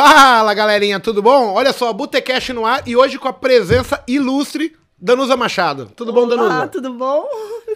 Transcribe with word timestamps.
Fala 0.00 0.54
galerinha, 0.54 1.00
tudo 1.00 1.20
bom? 1.20 1.54
Olha 1.54 1.72
só, 1.72 1.92
Botecash 1.92 2.50
no 2.50 2.64
ar 2.64 2.86
e 2.86 2.94
hoje 2.94 3.18
com 3.18 3.26
a 3.26 3.32
presença 3.32 4.00
ilustre 4.06 4.76
Danusa 4.96 5.36
Machado. 5.36 5.90
Tudo 5.96 6.12
bom, 6.12 6.28
Danusa? 6.28 6.62
Ah, 6.62 6.68
tudo 6.68 6.94
bom? 6.94 7.26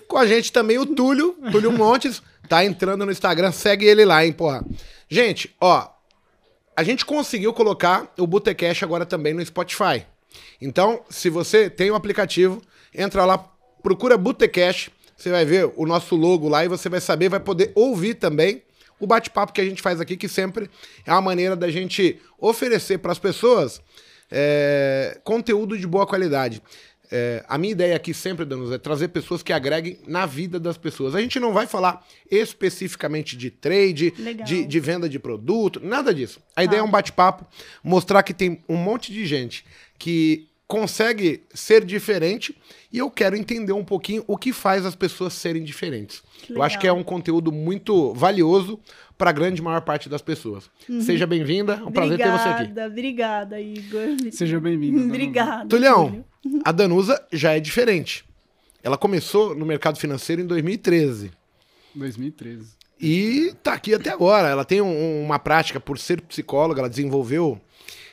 Com 0.06 0.16
a 0.16 0.24
gente 0.24 0.52
também 0.52 0.78
o 0.78 0.86
Túlio, 0.86 1.36
Túlio 1.50 1.72
Montes, 1.72 2.22
tá 2.48 2.64
entrando 2.64 3.04
no 3.04 3.10
Instagram, 3.10 3.50
segue 3.50 3.86
ele 3.86 4.04
lá, 4.04 4.24
hein, 4.24 4.32
porra. 4.32 4.64
Gente, 5.08 5.52
ó, 5.60 5.88
a 6.76 6.84
gente 6.84 7.04
conseguiu 7.04 7.52
colocar 7.52 8.12
o 8.16 8.24
Botecash 8.24 8.84
agora 8.84 9.04
também 9.04 9.34
no 9.34 9.44
Spotify. 9.44 10.06
Então, 10.60 11.00
se 11.10 11.28
você 11.28 11.68
tem 11.68 11.90
o 11.90 11.94
um 11.94 11.96
aplicativo, 11.96 12.62
entra 12.94 13.24
lá, 13.24 13.36
procura 13.82 14.16
Botecash, 14.16 14.90
você 15.16 15.28
vai 15.28 15.44
ver 15.44 15.72
o 15.74 15.84
nosso 15.84 16.14
logo 16.14 16.48
lá 16.48 16.64
e 16.64 16.68
você 16.68 16.88
vai 16.88 17.00
saber, 17.00 17.28
vai 17.28 17.40
poder 17.40 17.72
ouvir 17.74 18.14
também 18.14 18.62
o 19.02 19.06
bate-papo 19.06 19.52
que 19.52 19.60
a 19.60 19.64
gente 19.64 19.82
faz 19.82 20.00
aqui, 20.00 20.16
que 20.16 20.28
sempre 20.28 20.70
é 21.04 21.10
uma 21.10 21.20
maneira 21.20 21.56
da 21.56 21.68
gente 21.68 22.20
oferecer 22.38 22.98
para 22.98 23.10
as 23.10 23.18
pessoas 23.18 23.82
é, 24.30 25.18
conteúdo 25.24 25.76
de 25.76 25.88
boa 25.88 26.06
qualidade. 26.06 26.62
É, 27.10 27.44
a 27.48 27.58
minha 27.58 27.72
ideia 27.72 27.96
aqui 27.96 28.14
sempre, 28.14 28.44
Danos, 28.44 28.70
é 28.70 28.78
trazer 28.78 29.08
pessoas 29.08 29.42
que 29.42 29.52
agreguem 29.52 29.98
na 30.06 30.24
vida 30.24 30.60
das 30.60 30.78
pessoas. 30.78 31.16
A 31.16 31.20
gente 31.20 31.40
não 31.40 31.52
vai 31.52 31.66
falar 31.66 32.06
especificamente 32.30 33.36
de 33.36 33.50
trade, 33.50 34.12
de, 34.44 34.64
de, 34.64 34.80
venda 34.80 35.08
de 35.08 35.18
produto, 35.18 35.80
nada 35.82 36.14
disso. 36.14 36.40
A 36.54 36.60
ah. 36.60 36.64
ideia 36.64 36.78
é 36.78 36.84
um 36.84 36.90
bate-papo, 36.90 37.44
mostrar 37.82 38.22
que 38.22 38.32
tem 38.32 38.62
um 38.68 38.76
monte 38.76 39.12
de 39.12 39.26
gente 39.26 39.64
que 39.98 40.48
consegue 40.72 41.42
ser 41.52 41.84
diferente 41.84 42.56
e 42.90 42.96
eu 42.96 43.10
quero 43.10 43.36
entender 43.36 43.74
um 43.74 43.84
pouquinho 43.84 44.24
o 44.26 44.38
que 44.38 44.54
faz 44.54 44.86
as 44.86 44.94
pessoas 44.94 45.34
serem 45.34 45.62
diferentes. 45.62 46.22
Eu 46.48 46.62
acho 46.62 46.78
que 46.78 46.86
é 46.86 46.92
um 46.92 47.02
conteúdo 47.02 47.52
muito 47.52 48.14
valioso 48.14 48.80
para 49.18 49.28
a 49.28 49.32
grande 49.34 49.60
maior 49.60 49.82
parte 49.82 50.08
das 50.08 50.22
pessoas. 50.22 50.70
Uhum. 50.88 51.02
Seja 51.02 51.26
bem-vinda, 51.26 51.74
é 51.74 51.84
um 51.84 51.92
prazer 51.92 52.16
ter 52.16 52.30
você 52.30 52.48
aqui. 52.48 52.80
Obrigada, 52.86 53.60
Igor. 53.60 54.16
Seja 54.30 54.58
bem-vinda. 54.58 55.04
Obrigada. 55.04 55.68
Tulhão, 55.68 56.24
a 56.64 56.72
Danusa 56.72 57.22
já 57.30 57.52
é 57.52 57.60
diferente. 57.60 58.24
Ela 58.82 58.96
começou 58.96 59.54
no 59.54 59.66
mercado 59.66 59.98
financeiro 59.98 60.40
em 60.40 60.46
2013. 60.46 61.32
2013. 61.94 62.70
E 62.98 63.52
tá 63.62 63.74
aqui 63.74 63.92
até 63.92 64.08
agora. 64.08 64.48
Ela 64.48 64.64
tem 64.64 64.80
um, 64.80 65.22
uma 65.22 65.38
prática 65.38 65.78
por 65.78 65.98
ser 65.98 66.22
psicóloga, 66.22 66.80
ela 66.80 66.88
desenvolveu 66.88 67.60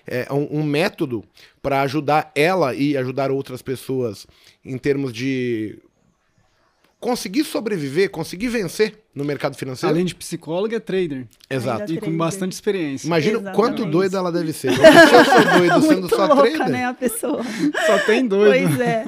é, 0.09 0.33
um, 0.33 0.59
um 0.59 0.63
método 0.63 1.23
para 1.61 1.81
ajudar 1.81 2.31
ela 2.35 2.73
e 2.73 2.97
ajudar 2.97 3.31
outras 3.31 3.61
pessoas 3.61 4.25
em 4.65 4.77
termos 4.77 5.13
de 5.13 5.77
conseguir 6.99 7.43
sobreviver, 7.43 8.09
conseguir 8.09 8.49
vencer 8.49 8.99
no 9.13 9.25
mercado 9.25 9.55
financeiro. 9.55 9.93
Além 9.93 10.05
de 10.05 10.15
psicóloga, 10.15 10.77
é 10.77 10.79
trader. 10.79 11.27
Exato. 11.49 11.91
E 11.91 11.99
com 11.99 12.15
bastante 12.15 12.53
experiência. 12.53 13.07
Imagina 13.07 13.51
quanto 13.51 13.85
doida 13.85 14.17
ela 14.17 14.31
deve 14.31 14.53
ser. 14.53 14.73
Se 14.73 14.81
eu 14.81 15.25
sou 15.25 15.59
doido 15.59 15.81
sendo 15.81 16.09
só 16.09 16.25
louca, 16.27 16.51
trader. 16.51 16.69
né, 16.69 16.85
a 16.85 16.93
pessoa. 16.93 17.41
Só 17.85 17.99
tem 18.05 18.27
doido. 18.27 18.67
Pois 18.67 18.79
é. 18.79 19.05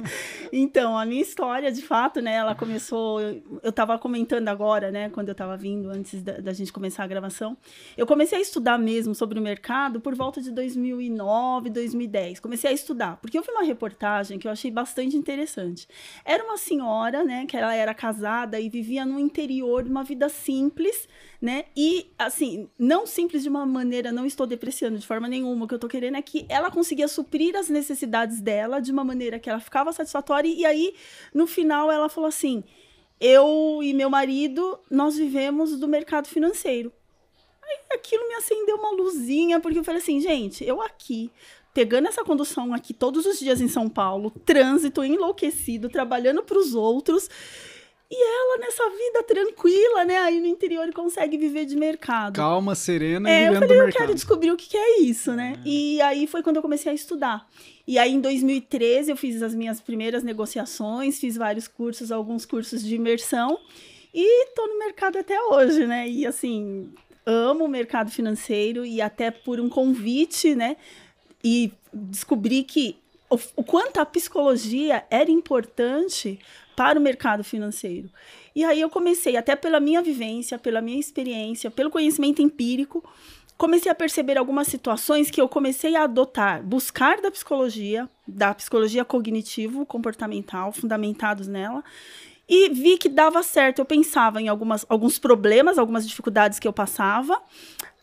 Então, 0.54 0.98
a 0.98 1.06
minha 1.06 1.22
história, 1.22 1.72
de 1.72 1.82
fato, 1.82 2.22
né, 2.22 2.34
ela 2.36 2.54
começou. 2.54 3.22
Eu 3.22 3.70
estava 3.70 3.98
comentando 3.98 4.50
agora, 4.50 4.92
né, 4.92 5.10
quando 5.10 5.30
eu 5.30 5.32
estava 5.32 5.56
vindo, 5.56 5.90
antes 5.90 6.22
da, 6.22 6.34
da, 6.40 6.52
gente 6.52 6.74
começar 6.74 7.04
a 7.04 7.08
gravação. 7.08 7.58
Eu 7.96 8.06
comecei 8.06 8.38
a 8.38 8.42
estudar 8.42 8.78
mesmo 8.78 9.16
sobre 9.16 9.40
o 9.40 9.42
mercado 9.42 10.02
por 10.02 10.14
volta 10.14 10.42
de 10.42 10.52
2009, 10.52 11.70
2010. 11.70 12.40
Comecei 12.42 12.70
a 12.70 12.74
estudar, 12.74 13.18
porque 13.22 13.38
eu 13.38 13.42
vi 13.42 13.52
uma 13.52 13.64
reportagem 13.64 14.38
que 14.38 14.48
eu 14.48 14.52
achei 14.52 14.70
bastante 14.70 15.16
interessante. 15.16 15.88
Era 16.26 16.44
uma 16.44 16.58
senhora, 16.58 17.24
né, 17.24 17.46
que 17.46 17.56
ela 17.56 17.74
era 17.74 17.94
casada 17.94 18.60
e 18.60 18.68
vivia 18.68 19.06
no 19.06 19.20
interior, 19.20 19.86
uma 19.92 20.04
vida 20.04 20.30
simples 20.30 21.08
né? 21.42 21.66
E, 21.76 22.12
assim, 22.20 22.70
não 22.78 23.08
simples 23.08 23.42
de 23.42 23.50
uma 23.50 23.66
maneira, 23.66 24.12
não 24.12 24.28
estou 24.28 24.46
depreciando 24.46 25.00
de 25.00 25.08
forma 25.08 25.28
nenhuma. 25.28 25.66
O 25.66 25.68
que 25.68 25.74
eu 25.74 25.78
estou 25.78 25.90
querendo 25.90 26.16
é 26.16 26.22
que 26.22 26.46
ela 26.48 26.70
conseguia 26.70 27.08
suprir 27.08 27.56
as 27.56 27.68
necessidades 27.68 28.40
dela 28.40 28.80
de 28.80 28.92
uma 28.92 29.04
maneira 29.04 29.40
que 29.40 29.50
ela 29.50 29.60
ficava 29.60 29.92
satisfatória. 29.92 30.48
E 30.48 30.64
aí, 30.64 30.94
no 31.34 31.48
final, 31.48 31.92
ela 31.92 32.08
falou 32.10 32.28
assim: 32.28 32.64
eu 33.20 33.80
e 33.82 33.92
meu 33.92 34.10
marido, 34.10 34.80
nós 34.90 35.18
vivemos 35.18 35.80
do 35.80 35.88
mercado 35.88 36.28
financeiro. 36.28 36.94
Aí 37.64 37.98
aquilo 37.98 38.28
me 38.28 38.36
acendeu 38.36 38.76
uma 38.76 38.92
luzinha, 38.92 39.60
porque 39.60 39.80
eu 39.80 39.84
falei 39.84 40.00
assim, 40.02 40.20
gente, 40.20 40.64
eu 40.64 40.80
aqui 40.80 41.32
pegando 41.74 42.08
essa 42.08 42.24
condução 42.24 42.74
aqui 42.74 42.94
todos 42.94 43.26
os 43.26 43.40
dias 43.40 43.62
em 43.62 43.68
São 43.68 43.88
Paulo, 43.90 44.30
trânsito 44.46 45.04
enlouquecido, 45.04 45.90
trabalhando 45.90 46.44
para 46.44 46.60
os 46.60 46.76
outros. 46.76 47.30
E 48.14 48.24
ela 48.24 48.58
nessa 48.58 48.90
vida 48.90 49.24
tranquila, 49.24 50.04
né? 50.04 50.18
Aí 50.18 50.42
no 50.42 50.46
interior 50.46 50.92
consegue 50.92 51.38
viver 51.38 51.66
de 51.66 51.78
mercado. 51.78 52.36
Calma, 52.36 52.76
serena 52.76 53.30
é, 53.30 53.44
e 53.44 53.48
vivendo 53.48 53.54
eu 53.54 53.62
falei, 53.62 53.80
eu 53.80 53.86
mercado. 53.86 54.02
quero 54.02 54.14
descobrir 54.14 54.52
o 54.52 54.58
que, 54.58 54.68
que 54.68 54.78
é 54.78 55.00
isso, 55.00 55.32
né? 55.32 55.54
É. 55.58 55.70
E 55.70 56.02
aí 56.02 56.28
foi 56.28 56.44
quando 56.44 56.58
eu 56.58 56.62
comecei 56.62 56.92
a 56.92 56.96
estudar. 56.96 57.48
E 57.88 57.98
aí 57.98 58.12
em 58.12 58.20
2013 58.20 59.12
eu 59.12 59.16
fiz 59.16 59.42
as 59.42 59.56
minhas 59.56 59.80
primeiras 59.80 60.24
negociações, 60.24 61.20
fiz 61.20 61.38
vários 61.38 61.70
cursos, 61.70 62.12
alguns 62.12 62.46
cursos 62.46 62.84
de 62.84 62.96
imersão. 62.96 63.58
E 64.14 64.48
tô 64.48 64.68
no 64.68 64.78
mercado 64.78 65.18
até 65.18 65.42
hoje, 65.42 65.88
né? 65.88 66.06
E 66.10 66.26
assim, 66.26 66.92
amo 67.26 67.64
o 67.64 67.70
mercado 67.70 68.12
financeiro 68.12 68.86
e 68.86 69.02
até 69.02 69.32
por 69.32 69.58
um 69.58 69.70
convite, 69.70 70.54
né? 70.54 70.76
E 71.42 71.72
descobri 71.94 72.64
que 72.64 72.98
o, 73.32 73.64
quanto 73.64 73.98
a 74.00 74.06
psicologia 74.06 75.06
era 75.10 75.32
importante 75.32 76.40
para 76.76 77.00
o 77.00 77.02
mercado 77.02 77.44
financeiro. 77.44 78.10
E 78.56 78.64
aí 78.64 78.82
eu 78.82 78.90
comecei, 78.90 79.38
até 79.38 79.56
pela 79.56 79.80
minha 79.80 80.02
vivência, 80.02 80.60
pela 80.60 80.82
minha 80.82 81.00
experiência, 81.00 81.72
pelo 81.72 81.90
conhecimento 81.90 82.42
empírico, 82.42 83.04
comecei 83.58 83.92
a 83.92 83.96
perceber 83.96 84.38
algumas 84.38 84.68
situações 84.68 85.32
que 85.32 85.40
eu 85.40 85.48
comecei 85.48 85.96
a 85.96 86.04
adotar, 86.04 86.62
buscar 86.64 87.22
da 87.22 87.32
psicologia, 87.32 88.10
da 88.28 88.54
psicologia 88.54 89.06
cognitivo-comportamental, 89.06 90.72
fundamentados 90.72 91.48
nela, 91.48 91.84
e 92.50 92.70
vi 92.70 92.98
que 92.98 93.08
dava 93.08 93.42
certo. 93.44 93.80
Eu 93.80 93.86
pensava 93.86 94.42
em 94.42 94.50
algumas, 94.50 94.86
alguns 94.90 95.18
problemas, 95.18 95.78
algumas 95.78 96.06
dificuldades 96.06 96.60
que 96.60 96.68
eu 96.68 96.74
passava, 96.74 97.42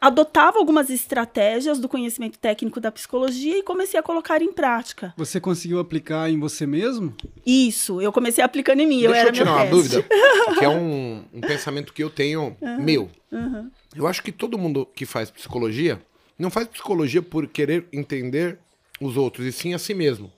adotava 0.00 0.58
algumas 0.58 0.90
estratégias 0.90 1.78
do 1.78 1.88
conhecimento 1.88 2.38
técnico 2.38 2.80
da 2.80 2.90
psicologia 2.92 3.58
e 3.58 3.62
comecei 3.62 3.98
a 3.98 4.02
colocar 4.02 4.40
em 4.42 4.52
prática. 4.52 5.12
Você 5.16 5.40
conseguiu 5.40 5.78
aplicar 5.78 6.30
em 6.30 6.38
você 6.38 6.66
mesmo? 6.66 7.14
Isso, 7.44 8.00
eu 8.00 8.12
comecei 8.12 8.42
aplicando 8.42 8.80
em 8.80 8.86
mim. 8.86 9.00
Deixa 9.00 9.10
eu, 9.10 9.14
era 9.14 9.28
eu 9.28 9.32
tirar 9.32 9.52
uma 9.52 9.60
teste. 9.60 9.74
dúvida, 9.74 10.08
que 10.58 10.64
é 10.64 10.68
um, 10.68 11.24
um, 11.32 11.40
pensamento 11.40 11.92
que 11.92 12.02
eu 12.02 12.10
tenho 12.10 12.56
uhum, 12.60 12.82
meu. 12.82 13.10
Uhum. 13.32 13.70
Eu 13.94 14.06
acho 14.06 14.22
que 14.22 14.30
todo 14.30 14.58
mundo 14.58 14.86
que 14.86 15.04
faz 15.04 15.30
psicologia 15.30 16.00
não 16.38 16.50
faz 16.50 16.68
psicologia 16.68 17.20
por 17.20 17.48
querer 17.48 17.86
entender 17.92 18.58
os 19.00 19.16
outros, 19.16 19.46
e 19.46 19.52
sim 19.52 19.74
a 19.74 19.78
si 19.78 19.94
mesmo. 19.94 20.32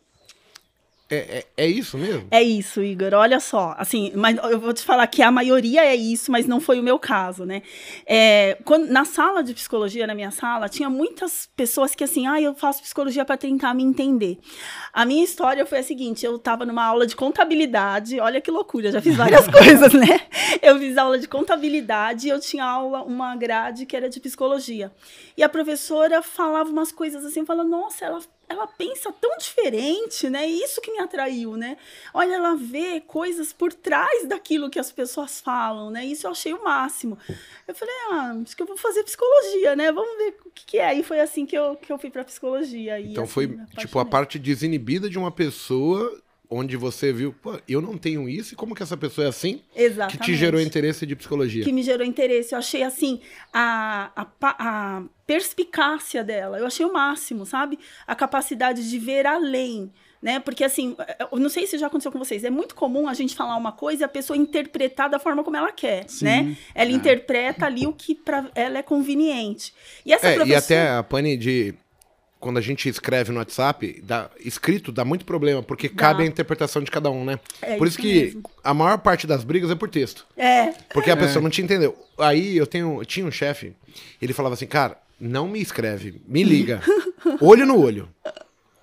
É, 1.11 1.17
é, 1.17 1.47
é, 1.65 1.67
isso 1.67 1.99
mesmo? 1.99 2.29
É 2.31 2.41
isso, 2.41 2.81
Igor. 2.83 3.13
Olha 3.15 3.41
só, 3.41 3.75
assim, 3.77 4.13
mas 4.15 4.37
eu 4.37 4.61
vou 4.61 4.73
te 4.73 4.83
falar 4.83 5.05
que 5.09 5.23
a 5.23 5.31
maioria 5.31 5.85
é 5.85 5.97
isso, 5.97 6.31
mas 6.31 6.47
não 6.47 6.61
foi 6.61 6.79
o 6.79 6.83
meu 6.83 7.01
caso, 7.01 7.45
né? 7.45 7.63
É, 8.07 8.57
quando, 8.65 8.87
na 8.89 9.05
sala 9.05 9.43
de 9.43 9.53
psicologia, 9.53 10.07
na 10.07 10.15
minha 10.15 10.31
sala, 10.31 10.69
tinha 10.69 10.89
muitas 10.89 11.49
pessoas 11.57 11.97
que 11.97 12.05
assim, 12.05 12.29
ah, 12.29 12.41
eu 12.41 12.55
faço 12.55 12.83
psicologia 12.83 13.25
para 13.25 13.37
tentar 13.37 13.75
me 13.75 13.83
entender. 13.83 14.39
A 14.93 15.05
minha 15.05 15.25
história 15.25 15.67
foi 15.67 15.79
a 15.79 15.83
seguinte: 15.83 16.25
eu 16.25 16.37
estava 16.37 16.65
numa 16.65 16.85
aula 16.85 17.07
de 17.07 17.17
contabilidade, 17.17 18.21
olha 18.21 18.41
que 18.41 18.51
loucura, 18.51 18.93
já 18.93 19.03
fiz 19.03 19.17
várias 19.17 19.47
coisas, 19.51 19.93
né? 19.93 20.21
Eu 20.63 20.79
fiz 20.79 20.97
aula 20.97 21.19
de 21.19 21.27
contabilidade 21.27 22.29
e 22.29 22.31
eu 22.31 22.39
tinha 22.39 22.65
aula, 22.65 23.03
uma 23.03 23.35
grade 23.35 23.85
que 23.85 23.97
era 23.97 24.09
de 24.09 24.21
psicologia. 24.21 24.93
E 25.37 25.43
a 25.43 25.49
professora 25.49 26.23
falava 26.23 26.71
umas 26.71 26.93
coisas 26.93 27.25
assim, 27.25 27.45
falando, 27.45 27.71
nossa, 27.71 28.05
ela 28.05 28.21
ela 28.51 28.67
pensa 28.67 29.13
tão 29.13 29.39
diferente, 29.39 30.29
né? 30.29 30.45
Isso 30.45 30.81
que 30.81 30.91
me 30.91 30.99
atraiu, 30.99 31.57
né? 31.57 31.77
Olha, 32.13 32.35
ela 32.35 32.57
vê 32.57 33.01
coisas 33.01 33.53
por 33.53 33.73
trás 33.73 34.27
daquilo 34.27 34.69
que 34.69 34.79
as 34.81 34.91
pessoas 34.91 35.41
falam, 35.41 35.89
né? 35.89 36.05
Isso 36.05 36.27
eu 36.27 36.33
achei 36.33 36.53
o 36.53 36.65
máximo. 36.65 37.17
Eu 37.69 37.75
falei, 37.77 37.95
ah, 38.11 38.37
acho 38.43 38.57
que 38.57 38.63
eu 38.63 38.67
vou 38.67 38.77
fazer 38.77 39.05
psicologia, 39.05 39.77
né? 39.77 39.93
Vamos 39.93 40.17
ver 40.19 40.37
o 40.45 40.51
que, 40.51 40.67
que 40.67 40.79
é. 40.79 40.93
E 40.95 41.05
foi 41.05 41.21
assim 41.21 41.47
que 41.47 41.57
eu, 41.57 41.77
que 41.77 41.93
eu 41.93 41.99
fui 41.99 42.11
para 42.11 42.25
psicologia. 42.25 42.99
E, 42.99 43.13
então 43.13 43.23
assim, 43.23 43.33
foi, 43.33 43.59
tipo, 43.79 44.01
a 44.01 44.05
parte 44.05 44.37
desinibida 44.37 45.09
de 45.09 45.17
uma 45.17 45.31
pessoa 45.31 46.21
onde 46.51 46.77
você 46.77 47.13
viu, 47.13 47.33
pô, 47.33 47.59
eu 47.69 47.81
não 47.81 47.97
tenho 47.97 48.29
isso, 48.29 48.55
e 48.55 48.57
como 48.57 48.75
que 48.75 48.83
essa 48.83 48.97
pessoa 48.97 49.27
é 49.27 49.29
assim? 49.29 49.63
Exatamente. 49.75 50.19
Que 50.19 50.25
te 50.25 50.35
gerou 50.35 50.61
interesse 50.61 51.07
de 51.07 51.15
psicologia. 51.15 51.63
Que 51.63 51.73
me 51.73 51.83
gerou 51.83 52.05
interesse. 52.05 52.55
Eu 52.55 52.59
achei, 52.59 52.83
assim, 52.83 53.21
a, 53.53 54.11
a, 54.17 54.27
a 54.43 55.03
perspicácia 55.25 56.25
dela, 56.25 56.59
eu 56.59 56.67
achei 56.67 56.85
o 56.85 56.93
máximo, 56.93 57.47
sabe? 57.47 57.79
A 58.05 58.17
capacidade 58.17 58.91
de 58.91 58.99
ver 58.99 59.27
além, 59.27 59.93
né? 60.21 60.41
Porque, 60.41 60.65
assim, 60.65 60.97
eu 61.31 61.39
não 61.39 61.49
sei 61.49 61.69
se 61.69 61.79
já 61.79 61.87
aconteceu 61.87 62.11
com 62.11 62.19
vocês, 62.19 62.43
é 62.43 62.51
muito 62.51 62.75
comum 62.75 63.07
a 63.07 63.15
gente 63.15 63.37
falar 63.37 63.57
uma 63.57 63.73
coisa 63.73 64.03
e 64.03 64.05
a 64.05 64.09
pessoa 64.09 64.37
interpretar 64.37 65.09
da 65.09 65.21
forma 65.21 65.45
como 65.45 65.57
ela 65.57 65.71
quer, 65.71 66.11
Sim, 66.11 66.25
né? 66.25 66.57
Ela 66.75 66.91
é. 66.91 66.95
interpreta 66.95 67.65
ali 67.67 67.87
o 67.87 67.93
que 67.93 68.13
para 68.13 68.51
ela 68.57 68.79
é 68.79 68.83
conveniente. 68.83 69.73
E 70.05 70.13
essa 70.13 70.27
é, 70.27 70.35
professora... 70.35 70.61
E 70.61 70.65
até 70.65 70.91
a 70.91 71.03
Pane 71.05 71.37
de 71.37 71.75
quando 72.41 72.57
a 72.57 72.61
gente 72.63 72.89
escreve 72.89 73.31
no 73.31 73.39
WhatsApp, 73.39 74.01
dá, 74.03 74.31
escrito 74.43 74.91
dá 74.91 75.05
muito 75.05 75.27
problema, 75.27 75.63
porque 75.63 75.89
dá. 75.89 75.95
cabe 75.95 76.23
a 76.23 76.27
interpretação 76.27 76.83
de 76.83 76.91
cada 76.91 77.11
um, 77.11 77.25
né? 77.25 77.39
É 77.61 77.77
por 77.77 77.87
isso, 77.87 78.01
isso 78.01 78.09
que 78.09 78.25
mesmo. 78.25 78.43
a 78.65 78.73
maior 78.73 78.99
parte 78.99 79.27
das 79.27 79.45
brigas 79.45 79.71
é 79.71 79.75
por 79.75 79.91
texto. 79.91 80.27
É. 80.37 80.73
Porque 80.93 81.11
a 81.11 81.17
pessoa 81.17 81.41
é. 81.41 81.43
não 81.43 81.51
te 81.51 81.61
entendeu. 81.61 81.97
Aí 82.19 82.57
eu 82.57 82.67
tenho, 82.67 83.03
eu 83.03 83.05
tinha 83.05 83.27
um 83.27 83.31
chefe, 83.31 83.75
ele 84.21 84.33
falava 84.33 84.55
assim, 84.55 84.67
cara, 84.67 84.97
não 85.21 85.47
me 85.47 85.61
escreve, 85.61 86.21
me 86.27 86.43
liga. 86.43 86.81
olho 87.41 87.67
no 87.67 87.79
olho. 87.79 88.09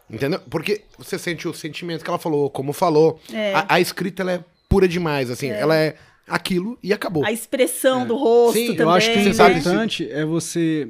Entendeu? 0.09 0.39
Porque 0.50 0.83
você 0.98 1.18
sente 1.18 1.48
o 1.48 1.54
sentimento 1.54 2.04
que 2.04 2.09
ela 2.09 2.19
falou, 2.19 2.50
como 2.50 2.71
falou. 2.71 3.19
É. 3.33 3.54
A, 3.56 3.65
a 3.69 3.81
escrita, 3.81 4.21
ela 4.21 4.33
é 4.33 4.44
pura 4.69 4.88
demais, 4.88 5.31
assim. 5.31 5.50
Ela 5.50 5.75
é 5.75 5.95
aquilo 6.27 6.77
e 6.83 6.94
acabou. 6.94 7.25
A 7.25 7.31
expressão 7.31 8.06
do 8.06 8.15
rosto 8.15 8.54
Sim, 8.54 8.68
eu 8.68 8.75
também. 8.75 8.86
Eu 8.86 8.92
acho 8.92 9.12
que 9.12 9.18
o 9.18 9.24
né? 9.24 9.24
Você 9.24 9.33
sabe 9.33 9.54
se- 9.56 9.59
importante 9.59 10.12
é 10.12 10.24
você 10.24 10.89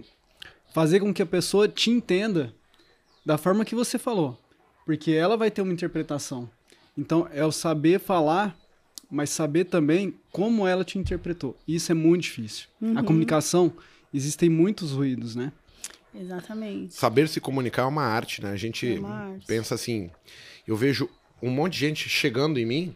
fazer 0.73 0.99
com 0.99 1.13
que 1.13 1.21
a 1.21 1.25
pessoa 1.25 1.67
te 1.67 1.89
entenda 1.89 2.53
da 3.27 3.37
forma 3.37 3.65
que 3.65 3.75
você 3.75 3.99
falou. 3.99 4.39
Porque 4.85 5.11
ela 5.11 5.35
vai 5.35 5.51
ter 5.51 5.61
uma 5.61 5.73
interpretação. 5.73 6.49
Então, 6.97 7.27
é 7.33 7.45
o 7.45 7.51
saber 7.51 7.99
falar, 7.99 8.57
mas 9.11 9.29
saber 9.29 9.65
também 9.65 10.15
como 10.31 10.65
ela 10.65 10.85
te 10.85 10.97
interpretou. 10.97 11.57
Isso 11.67 11.91
é 11.91 11.95
muito 11.95 12.21
difícil. 12.23 12.67
Uhum. 12.81 12.97
A 12.97 13.03
comunicação, 13.03 13.73
existem 14.13 14.49
muitos 14.49 14.91
ruídos, 14.93 15.35
né? 15.35 15.51
Exatamente. 16.15 16.93
Saber 16.93 17.27
se 17.27 17.39
comunicar 17.41 17.83
é 17.83 17.85
uma 17.85 18.03
arte, 18.03 18.41
né? 18.41 18.51
A 18.51 18.55
gente 18.55 18.95
É 18.95 18.99
uma 18.99 19.09
arte. 19.31 19.45
pensa 19.45 19.75
assim. 19.75 20.09
Eu 20.65 20.75
vejo 20.77 21.09
um 21.41 21.49
monte 21.51 21.73
de 21.73 21.79
gente 21.79 22.09
chegando 22.09 22.57
em 22.59 22.65
mim, 22.65 22.95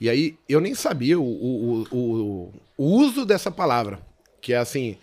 e 0.00 0.10
aí 0.10 0.36
eu 0.48 0.60
nem 0.60 0.74
sabia 0.74 1.18
o, 1.18 1.22
o, 1.24 1.82
o, 1.90 1.96
o- 1.96 2.52
o 2.76 2.84
uso 2.84 3.24
dessa 3.24 3.50
palavra. 3.50 4.00
Que 4.40 4.52
é 4.52 4.58
assim, 4.58 4.98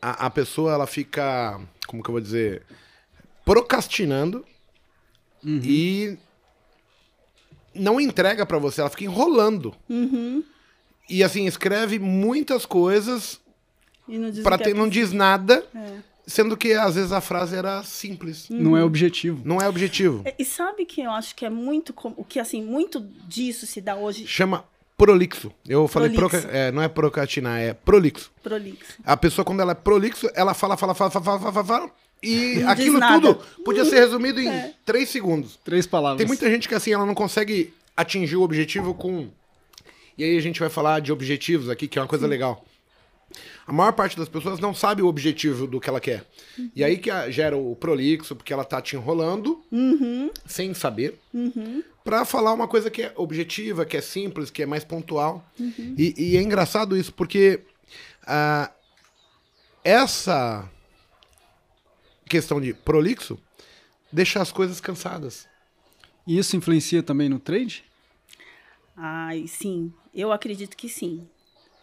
a, 0.00 0.26
a 0.26 0.30
pessoa 0.30 0.72
ela 0.72 0.86
fica, 0.86 1.60
como 1.86 2.02
que 2.02 2.08
eu 2.08 2.12
vou 2.12 2.20
dizer, 2.20 2.62
procrastinando 3.44 4.44
e 5.44 6.16
não 7.74 8.00
entrega 8.00 8.46
pra 8.46 8.58
você, 8.58 8.80
ela 8.80 8.90
fica 8.90 9.04
enrolando. 9.04 9.74
Uhum. 9.88 10.42
E 11.08 11.22
assim, 11.22 11.46
escreve 11.46 11.98
muitas 11.98 12.64
coisas 12.64 13.40
E 14.08 14.16
não 14.18 14.30
diz 14.30 14.42
pra 14.42 14.56
ter, 14.56 14.70
é 14.70 14.74
não 14.74 14.88
diz 14.88 15.12
nada, 15.12 15.66
É. 15.74 15.96
sendo 16.26 16.56
que 16.56 16.72
às 16.72 16.94
vezes 16.94 17.12
a 17.12 17.20
frase 17.20 17.54
era 17.54 17.82
simples. 17.82 18.48
Não 18.48 18.76
é 18.76 18.82
objetivo. 18.82 19.42
Não 19.44 19.60
é 19.60 19.68
objetivo. 19.68 20.22
É, 20.24 20.34
E 20.38 20.44
sabe 20.44 20.86
que 20.86 21.02
eu 21.02 21.10
acho 21.10 21.34
que 21.34 21.44
é 21.44 21.50
muito 21.50 21.92
com- 21.92 22.14
o 22.16 22.24
que 22.24 22.38
assim 22.40 22.62
muito 22.64 23.00
disso 23.28 23.66
se 23.66 23.80
dá 23.82 23.96
hoje 23.96 24.26
Chama 24.26 24.64
prolixo. 24.96 25.52
Eu 25.68 25.86
falei, 25.88 26.08
Prolixo. 26.10 26.40
proca- 26.40 26.56
é, 26.56 26.70
não 26.72 26.80
é 26.80 26.88
procrastinar, 26.88 27.60
é 27.60 27.74
prolixo. 27.74 28.30
prolixo. 28.42 28.94
A 29.04 29.16
pessoa, 29.16 29.44
quando 29.44 29.60
ela 29.60 29.72
é 29.72 29.74
prolixo, 29.74 30.30
ela 30.34 30.54
fala, 30.54 30.76
fala, 30.76 30.94
fala, 30.94 31.10
fala, 31.10 31.24
fala, 31.24 31.38
fala, 31.40 31.52
fala, 31.52 31.64
fala 31.80 31.90
e 32.24 32.62
aquilo. 32.64 33.02
É. 33.02 33.12
tudo 33.14 33.34
podia 33.64 33.84
ser 33.84 33.96
resumido 34.00 34.40
em 34.40 34.72
três 34.84 35.08
segundos. 35.08 35.58
Três 35.64 35.86
palavras. 35.86 36.18
Tem 36.18 36.26
muita 36.26 36.48
gente 36.50 36.68
que 36.68 36.74
assim, 36.74 36.92
ela 36.92 37.06
não 37.06 37.14
consegue 37.14 37.72
atingir 37.96 38.36
o 38.36 38.42
objetivo 38.42 38.94
com. 38.94 39.28
E 40.16 40.24
aí 40.24 40.36
a 40.36 40.40
gente 40.42 40.60
vai 40.60 40.68
falar 40.68 41.00
de 41.00 41.12
objetivos 41.12 41.68
aqui, 41.68 41.88
que 41.88 41.98
é 41.98 42.02
uma 42.02 42.08
coisa 42.08 42.26
legal. 42.26 42.64
A 43.66 43.72
maior 43.72 43.92
parte 43.92 44.16
das 44.16 44.28
pessoas 44.28 44.60
não 44.60 44.72
sabe 44.74 45.02
o 45.02 45.06
objetivo 45.06 45.66
do 45.66 45.80
que 45.80 45.88
ela 45.88 46.00
quer. 46.00 46.24
E 46.76 46.84
aí 46.84 46.98
que 46.98 47.10
gera 47.32 47.56
o 47.56 47.74
prolixo, 47.74 48.36
porque 48.36 48.52
ela 48.52 48.64
tá 48.64 48.80
te 48.80 48.94
enrolando, 48.94 49.60
Uhum. 49.72 50.30
sem 50.46 50.72
saber, 50.74 51.18
pra 52.04 52.24
falar 52.24 52.52
uma 52.52 52.68
coisa 52.68 52.90
que 52.90 53.02
é 53.02 53.12
objetiva, 53.16 53.84
que 53.84 53.96
é 53.96 54.00
simples, 54.00 54.50
que 54.50 54.62
é 54.62 54.66
mais 54.66 54.84
pontual. 54.84 55.44
E, 55.58 56.14
e 56.16 56.36
é 56.36 56.42
engraçado 56.42 56.96
isso, 56.96 57.12
porque 57.12 57.60
ah, 58.26 58.70
essa 59.82 60.68
questão 62.28 62.60
de 62.60 62.72
prolixo 62.74 63.38
deixa 64.12 64.40
as 64.40 64.52
coisas 64.52 64.80
cansadas. 64.80 65.46
E 66.26 66.38
isso 66.38 66.56
influencia 66.56 67.02
também 67.02 67.28
no 67.28 67.38
trade? 67.38 67.84
Ai, 68.96 69.46
sim, 69.46 69.92
eu 70.14 70.32
acredito 70.32 70.76
que 70.76 70.88
sim. 70.88 71.26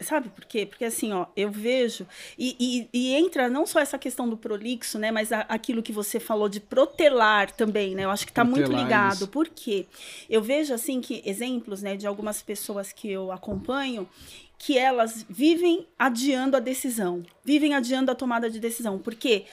Sabe 0.00 0.30
por 0.30 0.44
quê? 0.46 0.66
Porque 0.66 0.84
assim, 0.84 1.12
ó, 1.12 1.26
eu 1.36 1.48
vejo. 1.48 2.04
E, 2.36 2.56
e- 2.58 2.88
e 2.92 3.12
entra 3.14 3.48
não 3.48 3.64
só 3.64 3.78
essa 3.78 3.96
questão 3.96 4.28
do 4.28 4.36
prolixo, 4.36 4.98
né? 4.98 5.12
Mas 5.12 5.30
a- 5.30 5.46
aquilo 5.48 5.80
que 5.82 5.92
você 5.92 6.18
falou 6.18 6.48
de 6.48 6.58
protelar 6.58 7.52
também, 7.52 7.94
né? 7.94 8.04
Eu 8.04 8.10
acho 8.10 8.26
que 8.26 8.32
tá 8.32 8.42
muito 8.42 8.72
ligado. 8.72 9.14
isso. 9.18 9.28
Por 9.28 9.48
quê? 9.48 9.86
Eu 10.28 10.42
vejo, 10.42 10.74
assim, 10.74 11.00
que 11.00 11.22
exemplos, 11.24 11.82
né, 11.82 11.96
de 11.96 12.04
algumas 12.06 12.42
pessoas 12.42 12.92
que 12.92 13.08
eu 13.12 13.30
acompanho, 13.30 14.08
que 14.58 14.76
elas 14.76 15.24
vivem 15.28 15.86
adiando 15.96 16.56
a 16.56 16.60
decisão, 16.60 17.22
vivem 17.44 17.74
adiando 17.74 18.10
a 18.10 18.14
tomada 18.14 18.50
de 18.50 18.58
decisão. 18.58 18.98
Por 18.98 19.14
quê? 19.14 19.44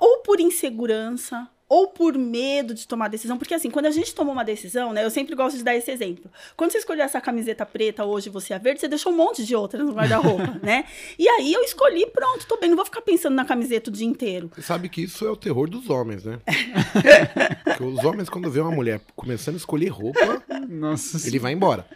Ou 0.00 0.22
por 0.22 0.40
insegurança, 0.40 1.48
ou 1.68 1.88
por 1.88 2.16
medo 2.16 2.72
de 2.72 2.88
tomar 2.88 3.08
decisão. 3.08 3.36
Porque, 3.36 3.52
assim, 3.54 3.70
quando 3.70 3.86
a 3.86 3.90
gente 3.90 4.14
toma 4.14 4.32
uma 4.32 4.44
decisão, 4.44 4.92
né? 4.92 5.04
Eu 5.04 5.10
sempre 5.10 5.34
gosto 5.34 5.56
de 5.58 5.64
dar 5.64 5.74
esse 5.74 5.90
exemplo. 5.90 6.30
Quando 6.56 6.72
você 6.72 6.78
escolheu 6.78 7.04
essa 7.04 7.20
camiseta 7.20 7.66
preta 7.66 8.04
hoje, 8.04 8.30
você 8.30 8.54
é 8.54 8.58
verde, 8.58 8.80
você 8.80 8.88
deixou 8.88 9.12
um 9.12 9.16
monte 9.16 9.44
de 9.44 9.54
outras 9.54 9.84
no 9.84 9.92
guarda-roupa, 9.92 10.58
né? 10.62 10.84
E 11.18 11.28
aí 11.28 11.52
eu 11.52 11.62
escolhi, 11.62 12.06
pronto, 12.06 12.46
tô 12.46 12.56
bem, 12.56 12.70
não 12.70 12.76
vou 12.76 12.84
ficar 12.86 13.02
pensando 13.02 13.34
na 13.34 13.44
camiseta 13.44 13.90
o 13.90 13.92
dia 13.92 14.06
inteiro. 14.06 14.50
Você 14.54 14.62
sabe 14.62 14.88
que 14.88 15.02
isso 15.02 15.26
é 15.26 15.30
o 15.30 15.36
terror 15.36 15.68
dos 15.68 15.90
homens, 15.90 16.24
né? 16.24 16.38
Porque 17.64 17.84
os 17.84 18.04
homens, 18.04 18.30
quando 18.30 18.50
vê 18.50 18.60
uma 18.60 18.72
mulher 18.72 19.00
começando 19.14 19.54
a 19.54 19.58
escolher 19.58 19.88
roupa, 19.88 20.42
Nossa 20.68 21.26
ele 21.28 21.38
vai 21.38 21.52
embora. 21.52 21.86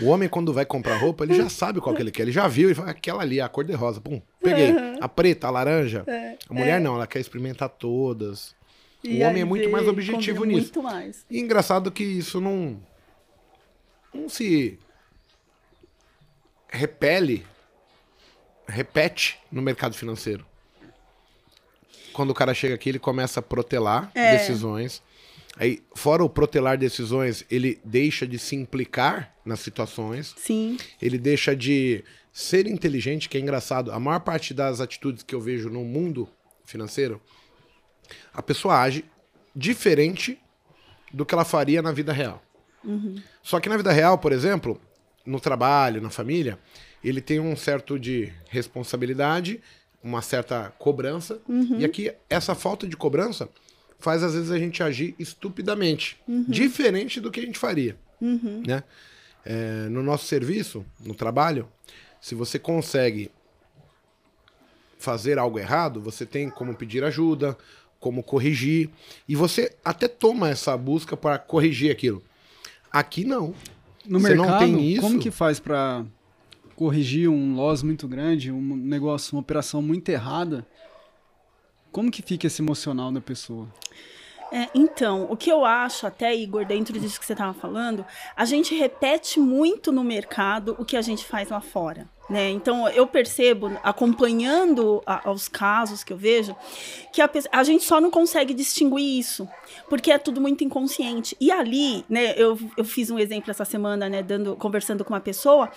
O 0.00 0.06
homem, 0.06 0.28
quando 0.28 0.52
vai 0.52 0.64
comprar 0.64 0.96
roupa, 0.96 1.24
ele 1.24 1.34
já 1.34 1.48
sabe 1.48 1.80
qual 1.80 1.94
que 1.94 2.00
ele 2.00 2.10
quer. 2.10 2.22
Ele 2.22 2.32
já 2.32 2.46
viu 2.46 2.70
e 2.70 2.74
fala, 2.74 2.90
aquela 2.90 3.22
ali, 3.22 3.40
a 3.40 3.48
cor 3.48 3.64
de 3.64 3.72
rosa. 3.72 4.00
Pum, 4.00 4.20
peguei. 4.40 4.72
A 5.02 5.08
preta, 5.08 5.48
a 5.48 5.50
laranja. 5.50 6.04
A 6.48 6.54
mulher 6.54 6.80
não, 6.80 6.94
ela 6.94 7.08
quer 7.08 7.18
experimentar 7.18 7.68
todas. 7.68 8.54
O 9.04 9.08
E 9.08 9.22
homem 9.22 9.34
aí 9.36 9.40
é 9.40 9.44
muito 9.44 9.68
mais 9.70 9.88
objetivo 9.88 10.44
nisso. 10.44 10.60
Muito 10.74 10.82
mais. 10.82 11.26
E 11.30 11.38
engraçado 11.40 11.90
que 11.90 12.04
isso 12.04 12.40
não. 12.40 12.80
Não 14.14 14.28
se. 14.28 14.78
repele. 16.68 17.44
repete 18.68 19.38
no 19.50 19.60
mercado 19.60 19.94
financeiro. 19.94 20.46
Quando 22.12 22.30
o 22.30 22.34
cara 22.34 22.54
chega 22.54 22.74
aqui, 22.74 22.88
ele 22.90 22.98
começa 22.98 23.40
a 23.40 23.42
protelar 23.42 24.10
É. 24.14 24.36
decisões. 24.36 25.02
Aí, 25.56 25.82
fora 25.94 26.24
o 26.24 26.30
protelar 26.30 26.78
decisões, 26.78 27.44
ele 27.50 27.78
deixa 27.84 28.26
de 28.26 28.38
se 28.38 28.56
implicar 28.56 29.34
nas 29.44 29.60
situações. 29.60 30.34
Sim. 30.38 30.78
Ele 31.00 31.18
deixa 31.18 31.54
de 31.54 32.02
ser 32.32 32.66
inteligente, 32.66 33.28
que 33.28 33.36
é 33.36 33.40
engraçado. 33.40 33.92
A 33.92 34.00
maior 34.00 34.20
parte 34.20 34.54
das 34.54 34.80
atitudes 34.80 35.22
que 35.22 35.34
eu 35.34 35.40
vejo 35.40 35.68
no 35.68 35.84
mundo 35.84 36.26
financeiro, 36.64 37.20
a 38.32 38.42
pessoa 38.42 38.80
age 38.80 39.04
diferente 39.54 40.38
do 41.12 41.26
que 41.26 41.34
ela 41.34 41.44
faria 41.44 41.82
na 41.82 41.92
vida 41.92 42.12
real. 42.12 42.42
Só 43.42 43.60
que 43.60 43.68
na 43.68 43.76
vida 43.76 43.92
real, 43.92 44.18
por 44.18 44.32
exemplo, 44.32 44.80
no 45.24 45.38
trabalho, 45.38 46.00
na 46.00 46.10
família, 46.10 46.58
ele 47.02 47.20
tem 47.20 47.38
um 47.38 47.56
certo 47.56 47.98
de 47.98 48.32
responsabilidade, 48.48 49.60
uma 50.02 50.22
certa 50.22 50.72
cobrança. 50.78 51.40
E 51.78 51.84
aqui, 51.84 52.12
essa 52.28 52.54
falta 52.54 52.86
de 52.86 52.96
cobrança 52.96 53.48
faz 53.98 54.22
às 54.22 54.34
vezes 54.34 54.50
a 54.50 54.58
gente 54.58 54.82
agir 54.82 55.14
estupidamente, 55.18 56.18
diferente 56.48 57.20
do 57.20 57.30
que 57.30 57.40
a 57.40 57.44
gente 57.44 57.58
faria. 57.58 57.96
Né? 58.66 58.82
É, 59.44 59.88
no 59.88 60.02
nosso 60.02 60.26
serviço, 60.26 60.84
no 61.00 61.14
trabalho, 61.14 61.68
se 62.20 62.34
você 62.34 62.58
consegue 62.58 63.30
fazer 64.98 65.38
algo 65.38 65.58
errado, 65.58 66.00
você 66.00 66.24
tem 66.24 66.48
como 66.48 66.74
pedir 66.74 67.02
ajuda, 67.02 67.56
como 68.02 68.20
corrigir, 68.20 68.90
e 69.28 69.36
você 69.36 69.72
até 69.84 70.08
toma 70.08 70.50
essa 70.50 70.76
busca 70.76 71.16
para 71.16 71.38
corrigir 71.38 71.92
aquilo. 71.92 72.20
Aqui 72.90 73.24
não. 73.24 73.54
No 74.04 74.18
Você 74.18 74.34
não 74.34 74.44
mercado, 74.44 74.58
tem 74.58 74.90
isso? 74.90 75.00
como 75.00 75.20
que 75.20 75.30
faz 75.30 75.60
pra 75.60 76.04
corrigir 76.74 77.28
um 77.28 77.54
loss 77.54 77.84
muito 77.84 78.08
grande, 78.08 78.50
um 78.50 78.76
negócio, 78.76 79.36
uma 79.36 79.40
operação 79.40 79.80
muito 79.80 80.08
errada? 80.08 80.66
Como 81.92 82.10
que 82.10 82.22
fica 82.22 82.48
esse 82.48 82.60
emocional 82.60 83.12
da 83.12 83.20
pessoa? 83.20 83.68
É, 84.50 84.68
então, 84.74 85.28
o 85.30 85.36
que 85.36 85.50
eu 85.50 85.64
acho 85.64 86.04
até, 86.04 86.34
Igor, 86.34 86.66
dentro 86.66 86.98
disso 86.98 87.20
que 87.20 87.24
você 87.24 87.34
estava 87.34 87.54
falando, 87.54 88.04
a 88.34 88.44
gente 88.44 88.74
repete 88.74 89.38
muito 89.38 89.92
no 89.92 90.02
mercado 90.02 90.74
o 90.76 90.84
que 90.84 90.96
a 90.96 91.02
gente 91.02 91.24
faz 91.24 91.50
lá 91.50 91.60
fora. 91.60 92.08
Né? 92.30 92.50
Então, 92.50 92.88
eu 92.88 93.06
percebo, 93.06 93.72
acompanhando 93.82 95.02
a- 95.04 95.30
os 95.30 95.48
casos 95.48 96.04
que 96.04 96.12
eu 96.12 96.16
vejo, 96.16 96.54
que 97.12 97.20
a, 97.20 97.28
a 97.50 97.64
gente 97.64 97.84
só 97.84 98.00
não 98.00 98.10
consegue 98.10 98.54
distinguir 98.54 99.18
isso, 99.18 99.46
porque 99.88 100.10
é 100.10 100.16
tudo 100.18 100.40
muito 100.40 100.62
inconsciente. 100.64 101.36
E 101.40 101.50
ali, 101.50 102.04
né, 102.08 102.32
eu, 102.36 102.58
eu 102.76 102.84
fiz 102.84 103.10
um 103.10 103.18
exemplo 103.18 103.50
essa 103.50 103.64
semana, 103.64 104.08
né, 104.08 104.22
dando, 104.22 104.56
conversando 104.56 105.04
com 105.04 105.12
uma 105.12 105.20
pessoa, 105.20 105.70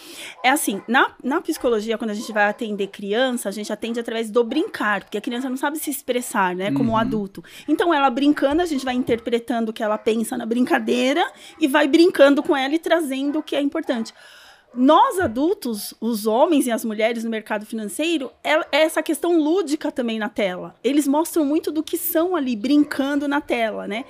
é 0.44 0.50
assim, 0.50 0.82
na, 0.88 1.14
na 1.24 1.42
psicologia, 1.42 1.98
quando 1.98 2.12
a 2.12 2.16
gente 2.16 2.32
vai 2.32 2.46
atender 2.48 2.88
criança, 2.88 3.50
a 3.50 3.52
gente 3.52 3.74
atende 3.74 4.00
através 4.00 4.30
do 4.30 4.44
brincar, 4.44 5.04
porque 5.04 5.18
a 5.18 5.22
criança 5.22 5.50
não 5.50 5.58
sabe 5.58 5.78
se 5.80 5.90
expressar, 5.90 6.56
né, 6.56 6.72
como 6.72 6.92
um 6.92 6.98
adulto. 6.98 7.44
Então, 7.68 7.94
ela 7.94 8.10
brincando, 8.10 8.62
a 8.62 8.66
gente 8.66 8.86
vai 8.86 8.94
interpretando 8.94 9.70
o 9.70 9.74
que 9.74 9.84
ela 9.84 9.98
pensa 9.98 10.38
na 10.38 10.46
brincadeira 10.46 11.26
e 11.60 11.68
vai 11.68 11.88
brincando 11.88 12.42
com 12.44 12.56
ela 12.56 12.74
e 12.76 12.80
trazendo 12.80 13.40
o 13.40 13.44
que 13.44 13.56
é 13.56 13.62
importante. 13.62 14.14
Nós 14.76 15.20
adultos, 15.20 15.94
os 16.00 16.26
homens 16.26 16.68
e 16.68 16.72
as 16.72 16.84
mulheres 16.84 17.24
no 17.24 17.30
mercado 17.30 17.66
financeiro, 17.66 18.32
é, 18.44 18.54
é 18.72 18.82
essa 18.84 19.02
questão 19.02 19.40
lúdica 19.40 19.92
também 19.92 20.20
na 20.20 20.30
tela. 20.30 20.76
Eles 20.84 21.08
mostram 21.08 21.46
muito 21.46 21.72
do 21.72 21.84
que 21.84 21.98
são 21.98 22.36
ali, 22.36 22.56
brincando 22.56 23.28
na 23.28 23.42
tela, 23.42 23.88
né? 23.88 24.06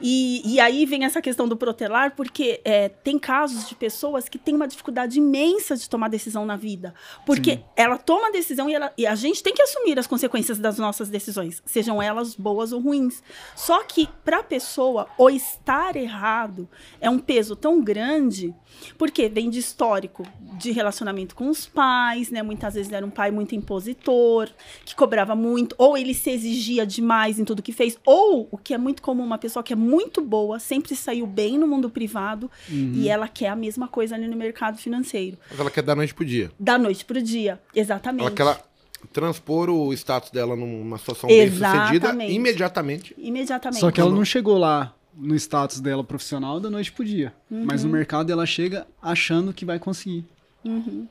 E, 0.00 0.42
e 0.44 0.60
aí 0.60 0.86
vem 0.86 1.04
essa 1.04 1.20
questão 1.20 1.48
do 1.48 1.56
protelar, 1.56 2.14
porque 2.14 2.60
é, 2.64 2.88
tem 2.88 3.18
casos 3.18 3.68
de 3.68 3.74
pessoas 3.74 4.28
que 4.28 4.38
têm 4.38 4.54
uma 4.54 4.68
dificuldade 4.68 5.18
imensa 5.18 5.76
de 5.76 5.88
tomar 5.88 6.08
decisão 6.08 6.44
na 6.44 6.56
vida. 6.56 6.94
Porque 7.26 7.52
Sim. 7.52 7.64
ela 7.76 7.96
toma 7.96 8.28
a 8.28 8.30
decisão 8.30 8.68
e, 8.68 8.74
ela, 8.74 8.92
e 8.96 9.06
a 9.06 9.14
gente 9.14 9.42
tem 9.42 9.54
que 9.54 9.62
assumir 9.62 9.98
as 9.98 10.06
consequências 10.06 10.58
das 10.58 10.78
nossas 10.78 11.08
decisões, 11.08 11.62
sejam 11.64 12.02
elas 12.02 12.34
boas 12.34 12.72
ou 12.72 12.80
ruins. 12.80 13.22
Só 13.56 13.82
que, 13.84 14.08
para 14.24 14.38
a 14.38 14.44
pessoa, 14.44 15.08
o 15.16 15.30
estar 15.30 15.96
errado 15.96 16.68
é 17.00 17.08
um 17.08 17.18
peso 17.18 17.56
tão 17.56 17.80
grande, 17.80 18.54
porque 18.96 19.28
vem 19.28 19.50
de 19.50 19.58
histórico 19.58 20.24
de 20.58 20.70
relacionamento 20.70 21.34
com 21.34 21.48
os 21.48 21.66
pais, 21.66 22.30
né? 22.30 22.42
Muitas 22.42 22.74
vezes 22.74 22.92
era 22.92 23.04
um 23.04 23.10
pai 23.10 23.30
muito 23.30 23.54
impositor, 23.54 24.48
que 24.84 24.94
cobrava 24.94 25.34
muito, 25.34 25.74
ou 25.78 25.96
ele 25.96 26.14
se 26.14 26.30
exigia 26.30 26.86
demais 26.86 27.38
em 27.38 27.44
tudo 27.44 27.62
que 27.62 27.72
fez, 27.72 27.96
ou 28.04 28.48
o 28.50 28.58
que 28.58 28.74
é 28.74 28.78
muito 28.78 29.02
comum, 29.02 29.24
uma 29.24 29.38
pessoa 29.38 29.62
que 29.62 29.72
é 29.72 29.76
muito 29.76 30.20
boa, 30.20 30.58
sempre 30.58 30.94
saiu 30.96 31.26
bem 31.26 31.58
no 31.58 31.66
mundo 31.66 31.88
privado 31.88 32.50
uhum. 32.68 32.92
e 32.94 33.08
ela 33.08 33.28
quer 33.28 33.48
a 33.48 33.56
mesma 33.56 33.88
coisa 33.88 34.14
ali 34.14 34.26
no 34.26 34.36
mercado 34.36 34.78
financeiro. 34.78 35.38
Mas 35.50 35.60
ela 35.60 35.70
quer 35.70 35.82
da 35.82 35.94
noite 35.94 36.14
pro 36.14 36.24
dia. 36.24 36.50
Da 36.58 36.76
noite 36.76 37.04
pro 37.04 37.22
dia, 37.22 37.60
exatamente. 37.74 38.22
Ela 38.22 38.56
quer 38.56 38.68
transpor 39.12 39.70
o 39.70 39.92
status 39.92 40.30
dela 40.30 40.56
numa 40.56 40.98
situação 40.98 41.28
bem 41.28 41.50
sucedida 41.50 42.10
imediatamente. 42.24 43.14
Imediatamente. 43.16 43.80
Só 43.80 43.90
que 43.90 44.00
ela 44.00 44.10
não 44.10 44.24
chegou 44.24 44.58
lá 44.58 44.94
no 45.18 45.34
status 45.34 45.80
dela 45.80 46.04
profissional 46.04 46.60
da 46.60 46.70
noite 46.70 46.92
pro 46.92 47.04
dia. 47.04 47.34
Uhum. 47.50 47.64
Mas 47.64 47.84
no 47.84 47.90
mercado 47.90 48.30
ela 48.30 48.46
chega 48.46 48.86
achando 49.02 49.52
que 49.52 49.64
vai 49.64 49.78
conseguir. 49.78 50.24
Uhum. 50.64 51.06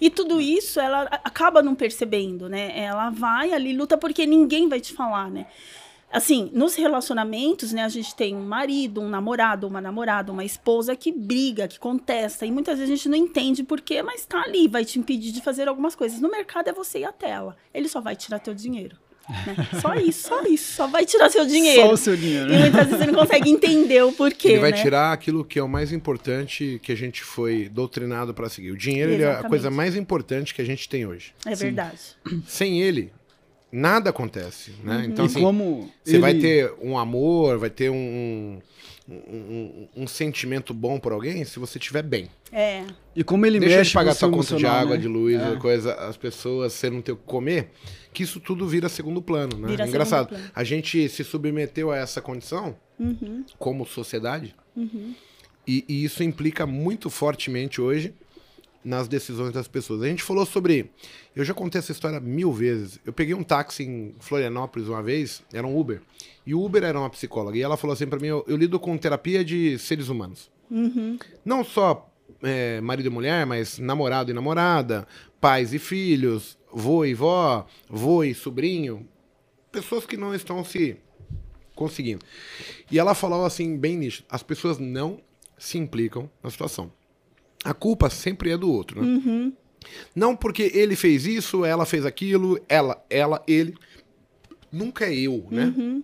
E 0.00 0.10
tudo 0.10 0.40
isso 0.40 0.80
ela 0.80 1.02
acaba 1.24 1.62
não 1.62 1.74
percebendo, 1.74 2.48
né? 2.48 2.78
Ela 2.78 3.10
vai 3.10 3.52
ali, 3.52 3.76
luta 3.76 3.96
porque 3.96 4.26
ninguém 4.26 4.68
vai 4.68 4.80
te 4.80 4.92
falar, 4.92 5.30
né? 5.30 5.46
Assim, 6.12 6.50
nos 6.52 6.74
relacionamentos, 6.74 7.72
né, 7.72 7.82
a 7.82 7.88
gente 7.88 8.14
tem 8.14 8.36
um 8.36 8.44
marido, 8.44 9.00
um 9.00 9.08
namorado, 9.08 9.66
uma 9.66 9.80
namorada, 9.80 10.30
uma 10.30 10.44
esposa 10.44 10.94
que 10.94 11.10
briga, 11.10 11.66
que 11.66 11.78
contesta, 11.78 12.44
e 12.44 12.52
muitas 12.52 12.78
vezes 12.78 12.92
a 12.92 12.96
gente 12.96 13.08
não 13.08 13.16
entende 13.16 13.64
por 13.64 13.80
quê, 13.80 14.02
mas 14.02 14.26
tá 14.26 14.42
ali, 14.42 14.68
vai 14.68 14.84
te 14.84 14.98
impedir 14.98 15.32
de 15.32 15.40
fazer 15.40 15.68
algumas 15.68 15.94
coisas. 15.94 16.20
No 16.20 16.30
mercado 16.30 16.68
é 16.68 16.72
você 16.72 16.98
e 16.98 17.04
a 17.06 17.12
tela. 17.12 17.56
Ele 17.72 17.88
só 17.88 17.98
vai 17.98 18.14
tirar 18.14 18.40
teu 18.40 18.52
dinheiro. 18.52 18.98
Né? 19.28 19.80
Só 19.80 19.94
isso, 19.94 20.28
só 20.28 20.42
isso. 20.44 20.72
Só 20.74 20.86
vai 20.86 21.04
tirar 21.04 21.30
seu 21.30 21.46
dinheiro. 21.46 21.82
Só 21.82 21.92
o 21.92 21.96
seu 21.96 22.16
dinheiro. 22.16 22.52
E 22.52 22.58
muitas 22.58 22.86
vezes 22.86 22.98
você 22.98 23.06
não 23.06 23.14
consegue 23.14 23.50
entender 23.50 24.02
o 24.02 24.12
porquê. 24.12 24.48
Ele 24.48 24.60
vai 24.60 24.72
né? 24.72 24.82
tirar 24.82 25.12
aquilo 25.12 25.44
que 25.44 25.58
é 25.58 25.62
o 25.62 25.68
mais 25.68 25.92
importante 25.92 26.80
que 26.82 26.92
a 26.92 26.96
gente 26.96 27.22
foi 27.22 27.68
doutrinado 27.68 28.34
para 28.34 28.48
seguir. 28.48 28.70
O 28.70 28.76
dinheiro 28.76 29.22
é 29.22 29.36
a 29.36 29.44
coisa 29.44 29.70
mais 29.70 29.96
importante 29.96 30.54
que 30.54 30.62
a 30.62 30.64
gente 30.64 30.88
tem 30.88 31.06
hoje. 31.06 31.32
É 31.46 31.54
Sim. 31.54 31.64
verdade. 31.66 31.98
Sem 32.46 32.80
ele, 32.80 33.12
nada 33.72 34.10
acontece, 34.10 34.72
né? 34.84 34.98
Uhum. 34.98 35.04
Então, 35.04 35.24
assim, 35.24 35.40
como 35.40 35.90
você 36.04 36.12
ele... 36.16 36.18
vai 36.20 36.34
ter 36.34 36.72
um 36.82 36.98
amor, 36.98 37.58
vai 37.58 37.70
ter 37.70 37.90
um, 37.90 38.60
um, 39.08 39.14
um, 39.14 39.88
um, 39.96 40.06
sentimento 40.06 40.74
bom 40.74 41.00
por 41.00 41.12
alguém 41.12 41.42
se 41.44 41.58
você 41.58 41.78
estiver 41.78 42.02
bem. 42.02 42.28
É. 42.52 42.84
E 43.16 43.24
como 43.24 43.46
ele 43.46 43.58
Deixa 43.58 43.76
mexe 43.78 43.90
de 43.90 43.94
pagar 43.94 44.14
sua 44.14 44.30
conta 44.30 44.56
de 44.56 44.66
água, 44.66 44.96
né? 44.96 45.00
de 45.00 45.08
luz, 45.08 45.40
é. 45.40 45.56
coisa, 45.56 45.94
as 45.94 46.18
pessoas, 46.18 46.74
você 46.74 46.90
não 46.90 47.00
ter 47.00 47.12
o 47.12 47.16
que 47.16 47.24
comer, 47.24 47.70
que 48.12 48.22
isso 48.22 48.38
tudo 48.38 48.66
vira 48.68 48.90
segundo 48.90 49.22
plano, 49.22 49.56
né? 49.56 49.68
Vira 49.68 49.88
Engraçado. 49.88 50.28
Plano. 50.28 50.44
A 50.54 50.62
gente 50.62 51.08
se 51.08 51.24
submeteu 51.24 51.90
a 51.90 51.96
essa 51.96 52.20
condição 52.20 52.76
uhum. 52.98 53.42
como 53.58 53.86
sociedade 53.86 54.54
uhum. 54.76 55.14
e, 55.66 55.84
e 55.88 56.04
isso 56.04 56.22
implica 56.22 56.66
muito 56.66 57.08
fortemente 57.08 57.80
hoje 57.80 58.14
nas 58.84 59.08
decisões 59.08 59.52
das 59.52 59.68
pessoas. 59.68 60.02
A 60.02 60.06
gente 60.06 60.22
falou 60.22 60.44
sobre. 60.44 60.90
Eu 61.34 61.44
já 61.44 61.54
contei 61.54 61.78
essa 61.78 61.92
história 61.92 62.20
mil 62.20 62.52
vezes. 62.52 62.98
Eu 63.04 63.12
peguei 63.12 63.34
um 63.34 63.42
táxi 63.42 63.84
em 63.84 64.14
Florianópolis 64.18 64.88
uma 64.88 65.02
vez, 65.02 65.42
era 65.52 65.66
um 65.66 65.78
Uber. 65.78 66.00
E 66.46 66.54
o 66.54 66.62
Uber 66.62 66.82
era 66.82 66.98
uma 66.98 67.10
psicóloga. 67.10 67.56
E 67.56 67.62
ela 67.62 67.76
falou 67.76 67.94
assim 67.94 68.06
para 68.06 68.18
mim: 68.18 68.28
eu, 68.28 68.44
eu, 68.46 68.56
lido 68.56 68.78
com 68.78 68.96
terapia 68.98 69.44
de 69.44 69.78
seres 69.78 70.08
humanos. 70.08 70.50
Uhum. 70.70 71.18
Não 71.44 71.64
só 71.64 72.10
é, 72.42 72.80
marido 72.80 73.06
e 73.06 73.10
mulher, 73.10 73.46
mas 73.46 73.78
namorado 73.78 74.30
e 74.30 74.34
namorada, 74.34 75.06
pais 75.40 75.72
e 75.72 75.78
filhos, 75.78 76.58
vô 76.72 77.04
e 77.04 77.14
vó, 77.14 77.66
vô 77.88 78.24
e 78.24 78.34
sobrinho. 78.34 79.06
Pessoas 79.70 80.04
que 80.04 80.16
não 80.16 80.34
estão 80.34 80.62
se 80.64 80.96
conseguindo. 81.74 82.24
E 82.90 82.98
ela 82.98 83.14
falou 83.14 83.44
assim, 83.44 83.76
bem 83.76 83.96
nisso: 83.96 84.24
as 84.28 84.42
pessoas 84.42 84.78
não 84.78 85.20
se 85.56 85.78
implicam 85.78 86.28
na 86.42 86.50
situação 86.50 86.90
a 87.64 87.74
culpa 87.74 88.10
sempre 88.10 88.50
é 88.50 88.56
do 88.56 88.70
outro, 88.70 89.02
né? 89.02 89.06
Uhum. 89.06 89.52
Não 90.14 90.36
porque 90.36 90.70
ele 90.74 90.96
fez 90.96 91.26
isso, 91.26 91.64
ela 91.64 91.84
fez 91.84 92.06
aquilo, 92.06 92.60
ela, 92.68 93.04
ela, 93.10 93.42
ele. 93.46 93.74
Nunca 94.70 95.06
é 95.06 95.14
eu, 95.14 95.46
né? 95.50 95.72
Uhum. 95.76 96.02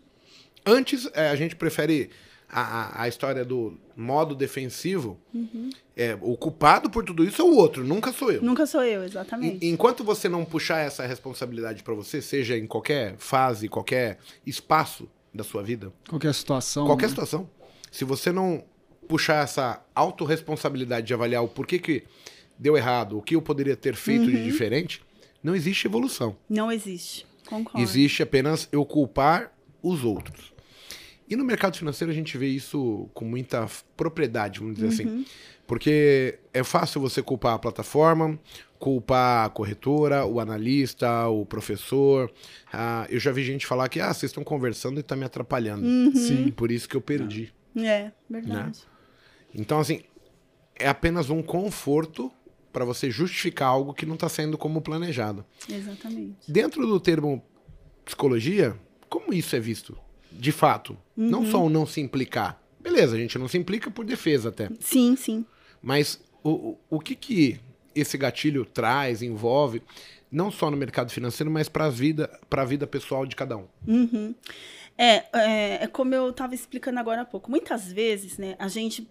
Antes, 0.67 1.09
é, 1.15 1.31
a 1.31 1.37
gente 1.37 1.57
prefere 1.57 2.11
a, 2.49 3.03
a 3.03 3.09
história 3.09 3.45
do 3.45 3.79
modo 3.97 4.35
defensivo. 4.35 5.19
Uhum. 5.33 5.71
É, 5.97 6.17
o 6.21 6.37
culpado 6.37 6.89
por 6.89 7.05
tudo 7.05 7.25
isso 7.25 7.43
é 7.43 7.45
o 7.45 7.55
outro, 7.55 7.85
nunca 7.85 8.13
sou 8.13 8.31
eu. 8.31 8.43
Nunca 8.43 8.67
sou 8.67 8.83
eu, 8.83 9.03
exatamente. 9.03 9.65
E, 9.65 9.71
enquanto 9.71 10.05
você 10.05 10.29
não 10.29 10.45
puxar 10.45 10.79
essa 10.81 11.07
responsabilidade 11.07 11.83
para 11.83 11.95
você, 11.95 12.23
seja 12.23 12.57
em 12.57 12.67
qualquer 12.67 13.17
fase, 13.19 13.69
qualquer 13.69 14.19
espaço 14.47 15.09
da 15.35 15.43
sua 15.43 15.63
vida. 15.63 15.93
Qualquer 16.09 16.35
situação. 16.35 16.87
Qualquer 16.87 17.07
né? 17.07 17.11
situação. 17.11 17.51
Se 17.91 18.05
você 18.05 18.31
não 18.31 18.65
puxar 19.09 19.43
essa 19.43 19.83
autorresponsabilidade 19.95 21.07
de 21.07 21.15
avaliar 21.15 21.43
o 21.43 21.49
porquê 21.49 21.79
que 21.79 22.05
deu 22.59 22.77
errado, 22.77 23.17
o 23.17 23.23
que 23.23 23.35
eu 23.35 23.43
poderia 23.43 23.77
ter 23.77 23.95
feito 23.95 24.25
uhum. 24.25 24.31
de 24.31 24.45
diferente, 24.45 25.03
não 25.43 25.55
existe 25.55 25.87
evolução. 25.87 26.37
Não 26.49 26.71
existe. 26.71 27.27
Concordo. 27.47 27.81
Existe 27.81 28.23
apenas 28.23 28.69
eu 28.71 28.85
culpar 28.85 29.53
os 29.83 30.05
outros. 30.05 30.53
E 31.29 31.37
no 31.37 31.45
mercado 31.45 31.77
financeiro 31.77 32.11
a 32.11 32.15
gente 32.15 32.37
vê 32.37 32.49
isso 32.49 33.09
com 33.15 33.25
muita 33.25 33.67
propriedade, 33.97 34.61
vamos 34.61 34.75
dizer 34.75 34.89
assim. 34.89 35.05
uhum. 35.07 35.21
assim. 35.23 35.27
Porque 35.67 36.39
é 36.55 36.65
fácil 36.65 36.99
você 36.99 37.23
culpar 37.23 37.53
a 37.53 37.59
plataforma, 37.59 38.39
culpar 38.79 39.45
a 39.45 39.51
corretora, 39.51 40.25
o 40.25 40.41
analista, 40.41 41.29
o 41.29 41.45
professor. 41.45 42.33
Ah, 42.73 43.07
eu 43.11 43.21
já 43.21 43.31
vi 43.31 43.45
gente 43.45 43.67
falar 43.67 43.87
que 43.91 44.01
ah, 44.01 44.13
vocês 44.13 44.31
estão 44.31 44.43
conversando 44.43 44.97
e 44.97 45.01
está 45.01 45.15
me 45.15 45.27
atrapalhando. 45.27 45.87
Uhum. 45.87 46.15
Sim. 46.15 46.51
Por 46.53 46.71
isso 46.71 46.89
que 46.89 46.97
eu 46.97 47.03
perdi. 47.03 47.53
É, 47.77 48.11
verdade. 48.31 48.81
Né? 48.81 48.98
Então, 49.55 49.79
assim, 49.79 50.03
é 50.79 50.89
apenas 50.89 51.31
um 51.31 51.43
conforto 51.43 52.31
para 52.73 52.85
você 52.85 53.11
justificar 53.11 53.69
algo 53.69 53.95
que 53.95 54.07
não 54.07 54.15
está 54.15 54.29
sendo 54.29 54.57
como 54.57 54.81
planejado. 54.81 55.45
Exatamente. 55.69 56.51
Dentro 56.51 56.87
do 56.87 57.01
termo 57.01 57.43
psicologia, 58.05 58.77
como 59.09 59.33
isso 59.33 59.57
é 59.57 59.61
visto? 59.61 59.99
De 60.31 60.53
fato. 60.53 60.97
Uhum. 61.17 61.29
Não 61.29 61.47
só 61.47 61.65
o 61.65 61.71
não 61.71 61.87
se 61.87 62.01
implicar. 62.01 62.63
Beleza, 62.81 63.17
a 63.17 63.19
gente 63.19 63.39
não 63.39 63.49
se 63.49 63.59
implica 63.59 63.91
por 63.91 64.05
defesa 64.05 64.51
até. 64.51 64.69
Sim, 64.81 65.17
sim. 65.17 65.45
Mas 65.83 66.21
o, 66.43 66.51
o, 66.51 66.79
o 66.91 67.01
que, 67.01 67.15
que 67.15 67.61
esse 67.95 68.17
gatilho 68.17 68.65
traz, 68.65 69.23
envolve, 69.23 69.83
não 70.31 70.51
só 70.51 70.71
no 70.71 70.77
mercado 70.77 71.11
financeiro, 71.11 71.51
mas 71.51 71.69
para 71.69 71.87
a 71.87 71.91
vida, 71.91 72.39
a 72.51 72.65
vida 72.65 72.87
pessoal 72.87 73.27
de 73.27 73.35
cada 73.35 73.57
um? 73.57 73.67
Uhum. 73.87 74.35
É, 74.97 75.25
é, 75.33 75.85
é, 75.85 75.87
como 75.87 76.15
eu 76.15 76.31
estava 76.31 76.55
explicando 76.55 76.99
agora 76.99 77.23
há 77.23 77.25
pouco. 77.25 77.51
Muitas 77.51 77.91
vezes, 77.91 78.37
né, 78.37 78.57
a 78.59 78.69
gente 78.69 79.09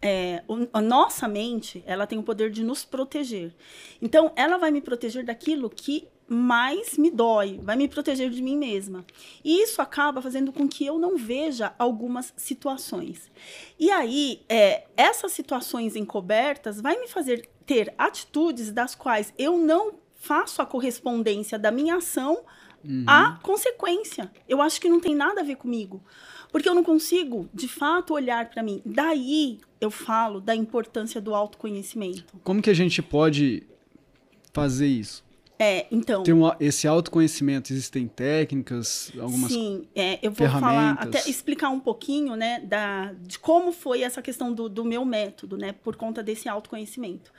é, 0.00 0.42
a 0.72 0.80
nossa 0.80 1.26
mente 1.26 1.82
ela 1.86 2.06
tem 2.06 2.18
o 2.18 2.22
poder 2.22 2.50
de 2.50 2.62
nos 2.62 2.84
proteger. 2.84 3.54
Então, 4.00 4.32
ela 4.36 4.58
vai 4.58 4.70
me 4.70 4.80
proteger 4.80 5.24
daquilo 5.24 5.70
que 5.70 6.08
mais 6.28 6.96
me 6.96 7.10
dói, 7.10 7.60
vai 7.62 7.76
me 7.76 7.88
proteger 7.88 8.30
de 8.30 8.42
mim 8.42 8.56
mesma. 8.56 9.04
E 9.44 9.62
isso 9.62 9.82
acaba 9.82 10.22
fazendo 10.22 10.52
com 10.52 10.66
que 10.66 10.86
eu 10.86 10.98
não 10.98 11.16
veja 11.16 11.74
algumas 11.78 12.32
situações. 12.36 13.30
E 13.78 13.90
aí, 13.90 14.42
é, 14.48 14.84
essas 14.96 15.32
situações 15.32 15.94
encobertas 15.94 16.80
vai 16.80 16.98
me 16.98 17.08
fazer 17.08 17.48
ter 17.66 17.94
atitudes 17.98 18.72
das 18.72 18.94
quais 18.94 19.32
eu 19.38 19.58
não 19.58 19.94
faço 20.14 20.62
a 20.62 20.66
correspondência 20.66 21.58
da 21.58 21.70
minha 21.70 21.96
ação 21.96 22.44
uhum. 22.84 23.04
à 23.06 23.38
consequência. 23.42 24.30
Eu 24.48 24.62
acho 24.62 24.80
que 24.80 24.88
não 24.88 25.00
tem 25.00 25.14
nada 25.14 25.40
a 25.40 25.44
ver 25.44 25.56
comigo. 25.56 26.02
Porque 26.52 26.68
eu 26.68 26.74
não 26.74 26.84
consigo, 26.84 27.48
de 27.52 27.66
fato, 27.66 28.12
olhar 28.12 28.50
para 28.50 28.62
mim. 28.62 28.82
Daí 28.84 29.58
eu 29.80 29.90
falo 29.90 30.38
da 30.40 30.54
importância 30.54 31.20
do 31.20 31.34
autoconhecimento. 31.34 32.38
Como 32.44 32.60
que 32.60 32.68
a 32.68 32.74
gente 32.74 33.00
pode 33.02 33.62
fazer 34.52 34.86
isso? 34.86 35.24
É, 35.58 35.86
então. 35.90 36.22
Tem 36.24 36.34
um, 36.34 36.50
esse 36.58 36.88
autoconhecimento, 36.88 37.72
existem 37.72 38.08
técnicas, 38.08 39.12
algumas 39.18 39.52
Sim, 39.52 39.86
é, 39.94 40.18
eu 40.20 40.32
vou 40.32 40.48
falar, 40.48 40.92
até 40.94 41.20
explicar 41.30 41.68
um 41.70 41.78
pouquinho, 41.78 42.34
né, 42.34 42.60
da, 42.60 43.12
de 43.20 43.38
como 43.38 43.70
foi 43.70 44.02
essa 44.02 44.20
questão 44.20 44.52
do, 44.52 44.68
do 44.68 44.84
meu 44.84 45.04
método, 45.04 45.56
né, 45.56 45.72
por 45.72 45.94
conta 45.94 46.20
desse 46.20 46.48
autoconhecimento. 46.48 47.32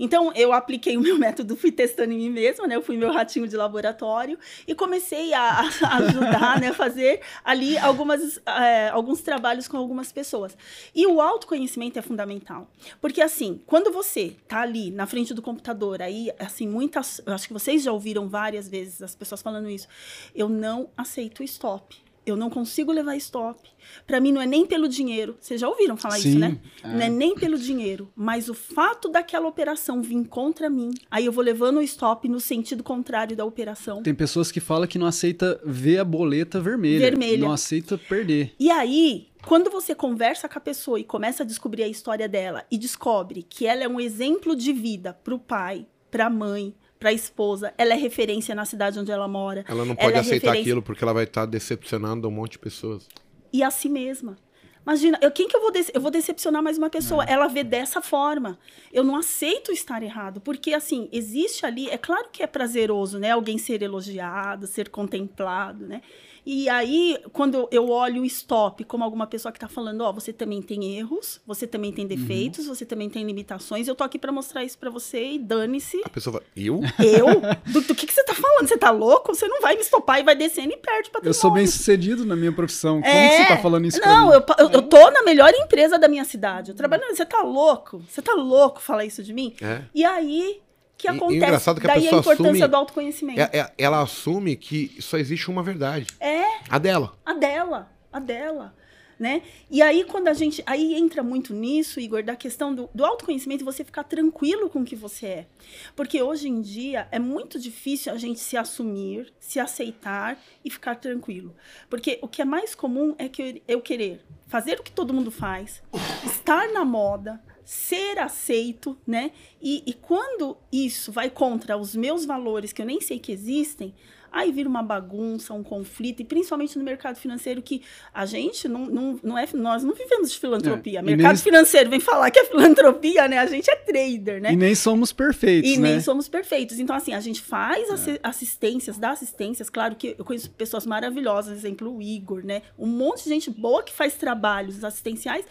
Então, 0.00 0.32
eu 0.34 0.50
apliquei 0.54 0.96
o 0.98 1.00
meu 1.00 1.18
método, 1.18 1.54
fui 1.54 1.70
testando 1.70 2.14
em 2.14 2.16
mim 2.16 2.30
mesma, 2.30 2.66
né? 2.66 2.74
Eu 2.74 2.82
fui 2.82 2.96
meu 2.96 3.12
ratinho 3.12 3.46
de 3.46 3.54
laboratório 3.54 4.38
e 4.66 4.74
comecei 4.74 5.34
a, 5.34 5.60
a 5.60 5.96
ajudar, 5.98 6.58
né? 6.58 6.72
Fazer 6.72 7.20
ali 7.44 7.76
algumas, 7.76 8.40
é, 8.46 8.88
alguns 8.88 9.20
trabalhos 9.20 9.68
com 9.68 9.76
algumas 9.76 10.10
pessoas. 10.10 10.56
E 10.94 11.06
o 11.06 11.20
autoconhecimento 11.20 11.98
é 11.98 12.02
fundamental. 12.02 12.66
Porque, 13.00 13.20
assim, 13.20 13.60
quando 13.66 13.92
você 13.92 14.34
tá 14.48 14.62
ali 14.62 14.90
na 14.90 15.06
frente 15.06 15.34
do 15.34 15.42
computador, 15.42 16.00
aí, 16.00 16.32
assim, 16.38 16.66
muitas... 16.66 17.20
Acho 17.26 17.46
que 17.46 17.52
vocês 17.52 17.82
já 17.82 17.92
ouviram 17.92 18.26
várias 18.26 18.66
vezes 18.66 19.02
as 19.02 19.14
pessoas 19.14 19.42
falando 19.42 19.68
isso. 19.68 19.86
Eu 20.34 20.48
não 20.48 20.88
aceito 20.96 21.42
stop. 21.42 22.09
Eu 22.30 22.36
não 22.36 22.50
consigo 22.50 22.92
levar 22.92 23.16
stop. 23.16 23.60
Para 24.06 24.20
mim 24.20 24.32
não 24.32 24.40
é 24.40 24.46
nem 24.46 24.66
pelo 24.66 24.88
dinheiro. 24.88 25.36
Vocês 25.40 25.60
já 25.60 25.68
ouviram 25.68 25.96
falar 25.96 26.18
Sim, 26.18 26.30
isso, 26.30 26.38
né? 26.38 26.58
é. 26.82 26.88
Não 26.88 27.00
é 27.00 27.08
nem 27.08 27.34
pelo 27.34 27.58
dinheiro, 27.58 28.10
mas 28.14 28.48
o 28.48 28.54
fato 28.54 29.08
daquela 29.08 29.48
operação 29.48 30.02
vir 30.02 30.24
contra 30.26 30.70
mim, 30.70 30.90
aí 31.10 31.26
eu 31.26 31.32
vou 31.32 31.42
levando 31.42 31.78
o 31.78 31.82
stop 31.82 32.28
no 32.28 32.40
sentido 32.40 32.82
contrário 32.82 33.36
da 33.36 33.44
operação. 33.44 34.02
Tem 34.02 34.14
pessoas 34.14 34.52
que 34.52 34.60
falam 34.60 34.86
que 34.86 34.98
não 34.98 35.06
aceita 35.06 35.60
ver 35.64 35.98
a 35.98 36.04
boleta 36.04 36.60
vermelha. 36.60 37.00
Vermelha. 37.00 37.38
Não 37.38 37.52
aceita 37.52 37.98
perder. 37.98 38.54
E 38.58 38.70
aí, 38.70 39.28
quando 39.46 39.70
você 39.70 39.94
conversa 39.94 40.48
com 40.48 40.58
a 40.58 40.60
pessoa 40.60 41.00
e 41.00 41.04
começa 41.04 41.42
a 41.42 41.46
descobrir 41.46 41.82
a 41.82 41.88
história 41.88 42.28
dela 42.28 42.64
e 42.70 42.78
descobre 42.78 43.42
que 43.42 43.66
ela 43.66 43.82
é 43.82 43.88
um 43.88 44.00
exemplo 44.00 44.54
de 44.54 44.72
vida 44.72 45.12
para 45.12 45.34
o 45.34 45.38
pai, 45.38 45.86
para 46.10 46.26
a 46.26 46.30
mãe, 46.30 46.74
para 47.00 47.08
a 47.08 47.12
esposa, 47.12 47.72
ela 47.78 47.94
é 47.94 47.96
referência 47.96 48.54
na 48.54 48.64
cidade 48.66 48.98
onde 48.98 49.10
ela 49.10 49.26
mora. 49.26 49.64
Ela 49.66 49.84
não 49.86 49.96
pode 49.96 50.08
Ela 50.08 50.18
é 50.18 50.20
aceitar 50.20 50.48
referência- 50.48 50.60
aquilo 50.60 50.82
porque 50.82 51.02
ela 51.02 51.14
vai 51.14 51.24
estar 51.24 51.46
decepcionando 51.46 52.28
um 52.28 52.30
monte 52.30 52.52
de 52.52 52.58
pessoas. 52.60 53.08
e 53.52 53.62
a 53.64 53.70
si 53.70 53.88
mesma. 53.88 54.36
Imagina, 54.82 55.18
eu, 55.20 55.30
quem 55.30 55.46
que 55.48 55.54
eu 55.56 55.60
vou 55.60 55.72
eu 55.94 56.00
vou 56.00 56.10
decepcionar 56.10 56.62
mais 56.62 56.78
uma 56.78 56.88
pessoa? 56.88 57.22
Ela 57.24 57.48
vê 57.48 57.62
dessa 57.64 58.00
forma. 58.00 58.58
Eu 58.92 59.02
não 59.04 59.14
aceito 59.16 59.72
estar 59.72 60.02
errado, 60.02 60.40
porque 60.40 60.72
assim, 60.72 61.08
existe 61.12 61.66
ali, 61.66 61.88
é 61.90 61.98
claro 61.98 62.28
que 62.32 62.42
é 62.42 62.46
prazeroso, 62.46 63.18
né, 63.18 63.30
alguém 63.30 63.58
ser 63.58 63.82
elogiado, 63.82 64.66
ser 64.66 64.88
contemplado, 64.88 65.86
né? 65.86 66.00
E 66.44 66.68
aí, 66.68 67.18
quando 67.32 67.68
eu 67.70 67.88
olho 67.90 68.22
o 68.22 68.24
stop 68.24 68.84
como 68.84 69.04
alguma 69.04 69.26
pessoa 69.26 69.52
que 69.52 69.56
está 69.58 69.68
falando, 69.68 70.00
ó, 70.02 70.12
você 70.12 70.32
também 70.32 70.62
tem 70.62 70.96
erros, 70.96 71.40
você 71.46 71.66
também 71.66 71.92
tem 71.92 72.06
defeitos, 72.06 72.66
você 72.66 72.84
também 72.84 73.08
tem 73.10 73.24
limitações, 73.24 73.86
eu 73.88 73.94
tô 73.94 74.04
aqui 74.04 74.18
para 74.18 74.32
mostrar 74.32 74.64
isso 74.64 74.78
para 74.78 74.90
você 74.90 75.32
e 75.32 75.38
dane-se. 75.38 76.00
A 76.04 76.08
pessoa 76.08 76.34
fala, 76.34 76.44
eu? 76.56 76.80
Eu? 76.98 77.26
Do, 77.72 77.80
do 77.82 77.94
que, 77.94 78.06
que 78.06 78.12
você 78.12 78.24
tá 78.24 78.34
falando? 78.34 78.66
Você 78.68 78.76
tá 78.76 78.90
louco? 78.90 79.34
Você 79.34 79.46
não 79.46 79.60
vai 79.60 79.74
me 79.74 79.82
estopar 79.82 80.20
e 80.20 80.22
vai 80.22 80.34
descendo 80.34 80.72
e 80.72 80.76
perde 80.76 81.10
patrimônio. 81.10 81.28
Eu 81.30 81.34
sou 81.34 81.50
bem 81.50 81.66
sucedido 81.66 82.24
na 82.24 82.36
minha 82.36 82.52
profissão. 82.52 83.00
Como 83.00 83.06
É, 83.14 83.28
que 83.28 83.36
você 83.42 83.48
tá 83.48 83.58
falando 83.58 83.86
isso 83.86 84.00
Não, 84.00 84.32
eu, 84.32 84.44
eu, 84.58 84.70
eu 84.70 84.82
tô 84.82 85.10
na 85.10 85.22
melhor 85.22 85.52
empresa 85.54 85.98
da 85.98 86.08
minha 86.08 86.24
cidade. 86.24 86.70
Eu 86.70 86.76
trabalho. 86.76 87.02
Você 87.10 87.24
tá 87.24 87.42
louco? 87.42 88.02
Você 88.08 88.22
tá 88.22 88.34
louco 88.34 88.80
falar 88.80 89.04
isso 89.04 89.22
de 89.22 89.32
mim? 89.32 89.54
É. 89.60 89.82
E 89.94 90.04
aí 90.04 90.60
que 91.00 91.08
E- 91.08 91.12
e 91.12 91.16
acontece. 91.16 91.36
engraçado 91.36 91.80
que 91.80 91.86
a 91.86 91.94
daí 91.94 91.98
a 91.98 92.02
pessoa 92.02 92.20
importância 92.20 92.50
assume- 92.50 92.68
do 92.68 92.76
autoconhecimento. 92.76 93.40
É- 93.40 93.50
é- 93.58 93.72
ela 93.78 94.02
assume 94.02 94.56
que 94.56 94.96
só 95.00 95.16
existe 95.18 95.50
uma 95.50 95.62
verdade. 95.62 96.06
É, 96.20 96.42
A 96.68 96.78
dela. 96.78 97.16
a 97.24 97.32
dela, 97.34 97.90
a 98.12 98.18
dela. 98.20 98.74
Né? 99.18 99.42
E 99.70 99.82
aí, 99.82 100.02
quando 100.04 100.28
a 100.28 100.32
gente. 100.32 100.62
Aí 100.64 100.94
entra 100.94 101.22
muito 101.22 101.52
nisso, 101.52 102.00
Igor, 102.00 102.22
da 102.22 102.34
questão 102.34 102.74
do, 102.74 102.88
do 102.94 103.04
autoconhecimento 103.04 103.62
você 103.66 103.84
ficar 103.84 104.02
tranquilo 104.04 104.70
com 104.70 104.80
o 104.80 104.84
que 104.84 104.96
você 104.96 105.26
é. 105.26 105.46
Porque 105.94 106.22
hoje 106.22 106.48
em 106.48 106.62
dia 106.62 107.06
é 107.12 107.18
muito 107.18 107.60
difícil 107.60 108.14
a 108.14 108.16
gente 108.16 108.40
se 108.40 108.56
assumir, 108.56 109.30
se 109.38 109.60
aceitar 109.60 110.38
e 110.64 110.70
ficar 110.70 110.94
tranquilo. 110.94 111.54
Porque 111.90 112.18
o 112.22 112.28
que 112.28 112.40
é 112.40 112.46
mais 112.46 112.74
comum 112.74 113.14
é 113.18 113.28
que 113.28 113.42
eu, 113.42 113.60
eu 113.76 113.80
querer 113.82 114.22
fazer 114.46 114.80
o 114.80 114.82
que 114.82 114.90
todo 114.90 115.12
mundo 115.12 115.30
faz, 115.30 115.82
estar 116.24 116.72
na 116.72 116.82
moda, 116.82 117.38
ser 117.72 118.18
aceito, 118.18 118.98
né? 119.06 119.30
E, 119.62 119.84
e 119.86 119.92
quando 119.92 120.56
isso 120.72 121.12
vai 121.12 121.30
contra 121.30 121.76
os 121.76 121.94
meus 121.94 122.24
valores, 122.24 122.72
que 122.72 122.82
eu 122.82 122.86
nem 122.86 123.00
sei 123.00 123.20
que 123.20 123.30
existem, 123.30 123.94
aí 124.32 124.50
vira 124.50 124.68
uma 124.68 124.82
bagunça, 124.82 125.54
um 125.54 125.62
conflito, 125.62 126.20
e 126.20 126.24
principalmente 126.24 126.76
no 126.76 126.84
mercado 126.84 127.14
financeiro, 127.16 127.62
que 127.62 127.80
a 128.12 128.26
gente 128.26 128.66
não, 128.66 128.86
não, 128.86 129.20
não 129.22 129.38
é. 129.38 129.46
Nós 129.54 129.84
não 129.84 129.94
vivemos 129.94 130.32
de 130.32 130.38
filantropia. 130.40 130.98
É, 130.98 131.02
mercado 131.02 131.34
nem- 131.34 131.36
financeiro 131.42 131.88
vem 131.88 132.00
falar 132.00 132.28
que 132.32 132.40
é 132.40 132.44
filantropia, 132.44 133.28
né? 133.28 133.38
A 133.38 133.46
gente 133.46 133.70
é 133.70 133.76
trader, 133.76 134.40
né? 134.42 134.52
E 134.52 134.56
nem 134.56 134.74
somos 134.74 135.12
perfeitos, 135.12 135.70
E 135.70 135.76
né? 135.78 135.90
nem 135.92 136.00
somos 136.00 136.28
perfeitos. 136.28 136.76
Então, 136.80 136.96
assim, 136.96 137.12
a 137.14 137.20
gente 137.20 137.40
faz 137.40 137.88
assi- 137.88 138.18
assistências, 138.20 138.98
dá 138.98 139.10
assistências. 139.10 139.70
Claro 139.70 139.94
que 139.94 140.16
eu 140.18 140.24
conheço 140.24 140.50
pessoas 140.50 140.84
maravilhosas, 140.86 141.56
exemplo, 141.56 141.96
o 141.96 142.02
Igor, 142.02 142.44
né? 142.44 142.62
Um 142.76 142.88
monte 142.88 143.22
de 143.22 143.28
gente 143.30 143.48
boa 143.48 143.80
que 143.84 143.92
faz 143.92 144.14
trabalhos 144.14 144.82
assistenciais. 144.82 145.44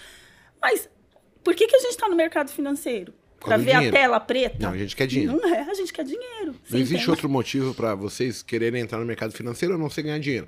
Mas 0.62 0.90
por 1.44 1.56
que, 1.56 1.68
que 1.68 1.76
a 1.76 1.80
gente 1.80 1.92
está 1.92 2.08
no 2.08 2.16
mercado 2.16 2.52
financeiro? 2.52 3.14
Para 3.40 3.56
ver 3.58 3.72
a 3.72 3.76
dinheiro. 3.76 3.96
tela 3.96 4.20
preta? 4.20 4.58
Não, 4.60 4.74
a 4.74 4.78
gente 4.78 4.96
quer 4.96 5.08
dinheiro. 5.08 5.38
Não 5.42 5.48
é, 5.56 5.62
a 5.62 5.74
gente 5.74 5.94
quer 5.94 6.04
dinheiro. 6.04 6.54
Não 6.70 6.78
existe 6.80 6.96
entende? 6.96 7.10
outro 7.10 7.30
motivo 7.30 7.74
pra 7.74 7.96
vocês 7.96 8.44
quererem 8.44 8.82
entrar 8.82 9.00
no 9.00 9.06
mercado 9.06 9.32
financeiro 9.32 9.76
a 9.76 9.78
não 9.78 9.90
ser 9.90 10.02
ganhar 10.04 10.20
dinheiro. 10.20 10.48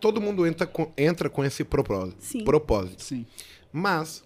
Todo 0.00 0.20
mundo 0.20 0.46
entra 0.46 0.66
com, 0.66 0.92
entra 0.96 1.28
com 1.28 1.44
esse 1.44 1.64
propósito. 1.64 2.16
Sim. 2.20 2.44
propósito. 2.44 3.02
Sim. 3.02 3.26
Mas 3.72 4.22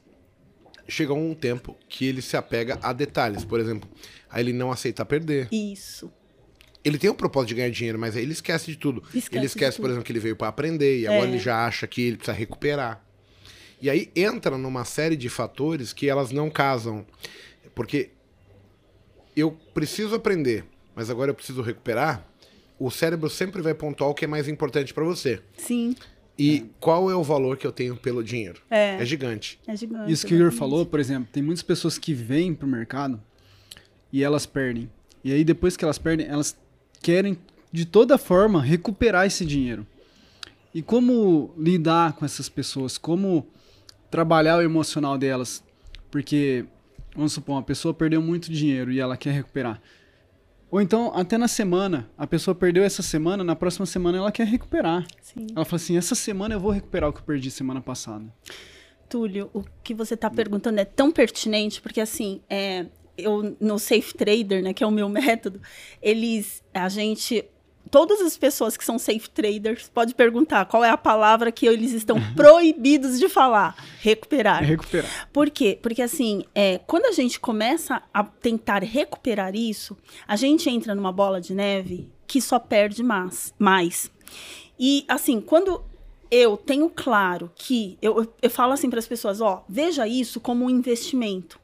chega 0.88 1.12
um 1.14 1.34
tempo 1.34 1.76
que 1.88 2.06
ele 2.06 2.20
se 2.22 2.36
apega 2.36 2.78
a 2.82 2.92
detalhes. 2.92 3.44
Por 3.44 3.58
exemplo, 3.60 3.88
aí 4.30 4.42
ele 4.42 4.52
não 4.52 4.70
aceita 4.70 5.04
perder. 5.04 5.48
Isso. 5.52 6.10
Ele 6.84 6.98
tem 6.98 7.08
o 7.08 7.14
propósito 7.14 7.50
de 7.50 7.54
ganhar 7.56 7.70
dinheiro, 7.70 7.98
mas 7.98 8.16
aí 8.16 8.22
ele 8.22 8.32
esquece 8.32 8.66
de 8.70 8.76
tudo. 8.76 9.02
Esquece 9.14 9.36
ele 9.36 9.46
esquece, 9.46 9.76
por 9.76 9.82
tudo. 9.82 9.90
exemplo, 9.92 10.04
que 10.04 10.12
ele 10.12 10.18
veio 10.18 10.34
pra 10.36 10.48
aprender 10.48 10.98
e 11.00 11.06
agora 11.06 11.26
É. 11.26 11.28
ele 11.28 11.38
já 11.38 11.64
acha 11.66 11.86
que 11.86 12.02
ele 12.02 12.16
precisa 12.16 12.36
recuperar. 12.36 13.04
E 13.82 13.90
aí 13.90 14.08
entra 14.14 14.56
numa 14.56 14.84
série 14.84 15.16
de 15.16 15.28
fatores 15.28 15.92
que 15.92 16.08
elas 16.08 16.30
não 16.30 16.48
casam. 16.48 17.04
Porque 17.74 18.10
eu 19.36 19.50
preciso 19.74 20.14
aprender, 20.14 20.64
mas 20.94 21.10
agora 21.10 21.32
eu 21.32 21.34
preciso 21.34 21.62
recuperar. 21.62 22.24
O 22.78 22.92
cérebro 22.92 23.28
sempre 23.28 23.60
vai 23.60 23.74
pontuar 23.74 24.08
o 24.08 24.14
que 24.14 24.24
é 24.24 24.28
mais 24.28 24.46
importante 24.46 24.94
pra 24.94 25.02
você. 25.02 25.42
Sim. 25.56 25.96
E 26.38 26.66
qual 26.78 27.10
é 27.10 27.16
o 27.16 27.24
valor 27.24 27.56
que 27.56 27.66
eu 27.66 27.72
tenho 27.72 27.96
pelo 27.96 28.22
dinheiro? 28.22 28.62
É. 28.70 29.02
É 29.02 29.04
gigante. 29.04 29.58
É 29.66 29.76
gigante. 29.76 30.12
Isso 30.12 30.26
que 30.26 30.34
o 30.34 30.36
Igor 30.36 30.52
falou, 30.52 30.86
por 30.86 31.00
exemplo, 31.00 31.28
tem 31.32 31.42
muitas 31.42 31.62
pessoas 31.62 31.98
que 31.98 32.14
vêm 32.14 32.54
pro 32.54 32.68
mercado 32.68 33.20
e 34.12 34.22
elas 34.22 34.46
perdem. 34.46 34.88
E 35.24 35.32
aí 35.32 35.42
depois 35.42 35.76
que 35.76 35.84
elas 35.84 35.98
perdem, 35.98 36.26
elas 36.26 36.56
querem 37.02 37.36
de 37.72 37.84
toda 37.84 38.16
forma 38.16 38.62
recuperar 38.62 39.26
esse 39.26 39.44
dinheiro. 39.44 39.84
E 40.72 40.82
como 40.82 41.52
lidar 41.58 42.12
com 42.12 42.24
essas 42.24 42.48
pessoas? 42.48 42.96
Como 42.96 43.46
trabalhar 44.12 44.58
o 44.58 44.62
emocional 44.62 45.18
delas? 45.18 45.64
Porque, 46.10 46.66
vamos 47.16 47.32
supor, 47.32 47.56
uma 47.56 47.62
pessoa 47.62 47.94
perdeu 47.94 48.20
muito 48.20 48.52
dinheiro 48.52 48.92
e 48.92 49.00
ela 49.00 49.16
quer 49.16 49.32
recuperar. 49.32 49.80
Ou 50.70 50.80
então, 50.80 51.12
até 51.14 51.36
na 51.36 51.48
semana, 51.48 52.08
a 52.16 52.26
pessoa 52.26 52.54
perdeu 52.54 52.84
essa 52.84 53.02
semana, 53.02 53.42
na 53.42 53.56
próxima 53.56 53.86
semana 53.86 54.18
ela 54.18 54.30
quer 54.30 54.46
recuperar. 54.46 55.06
Sim. 55.20 55.46
Ela 55.56 55.64
fala 55.64 55.76
assim: 55.76 55.96
essa 55.96 56.14
semana 56.14 56.54
eu 56.54 56.60
vou 56.60 56.70
recuperar 56.70 57.10
o 57.10 57.12
que 57.12 57.20
eu 57.20 57.24
perdi 57.24 57.50
semana 57.50 57.80
passada. 57.80 58.24
Túlio, 59.08 59.50
o 59.52 59.64
que 59.82 59.92
você 59.92 60.14
está 60.14 60.30
perguntando 60.30 60.80
é 60.80 60.84
tão 60.84 61.10
pertinente, 61.10 61.80
porque 61.82 62.00
assim, 62.00 62.40
é, 62.48 62.86
eu 63.18 63.54
no 63.60 63.78
Safe 63.78 64.14
Trader, 64.14 64.62
né, 64.62 64.72
que 64.72 64.82
é 64.82 64.86
o 64.86 64.90
meu 64.90 65.08
método, 65.10 65.60
eles, 66.00 66.62
a 66.72 66.88
gente, 66.88 67.44
todas 67.92 68.22
as 68.22 68.38
pessoas 68.38 68.74
que 68.74 68.84
são 68.84 68.98
safe 68.98 69.28
traders, 69.28 69.90
pode 69.92 70.14
perguntar 70.14 70.64
qual 70.64 70.82
é 70.82 70.88
a 70.88 70.96
palavra 70.96 71.52
que 71.52 71.66
eles 71.66 71.92
estão 71.92 72.16
proibidos 72.34 73.20
de 73.20 73.28
falar, 73.28 73.76
recuperar. 74.00 74.62
É 74.64 74.66
recuperar. 74.66 75.28
Por 75.30 75.50
quê? 75.50 75.78
Porque 75.80 76.00
assim, 76.00 76.42
é, 76.54 76.78
quando 76.86 77.04
a 77.04 77.12
gente 77.12 77.38
começa 77.38 78.02
a 78.12 78.24
tentar 78.24 78.82
recuperar 78.82 79.54
isso, 79.54 79.94
a 80.26 80.36
gente 80.36 80.70
entra 80.70 80.94
numa 80.94 81.12
bola 81.12 81.38
de 81.38 81.54
neve 81.54 82.08
que 82.26 82.40
só 82.40 82.58
perde 82.58 83.02
mais. 83.02 83.52
mais. 83.58 84.10
E 84.80 85.04
assim, 85.06 85.38
quando 85.38 85.84
eu 86.30 86.56
tenho 86.56 86.88
claro 86.88 87.50
que 87.54 87.98
eu, 88.00 88.26
eu 88.40 88.48
falo 88.48 88.72
assim 88.72 88.88
para 88.88 89.00
as 89.00 89.06
pessoas, 89.06 89.42
ó, 89.42 89.66
veja 89.68 90.08
isso 90.08 90.40
como 90.40 90.64
um 90.64 90.70
investimento. 90.70 91.60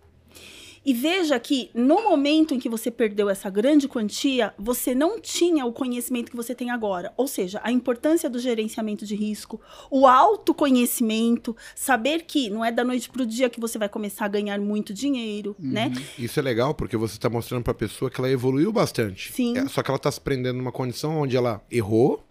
E 0.89 0.95
veja 0.95 1.39
que 1.39 1.69
no 1.75 2.03
momento 2.03 2.55
em 2.55 2.59
que 2.59 2.67
você 2.67 2.91
perdeu 2.91 3.29
essa 3.29 3.51
grande 3.51 3.87
quantia, 3.87 4.55
você 4.59 4.95
não 4.95 5.21
tinha 5.21 5.67
o 5.67 5.71
conhecimento 5.71 6.31
que 6.31 6.37
você 6.37 6.55
tem 6.55 6.71
agora. 6.71 7.13
Ou 7.15 7.29
seja, 7.29 7.61
a 7.63 7.71
importância 7.71 8.31
do 8.31 8.39
gerenciamento 8.39 9.05
de 9.05 9.15
risco, 9.15 9.61
o 9.91 10.07
autoconhecimento, 10.07 11.55
saber 11.77 12.23
que 12.23 12.49
não 12.49 12.65
é 12.65 12.73
da 12.73 12.83
noite 12.83 13.11
para 13.11 13.21
o 13.21 13.27
dia 13.27 13.51
que 13.51 13.61
você 13.61 13.77
vai 13.77 13.91
começar 13.91 14.25
a 14.25 14.29
ganhar 14.29 14.59
muito 14.59 14.95
dinheiro, 14.95 15.55
né? 15.59 15.93
Isso 16.19 16.41
é 16.41 16.43
legal 16.43 16.73
porque 16.73 16.97
você 16.97 17.17
está 17.17 17.29
mostrando 17.29 17.65
para 17.65 17.73
a 17.73 17.77
pessoa 17.77 18.11
que 18.11 18.19
ela 18.19 18.31
evoluiu 18.31 18.73
bastante. 18.73 19.31
Sim. 19.31 19.59
É, 19.59 19.69
só 19.69 19.83
que 19.83 19.91
ela 19.91 19.99
está 19.99 20.11
se 20.11 20.23
prendendo 20.23 20.57
numa 20.57 20.73
condição 20.73 21.19
onde 21.19 21.37
ela 21.37 21.63
errou, 21.71 22.25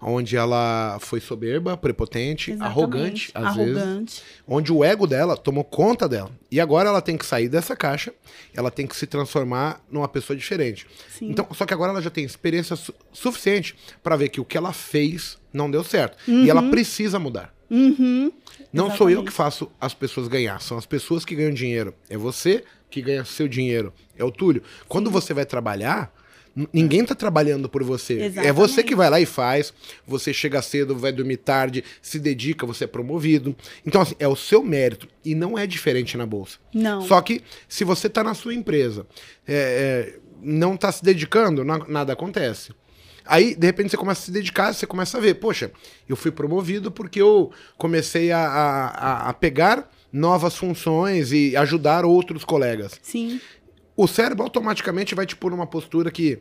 onde 0.00 0.36
ela 0.36 0.98
foi 1.00 1.20
soberba, 1.20 1.76
prepotente, 1.76 2.52
Exatamente. 2.52 2.78
arrogante, 2.78 3.30
às 3.34 3.56
vezes. 3.56 3.76
Arrogante. 3.82 4.22
Onde 4.46 4.72
o 4.72 4.84
ego 4.84 5.06
dela 5.06 5.36
tomou 5.36 5.64
conta 5.64 6.08
dela. 6.08 6.30
E 6.50 6.60
agora 6.60 6.88
ela 6.88 7.00
tem 7.00 7.16
que 7.16 7.24
sair 7.26 7.48
dessa 7.48 7.74
caixa, 7.74 8.12
ela 8.54 8.70
tem 8.70 8.86
que 8.86 8.96
se 8.96 9.06
transformar 9.06 9.80
numa 9.90 10.08
pessoa 10.08 10.36
diferente. 10.36 10.86
Sim. 11.08 11.30
Então, 11.30 11.46
só 11.54 11.64
que 11.66 11.74
agora 11.74 11.92
ela 11.92 12.02
já 12.02 12.10
tem 12.10 12.24
experiência 12.24 12.76
su- 12.76 12.94
suficiente 13.12 13.74
para 14.02 14.16
ver 14.16 14.28
que 14.28 14.40
o 14.40 14.44
que 14.44 14.56
ela 14.56 14.72
fez 14.72 15.38
não 15.52 15.70
deu 15.70 15.82
certo. 15.84 16.16
E 16.28 16.50
ela 16.50 16.62
precisa 16.70 17.18
mudar. 17.18 17.54
Uhum. 17.70 18.30
Não 18.72 18.94
sou 18.94 19.08
eu 19.08 19.24
que 19.24 19.30
faço 19.32 19.70
as 19.80 19.94
pessoas 19.94 20.28
ganhar, 20.28 20.60
são 20.60 20.76
as 20.76 20.84
pessoas 20.86 21.24
que 21.24 21.34
ganham 21.34 21.52
dinheiro. 21.54 21.94
É 22.10 22.16
você 22.16 22.64
que 22.90 23.00
ganha 23.00 23.24
seu 23.24 23.48
dinheiro. 23.48 23.92
É 24.16 24.22
o 24.24 24.30
Túlio. 24.30 24.62
Quando 24.88 25.10
você 25.10 25.32
vai 25.32 25.44
trabalhar, 25.46 26.12
ninguém 26.72 27.04
tá 27.04 27.14
trabalhando 27.14 27.68
por 27.68 27.82
você. 27.82 28.14
É 28.20 28.24
Exatamente. 28.26 28.52
você 28.54 28.82
que 28.82 28.94
vai 28.94 29.10
lá 29.10 29.20
e 29.20 29.26
faz. 29.26 29.72
Você 30.06 30.32
chega 30.32 30.60
cedo, 30.62 30.96
vai 30.96 31.12
dormir 31.12 31.38
tarde, 31.38 31.82
se 32.00 32.18
dedica, 32.18 32.64
você 32.66 32.84
é 32.84 32.86
promovido. 32.86 33.54
Então, 33.86 34.00
assim, 34.02 34.14
é 34.18 34.28
o 34.28 34.36
seu 34.36 34.62
mérito. 34.62 35.08
E 35.24 35.34
não 35.34 35.58
é 35.58 35.66
diferente 35.66 36.16
na 36.16 36.26
bolsa. 36.26 36.58
Não. 36.72 37.02
Só 37.02 37.20
que 37.20 37.42
se 37.68 37.82
você 37.84 38.08
tá 38.08 38.22
na 38.22 38.34
sua 38.34 38.54
empresa, 38.54 39.06
é, 39.46 40.14
é, 40.16 40.18
não 40.42 40.76
tá 40.76 40.92
se 40.92 41.02
dedicando, 41.04 41.64
na- 41.64 41.86
nada 41.88 42.12
acontece. 42.12 42.72
Aí, 43.26 43.54
de 43.54 43.66
repente, 43.66 43.90
você 43.90 43.96
começa 43.96 44.20
a 44.20 44.24
se 44.26 44.30
dedicar, 44.30 44.74
você 44.74 44.86
começa 44.86 45.16
a 45.16 45.20
ver, 45.20 45.34
poxa, 45.36 45.72
eu 46.06 46.14
fui 46.14 46.30
promovido 46.30 46.90
porque 46.92 47.22
eu 47.22 47.50
comecei 47.78 48.30
a, 48.30 48.38
a- 48.38 48.88
a- 48.88 49.28
a 49.30 49.32
pegar 49.32 49.90
novas 50.12 50.54
funções 50.56 51.32
e 51.32 51.56
ajudar 51.56 52.04
outros 52.04 52.44
colegas. 52.44 53.00
Sim. 53.02 53.40
O 53.96 54.06
cérebro 54.06 54.44
automaticamente 54.44 55.14
vai 55.14 55.26
te 55.26 55.36
pôr 55.36 55.50
numa 55.50 55.66
postura 55.66 56.10
que, 56.10 56.40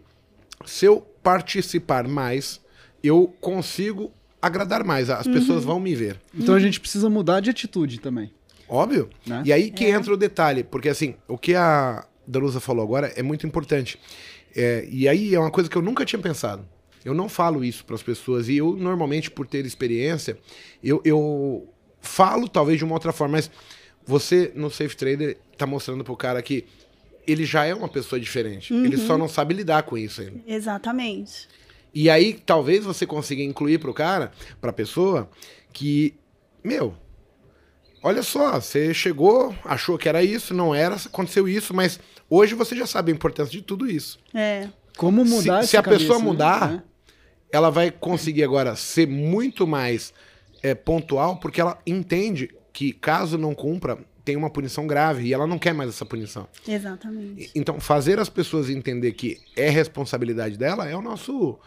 se 0.66 0.86
eu 0.86 1.02
participar 1.22 2.08
mais, 2.08 2.60
eu 3.04 3.28
consigo 3.40 4.12
agradar 4.42 4.84
mais. 4.84 5.10
As 5.10 5.28
pessoas 5.28 5.64
vão 5.64 5.80
me 5.80 5.96
ver. 5.96 6.20
Então 6.34 6.56
a 6.56 6.60
gente 6.60 6.80
precisa 6.80 7.10
mudar 7.10 7.40
de 7.40 7.50
atitude 7.50 8.00
também. 8.00 8.32
Óbvio. 8.68 9.10
Né? 9.26 9.44
E 9.46 9.54
aí 9.54 9.70
que 9.70 9.86
entra 9.86 10.14
o 10.14 10.18
detalhe, 10.18 10.64
porque 10.64 10.90
assim, 10.90 11.16
o 11.28 11.38
que 11.38 11.54
a 11.54 12.06
Danusa 12.28 12.60
falou 12.60 12.84
agora 12.84 13.08
é 13.16 13.22
muito 13.22 13.46
importante. 13.46 14.00
É, 14.56 14.88
e 14.90 15.08
aí 15.08 15.34
é 15.34 15.40
uma 15.40 15.52
coisa 15.52 15.70
que 15.70 15.76
eu 15.76 15.82
nunca 15.82 16.06
tinha 16.06 16.22
pensado. 16.22 16.66
Eu 17.06 17.14
não 17.14 17.28
falo 17.28 17.64
isso 17.64 17.86
para 17.86 17.96
as 17.96 18.04
pessoas. 18.04 18.48
E 18.48 18.58
eu, 18.58 18.76
normalmente, 18.76 19.30
por 19.30 19.46
ter 19.46 19.66
experiência, 19.66 20.38
eu, 20.84 21.02
eu 21.04 21.68
falo 22.02 22.48
talvez 22.48 22.78
de 22.78 22.86
uma 22.86 22.94
outra 22.94 23.12
forma, 23.12 23.34
mas 23.38 23.52
você, 24.06 24.52
no 24.56 24.70
Safe 24.70 24.96
Trader, 24.96 25.38
tá 25.58 25.66
mostrando 25.66 26.04
pro 26.04 26.16
cara 26.16 26.42
que 26.42 26.66
ele 27.28 27.46
já 27.46 27.66
é 27.66 27.74
uma 27.74 27.88
pessoa 27.88 28.20
diferente. 28.20 28.74
Ele 28.74 28.98
só 28.98 29.18
não 29.18 29.28
sabe 29.28 29.54
lidar 29.54 29.84
com 29.84 29.98
isso 29.98 30.22
ainda. 30.22 30.40
Exatamente. 30.48 31.48
E 31.94 32.10
aí, 32.10 32.34
talvez 32.34 32.84
você 32.84 33.06
consiga 33.06 33.42
incluir 33.44 33.78
pro 33.80 33.94
cara, 33.94 34.32
pra 34.60 34.74
pessoa, 34.74 35.30
que, 35.72 36.16
meu, 36.64 36.96
olha 38.02 38.24
só, 38.24 38.60
você 38.60 38.94
chegou, 38.94 39.56
achou 39.64 39.98
que 39.98 40.10
era 40.10 40.24
isso, 40.24 40.54
não 40.54 40.74
era, 40.74 40.96
aconteceu 40.96 41.48
isso, 41.48 41.74
mas 41.74 42.00
hoje 42.30 42.56
você 42.56 42.76
já 42.76 42.86
sabe 42.88 43.12
a 43.12 43.16
importância 43.16 43.52
de 43.52 43.62
tudo 43.62 43.90
isso. 43.90 44.20
É. 44.34 44.68
Como 44.98 45.24
Se- 45.26 45.32
mudar 45.32 45.64
se 45.64 45.76
essa 45.78 45.80
a 45.80 45.84
pessoa 45.84 46.20
cabeça, 46.20 46.20
né? 46.20 46.26
mudar, 46.26 46.72
Né? 46.72 46.84
Ela 47.52 47.70
vai 47.70 47.92
conseguir 47.92 48.44
agora 48.44 48.76
ser 48.76 49.08
muito 49.08 49.68
mais 49.68 50.12
é, 50.64 50.74
pontual, 50.74 51.38
porque 51.38 51.62
ela 51.62 51.80
entende 51.86 52.50
que 52.74 52.92
caso 52.92 53.38
não 53.38 53.54
cumpra, 53.54 54.00
tem 54.24 54.36
uma 54.36 54.50
punição 54.50 54.88
grave 54.88 55.26
e 55.26 55.34
ela 55.34 55.46
não 55.46 55.60
quer 55.60 55.74
mais 55.74 55.90
essa 55.90 56.06
punição. 56.06 56.48
Exatamente. 56.68 57.52
Então, 57.54 57.80
fazer 57.80 58.20
as 58.20 58.30
pessoas 58.30 58.70
entender 58.70 59.12
que 59.14 59.40
é 59.56 59.70
responsabilidade 59.70 60.58
dela 60.58 60.88
é 60.88 60.96
o 60.96 61.02
nosso 61.02 61.60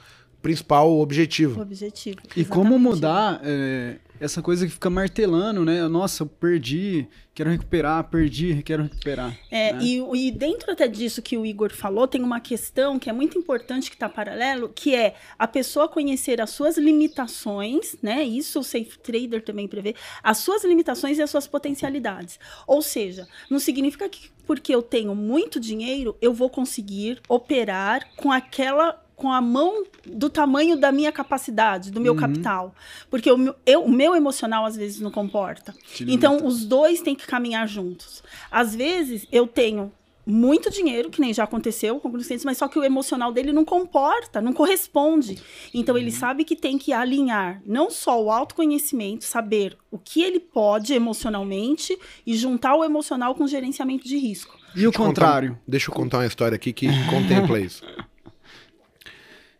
principal 0.43 0.91
O 0.91 1.01
objetivo. 1.01 1.61
objetivo. 1.61 2.19
E 2.37 2.45
como 2.45 2.79
mudar 2.79 3.41
é, 3.43 3.97
essa 4.21 4.41
coisa 4.41 4.67
que 4.67 4.73
fica 4.73 4.89
martelando, 4.89 5.65
né? 5.65 5.87
Nossa, 5.89 6.23
eu 6.23 6.27
perdi, 6.27 7.07
quero 7.35 7.51
recuperar, 7.51 8.05
perdi, 8.05 8.63
quero 8.63 8.85
recuperar. 8.85 9.37
É, 9.51 9.73
né? 9.73 9.79
e, 9.83 10.29
e 10.29 10.31
dentro 10.31 10.73
até 10.73 10.89
disso 10.89 11.21
que 11.21 11.37
o 11.37 11.45
Igor 11.45 11.73
falou, 11.73 12.07
tem 12.07 12.23
uma 12.23 12.41
questão 12.41 12.99
que 12.99 13.11
é 13.11 13.13
muito 13.13 13.39
importante 13.39 13.91
que 13.91 13.97
está 13.97 14.09
paralelo, 14.09 14.71
que 14.75 14.95
é 14.95 15.15
a 15.39 15.47
pessoa 15.47 15.89
conhecer 15.89 16.41
as 16.41 16.51
suas 16.51 16.79
limitações, 16.79 17.97
né? 18.03 18.23
Isso 18.23 18.61
o 18.61 18.65
Safe 18.65 18.99
Trader 18.99 19.43
também 19.43 19.69
prevê, 19.69 19.95
as 20.23 20.39
suas 20.39 20.65
limitações 20.65 21.19
e 21.19 21.23
as 21.23 21.31
suas 21.31 21.47
potencialidades. 21.47 22.39
Ou 22.67 22.81
seja, 22.83 23.29
não 23.51 23.59
significa 23.59 24.09
que 24.09 24.35
porque 24.47 24.73
eu 24.73 24.81
tenho 24.81 25.13
muito 25.13 25.59
dinheiro, 25.59 26.17
eu 26.23 26.33
vou 26.33 26.49
conseguir 26.49 27.21
operar 27.29 28.09
com 28.17 28.31
aquela 28.31 29.05
com 29.17 29.33
a 29.33 29.41
mão 29.41 29.85
do 30.05 30.29
tamanho 30.29 30.77
da 30.77 30.93
minha 30.93 31.11
capacidade, 31.11 31.91
do 31.91 32.01
meu 32.01 32.13
Uhum. 32.13 32.19
capital. 32.21 32.75
Porque 33.11 33.33
o 33.33 33.39
meu, 33.39 33.55
eu- 33.65 33.83
o 33.83 33.91
meu 33.91 34.15
emocional 34.15 34.67
às 34.67 34.77
vezes 34.77 35.01
não 35.01 35.11
comporta. 35.11 35.75
Então, 36.07 36.47
os 36.47 36.65
dois 36.67 37.01
têm 37.01 37.15
que 37.15 37.27
caminhar 37.27 37.67
juntos. 37.67 38.23
Às 38.51 38.75
vezes, 38.75 39.27
eu 39.33 39.47
tenho 39.47 39.91
muito 40.29 40.69
dinheiro, 40.71 41.09
que 41.09 41.21
nem 41.21 41.33
já 41.33 41.45
aconteceu 41.45 42.01
com 42.01 42.09
alguns 42.09 42.27
clientes, 42.27 42.45
mas 42.45 42.59
só 42.59 42.67
que 42.67 42.77
o 42.79 42.83
emocional 42.85 43.33
dele 43.33 43.53
não 43.53 43.65
comporta, 43.65 44.41
não 44.41 44.53
corresponde. 44.53 45.41
Então, 45.73 45.95
Uhum. 45.95 46.01
ele 46.01 46.11
sabe 46.11 46.45
que 46.45 46.57
tem 46.57 46.77
que 46.77 46.93
alinhar 46.93 47.63
não 47.65 47.91
só 47.93 48.21
o 48.23 48.29
autoconhecimento, 48.31 49.25
saber 49.25 49.79
o 49.91 49.97
que 49.99 50.21
ele 50.23 50.41
pode 50.41 50.93
emocionalmente 50.93 51.97
e 52.27 52.37
juntar 52.37 52.75
o 52.75 52.85
emocional 52.85 53.35
com 53.35 53.45
o 53.45 53.49
gerenciamento 53.49 54.07
de 54.07 54.19
risco. 54.19 54.57
E 54.75 54.87
o 54.87 54.93
contar- 54.93 55.07
contrário? 55.07 55.59
deixa 55.67 55.91
eu 55.91 55.95
contar 55.95 56.19
uma 56.19 56.27
história 56.27 56.57
aqui 56.57 56.73
que 56.73 56.89
contempla 57.09 57.59
isso. 57.61 57.83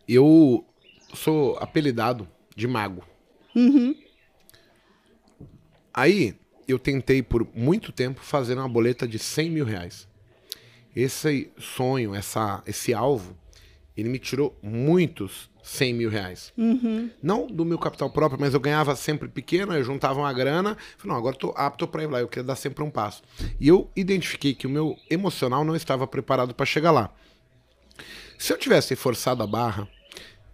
Eu 0.07 0.65
sou 1.13 1.57
apelidado 1.57 2.27
de 2.55 2.67
mago. 2.67 3.03
Uhum. 3.55 3.95
Aí 5.93 6.35
eu 6.67 6.77
tentei 6.77 7.23
por 7.23 7.47
muito 7.55 7.91
tempo 7.91 8.21
fazer 8.21 8.55
uma 8.55 8.67
boleta 8.67 9.07
de 9.07 9.17
100 9.17 9.49
mil 9.49 9.65
reais. 9.65 10.07
Esse 10.95 11.51
sonho, 11.57 12.13
essa, 12.13 12.61
esse 12.65 12.93
alvo, 12.93 13.35
ele 13.95 14.09
me 14.09 14.19
tirou 14.19 14.57
muitos 14.61 15.49
100 15.63 15.93
mil 15.93 16.09
reais. 16.09 16.53
Uhum. 16.57 17.09
Não 17.21 17.47
do 17.47 17.65
meu 17.65 17.77
capital 17.77 18.09
próprio, 18.09 18.39
mas 18.39 18.53
eu 18.53 18.59
ganhava 18.59 18.95
sempre 18.95 19.27
pequeno, 19.27 19.73
eu 19.73 19.83
juntava 19.83 20.19
uma 20.19 20.31
grana. 20.31 20.77
Falei, 20.97 21.13
não, 21.13 21.15
agora 21.15 21.35
tô 21.35 21.53
apto 21.55 21.87
para 21.87 22.03
ir 22.03 22.07
lá, 22.07 22.19
eu 22.19 22.27
queria 22.27 22.43
dar 22.43 22.55
sempre 22.55 22.83
um 22.83 22.89
passo. 22.89 23.21
E 23.59 23.67
eu 23.67 23.89
identifiquei 23.95 24.53
que 24.53 24.67
o 24.67 24.69
meu 24.69 24.95
emocional 25.09 25.63
não 25.63 25.75
estava 25.75 26.07
preparado 26.07 26.53
para 26.53 26.65
chegar 26.65 26.91
lá. 26.91 27.13
Se 28.37 28.53
eu 28.53 28.57
tivesse 28.57 28.95
forçado 28.95 29.41
a 29.41 29.47
barra, 29.47 29.89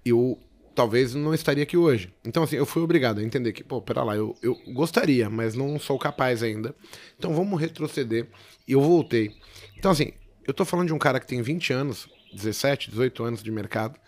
eu 0.06 0.38
talvez 0.76 1.14
não 1.14 1.34
estaria 1.34 1.64
aqui 1.64 1.78
hoje. 1.78 2.12
Então, 2.26 2.44
assim, 2.44 2.56
eu 2.56 2.66
fui 2.66 2.82
obrigado 2.82 3.20
a 3.20 3.24
entender 3.24 3.54
que, 3.54 3.64
pô, 3.64 3.82
pera 3.82 4.04
lá, 4.04 4.16
eu, 4.16 4.36
eu 4.42 4.56
gostaria, 4.74 5.30
mas 5.30 5.54
não 5.54 5.78
sou 5.80 6.00
capaz 6.00 6.42
ainda. 6.42 6.76
Então, 7.18 7.34
vamos 7.36 7.60
retroceder. 7.62 8.28
E 8.68 8.72
eu 8.74 8.82
voltei. 8.82 9.32
Então, 9.78 9.92
assim, 9.92 10.14
eu 10.48 10.54
tô 10.54 10.66
falando 10.66 10.88
de 10.88 10.94
um 10.94 10.98
cara 10.98 11.20
que 11.20 11.28
tem 11.28 11.42
20 11.42 11.72
anos, 11.74 12.08
17, 12.34 12.90
18 12.90 13.24
anos 13.24 13.44
de 13.44 13.52
mercado, 13.52 14.00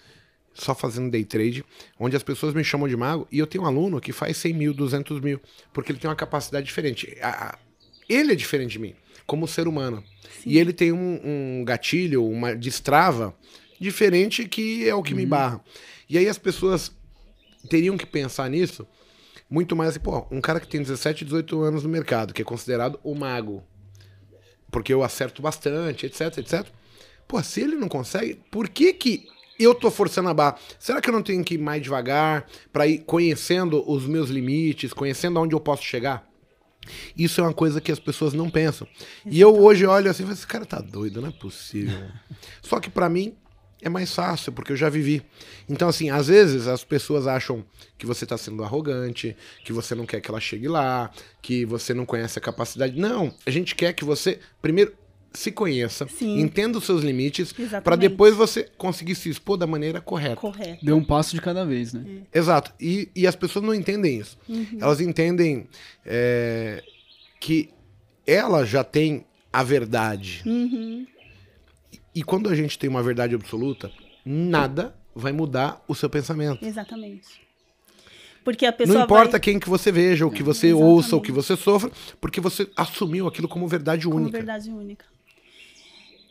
só 0.53 0.73
fazendo 0.73 1.11
day 1.11 1.23
trade, 1.23 1.63
onde 1.99 2.15
as 2.15 2.23
pessoas 2.23 2.53
me 2.53 2.63
chamam 2.63 2.87
de 2.87 2.95
mago, 2.97 3.27
e 3.31 3.37
eu 3.37 3.45
tenho 3.45 3.63
um 3.65 3.67
aluno 3.67 3.99
que 4.01 4.11
faz 4.13 4.37
100 4.37 4.53
mil, 4.53 4.73
200 4.73 5.19
mil, 5.19 5.39
porque 5.73 5.91
ele 5.91 5.99
tem 5.99 6.09
uma 6.09 6.15
capacidade 6.15 6.65
diferente. 6.65 7.15
A- 7.21 7.59
ele 8.07 8.31
é 8.31 8.35
diferente 8.35 8.71
de 8.71 8.79
mim, 8.79 8.95
como 9.27 9.47
ser 9.47 9.67
humano. 9.67 10.03
E 10.45 10.57
ele 10.57 10.71
tem 10.73 10.91
um, 10.91 11.19
um 11.59 11.65
gatilho, 11.65 12.25
uma 12.25 12.55
destrava 12.55 13.35
diferente 13.79 14.47
que 14.47 14.87
é 14.87 14.95
o 14.95 15.03
que 15.03 15.13
me 15.13 15.25
barra. 15.25 15.61
E 16.09 16.17
aí 16.17 16.27
as 16.27 16.37
pessoas 16.37 16.91
teriam 17.69 17.97
que 17.97 18.05
pensar 18.05 18.49
nisso 18.49 18.87
muito 19.49 19.75
mais 19.75 19.91
assim, 19.91 19.99
pô, 19.99 20.25
um 20.31 20.41
cara 20.41 20.59
que 20.59 20.67
tem 20.67 20.81
17, 20.81 21.23
18 21.23 21.61
anos 21.61 21.83
no 21.83 21.89
mercado, 21.89 22.33
que 22.33 22.41
é 22.41 22.45
considerado 22.45 22.99
o 23.03 23.13
mago, 23.13 23.63
porque 24.71 24.93
eu 24.93 25.03
acerto 25.03 25.41
bastante, 25.41 26.05
etc, 26.05 26.37
etc. 26.39 26.65
Pô, 27.27 27.41
se 27.41 27.61
ele 27.61 27.75
não 27.75 27.87
consegue, 27.87 28.41
por 28.51 28.67
que 28.67 28.93
que 28.93 29.27
eu 29.59 29.73
tô 29.73 29.89
forçando 29.89 30.29
a 30.29 30.33
barra? 30.33 30.57
Será 30.79 30.99
que 30.99 31.09
eu 31.09 31.13
não 31.13 31.23
tenho 31.23 31.43
que 31.43 31.55
ir 31.55 31.57
mais 31.57 31.81
devagar 31.81 32.45
para 32.73 32.87
ir 32.87 32.99
conhecendo 32.99 33.89
os 33.89 34.05
meus 34.05 34.29
limites, 34.29 34.93
conhecendo 34.93 35.39
aonde 35.39 35.55
eu 35.55 35.59
posso 35.59 35.83
chegar? 35.83 36.27
Isso 37.17 37.41
é 37.41 37.43
uma 37.43 37.53
coisa 37.53 37.81
que 37.81 37.91
as 37.91 37.99
pessoas 37.99 38.33
não 38.33 38.49
pensam. 38.49 38.87
E 39.25 39.41
eu 39.41 39.55
hoje 39.57 39.85
olho 39.85 40.09
assim, 40.09 40.23
e 40.23 40.25
falo, 40.25 40.37
esse 40.37 40.45
cara 40.45 40.65
tá 40.65 40.79
doido, 40.79 41.21
não 41.21 41.29
é 41.29 41.31
possível. 41.31 42.07
Só 42.61 42.79
que 42.79 42.89
pra 42.89 43.09
mim 43.09 43.35
é 43.85 43.89
mais 43.89 44.13
fácil, 44.13 44.51
porque 44.51 44.71
eu 44.71 44.75
já 44.75 44.89
vivi. 44.89 45.21
Então, 45.69 45.87
assim, 45.87 46.09
às 46.09 46.25
vezes 46.27 46.67
as 46.67 46.83
pessoas 46.83 47.27
acham 47.27 47.63
que 47.99 48.05
você 48.05 48.25
tá 48.25 48.35
sendo 48.35 48.63
arrogante, 48.63 49.37
que 49.63 49.71
você 49.71 49.93
não 49.93 50.07
quer 50.07 50.19
que 50.19 50.29
ela 50.29 50.39
chegue 50.39 50.67
lá, 50.67 51.11
que 51.39 51.63
você 51.65 51.93
não 51.93 52.03
conhece 52.03 52.39
a 52.39 52.41
capacidade. 52.41 52.99
Não, 52.99 53.31
a 53.45 53.51
gente 53.51 53.75
quer 53.75 53.93
que 53.93 54.03
você, 54.03 54.39
primeiro, 54.59 54.91
se 55.33 55.51
conheça, 55.51 56.07
Sim. 56.07 56.39
entenda 56.39 56.79
os 56.79 56.83
seus 56.83 57.03
limites, 57.03 57.53
pra 57.83 57.95
depois 57.95 58.33
você 58.33 58.63
conseguir 58.75 59.13
se 59.13 59.29
expor 59.29 59.55
da 59.55 59.67
maneira 59.67 60.01
correta. 60.01 60.37
Correto. 60.37 60.83
Deu 60.83 60.97
um 60.97 61.03
passo 61.03 61.35
de 61.35 61.41
cada 61.41 61.63
vez, 61.63 61.93
né? 61.93 62.23
Exato. 62.33 62.73
E, 62.81 63.09
e 63.15 63.27
as 63.27 63.35
pessoas 63.35 63.63
não 63.63 63.73
entendem 63.73 64.19
isso. 64.19 64.35
Elas 64.79 64.99
entendem 64.99 65.67
é, 66.03 66.81
que 67.39 67.69
ela 68.25 68.65
já 68.65 68.83
tem 68.83 69.25
a 69.53 69.61
verdade. 69.61 70.41
Uhum. 70.43 71.05
E 72.15 72.23
quando 72.23 72.49
a 72.49 72.55
gente 72.55 72.79
tem 72.79 72.89
uma 72.89 73.03
verdade 73.03 73.35
absoluta, 73.35 73.91
nada 74.25 74.95
vai 75.13 75.33
mudar 75.33 75.83
o 75.87 75.93
seu 75.93 76.09
pensamento. 76.09 76.65
Exatamente. 76.65 77.45
Porque 78.43 78.65
a 78.65 78.71
pessoa 78.71 78.99
Não 78.99 79.05
importa 79.05 79.31
vai... 79.31 79.39
quem 79.39 79.59
que 79.59 79.67
você 79.67 79.91
veja, 79.91 80.25
o 80.25 80.31
que 80.31 80.43
você 80.43 80.67
Exatamente. 80.67 80.89
ouça, 80.93 81.15
o 81.15 81.21
que 81.21 81.31
você 81.31 81.57
sofra, 81.57 81.91
porque 82.21 82.39
você 82.39 82.69
assumiu 82.77 83.27
aquilo 83.27 83.47
como 83.47 83.67
verdade 83.67 84.05
como 84.05 84.17
única. 84.17 84.37
verdade 84.37 84.69
única. 84.69 85.05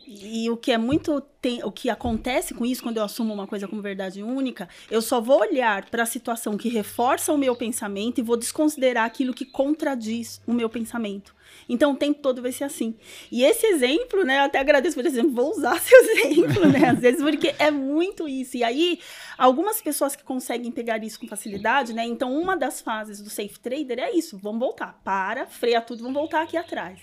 E 0.07 0.49
o 0.49 0.57
que 0.57 0.71
é 0.71 0.77
muito 0.77 1.19
tem, 1.41 1.63
o 1.63 1.71
que 1.71 1.89
acontece 1.89 2.53
com 2.53 2.65
isso 2.65 2.83
quando 2.83 2.97
eu 2.97 3.03
assumo 3.03 3.33
uma 3.33 3.47
coisa 3.47 3.67
como 3.67 3.81
verdade 3.81 4.21
única, 4.21 4.69
eu 4.89 5.01
só 5.01 5.19
vou 5.19 5.39
olhar 5.39 5.89
para 5.89 6.03
a 6.03 6.05
situação 6.05 6.57
que 6.57 6.69
reforça 6.69 7.33
o 7.33 7.37
meu 7.37 7.55
pensamento 7.55 8.19
e 8.19 8.23
vou 8.23 8.37
desconsiderar 8.37 9.05
aquilo 9.05 9.33
que 9.33 9.45
contradiz 9.45 10.41
o 10.45 10.53
meu 10.53 10.69
pensamento. 10.69 11.35
Então 11.67 11.93
o 11.93 11.95
tempo 11.95 12.21
todo 12.21 12.41
vai 12.41 12.51
ser 12.51 12.65
assim. 12.65 12.95
E 13.31 13.43
esse 13.43 13.65
exemplo, 13.65 14.23
né, 14.23 14.39
eu 14.39 14.43
até 14.43 14.59
agradeço 14.59 14.95
por 14.95 15.05
exemplo, 15.05 15.31
vou 15.31 15.51
usar 15.51 15.79
seu 15.81 15.99
exemplo, 16.01 16.67
né, 16.67 16.89
às 16.89 16.99
vezes 16.99 17.21
porque 17.21 17.55
é 17.57 17.71
muito 17.71 18.27
isso. 18.27 18.57
E 18.57 18.63
aí 18.63 18.99
algumas 19.37 19.81
pessoas 19.81 20.15
que 20.15 20.23
conseguem 20.23 20.71
pegar 20.71 21.03
isso 21.03 21.19
com 21.19 21.27
facilidade, 21.27 21.93
né? 21.93 22.05
Então 22.05 22.35
uma 22.39 22.55
das 22.55 22.81
fases 22.81 23.21
do 23.21 23.29
safe 23.29 23.59
trader 23.59 23.99
é 23.99 24.11
isso, 24.11 24.37
vamos 24.37 24.59
voltar, 24.59 24.99
para, 25.03 25.47
freia 25.47 25.81
tudo, 25.81 26.03
vamos 26.03 26.15
voltar 26.15 26.43
aqui 26.43 26.57
atrás 26.57 26.99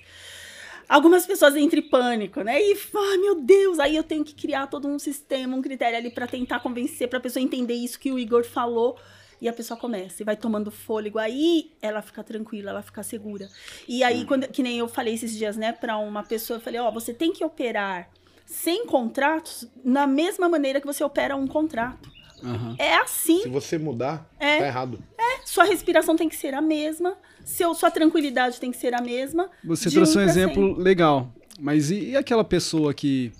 algumas 0.92 1.26
pessoas 1.26 1.56
entram 1.56 1.80
em 1.80 1.88
pânico, 1.88 2.42
né? 2.42 2.60
E, 2.60 2.76
ah, 2.94 3.18
meu 3.18 3.40
Deus, 3.40 3.78
aí 3.78 3.96
eu 3.96 4.02
tenho 4.04 4.22
que 4.24 4.34
criar 4.34 4.66
todo 4.66 4.86
um 4.86 4.98
sistema, 4.98 5.56
um 5.56 5.62
critério 5.62 5.96
ali 5.98 6.10
para 6.10 6.26
tentar 6.26 6.60
convencer, 6.60 7.08
para 7.08 7.18
a 7.18 7.20
pessoa 7.22 7.42
entender 7.42 7.74
isso 7.74 7.98
que 7.98 8.12
o 8.12 8.18
Igor 8.18 8.44
falou. 8.44 8.98
E 9.40 9.48
a 9.48 9.52
pessoa 9.52 9.76
começa 9.76 10.22
e 10.22 10.24
vai 10.24 10.36
tomando 10.36 10.70
fôlego. 10.70 11.18
Aí 11.18 11.72
ela 11.82 12.00
fica 12.00 12.22
tranquila, 12.22 12.70
ela 12.70 12.82
fica 12.82 13.02
segura. 13.02 13.48
E 13.88 14.04
aí, 14.04 14.24
quando, 14.24 14.46
que 14.46 14.62
nem 14.62 14.78
eu 14.78 14.86
falei 14.86 15.14
esses 15.14 15.36
dias, 15.36 15.56
né, 15.56 15.72
para 15.72 15.96
uma 15.96 16.22
pessoa, 16.22 16.58
eu 16.58 16.60
falei: 16.60 16.78
Ó, 16.78 16.88
oh, 16.88 16.92
você 16.92 17.12
tem 17.12 17.32
que 17.32 17.44
operar 17.44 18.08
sem 18.46 18.86
contratos 18.86 19.66
na 19.84 20.06
mesma 20.06 20.48
maneira 20.48 20.80
que 20.80 20.86
você 20.86 21.02
opera 21.02 21.34
um 21.34 21.48
contrato. 21.48 22.08
Uhum. 22.40 22.76
É 22.78 22.94
assim. 22.94 23.42
Se 23.42 23.48
você 23.48 23.78
mudar, 23.78 24.30
é, 24.38 24.58
tá 24.58 24.66
errado. 24.66 25.02
É, 25.18 25.44
sua 25.44 25.64
respiração 25.64 26.14
tem 26.14 26.28
que 26.28 26.36
ser 26.36 26.54
a 26.54 26.60
mesma, 26.60 27.16
seu, 27.44 27.74
sua 27.74 27.90
tranquilidade 27.90 28.58
tem 28.60 28.70
que 28.70 28.76
ser 28.76 28.94
a 28.94 29.00
mesma. 29.00 29.50
Você 29.64 29.90
trouxe 29.90 30.18
um, 30.18 30.20
exemplo 30.20 30.76
legal, 30.78 31.32
mas 31.60 31.90
e, 31.90 32.10
e, 32.10 32.16
aquela 32.16 32.44
pessoa 32.44 32.92
que 32.92 33.32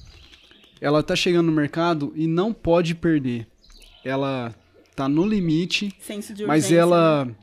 ela 0.81 1.03
tá 1.03 1.17
chegando 1.17 1.47
no 1.47 1.53
mercado 1.53 2.13
e 2.15 2.27
não 2.27 2.53
pode 2.53 2.95
perder? 2.95 3.47
Ela 4.05 4.55
tá 4.95 5.09
no 5.09 5.27
limite, 5.27 5.95
mas 6.47 6.71
ela 6.71 7.25
né? 7.25 7.35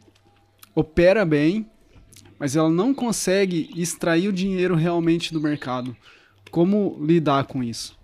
opera 0.76 1.26
bem, 1.26 1.70
mas 2.38 2.56
ela 2.56 2.70
não 2.70 2.94
consegue 2.94 3.70
extrair 3.76 4.28
o 4.28 4.34
dinheiro 4.34 4.76
realmente 4.76 5.34
do 5.34 5.42
mercado. 5.42 5.96
Como 6.52 6.98
lidar 7.02 7.46
com 7.46 7.64
isso? 7.64 7.99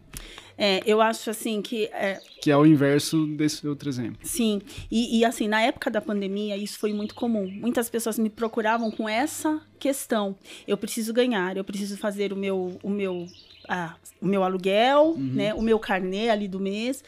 É, 0.58 0.82
eu 0.86 1.02
acho 1.02 1.30
assim 1.30 1.62
que. 1.62 1.86
É... 1.86 2.20
Que 2.42 2.52
é 2.52 2.58
o 2.58 2.66
inverso 2.66 3.26
desse 3.28 3.68
outro 3.68 3.90
exemplo. 3.90 4.20
Sim. 4.24 4.62
E, 4.90 5.20
e, 5.20 5.26
assim, 5.26 5.48
na 5.48 5.62
época 5.62 5.90
da 5.90 6.02
pandemia, 6.02 6.56
isso 6.56 6.80
foi 6.80 6.94
muito 6.94 7.16
comum. 7.16 7.50
Muitas 7.50 7.90
pessoas 7.90 8.18
me 8.18 8.30
procuravam 8.30 8.90
com 8.92 9.10
essa 9.10 9.62
questão. 9.80 10.38
Eu 10.68 10.78
preciso 10.78 11.14
ganhar, 11.14 11.58
eu 11.58 11.64
preciso 11.64 11.98
fazer 11.98 12.32
o 12.32 12.36
meu, 12.36 12.78
o 12.82 12.90
meu, 12.90 13.28
ah, 13.68 13.96
o 14.22 14.28
meu 14.28 14.44
aluguel, 14.44 15.16
uhum. 15.18 15.34
né? 15.34 15.54
O 15.54 15.62
meu 15.62 15.80
carnê 15.80 16.30
ali 16.30 16.48
do 16.48 16.60
mês. 16.60 17.04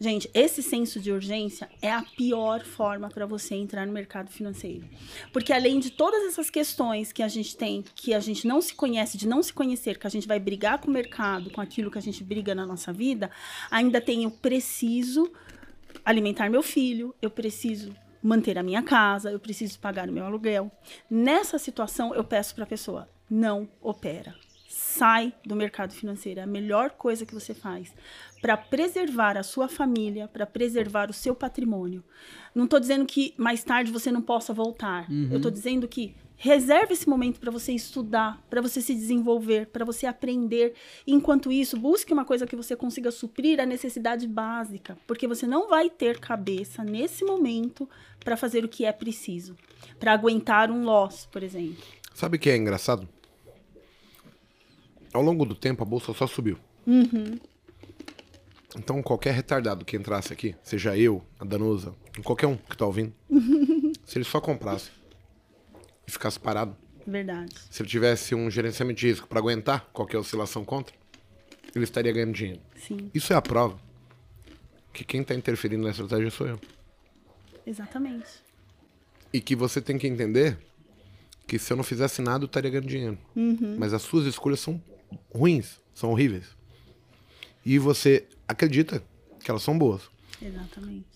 Gente, 0.00 0.30
esse 0.32 0.62
senso 0.62 1.00
de 1.00 1.10
urgência 1.10 1.68
é 1.82 1.90
a 1.90 2.02
pior 2.02 2.64
forma 2.64 3.08
para 3.08 3.26
você 3.26 3.56
entrar 3.56 3.84
no 3.84 3.92
mercado 3.92 4.30
financeiro. 4.30 4.88
Porque 5.32 5.52
além 5.52 5.80
de 5.80 5.90
todas 5.90 6.24
essas 6.24 6.48
questões 6.48 7.10
que 7.10 7.20
a 7.20 7.26
gente 7.26 7.56
tem, 7.56 7.82
que 7.96 8.14
a 8.14 8.20
gente 8.20 8.46
não 8.46 8.60
se 8.60 8.74
conhece, 8.74 9.18
de 9.18 9.26
não 9.26 9.42
se 9.42 9.52
conhecer, 9.52 9.98
que 9.98 10.06
a 10.06 10.10
gente 10.10 10.28
vai 10.28 10.38
brigar 10.38 10.78
com 10.78 10.88
o 10.88 10.94
mercado, 10.94 11.50
com 11.50 11.60
aquilo 11.60 11.90
que 11.90 11.98
a 11.98 12.02
gente 12.02 12.22
briga 12.22 12.54
na 12.54 12.64
nossa 12.64 12.92
vida, 12.92 13.28
ainda 13.68 14.00
tem 14.00 14.22
eu 14.22 14.30
preciso 14.30 15.32
alimentar 16.04 16.48
meu 16.48 16.62
filho, 16.62 17.12
eu 17.20 17.30
preciso 17.30 17.92
manter 18.22 18.56
a 18.56 18.62
minha 18.62 18.84
casa, 18.84 19.32
eu 19.32 19.40
preciso 19.40 19.80
pagar 19.80 20.08
o 20.08 20.12
meu 20.12 20.24
aluguel. 20.24 20.70
Nessa 21.10 21.58
situação, 21.58 22.14
eu 22.14 22.22
peço 22.22 22.54
para 22.54 22.62
a 22.62 22.68
pessoa: 22.68 23.08
não 23.28 23.68
opera 23.80 24.32
sai 24.68 25.32
do 25.44 25.56
mercado 25.56 25.94
financeiro. 25.94 26.40
É 26.40 26.42
a 26.42 26.46
melhor 26.46 26.90
coisa 26.90 27.24
que 27.24 27.34
você 27.34 27.54
faz 27.54 27.92
para 28.40 28.56
preservar 28.56 29.36
a 29.36 29.42
sua 29.42 29.66
família, 29.66 30.28
para 30.28 30.46
preservar 30.46 31.10
o 31.10 31.14
seu 31.14 31.34
patrimônio. 31.34 32.04
Não 32.54 32.64
estou 32.64 32.78
dizendo 32.78 33.06
que 33.06 33.34
mais 33.38 33.64
tarde 33.64 33.90
você 33.90 34.12
não 34.12 34.20
possa 34.20 34.52
voltar. 34.52 35.10
Uhum. 35.10 35.28
Eu 35.30 35.38
estou 35.38 35.50
dizendo 35.50 35.88
que 35.88 36.14
reserve 36.36 36.92
esse 36.92 37.08
momento 37.08 37.40
para 37.40 37.50
você 37.50 37.72
estudar, 37.72 38.40
para 38.48 38.60
você 38.60 38.80
se 38.80 38.94
desenvolver, 38.94 39.66
para 39.68 39.84
você 39.84 40.06
aprender. 40.06 40.74
Enquanto 41.06 41.50
isso, 41.50 41.76
busque 41.76 42.12
uma 42.12 42.24
coisa 42.24 42.46
que 42.46 42.54
você 42.54 42.76
consiga 42.76 43.10
suprir 43.10 43.58
a 43.60 43.66
necessidade 43.66 44.28
básica, 44.28 44.96
porque 45.06 45.26
você 45.26 45.46
não 45.46 45.68
vai 45.68 45.90
ter 45.90 46.20
cabeça 46.20 46.84
nesse 46.84 47.24
momento 47.24 47.88
para 48.20 48.36
fazer 48.36 48.64
o 48.64 48.68
que 48.68 48.84
é 48.84 48.92
preciso, 48.92 49.56
para 49.98 50.12
aguentar 50.12 50.70
um 50.70 50.84
loss, 50.84 51.26
por 51.26 51.42
exemplo. 51.42 51.82
Sabe 52.14 52.36
o 52.36 52.40
que 52.40 52.50
é 52.50 52.56
engraçado? 52.56 53.08
Ao 55.12 55.22
longo 55.22 55.44
do 55.44 55.54
tempo 55.54 55.82
a 55.82 55.86
bolsa 55.86 56.12
só 56.12 56.26
subiu. 56.26 56.58
Uhum. 56.86 57.38
Então 58.76 59.02
qualquer 59.02 59.34
retardado 59.34 59.84
que 59.84 59.96
entrasse 59.96 60.32
aqui, 60.32 60.54
seja 60.62 60.96
eu, 60.96 61.22
a 61.38 61.44
Danusa, 61.44 61.94
qualquer 62.22 62.46
um 62.46 62.56
que 62.56 62.76
tá 62.76 62.86
ouvindo, 62.86 63.12
se 64.04 64.18
ele 64.18 64.24
só 64.24 64.40
comprasse 64.40 64.90
e 66.06 66.10
ficasse 66.10 66.38
parado. 66.38 66.76
Verdade. 67.06 67.54
Se 67.70 67.82
ele 67.82 67.88
tivesse 67.88 68.34
um 68.34 68.50
gerenciamento 68.50 69.00
de 69.00 69.08
risco 69.08 69.26
para 69.26 69.38
aguentar 69.38 69.88
qualquer 69.92 70.18
oscilação 70.18 70.64
contra, 70.64 70.94
ele 71.74 71.84
estaria 71.84 72.12
ganhando 72.12 72.32
dinheiro. 72.32 72.60
Sim. 72.76 73.10
Isso 73.14 73.32
é 73.32 73.36
a 73.36 73.42
prova 73.42 73.78
que 74.92 75.04
quem 75.04 75.22
está 75.22 75.34
interferindo 75.34 75.84
na 75.84 75.90
estratégia 75.90 76.30
sou 76.30 76.46
eu. 76.46 76.60
Exatamente. 77.66 78.28
E 79.32 79.40
que 79.40 79.54
você 79.54 79.80
tem 79.80 79.96
que 79.96 80.06
entender 80.06 80.58
que 81.46 81.58
se 81.58 81.72
eu 81.72 81.76
não 81.76 81.84
fizesse 81.84 82.20
nada 82.20 82.44
eu 82.44 82.46
estaria 82.46 82.70
ganhando 82.70 82.88
dinheiro. 82.88 83.18
Uhum. 83.36 83.76
Mas 83.78 83.94
as 83.94 84.02
suas 84.02 84.26
escolhas 84.26 84.60
são 84.60 84.82
ruins, 85.34 85.80
são 85.94 86.10
horríveis. 86.10 86.56
E 87.64 87.78
você 87.78 88.26
acredita 88.46 89.02
que 89.40 89.50
elas 89.50 89.62
são 89.62 89.78
boas. 89.78 90.08
Exatamente. 90.40 91.06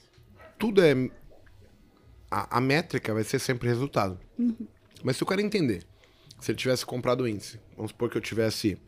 Tudo 0.58 0.82
é. 0.82 1.10
A, 2.30 2.58
a 2.58 2.60
métrica 2.60 3.12
vai 3.12 3.24
ser 3.24 3.38
sempre 3.38 3.68
resultado. 3.68 4.18
Uhum. 4.38 4.66
Mas 5.02 5.16
se 5.16 5.22
o 5.22 5.26
cara 5.26 5.42
entender, 5.42 5.84
se 6.40 6.50
ele 6.50 6.58
tivesse 6.58 6.84
comprado 6.86 7.22
o 7.22 7.28
índice, 7.28 7.60
vamos 7.76 7.90
supor 7.90 8.08
que 8.08 8.16
eu 8.16 8.22
tivesse 8.22 8.78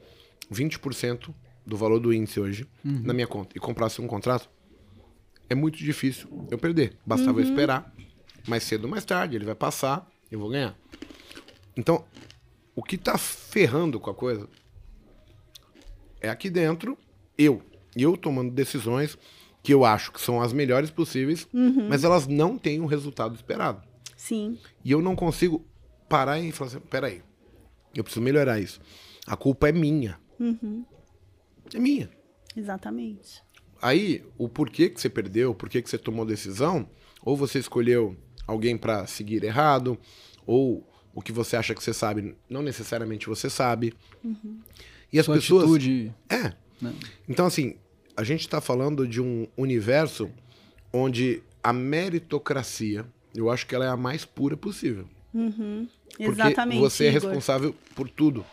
20% 0.52 1.34
do 1.66 1.76
valor 1.76 1.98
do 1.98 2.12
índice 2.12 2.40
hoje 2.40 2.66
uhum. 2.84 3.02
na 3.04 3.12
minha 3.12 3.26
conta 3.26 3.56
e 3.56 3.60
comprasse 3.60 4.00
um 4.00 4.06
contrato, 4.06 4.48
é 5.48 5.54
muito 5.54 5.78
difícil 5.78 6.46
eu 6.50 6.58
perder. 6.58 6.96
Bastava 7.04 7.32
uhum. 7.32 7.40
eu 7.40 7.48
esperar. 7.50 7.94
Mais 8.46 8.62
cedo 8.62 8.84
ou 8.84 8.90
mais 8.90 9.04
tarde, 9.04 9.36
ele 9.36 9.44
vai 9.44 9.54
passar, 9.54 10.06
eu 10.30 10.38
vou 10.38 10.50
ganhar. 10.50 10.76
Então, 11.76 12.04
o 12.74 12.82
que 12.82 12.98
tá 12.98 13.16
ferrando 13.16 13.98
com 13.98 14.10
a 14.10 14.14
coisa 14.14 14.48
é 16.24 16.28
aqui 16.30 16.50
dentro, 16.50 16.96
eu. 17.36 17.62
Eu 17.96 18.16
tomando 18.16 18.50
decisões 18.50 19.16
que 19.62 19.72
eu 19.72 19.84
acho 19.84 20.12
que 20.12 20.20
são 20.20 20.40
as 20.40 20.52
melhores 20.52 20.90
possíveis, 20.90 21.48
uhum. 21.52 21.88
mas 21.88 22.04
elas 22.04 22.26
não 22.26 22.58
têm 22.58 22.80
o 22.80 22.86
resultado 22.86 23.34
esperado. 23.34 23.82
Sim. 24.16 24.58
E 24.84 24.90
eu 24.90 25.00
não 25.00 25.16
consigo 25.16 25.64
parar 26.08 26.38
e 26.38 26.52
falar 26.52 26.70
assim, 26.70 26.80
peraí, 26.80 27.22
eu 27.94 28.04
preciso 28.04 28.22
melhorar 28.22 28.60
isso. 28.60 28.80
A 29.26 29.36
culpa 29.36 29.68
é 29.68 29.72
minha. 29.72 30.18
Uhum. 30.38 30.84
É 31.72 31.78
minha. 31.78 32.10
Exatamente. 32.56 33.42
Aí, 33.80 34.24
o 34.36 34.48
porquê 34.48 34.88
que 34.88 35.00
você 35.00 35.08
perdeu, 35.08 35.50
o 35.50 35.54
porquê 35.54 35.80
que 35.80 35.88
você 35.88 35.98
tomou 35.98 36.24
decisão, 36.24 36.88
ou 37.22 37.36
você 37.36 37.58
escolheu 37.58 38.16
alguém 38.46 38.76
para 38.76 39.06
seguir 39.06 39.42
errado, 39.44 39.98
ou 40.46 40.86
o 41.14 41.22
que 41.22 41.32
você 41.32 41.56
acha 41.56 41.74
que 41.74 41.82
você 41.82 41.94
sabe, 41.94 42.36
não 42.48 42.62
necessariamente 42.62 43.28
você 43.28 43.48
sabe. 43.48 43.94
Uhum. 44.22 44.60
E 45.14 45.18
as 45.20 45.26
Sua 45.26 45.36
pessoas. 45.36 45.62
Atitude... 45.62 46.12
É. 46.28 46.52
Né? 46.82 46.92
Então, 47.28 47.46
assim, 47.46 47.76
a 48.16 48.24
gente 48.24 48.40
está 48.40 48.60
falando 48.60 49.06
de 49.06 49.22
um 49.22 49.46
universo 49.56 50.28
onde 50.92 51.40
a 51.62 51.72
meritocracia, 51.72 53.06
eu 53.32 53.48
acho 53.48 53.64
que 53.64 53.76
ela 53.76 53.84
é 53.84 53.88
a 53.88 53.96
mais 53.96 54.24
pura 54.24 54.56
possível. 54.56 55.06
Uhum. 55.32 55.86
Exatamente. 56.18 56.80
Porque 56.80 56.90
você 56.90 57.06
é 57.06 57.10
responsável 57.10 57.72
por 57.94 58.08
tudo. 58.08 58.44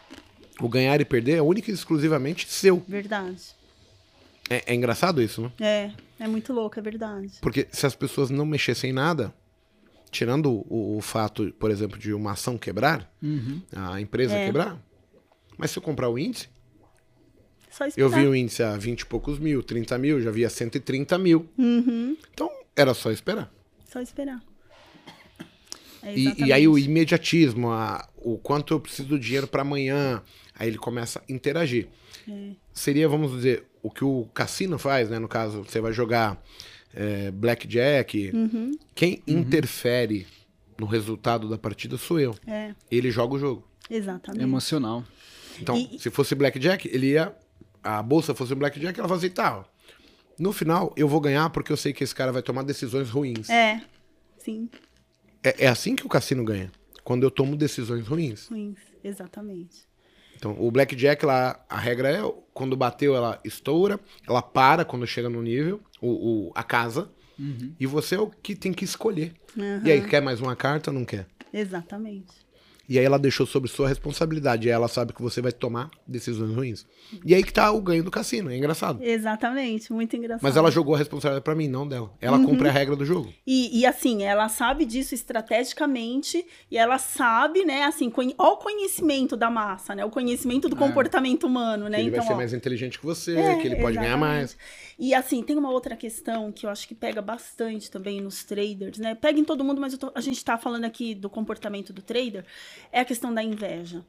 O 0.60 0.70
ganhar 0.70 1.02
e 1.02 1.06
perder 1.06 1.38
é 1.38 1.42
única 1.42 1.72
e 1.72 1.74
exclusivamente 1.74 2.48
seu. 2.48 2.84
Verdade. 2.88 3.42
É, 4.48 4.64
é 4.68 4.76
engraçado 4.76 5.20
isso, 5.20 5.42
né? 5.42 5.52
É, 5.60 5.92
é 6.20 6.28
muito 6.28 6.54
louco, 6.54 6.78
é 6.78 6.82
verdade. 6.82 7.32
Porque 7.42 7.68
se 7.72 7.88
as 7.88 7.96
pessoas 7.96 8.30
não 8.30 8.46
mexessem 8.46 8.92
em 8.92 8.94
nada, 8.94 9.34
tirando 10.12 10.64
o, 10.70 10.98
o, 10.98 11.02
fato, 11.02 11.52
por 11.54 11.72
exemplo, 11.72 11.98
de 11.98 12.14
uma 12.14 12.34
ação 12.34 12.56
quebrar, 12.56 13.12
uhum. 13.20 13.64
a 13.76 14.00
empresa 14.00 14.36
é. 14.36 14.46
quebrar, 14.46 14.80
mas 15.58 15.72
se 15.72 15.80
eu 15.80 15.84
comprar 15.84 16.10
o 16.10 16.18
índice, 16.18 16.50
eu 17.96 18.10
vi 18.10 18.28
o 18.28 18.36
índice 18.36 18.62
a 18.62 18.76
20 18.76 19.02
e 19.02 19.06
poucos 19.06 19.40
mil, 19.40 19.64
30 19.64 19.98
mil, 19.98 20.22
já 20.22 20.32
vi 20.32 20.46
a 20.46 20.50
130 20.50 21.18
mil. 21.18 21.50
Uhum. 21.58 22.18
Então, 22.34 22.50
era 22.76 22.94
só 22.94 23.12
esperar. 23.12 23.52
Só 23.86 24.02
esperar. 24.02 24.42
É 26.04 26.16
e, 26.16 26.46
e, 26.46 26.54
aí 26.54 26.68
o 26.68 26.78
imediatismo, 26.78 27.70
a, 27.70 28.08
o 28.18 28.38
quanto 28.38 28.74
eu 28.74 28.80
preciso 28.80 29.10
do 29.10 29.20
dinheiro 29.20 29.48
para 29.48 29.62
amanhã, 29.62 30.22
aí 30.56 30.68
ele 30.68 30.78
começa 30.78 31.20
a 31.20 31.32
interagir. 31.32 31.88
É. 32.28 32.52
Seria, 32.74 33.08
vamos 33.08 33.32
dizer, 33.32 33.66
o 33.84 33.90
que 33.90 34.04
o 34.04 34.26
cassino 34.34 34.80
faz, 34.80 35.10
né? 35.10 35.20
No 35.20 35.28
caso, 35.28 35.64
você 35.64 35.80
vai 35.80 35.94
jogar 35.94 36.42
é, 36.94 37.32
blackjack. 37.32 38.32
Uhum. 38.34 38.72
Quem 38.96 39.22
uhum. 39.28 39.40
interfere 39.40 40.28
no 40.78 40.86
resultado 40.86 41.48
da 41.48 41.58
partida 41.58 41.98
sou 41.98 42.20
eu. 42.20 42.36
É. 42.48 42.74
Ele 42.90 43.12
joga 43.12 43.36
o 43.36 43.40
jogo. 43.40 43.68
Exatamente. 43.90 44.44
Emocional. 44.44 45.04
Então, 45.62 45.76
e... 45.78 46.00
se 46.00 46.10
fosse 46.10 46.36
blackjack, 46.36 46.88
ele 46.92 47.12
ia 47.12 47.36
a 47.84 48.02
bolsa 48.04 48.36
fosse 48.36 48.54
um 48.54 48.58
blackjack, 48.58 49.00
ela 49.00 49.08
fala 49.08 49.18
assim, 49.20 49.30
tá, 49.30 49.66
no 50.38 50.54
final 50.54 50.94
eu 50.96 51.08
vou 51.08 51.20
ganhar 51.20 51.50
porque 51.50 51.72
eu 51.72 51.78
sei 51.78 51.94
que 51.94 52.04
esse 52.04 52.14
cara 52.14 52.32
vai 52.32 52.42
tomar 52.44 52.64
decisões 52.64 53.10
ruins. 53.10 53.50
É, 53.50 53.82
sim, 54.38 54.70
É, 55.44 55.66
é 55.66 55.68
assim 55.68 55.96
que 55.96 56.06
o 56.06 56.10
cassino 56.10 56.44
ganha. 56.44 56.72
Quando 57.04 57.24
eu 57.24 57.32
tomo 57.32 57.56
decisões 57.56 58.08
ruins. 58.08 58.48
ruins, 58.50 58.78
exatamente. 59.04 59.90
Então, 60.36 60.56
o 60.60 60.72
blackjack, 60.72 61.24
lá, 61.26 61.64
a 61.70 61.78
regra 61.78 62.10
é, 62.10 62.22
quando 62.54 62.76
bateu, 62.76 63.16
ela 63.16 63.40
estoura, 63.44 64.00
ela 64.28 64.42
para 64.42 64.84
quando 64.84 65.06
chega 65.06 65.30
no 65.30 65.42
nível, 65.42 65.80
o, 66.02 66.48
o- 66.50 66.52
a 66.56 66.64
casa, 66.64 67.12
e 67.80 67.86
você 67.86 68.16
é 68.16 68.20
o 68.20 68.28
que 68.30 68.56
tem 68.56 68.74
que 68.74 68.84
escolher. 68.86 69.34
Aham, 69.58 69.82
E 69.86 69.92
aí, 69.92 70.02
quer 70.08 70.22
mais 70.22 70.42
uma 70.42 70.56
carta 70.56 70.90
ou 70.92 70.96
não 70.98 71.06
quer? 71.06 71.28
Exatamente. 71.54 72.34
E 72.92 73.00
aí 73.00 73.06
ela 73.06 73.18
deixou 73.18 73.46
sobre 73.46 73.70
sua 73.70 73.88
responsabilidade. 73.88 74.68
E 74.68 74.72
ela 74.72 74.90
sabe 74.90 75.14
que 75.14 75.22
você 75.22 75.42
vai 75.42 75.54
tomar 75.54 75.90
decisões 76.06 76.54
ruins. 76.54 76.86
E 77.26 77.34
aí 77.34 77.42
que 77.42 77.54
tá 77.54 77.72
o 77.72 77.80
ganho 77.82 78.04
do 78.04 78.12
cassino. 78.12 78.52
É 78.52 78.58
engraçado. 78.58 79.02
Exatamente, 79.02 79.94
muito 79.94 80.14
engraçado. 80.18 80.44
Mas 80.44 80.58
ela 80.58 80.70
jogou 80.70 80.96
a 80.96 80.98
responsabilidade 80.98 81.44
pra 81.44 81.56
mim, 81.56 81.70
não 81.70 81.88
dela. 81.88 82.12
Ela 82.20 82.38
cumpre 82.38 82.68
a 82.68 82.72
regra 82.72 82.94
do 82.96 83.06
jogo. 83.06 83.34
E, 83.48 83.80
e, 83.80 83.86
assim, 83.86 84.24
ela 84.24 84.50
sabe 84.50 84.84
disso 84.84 85.16
estrategicamente 85.16 86.46
e 86.70 86.78
ela 86.78 86.98
sabe, 86.98 87.64
né, 87.64 87.84
assim, 87.84 88.10
conhe... 88.10 88.36
ó 88.38 88.54
o 88.54 88.58
conhecimento 88.58 89.38
da 89.38 89.50
massa, 89.50 89.96
né? 89.96 90.04
O 90.04 90.10
conhecimento 90.10 90.68
do 90.68 90.76
comportamento 90.76 91.46
humano, 91.46 91.88
né? 91.88 91.98
Que 91.98 92.04
ele 92.04 92.12
vai 92.12 92.22
ser 92.26 92.34
ó, 92.34 92.36
mais 92.36 92.54
inteligente 92.54 93.00
que 93.00 93.06
você, 93.06 93.38
É, 93.38 93.56
que 93.56 93.68
ele 93.68 93.78
pode 93.78 93.96
ganhar 93.96 94.18
exatamente. 94.18 94.20
mais. 94.20 94.58
E 95.00 95.14
assim, 95.14 95.42
tem 95.42 95.58
uma 95.58 95.72
outra 95.72 95.96
questão 95.96 96.52
que 96.52 96.66
eu 96.66 96.70
acho 96.70 96.88
que 96.88 96.94
pega 96.94 97.22
bastante 97.22 97.90
também 97.90 98.20
nos 98.22 98.44
traders, 98.44 99.00
né? 99.00 99.16
Pega 99.16 99.40
em 99.40 99.44
todo 99.46 99.64
mundo, 99.64 99.80
mas 99.80 99.98
tô- 99.98 100.12
a 100.14 100.22
gente 100.22 100.44
tá 100.44 100.58
falando 100.58 100.86
aqui 100.86 101.16
do 101.16 101.30
comportamento 101.30 101.92
do 101.94 102.02
trader, 102.02 102.46
é 102.92 103.00
a 103.00 103.06
questão 103.06 103.34
da 103.34 103.44
inveja. 103.44 104.04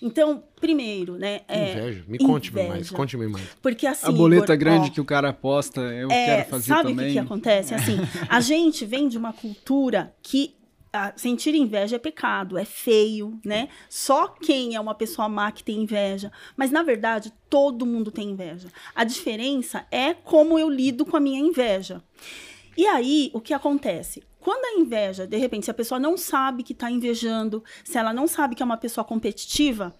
Então, 0.00 0.42
primeiro, 0.60 1.16
né? 1.16 1.40
é- 1.48 1.72
Inveja. 1.72 2.04
Me 2.06 2.18
conte 2.18 2.52
mais. 2.52 2.66
inveja. 2.68 2.94
Conte-me 2.94 3.26
mais. 3.28 3.46
Porque 3.62 3.86
assim. 3.86 4.06
a 4.06 4.10
boleta 4.10 4.52
Igor, 4.52 4.58
grande 4.58 4.90
ó, 4.90 4.92
que 4.92 5.00
o 5.00 5.04
cara 5.04 5.30
aposta, 5.30 5.80
eu 5.80 6.10
é, 6.10 6.26
quero 6.26 6.50
fazer 6.50 6.66
sabe 6.66 6.80
o 6.80 6.88
que, 6.88 6.96
também. 6.96 7.12
que 7.12 7.18
acontece? 7.18 7.74
Assim, 7.74 7.96
a 8.28 8.40
gente 8.40 8.84
vem 8.84 9.08
de 9.08 9.16
uma 9.16 9.32
cultura 9.32 10.14
que 10.22 10.54
sentir 11.16 11.54
inveja 11.54 11.96
é 11.96 11.98
pecado, 11.98 12.58
é 12.58 12.64
feio, 12.64 13.38
né? 13.44 13.68
Só 13.88 14.28
quem 14.28 14.74
é 14.74 14.80
uma 14.80 14.94
pessoa 14.94 15.28
má 15.28 15.50
que 15.50 15.64
tem 15.64 15.82
inveja. 15.82 16.30
Mas, 16.56 16.70
na 16.70 16.82
verdade, 16.82 17.32
todo 17.48 17.86
mundo 17.86 18.10
tem 18.10 18.30
inveja. 18.30 18.68
A 18.94 19.04
diferença 19.04 19.86
é 19.90 20.12
como 20.12 20.58
eu 20.58 20.68
lido 20.68 21.06
com 21.06 21.16
a 21.16 21.20
minha 21.20 21.40
inveja. 21.40 22.02
E 22.76 22.86
aí, 22.86 23.30
o 23.32 23.40
que 23.40 23.54
acontece? 23.54 24.22
Quando 24.42 24.64
a 24.64 24.80
inveja, 24.80 25.24
de 25.24 25.36
repente, 25.36 25.66
se 25.66 25.70
a 25.70 25.74
pessoa 25.74 26.00
não 26.00 26.16
sabe 26.16 26.64
que 26.64 26.72
está 26.72 26.90
invejando, 26.90 27.62
se 27.84 27.96
ela 27.96 28.12
não 28.12 28.26
sabe 28.26 28.56
que 28.56 28.62
é 28.62 28.66
uma 28.66 28.76
pessoa 28.76 29.04
competitiva, 29.04 29.94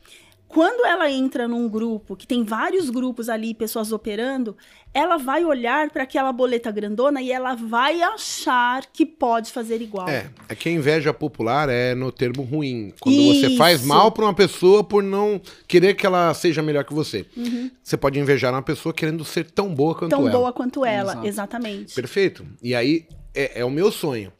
quando 0.48 0.84
ela 0.84 1.08
entra 1.08 1.46
num 1.46 1.68
grupo, 1.68 2.16
que 2.16 2.26
tem 2.26 2.42
vários 2.42 2.90
grupos 2.90 3.28
ali, 3.28 3.54
pessoas 3.54 3.92
operando, 3.92 4.56
ela 4.92 5.16
vai 5.16 5.44
olhar 5.44 5.90
para 5.90 6.02
aquela 6.02 6.32
boleta 6.32 6.72
grandona 6.72 7.22
e 7.22 7.30
ela 7.30 7.54
vai 7.54 8.02
achar 8.02 8.84
que 8.92 9.06
pode 9.06 9.52
fazer 9.52 9.80
igual. 9.80 10.08
É, 10.08 10.28
é 10.48 10.56
que 10.56 10.68
a 10.68 10.72
inveja 10.72 11.14
popular 11.14 11.68
é 11.68 11.94
no 11.94 12.10
termo 12.10 12.42
ruim. 12.42 12.92
Quando 12.98 13.16
você 13.16 13.56
faz 13.56 13.78
Isso. 13.78 13.88
mal 13.88 14.10
pra 14.10 14.24
uma 14.24 14.34
pessoa 14.34 14.82
por 14.82 15.04
não 15.04 15.40
querer 15.68 15.94
que 15.94 16.04
ela 16.04 16.34
seja 16.34 16.60
melhor 16.60 16.82
que 16.84 16.92
você. 16.92 17.24
Uhum. 17.36 17.70
Você 17.80 17.96
pode 17.96 18.18
invejar 18.18 18.52
uma 18.52 18.60
pessoa 18.60 18.92
querendo 18.92 19.24
ser 19.24 19.48
tão 19.52 19.72
boa 19.72 19.94
quanto 19.94 20.10
Tão 20.10 20.22
ela. 20.22 20.30
boa 20.32 20.52
quanto 20.52 20.84
ela, 20.84 21.12
Exato. 21.12 21.26
exatamente. 21.28 21.94
Perfeito. 21.94 22.44
E 22.60 22.74
aí 22.74 23.06
é, 23.34 23.60
é 23.60 23.64
o 23.64 23.70
meu 23.70 23.90
sonho. 23.92 24.32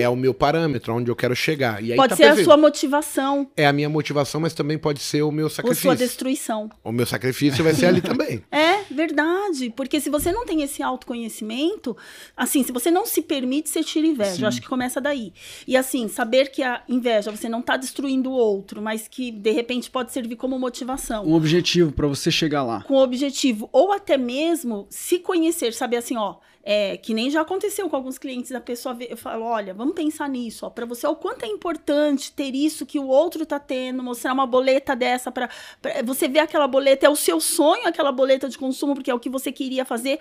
É 0.00 0.08
o 0.08 0.16
meu 0.16 0.34
parâmetro, 0.34 0.92
onde 0.92 1.08
eu 1.08 1.14
quero 1.14 1.36
chegar. 1.36 1.80
E 1.80 1.84
aí 1.86 1.90
Uhum. 1.92 1.96
Pode 1.98 2.08
tá 2.10 2.16
ser 2.16 2.24
a 2.24 2.26
perfeito. 2.30 2.44
sua 2.46 2.56
motivação 2.56 3.48
É 3.56 3.64
a 3.68 3.72
minha 3.72 3.88
motivação, 3.88 4.40
mas 4.40 4.52
também 4.52 4.76
pode 4.76 4.98
ser 4.98 5.22
o 5.22 5.30
meu 5.30 5.44
ou 5.44 5.50
sacrifício. 5.50 5.82
sua 5.90 5.94
destruição. 5.94 6.68
O 6.82 6.90
meu 6.90 7.06
sacrifício 7.06 7.62
vai 7.62 7.72
ser 7.72 7.86
ali 7.86 8.00
também. 8.00 8.42
É 8.50 8.82
verdade, 8.92 9.70
porque 9.76 10.00
se 10.00 10.10
você 10.10 10.32
não 10.32 10.44
tem 10.44 10.62
esse 10.62 10.82
autoconhecimento, 10.82 11.96
assim, 12.36 12.62
se 12.62 12.72
você 12.72 12.90
não 12.90 13.06
se 13.06 13.22
permite, 13.22 13.68
você 13.68 13.82
tira 13.82 14.06
inveja. 14.06 14.44
Eu 14.44 14.48
acho 14.48 14.60
que 14.60 14.68
começa 14.68 15.00
daí. 15.00 15.32
E 15.66 15.76
assim, 15.76 16.08
saber 16.08 16.50
que 16.50 16.62
a 16.62 16.82
inveja, 16.88 17.30
você 17.30 17.48
não 17.48 17.62
tá 17.62 17.76
destruindo 17.76 18.30
o 18.30 18.34
outro, 18.34 18.82
mas 18.82 19.06
que 19.08 19.30
de 19.30 19.52
repente 19.52 19.90
pode 19.90 20.12
servir 20.12 20.36
como 20.36 20.58
motivação. 20.58 21.24
Um 21.24 21.34
objetivo 21.34 21.92
pra 21.92 22.06
você 22.08 22.30
chegar 22.30 22.62
lá. 22.62 22.82
Com 22.82 22.94
o 22.94 23.02
objetivo, 23.02 23.68
ou 23.72 23.92
até 23.92 24.16
mesmo 24.16 24.86
se 24.90 25.18
conhecer, 25.20 25.72
saber 25.72 25.98
assim, 25.98 26.16
ó. 26.16 26.36
É, 26.66 26.96
que 26.96 27.12
nem 27.12 27.28
já 27.30 27.42
aconteceu 27.42 27.90
com 27.90 27.96
alguns 27.96 28.16
clientes, 28.16 28.50
a 28.50 28.60
pessoa 28.60 28.94
vê, 28.94 29.08
eu 29.10 29.18
falo, 29.18 29.44
olha, 29.44 29.74
vamos 29.74 29.94
pensar 29.94 30.26
nisso, 30.30 30.64
ó, 30.64 30.70
para 30.70 30.86
você, 30.86 31.06
o 31.06 31.14
quanto 31.14 31.44
é 31.44 31.46
importante 31.46 32.32
ter 32.32 32.54
isso 32.54 32.86
que 32.86 32.98
o 32.98 33.06
outro 33.06 33.44
tá 33.44 33.60
tendo, 33.60 34.02
mostrar 34.02 34.32
uma 34.32 34.46
boleta 34.46 34.96
dessa 34.96 35.30
para 35.30 35.50
você 36.02 36.26
ver 36.26 36.38
aquela 36.38 36.66
boleta, 36.66 37.04
é 37.04 37.10
o 37.10 37.16
seu 37.16 37.38
sonho 37.38 37.86
aquela 37.86 38.10
boleta 38.10 38.48
de 38.48 38.56
consumo, 38.56 38.94
porque 38.94 39.10
é 39.10 39.14
o 39.14 39.20
que 39.20 39.28
você 39.28 39.52
queria 39.52 39.84
fazer. 39.84 40.18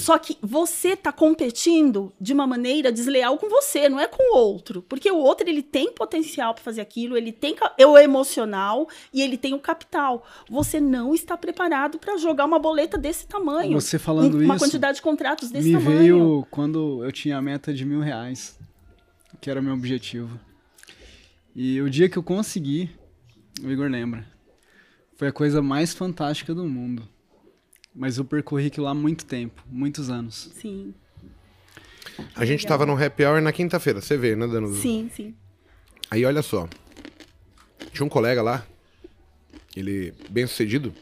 Só 0.00 0.18
que 0.18 0.36
você 0.42 0.96
tá 0.96 1.12
competindo 1.12 2.12
de 2.20 2.32
uma 2.32 2.46
maneira 2.46 2.90
desleal 2.90 3.36
com 3.38 3.48
você, 3.48 3.88
não 3.88 4.00
é 4.00 4.06
com 4.06 4.22
o 4.34 4.36
outro. 4.38 4.82
Porque 4.88 5.10
o 5.10 5.16
outro, 5.18 5.48
ele 5.48 5.62
tem 5.62 5.92
potencial 5.92 6.54
para 6.54 6.62
fazer 6.64 6.80
aquilo, 6.80 7.16
ele 7.16 7.32
tem 7.32 7.54
é 7.78 7.86
o 7.86 7.98
emocional 7.98 8.88
e 9.12 9.20
ele 9.22 9.36
tem 9.36 9.54
o 9.54 9.58
capital. 9.60 10.26
Você 10.48 10.80
não 10.80 11.14
está 11.14 11.36
preparado 11.36 11.98
para 11.98 12.16
jogar 12.16 12.44
uma 12.46 12.58
boleta 12.58 12.96
desse 12.96 13.26
tamanho. 13.26 13.80
Você 13.80 13.98
falando 13.98 14.36
Um- 14.38 14.44
uma 14.44 14.54
isso, 14.56 14.64
quantidade 14.64 14.96
de 14.96 15.02
contratos 15.02 15.50
desse 15.50 15.68
Me 15.68 15.72
tamanho. 15.78 15.98
veio 15.98 16.46
quando 16.50 17.04
eu 17.04 17.12
tinha 17.12 17.36
a 17.36 17.42
meta 17.42 17.72
de 17.72 17.84
mil 17.84 18.00
reais, 18.00 18.58
que 19.40 19.50
era 19.50 19.60
meu 19.62 19.74
objetivo. 19.74 20.38
E 21.54 21.80
o 21.80 21.90
dia 21.90 22.08
que 22.08 22.16
eu 22.16 22.22
consegui, 22.22 22.90
o 23.62 23.70
Igor 23.70 23.88
lembra, 23.90 24.24
foi 25.16 25.28
a 25.28 25.32
coisa 25.32 25.60
mais 25.60 25.92
fantástica 25.92 26.54
do 26.54 26.64
mundo. 26.64 27.06
Mas 28.00 28.16
eu 28.16 28.24
percorri 28.24 28.68
aquilo 28.68 28.86
lá 28.86 28.92
há 28.92 28.94
muito 28.94 29.26
tempo, 29.26 29.62
muitos 29.68 30.08
anos. 30.08 30.50
Sim, 30.54 30.94
A 32.34 32.46
gente 32.46 32.66
tava 32.66 32.86
no 32.86 32.96
happy 32.96 33.26
hour 33.26 33.42
na 33.42 33.52
quinta-feira, 33.52 34.00
você 34.00 34.16
vê, 34.16 34.34
né, 34.34 34.46
Danusa? 34.46 34.80
sim, 34.80 35.10
sim. 35.14 35.34
Aí 36.10 36.24
olha 36.24 36.40
só. 36.40 36.66
Tinha 37.92 38.06
um 38.06 38.08
colega 38.08 38.40
lá, 38.40 38.66
ele 39.76 40.14
bem 40.30 40.46
sucedido. 40.46 40.94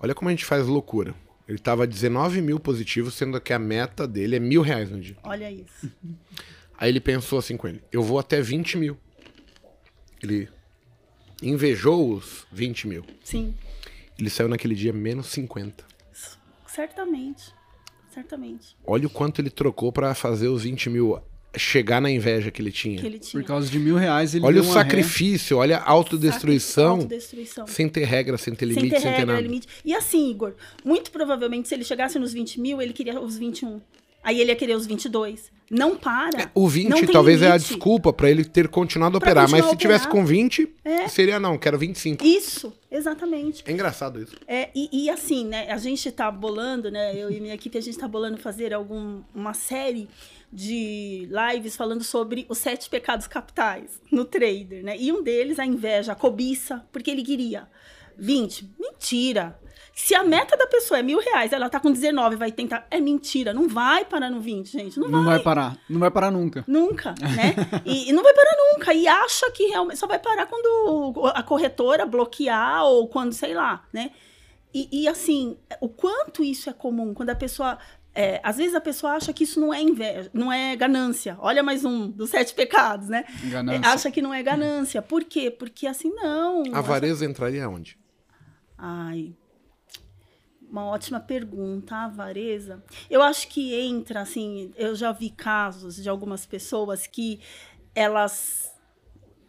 Olha 0.00 0.16
como 0.16 0.28
a 0.28 0.32
gente 0.32 0.44
faz 0.44 0.66
loucura. 0.66 1.14
Ele 1.46 1.58
tava 1.58 1.86
19 1.86 2.42
mil 2.42 2.58
positivos, 2.58 3.14
sendo 3.14 3.40
que 3.40 3.52
a 3.52 3.58
meta 3.58 4.04
dele 4.04 4.34
é 4.34 4.40
mil 4.40 4.62
reais 4.62 4.90
no 4.90 5.00
dia. 5.00 5.16
Olha 5.22 5.48
isso. 5.48 5.88
Aí 6.76 6.90
ele 6.90 7.00
pensou 7.00 7.38
assim 7.38 7.56
com 7.56 7.68
ele: 7.68 7.80
eu 7.92 8.02
vou 8.02 8.18
até 8.18 8.42
20 8.42 8.76
mil. 8.76 8.98
Ele 10.20 10.48
invejou 11.40 12.14
os 12.14 12.48
20 12.50 12.88
mil. 12.88 13.04
Sim, 13.22 13.54
Ele 14.18 14.30
saiu 14.30 14.48
naquele 14.48 14.74
dia 14.74 14.92
menos 14.92 15.26
50. 15.28 15.84
certamente. 16.66 17.52
Certamente. 18.12 18.76
Olha 18.86 19.06
o 19.06 19.10
quanto 19.10 19.40
ele 19.40 19.50
trocou 19.50 19.92
pra 19.92 20.14
fazer 20.14 20.48
os 20.48 20.62
20 20.64 20.90
mil 20.90 21.20
chegar 21.56 22.00
na 22.00 22.10
inveja 22.10 22.50
que 22.50 22.60
ele 22.60 22.72
tinha. 22.72 23.00
Que 23.00 23.06
ele 23.06 23.18
tinha. 23.18 23.40
Por 23.40 23.46
causa 23.46 23.68
de 23.70 23.78
mil 23.78 23.96
reais 23.96 24.34
ele 24.34 24.44
Olha 24.44 24.60
o 24.60 24.64
uma 24.64 24.74
ré. 24.74 24.80
sacrifício, 24.80 25.56
olha 25.56 25.78
a 25.78 25.88
autodestruição, 25.90 26.96
Autodestruição. 26.96 27.66
sem 27.66 27.88
ter 27.88 28.04
regra, 28.04 28.36
sem 28.36 28.54
ter 28.54 28.66
limite, 28.66 28.80
sem 28.82 28.90
ter 28.90 29.00
sem 29.00 29.10
ter 29.10 29.16
regra, 29.18 29.26
nada. 29.34 29.40
limite. 29.42 29.68
E 29.84 29.94
assim, 29.94 30.30
Igor, 30.30 30.54
muito 30.84 31.10
provavelmente 31.10 31.68
se 31.68 31.74
ele 31.74 31.84
chegasse 31.84 32.18
nos 32.18 32.32
20 32.32 32.60
mil, 32.60 32.82
ele 32.82 32.92
queria 32.92 33.20
os 33.20 33.36
21. 33.38 33.80
Aí 34.28 34.42
ele 34.42 34.50
ia 34.50 34.56
querer 34.56 34.74
os 34.76 34.84
22. 34.86 35.50
Não 35.70 35.96
para. 35.96 36.50
O 36.54 36.60
Não 36.62 36.68
20 36.68 36.94
tem 36.94 37.06
talvez 37.06 37.40
é 37.40 37.46
a 37.46 37.56
limite. 37.56 37.68
desculpa 37.70 38.12
pra 38.12 38.30
ele 38.30 38.44
ter 38.44 38.68
continuado 38.68 39.16
a 39.16 39.18
operar, 39.18 39.48
mas 39.50 39.64
se 39.64 39.72
a 39.72 39.76
tivesse 39.76 40.06
operar. 40.06 40.22
com 40.22 40.26
20, 40.26 40.68
É. 40.84 41.08
seria 41.08 41.40
não, 41.40 41.56
quero 41.56 41.78
25. 41.78 42.22
Isso, 42.26 42.70
exatamente. 42.90 43.64
É 43.66 43.72
engraçado 43.72 44.20
isso. 44.22 44.36
É, 44.46 44.68
e, 44.74 45.04
e 45.04 45.08
assim, 45.08 45.46
né, 45.46 45.70
a 45.70 45.78
gente 45.78 46.10
tá 46.12 46.30
bolando, 46.30 46.90
né, 46.90 47.16
eu 47.16 47.30
e 47.30 47.40
minha 47.40 47.54
equipe, 47.54 47.78
a 47.78 47.80
gente 47.80 47.96
tá 47.96 48.06
bolando 48.06 48.36
fazer 48.36 48.74
algum, 48.74 49.22
uma 49.34 49.54
série 49.54 50.08
de 50.52 51.26
lives 51.54 51.74
falando 51.74 52.04
sobre 52.04 52.44
os 52.50 52.58
sete 52.58 52.90
pecados 52.90 53.26
capitais 53.26 53.98
no 54.12 54.26
trader, 54.26 54.82
né? 54.84 54.94
E 54.98 55.10
um 55.10 55.22
deles, 55.22 55.58
a 55.58 55.64
inveja, 55.64 56.12
a 56.12 56.14
cobiça, 56.14 56.84
porque 56.92 57.10
ele 57.10 57.22
queria 57.22 57.66
20. 58.18 58.70
Mentira! 58.78 59.58
Se 60.00 60.14
a 60.14 60.22
meta 60.22 60.56
da 60.56 60.64
pessoa 60.68 61.00
é 61.00 61.02
mil 61.02 61.18
reais, 61.18 61.52
ela 61.52 61.68
tá 61.68 61.80
com 61.80 61.90
19, 61.90 62.36
vai 62.36 62.52
tentar. 62.52 62.86
É 62.88 63.00
mentira, 63.00 63.52
não 63.52 63.66
vai 63.68 64.04
parar 64.04 64.30
no 64.30 64.40
20, 64.40 64.70
gente. 64.70 65.00
Não, 65.00 65.08
Não 65.08 65.24
vai. 65.24 65.34
vai 65.34 65.42
parar. 65.42 65.76
Não 65.90 65.98
vai 65.98 66.08
parar 66.08 66.30
nunca. 66.30 66.64
Nunca, 66.68 67.14
né? 67.20 67.54
E, 67.84 68.08
e 68.08 68.12
não 68.12 68.22
vai 68.22 68.32
parar 68.32 68.56
nunca. 68.56 68.94
E 68.94 69.08
acha 69.08 69.50
que 69.50 69.64
realmente 69.64 69.98
só 69.98 70.06
vai 70.06 70.20
parar 70.20 70.46
quando 70.46 71.26
a 71.34 71.42
corretora 71.42 72.06
bloquear 72.06 72.84
ou 72.84 73.08
quando, 73.08 73.32
sei 73.32 73.54
lá, 73.54 73.84
né? 73.92 74.12
E, 74.72 75.02
e, 75.02 75.08
assim, 75.08 75.56
o 75.80 75.88
quanto 75.88 76.44
isso 76.44 76.70
é 76.70 76.72
comum, 76.72 77.12
quando 77.12 77.30
a 77.30 77.34
pessoa. 77.34 77.76
é, 78.14 78.40
às 78.44 78.56
vezes 78.56 78.76
a 78.76 78.80
pessoa 78.80 79.14
acha 79.14 79.32
que 79.32 79.42
isso 79.42 79.58
não 79.58 79.74
é 79.74 79.82
inveja, 79.82 80.30
não 80.32 80.52
é 80.52 80.76
ganância. 80.76 81.36
Olha 81.40 81.60
mais 81.62 81.84
um 81.84 82.08
dos 82.08 82.30
sete 82.30 82.54
pecados, 82.54 83.08
né? 83.08 83.24
Ganância. 83.44 83.84
É, 83.84 83.92
acha 83.92 84.10
que 84.12 84.22
não 84.22 84.32
é 84.32 84.40
ganância. 84.44 85.02
Por 85.02 85.24
quê? 85.24 85.50
Porque 85.50 85.88
assim, 85.88 86.10
não. 86.14 86.62
A 86.72 86.78
avareza 86.78 87.24
entraria 87.24 87.68
onde? 87.68 87.98
Ai. 88.78 89.34
Uma 90.70 90.84
ótima 90.84 91.18
pergunta, 91.18 91.94
a 91.94 92.04
avareza. 92.04 92.82
Eu 93.10 93.22
acho 93.22 93.48
que 93.48 93.74
entra, 93.74 94.20
assim, 94.20 94.70
eu 94.76 94.94
já 94.94 95.12
vi 95.12 95.30
casos 95.30 95.96
de 95.96 96.08
algumas 96.08 96.44
pessoas 96.44 97.06
que 97.06 97.40
elas 97.94 98.72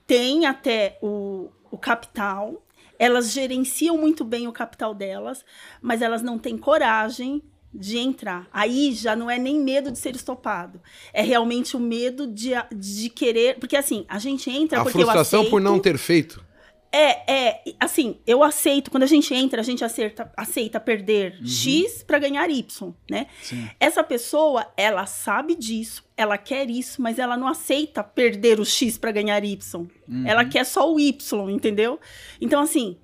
têm 0.08 0.46
até 0.46 0.98
o, 1.02 1.50
o 1.70 1.78
capital, 1.78 2.66
elas 2.98 3.32
gerenciam 3.32 3.98
muito 3.98 4.26
bem 4.26 4.48
o 4.48 4.52
capital 4.52 4.94
delas, 4.94 5.46
mas 5.82 6.02
elas 6.02 6.22
não 6.22 6.38
têm 6.38 6.58
coragem 6.58 7.44
de 7.74 7.98
entrar. 7.98 8.48
Aí 8.52 8.92
já 8.94 9.16
não 9.16 9.30
é 9.30 9.38
nem 9.38 9.60
medo 9.60 9.92
de 9.92 10.00
ser 10.00 10.16
estopado. 10.16 10.82
É 11.14 11.22
realmente 11.22 11.78
o 11.78 11.80
medo 11.80 12.26
de, 12.26 12.52
de 12.76 13.10
querer. 13.10 13.60
Porque 13.60 13.78
assim, 13.78 14.06
a 14.10 14.18
gente 14.18 14.50
entra 14.50 14.80
A 14.80 14.84
porque 14.84 14.98
eu 14.98 15.02
frustração 15.02 15.46
por 15.46 15.62
não 15.62 15.80
ter 15.80 15.98
feito. 15.98 16.44
É, 16.92 17.32
é, 17.32 17.64
assim, 17.80 18.18
eu 18.26 18.44
aceito, 18.44 18.90
quando 18.90 19.04
a 19.04 19.08
gente 19.08 19.32
entra, 19.34 19.62
a 19.62 19.64
gente 19.64 19.84
aceita, 19.84 20.32
aceita 20.36 20.80
perder 20.80 21.40
X 21.46 22.02
para 22.02 22.18
ganhar 22.18 22.50
Y, 22.50 22.94
né? 23.10 23.28
Sim. 23.44 23.70
Essa 23.80 24.04
pessoa, 24.04 24.66
ela 24.76 25.06
sabe 25.06 25.56
disso, 25.56 26.04
ela 26.18 26.38
quer 26.38 26.68
isso, 26.70 27.00
mas 27.00 27.20
ela 27.20 27.38
não 27.38 27.48
aceita 27.48 28.04
perder 28.04 28.60
o 28.60 28.66
X 28.66 28.98
para 28.98 29.12
ganhar 29.12 29.44
Y. 29.44 29.88
Ela 30.26 30.46
quer 30.46 30.66
só 30.66 30.92
o 30.92 31.00
Y, 31.00 31.50
entendeu? 31.52 32.00
Então, 32.42 32.60
assim, 32.60 32.98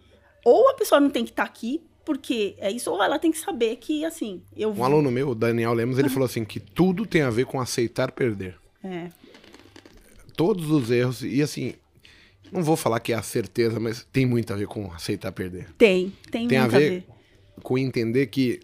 ou 0.44 0.70
a 0.70 0.74
pessoa 0.74 1.00
não 1.00 1.12
tem 1.12 1.24
que 1.24 1.32
estar 1.32 1.44
aqui, 1.44 1.82
porque 2.04 2.56
é 2.58 2.72
isso, 2.72 2.92
ou 2.92 3.02
ela 3.02 3.20
tem 3.20 3.32
que 3.32 3.38
saber 3.38 3.76
que, 3.78 4.04
assim, 4.04 4.42
eu 4.56 4.72
Um 4.72 4.84
aluno 4.84 5.12
meu, 5.12 5.30
o 5.30 5.36
Daniel 5.36 5.74
Lemos, 5.74 6.00
ele 6.00 6.10
falou 6.10 6.26
assim 6.26 6.44
que 6.44 6.60
tudo 6.60 7.06
tem 7.06 7.22
a 7.22 7.30
ver 7.30 7.46
com 7.46 7.60
aceitar 7.60 8.12
perder. 8.12 8.58
É, 8.84 9.10
Todos 10.36 10.70
os 10.70 10.92
erros, 10.92 11.24
e 11.24 11.42
assim, 11.42 11.74
não 12.52 12.64
vou 12.64 12.76
falar 12.76 13.00
que 13.00 13.12
é 13.14 13.16
a 13.16 13.22
certeza, 13.22 13.80
mas 13.80 14.06
tem 14.12 14.26
muito 14.26 14.52
a 14.54 14.56
ver 14.56 14.68
com 14.68 14.92
aceitar 14.92 15.32
perder. 15.32 15.68
tem, 15.78 16.14
tem, 16.32 16.48
Tem 16.48 16.58
a 16.58 16.62
muito 16.64 16.74
ver, 16.78 17.04
com 17.64 17.78
entender 17.78 18.28
que 18.28 18.60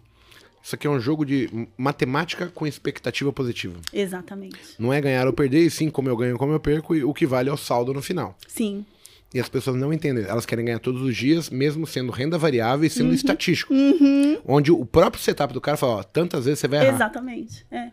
isso 0.63 0.75
aqui 0.75 0.85
é 0.85 0.89
um 0.89 0.99
jogo 0.99 1.25
de 1.25 1.49
matemática 1.77 2.47
com 2.53 2.67
expectativa 2.67 3.31
positiva. 3.33 3.79
Exatamente. 3.91 4.59
Não 4.77 4.93
é 4.93 5.01
ganhar 5.01 5.25
ou 5.27 5.33
perder, 5.33 5.65
e 5.65 5.71
sim 5.71 5.89
como 5.89 6.07
eu 6.09 6.15
ganho, 6.17 6.37
como 6.37 6.53
eu 6.53 6.59
perco, 6.59 6.95
e 6.95 7.03
o 7.03 7.13
que 7.13 7.25
vale 7.25 7.49
é 7.49 7.53
o 7.53 7.57
saldo 7.57 7.93
no 7.93 8.01
final. 8.01 8.37
Sim. 8.47 8.85
E 9.33 9.39
as 9.39 9.47
pessoas 9.47 9.77
não 9.77 9.93
entendem. 9.93 10.25
Elas 10.25 10.45
querem 10.45 10.65
ganhar 10.65 10.79
todos 10.79 11.01
os 11.01 11.15
dias, 11.15 11.49
mesmo 11.49 11.87
sendo 11.87 12.11
renda 12.11 12.37
variável 12.37 12.85
e 12.85 12.89
sendo 12.89 13.07
Uhum. 13.09 13.13
estatístico. 13.15 13.73
Onde 14.45 14.71
o 14.73 14.85
próprio 14.85 15.23
setup 15.23 15.53
do 15.53 15.61
cara 15.61 15.77
fala, 15.77 15.93
ó, 15.93 16.03
tantas 16.03 16.43
vezes 16.45 16.59
você 16.59 16.67
vai 16.67 16.85
errar. 16.85 16.95
Exatamente. 16.95 17.65
É. 17.71 17.91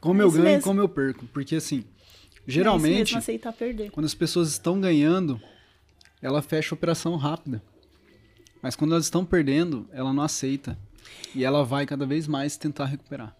Como 0.00 0.22
É 0.22 0.24
eu 0.24 0.30
ganho 0.30 0.42
e 0.44 0.48
mesmo. 0.50 0.62
como 0.62 0.80
eu 0.80 0.88
perco. 0.88 1.26
Porque 1.32 1.56
assim, 1.56 1.82
geralmente, 2.52 2.98
mesmo, 3.14 3.18
aceitar 3.18 3.52
perder. 3.52 3.90
quando 3.90 4.06
as 4.06 4.14
pessoas 4.14 4.48
estão 4.50 4.80
ganhando, 4.80 5.40
ela 6.22 6.40
fecha 6.42 6.74
a 6.74 6.76
operação 6.76 7.16
rápida. 7.16 7.62
Mas 8.62 8.74
quando 8.74 8.92
elas 8.92 9.04
estão 9.04 9.24
perdendo, 9.24 9.88
ela 9.92 10.12
não 10.12 10.22
aceita. 10.22 10.76
E 11.34 11.44
ela 11.44 11.64
vai 11.64 11.86
cada 11.86 12.04
vez 12.04 12.26
mais 12.26 12.56
tentar 12.56 12.86
recuperar. 12.86 13.34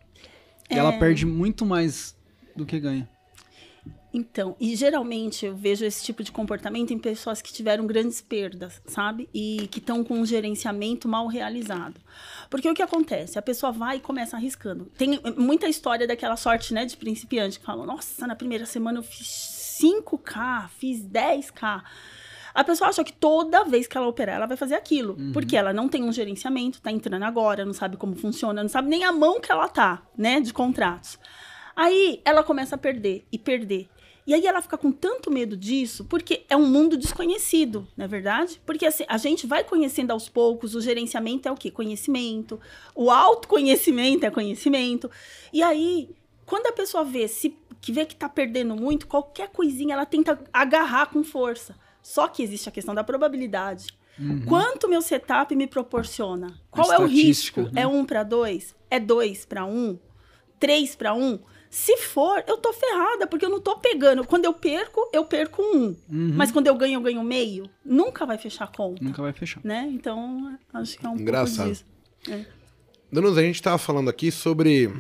E 0.71 0.75
ela 0.75 0.93
É. 0.93 0.99
perde 0.99 1.27
muito 1.27 1.67
mais 1.67 2.17
do 2.55 2.65
que 2.65 2.79
ganha. 2.79 3.09
Então, 4.19 4.57
e 4.59 4.75
geralmente 4.75 5.47
eu 5.47 5.55
vejo 5.55 5.85
esse 5.85 6.05
tipo 6.05 6.25
de 6.25 6.33
comportamento 6.33 6.93
em 6.93 6.99
pessoas 6.99 7.41
que 7.41 7.53
tiveram 7.53 7.87
grandes 7.87 8.21
perdas, 8.21 8.83
sabe? 8.85 9.29
E 9.33 9.69
que 9.71 9.79
estão 9.79 10.03
com 10.03 10.15
um 10.15 10.27
gerenciamento 10.27 11.07
mal 11.07 11.29
realizado. 11.29 12.01
Porque 12.51 12.69
o 12.69 12.75
que 12.75 12.83
acontece? 12.83 13.39
A 13.39 13.43
pessoa 13.43 13.71
vai 13.71 13.99
e 13.99 14.01
começa 14.01 14.37
arriscando. 14.37 14.87
Tem 14.99 15.21
muita 15.37 15.69
história 15.69 16.05
daquela 16.05 16.37
sorte, 16.37 16.75
né, 16.75 16.85
de 16.85 16.97
principiante, 16.97 17.61
que 17.61 17.65
falam: 17.65 17.87
nossa, 17.87 18.27
na 18.27 18.35
primeira 18.35 18.67
semana 18.67 18.99
eu 18.99 19.05
fiz 19.05 19.79
5K, 19.81 20.69
fiz 20.71 21.01
10K. 21.01 21.83
A 22.53 22.65
pessoa 22.65 22.91
acha 22.91 23.05
que 23.05 23.13
toda 23.13 23.65
vez 23.65 23.87
que 23.87 23.97
ela 23.97 24.09
operar, 24.09 24.35
ela 24.35 24.47
vai 24.47 24.57
fazer 24.57 24.75
aquilo. 24.75 25.17
Porque 25.33 25.57
ela 25.57 25.73
não 25.73 25.89
tem 25.89 26.03
um 26.03 26.13
gerenciamento, 26.13 26.81
tá 26.81 26.91
entrando 26.91 27.23
agora, 27.23 27.65
não 27.65 27.73
sabe 27.73 27.97
como 27.97 28.17
funciona, 28.17 28.63
não 28.63 28.69
sabe 28.69 28.89
nem 28.89 29.05
a 29.05 29.13
mão 29.13 29.41
que 29.41 29.53
ela 29.53 29.69
tá, 29.69 30.03
né, 30.17 30.41
de 30.41 30.53
contratos. 30.53 31.21
Aí 31.77 32.21
ela 32.25 32.43
começa 32.43 32.75
a 32.75 32.79
perder 32.79 33.25
e 33.31 33.39
perder. 33.39 33.89
E 34.29 34.35
aí 34.35 34.47
ela 34.47 34.61
fica 34.61 34.77
com 34.77 34.93
tanto 34.93 35.31
medo 35.31 35.57
disso, 35.57 36.05
porque 36.05 36.45
é 36.51 36.57
um 36.57 36.67
mundo 36.67 36.99
desconhecido, 36.99 37.89
não 37.97 38.05
é 38.05 38.09
verdade? 38.09 38.61
Porque 38.67 38.85
assim, 38.85 39.05
a 39.09 39.17
gente 39.17 39.47
vai 39.47 39.65
conhecendo 39.65 40.11
aos 40.11 40.29
poucos, 40.29 40.75
o 40.75 40.83
gerenciamento 40.83 41.49
é 41.49 41.51
o 41.51 41.55
quê? 41.55 41.71
Conhecimento. 41.71 42.61
O 42.95 43.11
autoconhecimento 43.11 44.27
é 44.27 44.31
conhecimento. 44.31 45.11
E 45.51 45.63
aí, 45.63 46.11
quando 46.45 46.67
a 46.67 46.73
pessoa 46.73 47.05
vê 47.05 47.27
se 47.27 47.57
que 47.81 47.91
vê 47.91 48.05
que 48.05 48.15
tá 48.15 48.29
perdendo 48.29 48.77
muito, 48.77 49.07
qualquer 49.07 49.49
coisinha 49.49 49.95
ela 49.95 50.05
tenta 50.05 50.39
agarrar 50.53 51.07
com 51.07 51.25
força. 51.25 51.75
Só 52.03 52.29
que 52.29 52.43
existe 52.43 52.69
a 52.69 52.73
questão 52.73 52.95
da 52.95 53.03
probabilidade. 53.03 53.87
Quanto 54.47 54.91
meu 54.91 55.01
setup 55.01 55.57
me 55.57 55.67
proporciona? 55.67 56.61
Qual 56.71 56.93
é 56.93 56.99
o 56.99 57.07
risco? 57.07 57.63
né? 57.63 57.83
É 57.83 57.87
um 57.87 58.05
para 58.05 58.25
dois? 58.25 58.77
É 58.91 59.01
dois 59.01 59.47
para 59.47 59.65
um? 59.65 59.99
Três 60.61 60.95
para 60.95 61.15
um? 61.15 61.39
Se 61.71 61.97
for, 61.99 62.43
eu 62.47 62.57
tô 62.57 62.73
ferrada, 62.73 63.27
porque 63.27 63.45
eu 63.45 63.51
não 63.51 63.61
tô 63.61 63.77
pegando. 63.79 64.25
Quando 64.27 64.45
eu 64.47 64.55
perco, 64.55 65.09
eu 65.13 65.25
perco 65.25 65.63
um. 65.63 65.95
Mas 66.09 66.51
quando 66.51 66.67
eu 66.67 66.75
ganho, 66.75 66.95
eu 66.95 67.03
ganho 67.03 67.23
meio. 67.23 67.69
Nunca 67.85 68.25
vai 68.25 68.39
fechar 68.39 68.65
a 68.65 68.69
conta, 68.69 69.05
Nunca 69.05 69.21
vai 69.21 69.33
fechar. 69.33 69.61
né? 69.63 69.89
Então, 69.93 70.59
acho 70.73 70.99
que 70.99 71.05
é 71.05 71.09
um 71.09 71.17
Engraçado. 71.17 71.67
pouco 71.67 71.71
disso. 71.71 71.85
É. 72.31 72.47
Danusa, 73.13 73.41
a 73.41 73.43
gente 73.45 73.63
tava 73.63 73.79
falando 73.79 74.09
aqui 74.09 74.31
sobre 74.31 74.91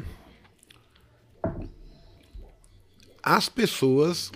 as 3.23 3.49
pessoas 3.49 4.31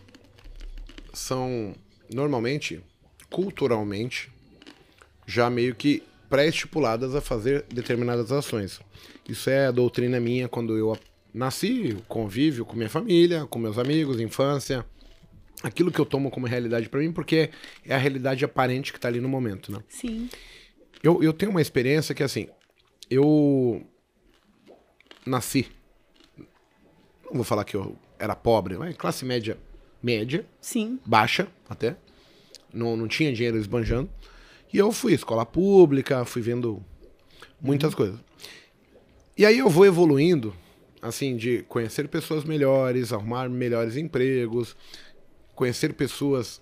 são 1.12 1.74
normalmente, 2.12 2.82
culturalmente, 3.30 4.30
já 5.26 5.48
meio 5.48 5.74
que 5.74 6.02
pré-estipuladas 6.28 7.14
a 7.14 7.20
fazer 7.20 7.64
determinadas 7.72 8.32
ações. 8.32 8.80
Isso 9.28 9.48
é 9.50 9.66
a 9.66 9.70
doutrina 9.70 10.18
minha 10.18 10.48
quando 10.48 10.76
eu 10.76 10.96
nasci, 11.32 11.96
convívio 12.08 12.64
com 12.64 12.76
minha 12.76 12.88
família, 12.88 13.46
com 13.46 13.58
meus 13.58 13.78
amigos, 13.78 14.20
infância. 14.20 14.84
Aquilo 15.62 15.92
que 15.92 16.00
eu 16.00 16.06
tomo 16.06 16.30
como 16.30 16.46
realidade 16.46 16.88
pra 16.88 17.00
mim, 17.00 17.12
porque 17.12 17.50
é 17.84 17.94
a 17.94 17.98
realidade 17.98 18.44
aparente 18.44 18.92
que 18.92 18.98
tá 18.98 19.08
ali 19.08 19.20
no 19.20 19.28
momento, 19.28 19.70
né? 19.70 19.78
Sim. 19.88 20.28
Eu, 21.02 21.22
eu 21.22 21.32
tenho 21.32 21.50
uma 21.50 21.60
experiência 21.60 22.14
que, 22.14 22.22
assim, 22.22 22.48
eu 23.08 23.86
nasci. 25.24 25.68
Não 27.26 27.34
vou 27.34 27.44
falar 27.44 27.64
que 27.64 27.76
eu 27.76 27.96
era 28.18 28.34
pobre, 28.34 28.76
mas 28.76 28.96
classe 28.96 29.24
média, 29.24 29.56
média, 30.02 30.46
Sim. 30.60 30.98
baixa 31.06 31.48
até. 31.68 31.96
Não, 32.72 32.96
não 32.96 33.06
tinha 33.06 33.32
dinheiro 33.32 33.58
esbanjando. 33.58 34.10
E 34.72 34.78
eu 34.78 34.90
fui 34.90 35.12
escola 35.12 35.44
pública, 35.44 36.24
fui 36.24 36.40
vendo 36.40 36.82
muitas 37.60 37.94
coisas. 37.94 38.18
E 39.36 39.44
aí 39.44 39.58
eu 39.58 39.68
vou 39.68 39.84
evoluindo, 39.86 40.54
assim, 41.02 41.36
de 41.36 41.64
conhecer 41.64 42.06
pessoas 42.06 42.44
melhores, 42.44 43.12
arrumar 43.12 43.50
melhores 43.50 43.96
empregos, 43.96 44.76
conhecer 45.52 45.92
pessoas 45.94 46.60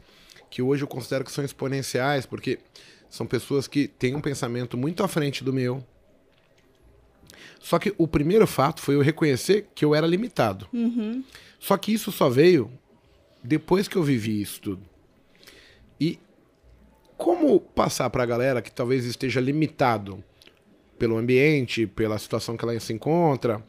que 0.49 0.63
hoje 0.63 0.83
eu 0.83 0.89
considero 0.89 1.25
que 1.25 1.31
são 1.31 1.45
exponenciais, 1.45 2.25
porque 2.25 2.59
são 3.11 3.27
pessoas 3.27 3.69
que 3.69 3.87
têm 3.87 4.17
um 4.17 4.21
pensamento 4.21 4.79
muito 4.79 5.05
à 5.05 5.09
frente 5.09 5.45
do 5.45 5.53
meu. 5.53 5.85
Só 7.61 7.79
que 7.79 7.95
o 7.99 8.09
primeiro 8.09 8.47
fato 8.47 8.81
foi 8.81 8.95
eu 8.95 9.03
reconhecer 9.03 9.69
que 9.75 9.85
eu 9.85 9.95
era 9.95 10.07
limitado. 10.07 10.67
Uhum. 10.73 11.23
Só 11.59 11.77
que 11.77 11.93
isso 11.93 12.11
só 12.11 12.31
veio 12.31 12.73
depois 13.45 13.87
que 13.87 13.97
eu 13.97 14.03
vivi 14.03 14.41
isso 14.41 14.61
tudo. 14.63 14.83
E 16.01 16.19
como 17.19 17.61
passar 17.61 18.09
para 18.09 18.23
a 18.23 18.27
galera 18.27 18.63
que 18.63 18.73
talvez 18.73 19.05
esteja 19.05 19.41
limitado 19.41 20.25
pelo 20.99 21.19
ambiente, 21.19 21.87
pela 21.87 22.19
situação 22.19 22.57
que 22.57 22.65
ela 22.65 22.79
se 22.81 22.95
encontra? 22.95 23.63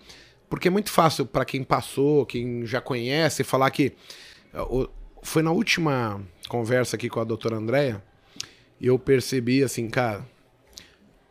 Porque 0.52 0.68
é 0.68 0.72
muito 0.72 0.92
fácil 0.92 1.26
para 1.26 1.46
quem 1.46 1.64
passou, 1.64 2.26
quem 2.26 2.66
já 2.66 2.82
conhece, 2.82 3.42
falar 3.42 3.72
que 3.72 3.94
o- 4.70 4.88
foi 5.24 5.42
na 5.42 5.52
última 5.52 6.22
conversa 6.50 6.98
aqui 6.98 7.08
com 7.10 7.22
a 7.22 7.24
doutora 7.24 7.56
Andréia, 7.56 8.04
eu 8.80 9.00
percebi 9.00 9.64
assim, 9.64 9.90
cara, 9.90 10.26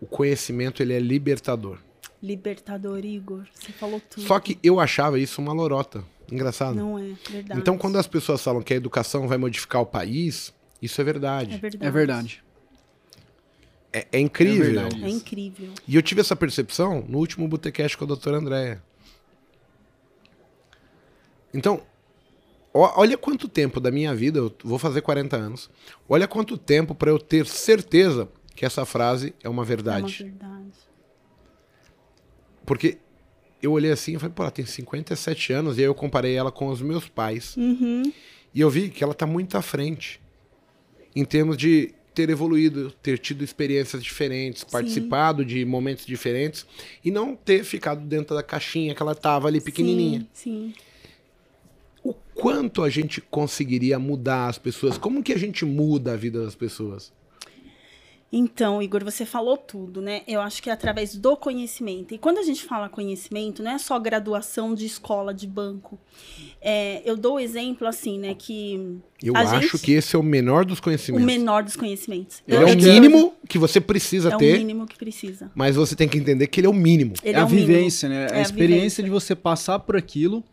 o 0.00 0.06
conhecimento 0.06 0.82
ele 0.82 0.94
é 0.94 0.98
libertador. 0.98 1.76
Libertador, 2.22 3.04
Igor. 3.04 3.44
Você 3.54 3.72
falou 3.72 4.00
tudo. 4.08 4.26
Só 4.26 4.40
que 4.40 4.58
eu 4.62 4.80
achava 4.80 5.18
isso 5.18 5.40
uma 5.42 5.52
lorota. 5.52 6.02
Engraçado. 6.32 6.76
Não 6.76 6.98
é 6.98 7.12
verdade. 7.30 7.60
Então, 7.60 7.76
quando 7.76 7.96
as 7.98 8.06
pessoas 8.06 8.42
falam 8.42 8.62
que 8.62 8.72
a 8.72 8.76
educação 8.76 9.28
vai 9.28 9.36
modificar 9.36 9.82
o 9.82 9.86
país, 9.86 10.54
isso 10.80 10.98
é 10.98 11.04
verdade. 11.04 11.54
É 11.54 11.58
verdade. 11.58 11.86
É 11.86 11.90
verdade. 11.90 12.44
É, 13.92 14.06
é 14.12 14.18
incrível. 14.18 14.64
É 14.64 14.72
verdade. 14.84 15.04
É 15.04 15.08
incrível. 15.10 15.68
E 15.86 15.94
eu 15.96 16.00
tive 16.02 16.22
essa 16.22 16.34
percepção 16.36 17.04
no 17.06 17.18
último 17.18 17.46
Botecast 17.46 17.98
com 17.98 18.04
a 18.04 18.06
doutora 18.06 18.38
Andréia. 18.38 18.82
Então, 21.52 21.82
olha 22.72 23.18
quanto 23.18 23.48
tempo 23.48 23.80
da 23.80 23.90
minha 23.90 24.14
vida, 24.14 24.38
eu 24.38 24.54
vou 24.62 24.78
fazer 24.78 25.00
40 25.00 25.36
anos, 25.36 25.70
olha 26.08 26.28
quanto 26.28 26.56
tempo 26.56 26.94
para 26.94 27.10
eu 27.10 27.18
ter 27.18 27.46
certeza 27.46 28.28
que 28.54 28.64
essa 28.64 28.84
frase 28.84 29.34
é 29.42 29.48
uma 29.48 29.62
É 29.62 29.62
uma 29.62 29.64
verdade. 29.64 30.22
verdade. 30.24 30.70
Porque 32.64 32.98
eu 33.62 33.72
olhei 33.72 33.90
assim 33.90 34.14
e 34.14 34.18
falei, 34.18 34.32
pô, 34.34 34.42
ela 34.42 34.50
tem 34.50 34.64
57 34.64 35.52
anos, 35.52 35.76
e 35.76 35.80
aí 35.80 35.86
eu 35.86 35.94
comparei 35.94 36.34
ela 36.34 36.52
com 36.52 36.68
os 36.68 36.80
meus 36.80 37.08
pais. 37.08 37.56
Uhum. 37.56 38.02
E 38.54 38.60
eu 38.60 38.70
vi 38.70 38.88
que 38.88 39.02
ela 39.02 39.12
está 39.12 39.26
muito 39.26 39.56
à 39.56 39.62
frente 39.62 40.20
em 41.14 41.24
termos 41.24 41.56
de 41.56 41.94
ter 42.14 42.28
evoluído, 42.28 42.90
ter 43.02 43.18
tido 43.18 43.42
experiências 43.42 44.02
diferentes, 44.02 44.64
participado 44.64 45.44
de 45.44 45.64
momentos 45.64 46.04
diferentes 46.04 46.66
e 47.04 47.10
não 47.10 47.34
ter 47.36 47.64
ficado 47.64 48.00
dentro 48.06 48.34
da 48.34 48.42
caixinha 48.42 48.94
que 48.94 49.02
ela 49.02 49.12
estava 49.12 49.48
ali 49.48 49.60
pequenininha. 49.60 50.26
Sim, 50.32 50.74
sim. 50.74 50.89
O 52.40 52.42
quanto 52.42 52.82
a 52.82 52.88
gente 52.88 53.20
conseguiria 53.20 53.98
mudar 53.98 54.48
as 54.48 54.56
pessoas? 54.58 54.96
Como 54.96 55.22
que 55.22 55.32
a 55.32 55.38
gente 55.38 55.64
muda 55.64 56.14
a 56.14 56.16
vida 56.16 56.42
das 56.42 56.54
pessoas? 56.54 57.12
Então, 58.32 58.80
Igor, 58.80 59.02
você 59.02 59.26
falou 59.26 59.56
tudo, 59.56 60.00
né? 60.00 60.22
Eu 60.26 60.40
acho 60.40 60.62
que 60.62 60.70
é 60.70 60.72
através 60.72 61.16
do 61.16 61.36
conhecimento. 61.36 62.14
E 62.14 62.18
quando 62.18 62.38
a 62.38 62.44
gente 62.44 62.62
fala 62.64 62.88
conhecimento, 62.88 63.60
não 63.60 63.72
é 63.72 63.78
só 63.78 63.98
graduação 63.98 64.72
de 64.72 64.86
escola, 64.86 65.34
de 65.34 65.48
banco. 65.48 65.98
É, 66.62 67.02
eu 67.04 67.16
dou 67.16 67.34
o 67.34 67.40
exemplo 67.40 67.88
assim, 67.88 68.20
né? 68.20 68.36
Que. 68.38 68.98
Eu 69.20 69.36
a 69.36 69.40
acho 69.40 69.72
gente- 69.72 69.84
que 69.84 69.92
esse 69.92 70.14
é 70.14 70.18
o 70.18 70.22
menor 70.22 70.64
dos 70.64 70.78
O 70.78 70.82
conhecimentos. 70.82 71.26
menor 71.26 71.64
dos 71.64 71.74
conhecimentos. 71.74 72.40
Ele 72.46 72.56
Eu- 72.58 72.68
é 72.68 72.72
o 72.72 72.76
mínimo 72.76 73.34
que 73.48 73.58
você 73.58 73.80
precisa 73.80 74.30
É 74.30 74.36
o 74.36 74.38
ter, 74.38 74.58
mínimo 74.58 74.86
que 74.86 74.96
precisa. 74.96 75.50
mas 75.52 75.74
você 75.74 75.96
tem 75.96 76.08
que 76.08 76.16
entender 76.16 76.46
que 76.46 76.60
ele 76.60 76.68
é 76.68 76.70
o 76.70 76.74
mínimo. 76.74 77.14
Ele 77.24 77.36
é 77.36 77.40
a 77.40 77.44
o 77.44 77.50
mínimo. 77.50 77.66
vivência, 77.66 78.08
né? 78.08 78.28
É 78.30 78.34
a 78.34 78.38
a 78.38 78.42
experiência 78.42 79.02
vivência. 79.02 79.02
de 79.04 79.10
você 79.10 79.34
passar 79.34 79.80
por 79.80 79.96
aquilo 79.96 80.44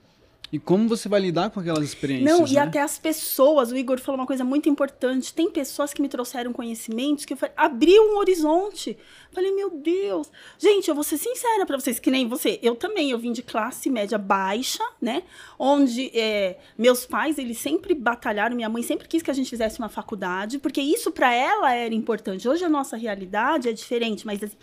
e 0.52 0.58
como 0.58 0.88
você 0.88 1.10
vai 1.10 1.20
lidar 1.20 1.50
com 1.50 1.60
aquelas 1.60 1.84
experiências. 1.84 2.40
Não, 2.40 2.48
e 2.48 2.54
né? 2.54 2.62
até 2.62 2.82
as 2.82 2.98
pessoas, 2.98 3.72
o 3.72 3.76
Igor 3.76 4.00
falou 4.00 4.22
uma 4.22 4.28
coisa 4.28 4.46
muito 4.46 4.70
importante. 4.70 5.34
Tem 5.34 5.52
pessoas 5.52 5.94
que 5.94 6.02
me 6.02 6.08
trouxeram 6.08 6.54
conhecimentos 6.54 7.26
que 7.26 7.34
eu 7.34 7.38
falei, 7.38 7.54
abriu 7.58 8.02
um 8.14 8.18
horizonte. 8.18 8.98
Falei, 9.32 9.52
meu 9.52 9.70
Deus. 9.70 10.32
Gente, 10.58 10.88
eu 10.88 10.96
vou 10.96 11.04
ser 11.04 11.18
sincera 11.18 11.66
pra 11.66 11.78
vocês, 11.78 12.00
que 12.00 12.10
nem 12.10 12.28
você. 12.28 12.60
Eu 12.64 12.76
também, 12.76 13.12
eu 13.12 13.20
vim 13.20 13.34
de 13.34 13.44
classe 13.44 13.90
média 13.90 14.18
baixa, 14.18 14.84
né? 15.02 15.24
Onde 15.60 16.10
é, 16.18 16.58
meus 16.78 17.06
pais, 17.06 17.38
eles 17.38 17.58
sempre 17.58 17.94
batalharam, 17.94 18.56
minha 18.56 18.70
mãe 18.70 18.82
sempre 18.82 19.08
quis 19.08 19.22
que 19.22 19.30
a 19.30 19.34
gente 19.34 19.50
fizesse 19.50 19.80
uma 19.80 19.90
faculdade, 19.90 20.60
porque 20.60 20.80
isso 20.82 21.12
pra 21.12 21.34
ela 21.34 21.74
era 21.74 21.94
importante. 21.94 22.48
Hoje 22.48 22.64
a 22.64 22.70
nossa 22.70 22.96
realidade 22.96 23.68
é 23.68 23.74
diferente, 23.74 24.26
mas 24.26 24.42
assim, 24.42 24.56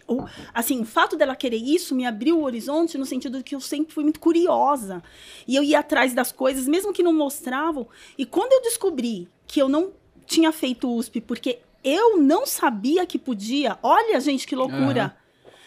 assim, 0.52 0.80
o 0.80 0.84
fato 0.86 1.16
dela 1.16 1.36
querer 1.36 1.58
isso 1.58 1.94
me 1.94 2.06
abriu 2.06 2.38
o 2.38 2.44
horizonte 2.44 2.96
no 2.96 3.04
sentido 3.04 3.38
de 3.38 3.44
que 3.44 3.54
eu 3.54 3.60
sempre 3.60 3.92
fui 3.92 4.02
muito 4.02 4.18
curiosa. 4.18 5.02
E 5.46 5.54
eu 5.54 5.62
ia 5.62 5.73
atrás 5.74 6.14
das 6.14 6.32
coisas, 6.32 6.66
mesmo 6.66 6.92
que 6.92 7.02
não 7.02 7.12
mostravam. 7.12 7.86
E 8.16 8.24
quando 8.24 8.52
eu 8.52 8.62
descobri 8.62 9.28
que 9.46 9.60
eu 9.60 9.68
não 9.68 9.92
tinha 10.26 10.52
feito 10.52 10.90
USP 10.90 11.20
porque 11.20 11.58
eu 11.82 12.16
não 12.16 12.46
sabia 12.46 13.04
que 13.04 13.18
podia, 13.18 13.78
olha, 13.82 14.18
gente, 14.20 14.46
que 14.46 14.56
loucura. 14.56 15.14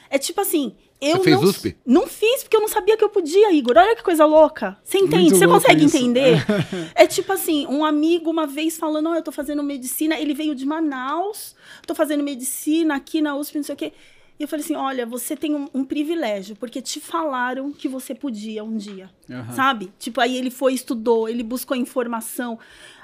É 0.09 0.17
tipo 0.17 0.41
assim, 0.41 0.75
eu 0.99 1.17
Você 1.17 1.23
fez 1.23 1.35
não, 1.41 1.43
USP? 1.43 1.77
não 1.85 2.07
fiz 2.07 2.43
porque 2.43 2.57
eu 2.57 2.61
não 2.61 2.67
sabia 2.67 2.97
que 2.97 3.03
eu 3.03 3.09
podia, 3.09 3.53
Igor. 3.53 3.77
Olha 3.77 3.95
que 3.95 4.01
coisa 4.01 4.25
louca. 4.25 4.77
Você 4.83 4.97
entende? 4.97 5.29
Muito 5.29 5.37
Você 5.37 5.47
consegue 5.47 5.85
isso. 5.85 5.95
entender? 5.95 6.43
é 6.95 7.05
tipo 7.05 7.31
assim, 7.31 7.67
um 7.67 7.85
amigo 7.85 8.31
uma 8.31 8.47
vez 8.47 8.77
falando, 8.77 9.09
oh, 9.09 9.15
eu 9.15 9.21
tô 9.21 9.31
fazendo 9.31 9.61
medicina, 9.61 10.19
ele 10.19 10.33
veio 10.33 10.55
de 10.55 10.65
Manaus, 10.65 11.55
tô 11.85 11.93
fazendo 11.93 12.23
medicina 12.23 12.95
aqui 12.95 13.21
na 13.21 13.35
USP, 13.35 13.57
não 13.57 13.63
sei 13.63 13.75
o 13.75 13.77
quê. 13.77 13.93
E 14.39 14.43
eu 14.43 14.47
falei 14.47 14.63
assim, 14.63 14.75
olha, 14.75 15.05
você 15.05 15.35
tem 15.35 15.55
um, 15.55 15.67
um 15.73 15.83
privilégio, 15.83 16.55
porque 16.55 16.81
te 16.81 16.99
falaram 16.99 17.71
que 17.71 17.88
você 17.88 18.13
podia 18.13 18.63
um 18.63 18.77
dia, 18.77 19.09
Aham. 19.29 19.51
sabe? 19.53 19.91
Tipo, 19.97 20.21
aí 20.21 20.38
ele 20.38 20.51
foi, 20.51 20.73
estudou, 20.73 21.27
ele 21.27 21.41
buscou 21.43 21.75
informação. 21.75 22.59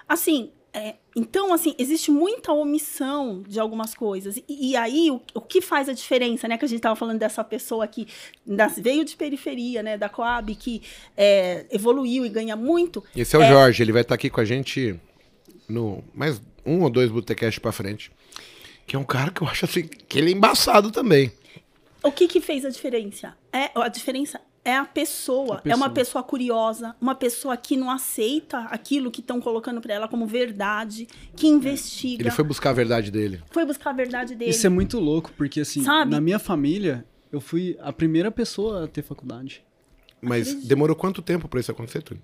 Assim, 0.08 0.52
é, 0.72 0.96
então, 1.16 1.54
assim, 1.54 1.74
existe 1.78 2.10
muita 2.12 2.52
omissão 2.52 3.44
de 3.48 3.60
algumas 3.60 3.94
coisas. 3.96 4.38
E, 4.48 4.72
e 4.72 4.76
aí, 4.76 5.10
o, 5.12 5.22
o 5.36 5.42
que 5.42 5.62
faz 5.62 5.88
a 5.90 5.94
diferença, 5.94 6.48
né? 6.48 6.58
Que 6.58 6.66
a 6.66 6.68
gente 6.68 6.82
tava 6.82 6.96
falando 6.96 7.20
dessa 7.20 7.44
pessoa 7.44 7.88
que 7.88 8.08
das- 8.46 8.78
veio 8.78 9.04
de 9.06 9.16
periferia, 9.16 9.82
né? 9.84 9.98
Da 9.98 10.10
Coab, 10.10 10.54
que 10.56 10.82
é, 11.18 11.66
evoluiu 11.72 12.26
e 12.26 12.30
ganha 12.30 12.56
muito. 12.56 13.04
Esse 13.16 13.36
é 13.36 13.40
o 13.40 13.44
Jorge, 13.48 13.82
ele 13.84 13.92
vai 13.92 14.02
estar 14.02 14.16
aqui 14.16 14.30
com 14.30 14.42
a 14.42 14.46
gente 14.46 15.00
no 15.70 16.04
mais 16.14 16.42
um 16.66 16.82
ou 16.82 16.90
dois 16.90 17.10
Botecast 17.12 17.60
pra 17.60 17.72
frente. 17.72 18.12
Que 18.86 18.96
é 18.96 19.00
um 19.00 19.04
cara 19.04 19.32
que 19.32 19.42
eu 19.42 19.48
acho 19.48 19.66
assim, 19.66 19.84
que 19.88 20.18
ele 20.20 20.32
é 20.32 20.34
embaçado 20.34 20.92
também. 20.92 21.32
O 22.04 22.12
que 22.12 22.28
que 22.28 22.42
fez 22.42 22.66
a 22.66 22.70
diferença? 22.70 23.34
É, 23.52 23.72
a 23.76 23.88
diferença 23.88 24.42
é 24.66 24.76
a 24.76 24.84
pessoa. 24.86 25.62
A 25.64 25.70
É 25.70 25.76
uma 25.76 25.90
pessoa. 25.90 26.22
pessoa 26.22 26.24
curiosa, 26.24 26.96
uma 27.00 27.16
pessoa 27.16 27.56
que 27.56 27.78
não 27.78 27.90
aceita 27.90 28.60
aquilo 28.66 29.10
que 29.10 29.22
estão 29.22 29.40
colocando 29.40 29.80
para 29.82 29.94
ela 29.94 30.08
como 30.08 30.28
verdade, 30.28 31.08
que 31.36 31.48
investiga. 31.48 32.24
Ele 32.24 32.32
foi 32.32 32.44
buscar 32.44 32.72
a 32.72 32.74
verdade 32.74 33.10
dele. 33.10 33.42
foi 33.52 33.66
buscar 33.66 33.92
a 33.92 33.94
verdade 33.94 34.36
dele. 34.36 34.52
Isso 34.52 34.66
é 34.68 34.70
muito 34.70 35.00
louco, 35.00 35.32
porque 35.38 35.62
assim, 35.62 35.82
Sabe? 35.84 36.12
na 36.12 36.20
minha 36.20 36.40
família, 36.40 37.06
eu 37.32 37.40
fui 37.40 37.78
a 37.82 37.92
primeira 37.94 38.30
pessoa 38.32 38.84
a 38.84 38.88
ter 38.88 39.02
faculdade. 39.02 39.64
Mas 40.22 40.54
demorou 40.66 40.96
quanto 40.96 41.22
tempo 41.22 41.48
pra 41.50 41.60
isso 41.60 41.72
acontecer, 41.72 42.02
Túlio? 42.02 42.24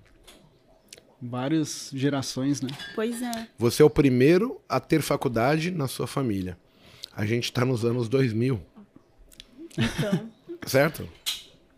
Várias 1.22 1.90
gerações, 1.92 2.60
né? 2.60 2.70
Pois 2.94 3.20
é. 3.20 3.48
Você 3.58 3.82
é 3.82 3.84
o 3.84 3.90
primeiro 3.90 4.60
a 4.68 4.80
ter 4.80 5.02
faculdade 5.02 5.70
na 5.70 5.86
sua 5.86 6.06
família. 6.06 6.56
A 7.14 7.26
gente 7.26 7.52
tá 7.52 7.64
nos 7.64 7.84
anos 7.84 8.08
2000, 8.08 8.60
Então. 9.76 10.30
certo? 10.66 11.06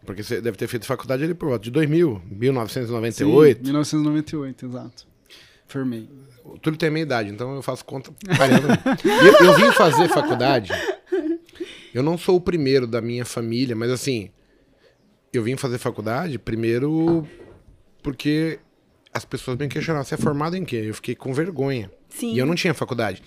Porque 0.04 0.22
você 0.22 0.40
deve 0.40 0.56
ter 0.56 0.66
feito 0.66 0.86
faculdade 0.86 1.22
ali 1.24 1.34
por 1.34 1.48
volta 1.48 1.64
de 1.64 1.70
2000, 1.70 2.22
1998. 2.30 3.58
Sim, 3.58 3.64
1998, 3.64 4.66
exato. 4.66 5.06
Formei. 5.66 6.08
O 6.44 6.58
Túlio 6.58 6.78
tem 6.78 6.88
a 6.88 6.92
minha 6.92 7.04
idade, 7.04 7.30
então 7.30 7.54
eu 7.54 7.62
faço 7.62 7.84
conta 7.84 8.10
eu, 8.10 9.46
eu 9.46 9.56
vim 9.56 9.72
fazer 9.72 10.08
faculdade. 10.08 10.72
Eu 11.94 12.02
não 12.02 12.18
sou 12.18 12.36
o 12.36 12.40
primeiro 12.40 12.86
da 12.86 13.00
minha 13.00 13.24
família, 13.24 13.76
mas 13.76 13.90
assim, 13.90 14.30
eu 15.32 15.42
vim 15.42 15.56
fazer 15.56 15.78
faculdade 15.78 16.38
primeiro 16.38 17.26
porque 18.02 18.58
as 19.12 19.24
pessoas 19.24 19.58
me 19.58 19.68
questionaram, 19.68 20.04
você 20.04 20.14
é 20.14 20.18
formado 20.18 20.56
em 20.56 20.64
quê? 20.64 20.76
Eu 20.86 20.94
fiquei 20.94 21.14
com 21.14 21.32
vergonha. 21.34 21.90
Sim. 22.08 22.32
E 22.34 22.38
eu 22.38 22.46
não 22.46 22.54
tinha 22.54 22.72
faculdade. 22.72 23.22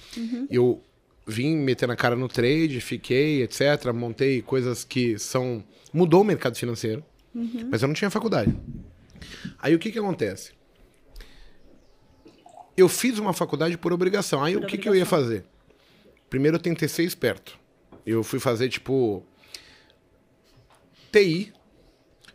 Eu 0.49 0.81
vim 1.27 1.55
metendo 1.55 1.93
a 1.93 1.95
cara 1.95 2.15
no 2.15 2.27
trade, 2.27 2.79
fiquei, 2.81 3.43
etc. 3.43 3.91
Montei 3.93 4.41
coisas 4.41 4.83
que 4.83 5.17
são. 5.19 5.63
Mudou 5.93 6.21
o 6.21 6.23
mercado 6.23 6.55
financeiro. 6.57 7.03
Mas 7.69 7.81
eu 7.81 7.87
não 7.87 7.93
tinha 7.95 8.09
faculdade. 8.09 8.55
Aí 9.59 9.75
o 9.75 9.79
que 9.79 9.91
que 9.91 9.99
acontece? 9.99 10.53
Eu 12.77 12.89
fiz 12.89 13.19
uma 13.19 13.33
faculdade 13.33 13.77
por 13.77 13.93
obrigação. 13.93 14.43
Aí 14.43 14.53
Por 14.53 14.63
o 14.63 14.67
que, 14.67 14.77
que 14.77 14.87
eu 14.89 14.95
ia 14.95 15.03
obrigação. 15.03 15.19
fazer? 15.39 15.45
Primeiro 16.29 16.57
eu 16.57 16.61
tentei 16.61 16.87
ser 16.87 17.03
esperto. 17.03 17.57
Eu 18.05 18.23
fui 18.23 18.39
fazer, 18.39 18.69
tipo. 18.69 19.23
TI. 21.11 21.53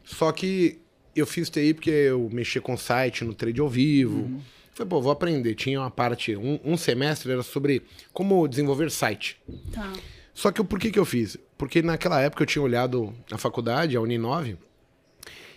Só 0.04 0.32
que 0.32 0.80
eu 1.20 1.26
fiz 1.26 1.48
TI 1.48 1.74
porque 1.74 1.90
eu 1.90 2.28
mexia 2.32 2.60
com 2.60 2.76
site 2.76 3.24
no 3.24 3.34
trade 3.34 3.60
ao 3.60 3.68
vivo. 3.68 4.40
Falei, 4.72 4.88
pô, 4.88 5.00
vou 5.00 5.12
aprender. 5.12 5.54
Tinha 5.54 5.80
uma 5.80 5.90
parte. 5.90 6.36
Um, 6.36 6.58
um 6.64 6.76
semestre 6.76 7.30
era 7.30 7.42
sobre 7.42 7.82
como 8.12 8.46
desenvolver 8.48 8.90
site. 8.90 9.40
Tá. 9.72 9.92
Só 10.32 10.50
que 10.50 10.62
por 10.64 10.78
que, 10.78 10.90
que 10.90 10.98
eu 10.98 11.04
fiz? 11.04 11.36
Porque 11.58 11.82
naquela 11.82 12.20
época 12.20 12.42
eu 12.42 12.46
tinha 12.46 12.62
olhado 12.62 13.12
a 13.30 13.36
faculdade, 13.36 13.96
a 13.96 14.00
Uninove, 14.00 14.56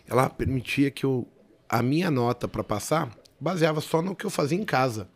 ela 0.08 0.30
permitia 0.30 0.92
que 0.92 1.06
eu, 1.06 1.28
a 1.70 1.82
minha 1.82 2.12
nota 2.12 2.48
para 2.48 2.64
passar 2.64 3.10
baseava 3.40 3.82
só 3.82 4.02
no 4.02 4.16
que 4.16 4.26
eu 4.26 4.30
fazia 4.30 4.58
em 4.58 4.66
casa. 4.66 5.08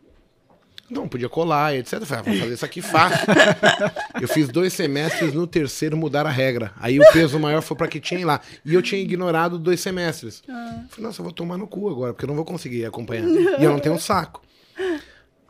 Não, 0.90 1.06
podia 1.06 1.28
colar, 1.28 1.74
etc. 1.74 1.94
Eu 1.94 2.06
falei, 2.06 2.20
ah, 2.20 2.30
vou 2.30 2.40
fazer 2.40 2.54
isso 2.54 2.64
aqui 2.64 2.80
fácil. 2.80 3.26
eu 4.20 4.28
fiz 4.28 4.48
dois 4.48 4.72
semestres, 4.72 5.34
no 5.34 5.46
terceiro 5.46 5.96
mudar 5.96 6.26
a 6.26 6.30
regra. 6.30 6.72
Aí 6.78 6.98
o 6.98 7.12
peso 7.12 7.38
maior 7.38 7.60
foi 7.60 7.76
para 7.76 7.88
que 7.88 8.00
tinha 8.00 8.26
lá. 8.26 8.40
E 8.64 8.74
eu 8.74 8.80
tinha 8.80 9.00
ignorado 9.00 9.58
dois 9.58 9.80
semestres. 9.80 10.42
Falei, 10.46 11.06
nossa, 11.06 11.20
eu 11.20 11.24
vou 11.24 11.32
tomar 11.32 11.58
no 11.58 11.66
cu 11.66 11.90
agora, 11.90 12.12
porque 12.14 12.24
eu 12.24 12.28
não 12.28 12.34
vou 12.36 12.44
conseguir 12.44 12.84
acompanhar. 12.86 13.28
E 13.28 13.64
eu 13.64 13.70
não 13.70 13.78
tenho 13.78 13.94
um 13.94 13.98
saco. 13.98 14.42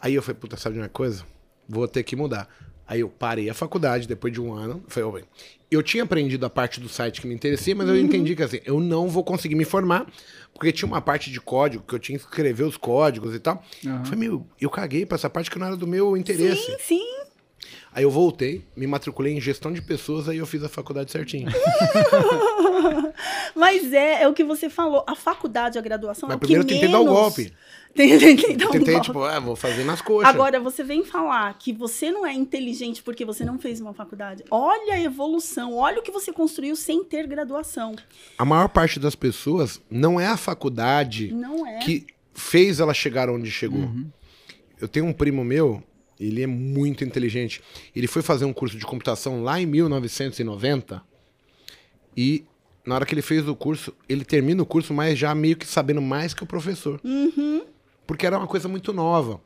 Aí 0.00 0.14
eu 0.14 0.22
falei, 0.22 0.38
puta, 0.40 0.56
sabe 0.56 0.74
de 0.74 0.80
uma 0.80 0.88
coisa? 0.88 1.24
Vou 1.68 1.86
ter 1.86 2.02
que 2.02 2.16
mudar. 2.16 2.48
Aí 2.86 3.00
eu 3.00 3.08
parei 3.08 3.50
a 3.50 3.54
faculdade 3.54 4.08
depois 4.08 4.32
de 4.32 4.40
um 4.40 4.54
ano. 4.54 4.82
Falei, 4.88 5.08
"Ô, 5.08 5.12
bem, 5.12 5.24
eu 5.70 5.82
tinha 5.82 6.04
aprendido 6.04 6.46
a 6.46 6.50
parte 6.50 6.80
do 6.80 6.88
site 6.88 7.20
que 7.20 7.26
me 7.26 7.34
interessia, 7.34 7.74
mas 7.74 7.86
eu 7.86 7.96
entendi 7.98 8.34
que 8.34 8.42
assim, 8.42 8.60
eu 8.64 8.80
não 8.80 9.08
vou 9.08 9.22
conseguir 9.22 9.54
me 9.54 9.64
formar, 9.66 10.06
porque 10.58 10.72
tinha 10.72 10.88
uma 10.88 11.00
parte 11.00 11.30
de 11.30 11.40
código 11.40 11.84
que 11.86 11.94
eu 11.94 12.00
tinha 12.00 12.18
que 12.18 12.24
escrever 12.24 12.64
os 12.64 12.76
códigos 12.76 13.32
e 13.32 13.38
tal. 13.38 13.62
Falei, 14.04 14.18
meu, 14.18 14.44
eu 14.60 14.68
caguei 14.68 15.06
pra 15.06 15.14
essa 15.14 15.30
parte 15.30 15.48
que 15.48 15.58
não 15.58 15.68
era 15.68 15.76
do 15.76 15.86
meu 15.86 16.16
interesse. 16.16 16.60
Sim, 16.60 16.76
sim. 16.80 17.06
Aí 17.92 18.04
eu 18.04 18.10
voltei, 18.10 18.64
me 18.76 18.86
matriculei 18.86 19.36
em 19.36 19.40
gestão 19.40 19.72
de 19.72 19.82
pessoas, 19.82 20.28
aí 20.28 20.38
eu 20.38 20.46
fiz 20.46 20.62
a 20.62 20.68
faculdade 20.68 21.10
certinho. 21.10 21.48
Mas 23.54 23.92
é, 23.92 24.22
é 24.22 24.28
o 24.28 24.32
que 24.32 24.44
você 24.44 24.68
falou. 24.68 25.04
A 25.06 25.14
faculdade, 25.14 25.78
a 25.78 25.82
graduação. 25.82 26.28
Mas 26.28 26.34
é 26.34 26.36
o 26.36 26.38
primeiro 26.38 26.62
eu 26.62 26.66
que 26.66 26.74
tentei 26.74 26.88
dar 26.90 27.00
o 27.00 27.04
menos- 27.04 27.18
golpe. 27.20 27.52
Tentei, 27.94 28.36
tentei 28.36 28.66
um 28.66 28.70
Tentei, 28.70 28.94
golpe. 28.94 29.06
tipo, 29.06 29.22
ah, 29.24 29.40
vou 29.40 29.56
fazer 29.56 29.82
nas 29.82 30.00
coxas. 30.00 30.28
Agora, 30.32 30.60
você 30.60 30.84
vem 30.84 31.04
falar 31.04 31.52
que 31.58 31.72
você 31.72 32.12
não 32.12 32.24
é 32.24 32.32
inteligente 32.32 33.02
porque 33.02 33.24
você 33.24 33.44
não 33.44 33.58
fez 33.58 33.80
uma 33.80 33.92
faculdade. 33.92 34.44
Olha 34.50 34.94
a 34.94 35.00
evolução, 35.00 35.74
olha 35.74 35.98
o 35.98 36.02
que 36.02 36.12
você 36.12 36.30
construiu 36.30 36.76
sem 36.76 37.02
ter 37.02 37.26
graduação. 37.26 37.96
A 38.36 38.44
maior 38.44 38.68
parte 38.68 39.00
das 39.00 39.16
pessoas 39.16 39.80
não 39.90 40.20
é 40.20 40.26
a 40.28 40.36
faculdade 40.36 41.32
Não 41.32 41.66
é. 41.66 41.78
que 41.78 42.06
fez 42.34 42.78
ela 42.78 42.94
chegar 42.94 43.28
onde 43.30 43.50
chegou. 43.50 43.90
Eu 44.80 44.86
tenho 44.86 45.06
um 45.06 45.12
primo 45.12 45.42
meu, 45.42 45.82
ele 46.18 46.42
é 46.42 46.46
muito 46.46 47.04
inteligente. 47.04 47.62
Ele 47.94 48.06
foi 48.06 48.22
fazer 48.22 48.44
um 48.44 48.52
curso 48.52 48.76
de 48.76 48.84
computação 48.84 49.42
lá 49.42 49.60
em 49.60 49.66
1990 49.66 51.02
e 52.16 52.44
na 52.84 52.94
hora 52.94 53.04
que 53.04 53.14
ele 53.14 53.22
fez 53.22 53.46
o 53.46 53.54
curso, 53.54 53.92
ele 54.08 54.24
termina 54.24 54.62
o 54.62 54.66
curso, 54.66 54.94
mas 54.94 55.18
já 55.18 55.34
meio 55.34 55.56
que 55.56 55.66
sabendo 55.66 56.00
mais 56.00 56.32
que 56.32 56.42
o 56.42 56.46
professor. 56.46 56.98
Porque 58.06 58.26
era 58.26 58.38
uma 58.38 58.46
coisa 58.46 58.66
muito 58.66 58.92
nova. 58.94 59.40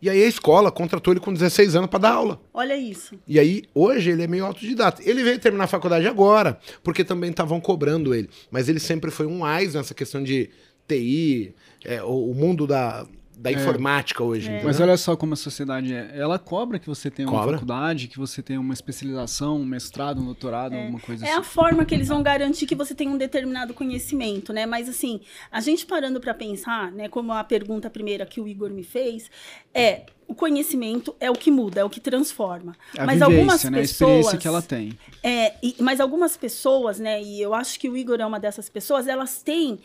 E 0.00 0.10
aí 0.10 0.22
a 0.22 0.26
escola 0.26 0.70
contratou 0.72 1.12
ele 1.12 1.20
com 1.20 1.32
16 1.32 1.76
anos 1.76 1.90
para 1.90 1.98
dar 2.00 2.12
aula. 2.12 2.40
Olha 2.52 2.76
isso. 2.76 3.18
E 3.26 3.38
aí, 3.38 3.64
hoje, 3.74 4.10
ele 4.10 4.22
é 4.22 4.26
meio 4.26 4.44
autodidata. 4.44 5.02
Ele 5.04 5.22
veio 5.22 5.38
terminar 5.38 5.64
a 5.64 5.68
faculdade 5.68 6.06
agora, 6.06 6.58
porque 6.82 7.04
também 7.04 7.30
estavam 7.30 7.60
cobrando 7.60 8.14
ele. 8.14 8.28
Mas 8.50 8.68
ele 8.68 8.80
sempre 8.80 9.10
foi 9.10 9.26
um 9.26 9.44
AIS 9.44 9.74
nessa 9.74 9.94
questão 9.94 10.22
de 10.22 10.50
TI, 10.88 11.54
é, 11.84 12.02
o 12.02 12.32
mundo 12.34 12.66
da, 12.66 13.06
da 13.38 13.52
informática 13.52 14.24
hoje. 14.24 14.46
entendeu? 14.48 14.64
Mas 14.66 14.80
olha 14.80 14.96
só 14.96 15.14
como 15.14 15.34
a 15.34 15.36
sociedade 15.36 15.92
é. 15.94 16.10
Ela 16.16 16.38
cobra 16.38 16.78
que 16.78 16.86
você 16.86 17.10
tenha 17.10 17.28
uma 17.28 17.38
Cobra. 17.40 17.52
faculdade, 17.56 18.08
que 18.08 18.18
você 18.18 18.42
tenha 18.42 18.58
uma 18.58 18.72
especialização, 18.72 19.58
um 19.60 19.64
mestrado, 19.64 20.22
um 20.22 20.24
doutorado, 20.24 20.74
alguma 20.74 20.98
coisa 20.98 21.26
É 21.26 21.32
a 21.32 21.40
assim. 21.40 21.50
forma 21.50 21.84
que 21.84 21.94
eles 21.94 22.08
vão 22.08 22.22
garantir 22.22 22.66
que 22.66 22.74
você 22.74 22.94
tem 22.94 23.08
um 23.08 23.18
determinado 23.18 23.74
conhecimento, 23.74 24.52
né? 24.54 24.64
Mas 24.64 24.88
assim, 24.88 25.20
a 25.52 25.60
gente 25.60 25.84
parando 25.84 26.18
para 26.18 26.32
pensar, 26.32 26.90
né, 26.92 27.08
como 27.08 27.30
a 27.32 27.44
pergunta 27.44 27.90
primeira 27.90 28.24
que 28.24 28.40
o 28.40 28.48
Igor 28.48 28.70
me 28.70 28.82
fez, 28.82 29.30
é 29.74 30.06
o 30.26 30.34
conhecimento 30.34 31.14
é 31.20 31.30
o 31.30 31.34
que 31.34 31.50
muda, 31.50 31.80
é 31.80 31.84
o 31.84 31.90
que 31.90 32.00
transforma. 32.00 32.74
A 32.98 33.04
mas 33.04 33.18
vivência, 33.20 33.24
algumas 33.36 33.64
né? 33.64 33.68
A 33.68 33.80
pessoas, 33.82 34.10
experiência 34.10 34.38
que 34.38 34.48
ela 34.48 34.62
tem. 34.62 34.98
É, 35.22 35.54
e- 35.62 35.76
mas 35.80 36.00
algumas 36.00 36.36
pessoas, 36.36 36.98
né, 36.98 37.22
e 37.22 37.40
eu 37.40 37.52
acho 37.54 37.78
que 37.78 37.88
o 37.88 37.96
Igor 37.96 38.18
é 38.20 38.26
uma 38.26 38.40
dessas 38.40 38.68
pessoas, 38.68 39.06
elas 39.06 39.42
têm, 39.42 39.78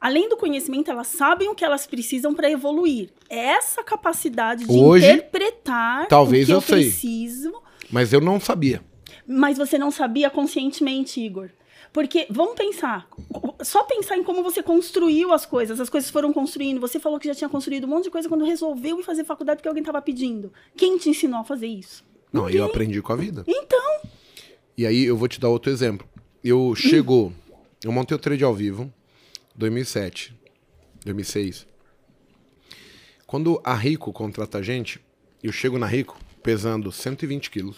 além 0.00 0.28
do 0.28 0.36
conhecimento, 0.36 0.90
elas 0.90 1.08
sabem 1.08 1.48
o 1.48 1.54
que 1.54 1.64
elas 1.64 1.86
precisam 1.86 2.34
para 2.34 2.50
evoluir. 2.50 3.10
É 3.28 3.38
essa 3.38 3.82
capacidade 3.82 4.64
de 4.64 4.72
Hoje, 4.72 5.06
interpretar 5.06 6.06
talvez 6.08 6.44
o 6.44 6.46
que 6.46 6.52
eu 6.52 6.56
eu, 6.56 6.60
sei. 6.62 6.84
preciso, 6.84 7.52
Mas 7.90 8.12
eu 8.12 8.20
não 8.20 8.40
sabia. 8.40 8.82
mas 9.26 9.58
você 9.58 9.76
não 9.78 9.90
sabia 9.90 10.30
conscientemente, 10.30 11.20
Igor. 11.20 11.50
Porque, 11.92 12.26
vamos 12.30 12.54
pensar, 12.54 13.08
só 13.64 13.82
pensar 13.82 14.16
em 14.16 14.22
como 14.22 14.44
você 14.44 14.62
construiu 14.62 15.32
as 15.32 15.44
coisas, 15.44 15.80
as 15.80 15.90
coisas 15.90 16.08
foram 16.08 16.32
construindo. 16.32 16.80
Você 16.80 17.00
falou 17.00 17.18
que 17.18 17.26
já 17.26 17.34
tinha 17.34 17.48
construído 17.50 17.82
um 17.84 17.88
monte 17.88 18.04
de 18.04 18.10
coisa 18.10 18.28
quando 18.28 18.44
resolveu 18.44 19.00
ir 19.00 19.02
fazer 19.02 19.24
faculdade 19.24 19.56
porque 19.58 19.66
alguém 19.68 19.80
estava 19.82 20.00
pedindo. 20.00 20.52
Quem 20.76 20.96
te 20.98 21.10
ensinou 21.10 21.40
a 21.40 21.44
fazer 21.44 21.66
isso? 21.66 22.04
Não, 22.32 22.48
eu 22.48 22.64
aprendi 22.64 23.02
com 23.02 23.12
a 23.12 23.16
vida. 23.16 23.42
Então, 23.46 24.02
E 24.78 24.86
aí 24.86 25.02
eu 25.04 25.16
vou 25.16 25.26
te 25.26 25.40
dar 25.40 25.48
outro 25.48 25.70
exemplo. 25.72 26.06
Eu 26.44 26.74
chegou, 26.76 27.32
eu 27.84 27.90
montei 27.90 28.16
o 28.16 28.20
trade 28.20 28.44
ao 28.44 28.54
vivo, 28.54 28.88
2007, 29.60 30.34
2006. 31.04 31.66
Quando 33.26 33.60
a 33.62 33.74
Rico 33.74 34.10
contrata 34.10 34.58
a 34.58 34.62
gente, 34.62 34.98
eu 35.42 35.52
chego 35.52 35.78
na 35.78 35.86
Rico 35.86 36.18
pesando 36.42 36.90
120 36.90 37.50
quilos. 37.50 37.76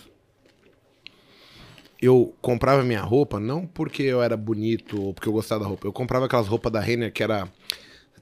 Eu 2.00 2.34
comprava 2.40 2.82
minha 2.82 3.02
roupa 3.02 3.38
não 3.38 3.66
porque 3.66 4.02
eu 4.04 4.22
era 4.22 4.36
bonito 4.36 5.00
ou 5.00 5.12
porque 5.12 5.28
eu 5.28 5.32
gostava 5.32 5.62
da 5.62 5.68
roupa. 5.68 5.86
Eu 5.86 5.92
comprava 5.92 6.26
aquelas 6.26 6.46
roupas 6.46 6.72
da 6.72 6.80
Renner 6.80 7.12
que 7.12 7.22
era 7.22 7.48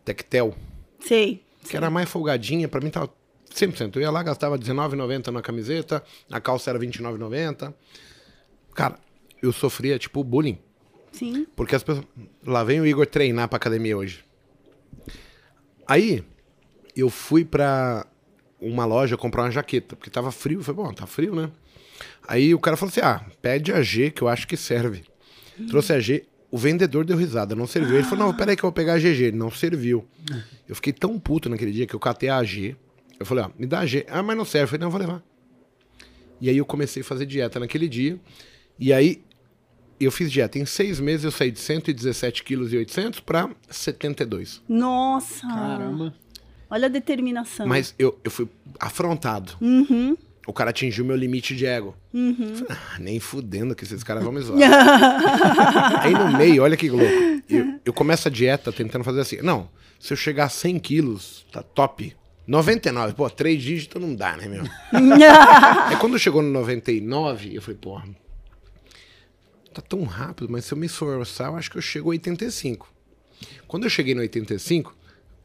tectel, 0.05 0.55
sei. 0.99 1.45
que 1.69 1.77
era 1.77 1.91
mais 1.91 2.09
folgadinha, 2.09 2.67
pra 2.67 2.81
mim 2.81 2.91
tava 2.91 3.13
100%. 3.55 3.97
Eu 3.97 4.03
ia 4.03 4.11
lá, 4.11 4.23
gastava 4.23 4.57
R$19,90 4.57 5.29
na 5.29 5.43
camiseta, 5.43 6.03
a 6.31 6.41
calça 6.41 6.71
era 6.71 6.79
R$29,90. 6.79 7.75
Cara, 8.75 8.99
eu 9.43 9.53
sofria, 9.53 9.99
tipo, 9.99 10.25
bullying. 10.25 10.59
Sim. 11.13 11.47
Porque 11.57 11.75
as 11.75 11.83
pessoas. 11.83 12.07
Lá 12.47 12.65
vem 12.65 12.81
o 12.81 12.87
Igor 12.87 13.07
treinar 13.07 13.49
pra 13.49 13.57
academia 13.57 13.97
hoje. 13.97 14.25
Aí, 15.87 16.25
eu 16.97 17.11
fui 17.11 17.45
pra 17.45 18.07
uma 18.61 18.85
loja 18.85 19.17
comprar 19.17 19.43
uma 19.43 19.51
jaqueta, 19.51 19.97
porque 19.97 20.11
tava 20.11 20.31
frio. 20.31 20.61
Eu 20.61 20.65
falei, 20.65 20.85
bom, 20.85 20.93
tá 20.93 21.07
frio, 21.07 21.35
né? 21.35 21.51
Aí 22.27 22.55
o 22.55 22.59
cara 22.59 22.77
falou 22.77 22.91
assim: 22.91 23.01
ah, 23.01 23.25
pede 23.43 23.73
a 23.73 23.83
G, 23.83 24.11
que 24.11 24.23
eu 24.23 24.29
acho 24.29 24.47
que 24.47 24.57
serve. 24.57 25.05
Trouxe 25.69 25.93
a 25.93 26.01
G. 26.01 26.25
O 26.51 26.59
vendedor 26.59 27.05
deu 27.05 27.17
risada, 27.17 27.55
não 27.55 27.67
serviu. 27.67 27.97
Ele 27.97 28.05
falou: 28.05 28.27
não, 28.27 28.35
peraí 28.35 28.57
que 28.57 28.65
eu 28.65 28.69
vou 28.69 28.73
pegar 28.73 28.95
a 28.95 28.99
GG. 28.99 29.23
Ele 29.23 29.37
não 29.37 29.51
serviu. 29.51 30.07
Eu 30.69 30.75
fiquei 30.75 30.93
tão 30.93 31.19
puto 31.19 31.49
naquele 31.49 31.73
dia 31.73 31.87
que 31.87 31.95
eu 31.95 32.01
catei 32.01 32.29
a 32.29 32.43
G. 32.43 32.77
Eu 33.19 33.27
falei: 33.27 33.45
ó, 33.45 33.51
me 33.59 33.67
dá 33.67 33.81
a 33.81 33.87
G. 33.87 34.07
Ah, 34.09 34.23
mas 34.23 34.37
não 34.37 34.45
serve. 34.45 34.65
Eu 34.65 34.69
falei: 34.69 34.81
não, 34.81 34.87
eu 34.87 34.91
vou 34.91 35.01
levar. 35.01 35.23
E 36.41 36.49
aí 36.49 36.57
eu 36.57 36.65
comecei 36.65 37.03
a 37.03 37.05
fazer 37.05 37.27
dieta 37.27 37.61
naquele 37.61 37.89
dia. 37.89 38.19
E 38.79 38.93
aí 38.93 39.23
eu 40.07 40.11
fiz 40.11 40.31
dieta. 40.31 40.59
Em 40.59 40.65
seis 40.65 40.99
meses 41.01 41.25
eu 41.25 41.31
saí 41.31 41.51
de 41.51 41.61
117 41.61 42.43
quilos 42.43 42.73
e 42.73 42.77
800 42.77 43.21
para 43.21 43.51
72. 43.69 44.63
Nossa. 44.69 45.47
Caramba. 45.47 46.15
Olha 46.71 46.87
a 46.87 46.89
determinação. 46.89 47.67
Mas 47.67 47.95
eu, 47.99 48.19
eu 48.23 48.31
fui 48.31 48.49
afrontado. 48.79 49.55
Uhum. 49.61 50.17
O 50.47 50.53
cara 50.53 50.71
atingiu 50.71 51.05
meu 51.05 51.17
limite 51.17 51.55
de 51.55 51.67
ego. 51.67 51.95
Falei, 52.13 52.67
ah, 52.71 52.99
nem 52.99 53.21
fudendo 53.21 53.75
que 53.75 53.85
esses 53.85 54.03
caras 54.03 54.23
vão 54.23 54.33
me 54.33 54.41
zoar. 54.43 54.59
Aí 56.03 56.13
no 56.13 56.37
meio, 56.37 56.63
olha 56.63 56.77
que 56.77 56.89
louco. 56.89 57.07
Eu, 57.49 57.81
eu 57.85 57.93
começo 57.93 58.29
a 58.29 58.31
dieta 58.31 58.73
tentando 58.73 59.05
fazer 59.05 59.21
assim. 59.21 59.37
Não, 59.43 59.69
se 59.99 60.13
eu 60.13 60.17
chegar 60.17 60.45
a 60.47 60.49
100 60.49 60.79
quilos, 60.79 61.47
tá 61.53 61.63
top. 61.63 62.17
99, 62.47 63.15
pô, 63.15 63.29
três 63.31 63.63
dígitos 63.63 64.01
não 64.01 64.15
dá, 64.15 64.37
né, 64.37 64.49
meu? 64.49 64.65
Aí 65.87 65.97
quando 65.97 66.19
chegou 66.19 66.43
no 66.43 66.51
99, 66.51 67.55
eu 67.55 67.63
falei, 67.63 67.79
porra, 67.81 68.09
tá 69.73 69.81
tão 69.83 70.03
rápido, 70.05 70.49
mas 70.51 70.65
se 70.65 70.73
eu 70.73 70.79
me 70.79 70.87
esforçar, 70.87 71.49
eu 71.49 71.57
acho 71.57 71.71
que 71.71 71.77
eu 71.79 71.83
chego 71.83 72.09
a 72.09 72.13
85. 72.13 72.89
Quando 73.67 73.85
eu 73.85 73.91
cheguei 73.91 74.15
no 74.15 74.21
85, 74.21 74.95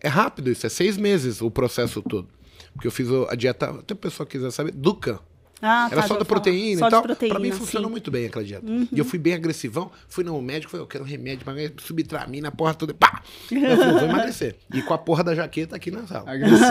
é 0.01 0.07
rápido 0.07 0.49
isso, 0.51 0.65
é 0.65 0.69
seis 0.69 0.97
meses 0.97 1.41
o 1.41 1.49
processo 1.51 2.01
todo. 2.01 2.27
Porque 2.73 2.87
eu 2.87 2.91
fiz 2.91 3.07
o- 3.09 3.27
a 3.29 3.35
dieta, 3.35 3.69
até 3.69 3.93
a 3.93 3.97
pessoa 3.97 4.27
quiser 4.27 4.51
saber, 4.51 4.71
Duca. 4.73 5.19
Ah, 5.61 5.87
Era 5.89 6.01
tá, 6.01 6.07
só 6.09 6.17
da 6.17 6.25
proteína 6.25 6.79
Só 6.79 6.87
e 6.87 6.91
tal. 6.91 7.01
proteína, 7.01 7.33
pra 7.35 7.41
mim 7.41 7.49
funcionou 7.51 7.87
sim. 7.87 7.91
muito 7.93 8.11
bem 8.11 8.25
aquela 8.25 8.43
dieta. 8.43 8.65
E 8.91 8.99
eu 8.99 9.05
fui 9.05 9.17
bem 9.17 9.33
agressivão, 9.33 9.89
fui 10.09 10.23
no 10.23 10.39
médico, 10.41 10.69
falei, 10.71 10.83
eu 10.83 10.87
quero 10.87 11.03
remédio, 11.05 11.43
mas 11.45 11.71
subtramina, 11.81 12.51
porra 12.51 12.73
toda. 12.73 12.93
Pá! 12.93 13.23
Eu 13.49 13.77
falei, 13.77 13.93
vou 13.93 14.03
emagrecer. 14.09 14.57
E 14.73 14.81
com 14.81 14.93
a 14.93 14.97
porra 14.97 15.23
da 15.23 15.33
jaqueta 15.33 15.75
aqui 15.77 15.89
na 15.89 16.05
sala. 16.05 16.29
Agressivo? 16.29 16.69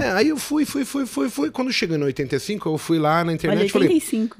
É, 0.00 0.10
aí 0.10 0.28
eu 0.28 0.36
fui, 0.36 0.64
fui, 0.64 0.84
fui, 0.84 1.06
fui, 1.06 1.28
fui. 1.30 1.50
Quando 1.50 1.72
chegou 1.72 1.96
no 1.98 2.04
85, 2.04 2.68
eu 2.68 2.78
fui 2.78 2.98
lá 2.98 3.24
na 3.24 3.32
internet 3.32 3.58
Olha, 3.60 3.66
e 3.66 3.70
falei, 3.70 3.88
85. 3.88 4.36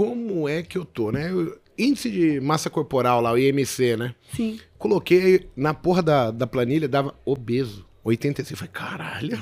Como 0.00 0.48
é 0.48 0.62
que 0.62 0.78
eu 0.78 0.84
tô, 0.86 1.12
né? 1.12 1.30
Eu- 1.30 1.58
índice 1.76 2.10
de 2.10 2.40
massa 2.40 2.70
corporal 2.70 3.20
lá, 3.20 3.32
o 3.32 3.38
IMC, 3.38 3.96
né? 3.98 4.14
Sim. 4.34 4.58
Coloquei 4.78 5.48
na 5.54 5.74
porra 5.74 6.02
da, 6.02 6.30
da 6.30 6.46
planilha, 6.46 6.88
dava 6.88 7.14
obeso. 7.24 7.86
85. 8.02 8.58
Falei, 8.58 8.72
caralho. 8.72 9.38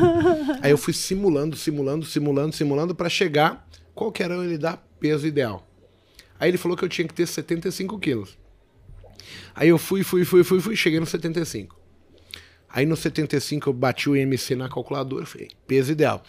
Aí 0.62 0.70
eu 0.70 0.78
fui 0.78 0.94
simulando, 0.94 1.54
simulando, 1.54 2.06
simulando, 2.06 2.54
simulando 2.56 2.94
pra 2.94 3.10
chegar 3.10 3.68
qual 3.94 4.10
que 4.10 4.22
era 4.22 4.34
ele 4.42 4.56
dar 4.56 4.76
peso 4.98 5.26
ideal. 5.26 5.66
Aí 6.38 6.50
ele 6.50 6.56
falou 6.58 6.76
que 6.78 6.84
eu 6.84 6.88
tinha 6.88 7.06
que 7.06 7.12
ter 7.12 7.26
75 7.26 7.98
quilos. 7.98 8.38
Aí 9.54 9.68
eu 9.68 9.76
fui, 9.76 10.02
fui, 10.02 10.24
fui, 10.24 10.42
fui, 10.42 10.60
fui, 10.60 10.76
cheguei 10.76 10.98
no 10.98 11.04
75. 11.06 11.78
Aí 12.70 12.86
no 12.86 12.96
75 12.96 13.68
eu 13.68 13.72
bati 13.74 14.08
o 14.08 14.16
IMC 14.16 14.54
na 14.54 14.68
calculadora, 14.68 15.26
falei, 15.26 15.48
peso 15.66 15.92
ideal. 15.92 16.22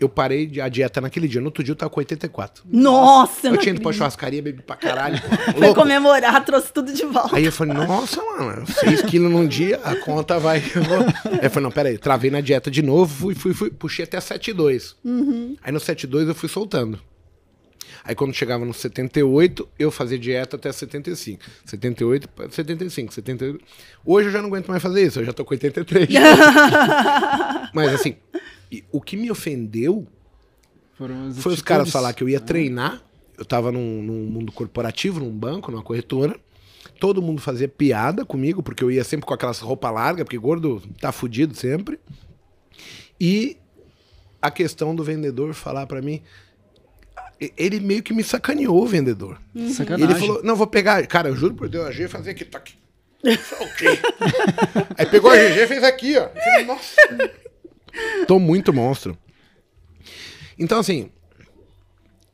Eu 0.00 0.08
parei 0.08 0.46
de, 0.46 0.60
a 0.60 0.68
dieta 0.68 1.00
naquele 1.00 1.26
dia, 1.26 1.40
no 1.40 1.46
outro 1.48 1.64
dia 1.64 1.72
eu 1.72 1.76
tava 1.76 1.90
com 1.90 1.98
84. 1.98 2.62
Nossa, 2.70 3.48
Eu 3.48 3.56
tinha 3.56 3.74
ido 3.74 3.82
pra 3.82 3.92
churrascaria, 3.92 4.40
bebi 4.40 4.62
pra 4.62 4.76
caralho. 4.76 5.18
Foi 5.52 5.60
louco. 5.60 5.80
comemorar, 5.80 6.44
trouxe 6.44 6.72
tudo 6.72 6.92
de 6.92 7.04
volta. 7.04 7.34
Aí 7.34 7.44
eu 7.44 7.50
falei, 7.50 7.74
nossa, 7.74 8.22
mano, 8.22 8.64
6 8.66 9.02
quilos 9.02 9.30
num 9.30 9.44
dia, 9.46 9.80
a 9.82 9.96
conta 9.96 10.38
vai. 10.38 10.58
eu 10.74 10.82
vou- 10.84 10.98
Aí 11.00 11.40
eu 11.42 11.50
falei, 11.50 11.64
não, 11.64 11.70
peraí, 11.72 11.98
travei 11.98 12.30
na 12.30 12.40
dieta 12.40 12.70
de 12.70 12.80
novo, 12.80 13.12
fui, 13.12 13.34
fui, 13.34 13.52
fui, 13.52 13.70
puxei 13.70 14.04
até 14.04 14.18
7,2. 14.18 14.94
Aí 15.64 15.72
no 15.72 15.80
7,2 15.80 16.28
eu 16.28 16.34
fui 16.34 16.48
soltando. 16.48 17.00
Aí 18.04 18.14
quando 18.14 18.32
chegava 18.32 18.64
no 18.64 18.72
78, 18.72 19.68
eu 19.78 19.90
fazia 19.90 20.18
dieta 20.18 20.56
até 20.56 20.70
75. 20.72 21.42
78 21.66 22.28
pra 22.28 22.48
75, 22.48 23.12
78. 23.12 23.60
Hoje 24.06 24.28
eu 24.28 24.32
já 24.32 24.40
não 24.40 24.46
aguento 24.48 24.68
mais 24.68 24.80
fazer 24.82 25.04
isso, 25.04 25.18
eu 25.20 25.24
já 25.24 25.32
tô 25.32 25.44
com 25.44 25.52
83. 25.54 26.08
Mas 27.74 27.92
assim, 27.92 28.16
e 28.70 28.84
o 28.92 29.00
que 29.00 29.16
me 29.16 29.30
ofendeu 29.30 30.06
Foram 30.94 31.28
as 31.28 31.38
foi 31.38 31.54
os 31.54 31.62
caras 31.62 31.90
falar 31.90 32.12
que 32.12 32.22
eu 32.22 32.28
ia 32.28 32.40
treinar. 32.40 33.02
Eu 33.36 33.44
tava 33.44 33.70
num, 33.70 34.02
num 34.02 34.24
mundo 34.24 34.50
corporativo, 34.52 35.20
num 35.20 35.30
banco, 35.30 35.70
numa 35.70 35.82
corretora. 35.82 36.38
Todo 36.98 37.22
mundo 37.22 37.40
fazia 37.40 37.68
piada 37.68 38.24
comigo, 38.24 38.62
porque 38.62 38.82
eu 38.82 38.90
ia 38.90 39.04
sempre 39.04 39.26
com 39.26 39.32
aquelas 39.32 39.60
roupas 39.60 39.92
largas, 39.92 40.24
porque 40.24 40.38
gordo 40.38 40.82
tá 41.00 41.12
fudido 41.12 41.54
sempre. 41.54 42.00
E 43.20 43.56
a 44.42 44.50
questão 44.50 44.94
do 44.94 45.04
vendedor 45.04 45.54
falar 45.54 45.86
pra 45.86 46.02
mim. 46.02 46.22
Ele 47.56 47.78
meio 47.78 48.02
que 48.02 48.12
me 48.12 48.24
sacaneou, 48.24 48.82
o 48.82 48.86
vendedor. 48.86 49.40
E 49.54 49.70
Sacanagem. 49.72 50.10
ele 50.16 50.18
falou: 50.26 50.42
Não, 50.42 50.56
vou 50.56 50.66
pegar. 50.66 51.06
Cara, 51.06 51.28
eu 51.28 51.36
juro 51.36 51.54
por 51.54 51.68
Deus, 51.68 51.86
a 51.86 51.92
G 51.92 52.08
fazer 52.08 52.30
aqui, 52.30 52.44
tá 52.44 52.58
aqui. 52.58 52.74
Isso 53.22 53.54
o 53.54 53.74
quê? 53.76 53.98
Aí 54.96 55.06
pegou 55.06 55.30
a 55.30 55.36
GG 55.36 55.58
e 55.62 55.66
fez 55.66 55.84
aqui, 55.84 56.16
ó. 56.16 56.28
Falei, 56.28 56.64
Nossa. 56.66 56.96
Tô 58.26 58.38
muito 58.38 58.72
monstro. 58.72 59.16
Então, 60.58 60.78
assim, 60.78 61.10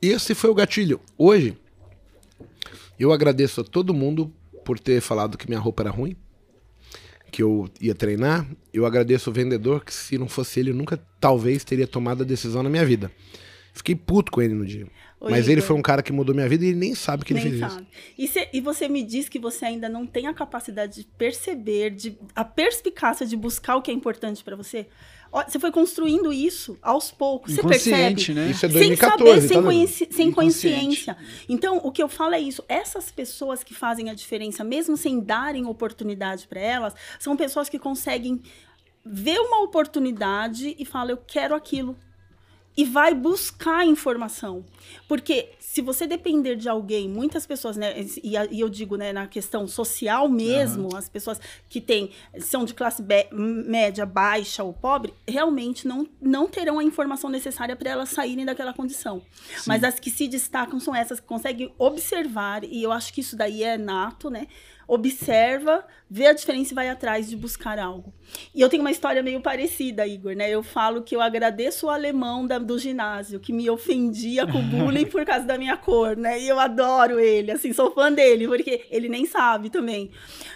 esse 0.00 0.34
foi 0.34 0.50
o 0.50 0.54
gatilho. 0.54 1.00
Hoje, 1.16 1.56
eu 2.98 3.12
agradeço 3.12 3.60
a 3.60 3.64
todo 3.64 3.92
mundo 3.94 4.32
por 4.64 4.78
ter 4.78 5.00
falado 5.00 5.36
que 5.36 5.46
minha 5.48 5.60
roupa 5.60 5.82
era 5.82 5.90
ruim, 5.90 6.16
que 7.30 7.42
eu 7.42 7.68
ia 7.80 7.94
treinar. 7.94 8.46
Eu 8.72 8.86
agradeço 8.86 9.30
o 9.30 9.32
vendedor, 9.32 9.84
que 9.84 9.92
se 9.92 10.16
não 10.16 10.28
fosse 10.28 10.60
ele, 10.60 10.70
eu 10.70 10.74
nunca, 10.74 10.96
talvez, 11.20 11.64
teria 11.64 11.86
tomado 11.86 12.22
a 12.22 12.26
decisão 12.26 12.62
na 12.62 12.70
minha 12.70 12.84
vida. 12.84 13.10
Fiquei 13.72 13.94
puto 13.96 14.30
com 14.30 14.40
ele 14.40 14.54
no 14.54 14.64
dia. 14.64 14.86
Ô, 15.18 15.28
Mas 15.30 15.48
ele 15.48 15.58
Igor. 15.58 15.66
foi 15.68 15.76
um 15.76 15.82
cara 15.82 16.00
que 16.02 16.12
mudou 16.12 16.32
minha 16.34 16.48
vida 16.48 16.64
e 16.64 16.68
ele 16.68 16.76
nem 16.78 16.94
sabe 16.94 17.24
que 17.24 17.32
ele 17.32 17.40
Nem 17.40 17.50
fez 17.50 17.62
isso. 17.62 17.74
sabe. 17.74 17.86
E, 18.16 18.28
cê- 18.28 18.48
e 18.52 18.60
você 18.60 18.88
me 18.88 19.02
diz 19.02 19.28
que 19.28 19.38
você 19.38 19.64
ainda 19.64 19.88
não 19.88 20.06
tem 20.06 20.28
a 20.28 20.34
capacidade 20.34 21.00
de 21.02 21.06
perceber, 21.18 21.90
de, 21.90 22.16
a 22.36 22.44
perspicácia 22.44 23.26
de 23.26 23.36
buscar 23.36 23.74
o 23.76 23.82
que 23.82 23.90
é 23.90 23.94
importante 23.94 24.44
pra 24.44 24.54
você. 24.54 24.86
Você 25.48 25.58
foi 25.58 25.72
construindo 25.72 26.32
isso 26.32 26.78
aos 26.80 27.10
poucos. 27.10 27.52
Você 27.54 27.62
percebe? 27.62 28.32
né? 28.34 28.50
Isso 28.50 28.64
é 28.66 28.68
Sem 28.68 28.78
2014, 28.78 29.24
saber, 29.24 29.40
sem, 29.40 29.48
tá 29.48 29.54
vendo? 29.56 29.64
conheci- 29.64 30.08
sem 30.10 30.28
Inconsciente. 30.28 30.84
consciência. 31.06 31.16
Então, 31.48 31.78
o 31.82 31.90
que 31.90 32.02
eu 32.02 32.08
falo 32.08 32.34
é 32.34 32.40
isso. 32.40 32.62
Essas 32.68 33.10
pessoas 33.10 33.64
que 33.64 33.74
fazem 33.74 34.10
a 34.10 34.14
diferença, 34.14 34.62
mesmo 34.62 34.96
sem 34.96 35.18
darem 35.20 35.66
oportunidade 35.66 36.46
para 36.46 36.60
elas, 36.60 36.94
são 37.18 37.36
pessoas 37.36 37.68
que 37.68 37.78
conseguem 37.78 38.40
ver 39.04 39.38
uma 39.40 39.62
oportunidade 39.62 40.74
e 40.78 40.84
falam, 40.84 41.10
eu 41.10 41.16
quero 41.26 41.54
aquilo. 41.54 41.96
E 42.76 42.84
vai 42.84 43.14
buscar 43.14 43.86
informação. 43.86 44.64
Porque 45.08 45.50
se 45.58 45.80
você 45.82 46.06
depender 46.06 46.56
de 46.56 46.68
alguém, 46.68 47.08
muitas 47.08 47.46
pessoas, 47.46 47.76
né? 47.76 47.94
E, 48.22 48.34
e 48.50 48.60
eu 48.60 48.68
digo, 48.68 48.96
né, 48.96 49.12
na 49.12 49.26
questão 49.26 49.66
social 49.66 50.28
mesmo, 50.28 50.94
as 50.96 51.08
pessoas 51.08 51.40
que 51.68 51.80
têm, 51.80 52.10
são 52.38 52.64
de 52.64 52.72
classe 52.74 53.02
média, 53.32 54.06
baixa 54.06 54.62
ou 54.62 54.72
pobre, 54.72 55.12
realmente 55.26 55.86
não, 55.86 56.06
não 56.20 56.46
terão 56.48 56.78
a 56.78 56.84
informação 56.84 57.28
necessária 57.30 57.76
para 57.76 57.90
elas 57.90 58.08
saírem 58.10 58.44
daquela 58.44 58.72
condição. 58.72 59.22
Mas 59.66 59.82
as 59.84 59.98
que 59.98 60.10
se 60.10 60.28
destacam 60.28 60.78
são 60.80 60.94
essas 60.94 61.20
que 61.20 61.26
conseguem 61.26 61.72
observar, 61.78 62.64
e 62.64 62.82
eu 62.82 62.92
acho 62.92 63.12
que 63.12 63.20
isso 63.20 63.36
daí 63.36 63.62
é 63.62 63.76
nato, 63.76 64.30
né? 64.30 64.46
Observa, 64.86 65.84
vê 66.10 66.26
a 66.26 66.32
diferença 66.32 66.72
e 66.72 66.74
vai 66.74 66.88
atrás 66.88 67.28
de 67.28 67.36
buscar 67.36 67.78
algo. 67.78 68.12
E 68.54 68.60
eu 68.60 68.68
tenho 68.68 68.82
uma 68.82 68.90
história 68.90 69.22
meio 69.22 69.40
parecida, 69.40 70.06
Igor, 70.06 70.34
né? 70.34 70.48
Eu 70.50 70.62
falo 70.62 71.02
que 71.02 71.16
eu 71.16 71.20
agradeço 71.20 71.86
o 71.86 71.90
alemão 71.90 72.46
da- 72.46 72.58
do 72.58 72.78
ginásio, 72.78 73.40
que 73.40 73.52
me 73.52 73.68
ofendia 73.68 74.46
com 74.46 74.62
bullying 74.78 75.06
por 75.06 75.24
causa 75.24 75.44
da 75.44 75.56
minha 75.56 75.76
cor, 75.76 76.16
né? 76.16 76.40
E 76.40 76.48
eu 76.48 76.58
adoro 76.58 77.18
ele, 77.18 77.50
assim, 77.50 77.72
sou 77.72 77.92
fã 77.92 78.12
dele, 78.12 78.46
porque 78.46 78.86
ele 78.90 79.08
nem 79.08 79.24
sabe 79.24 79.70
também. 79.70 80.10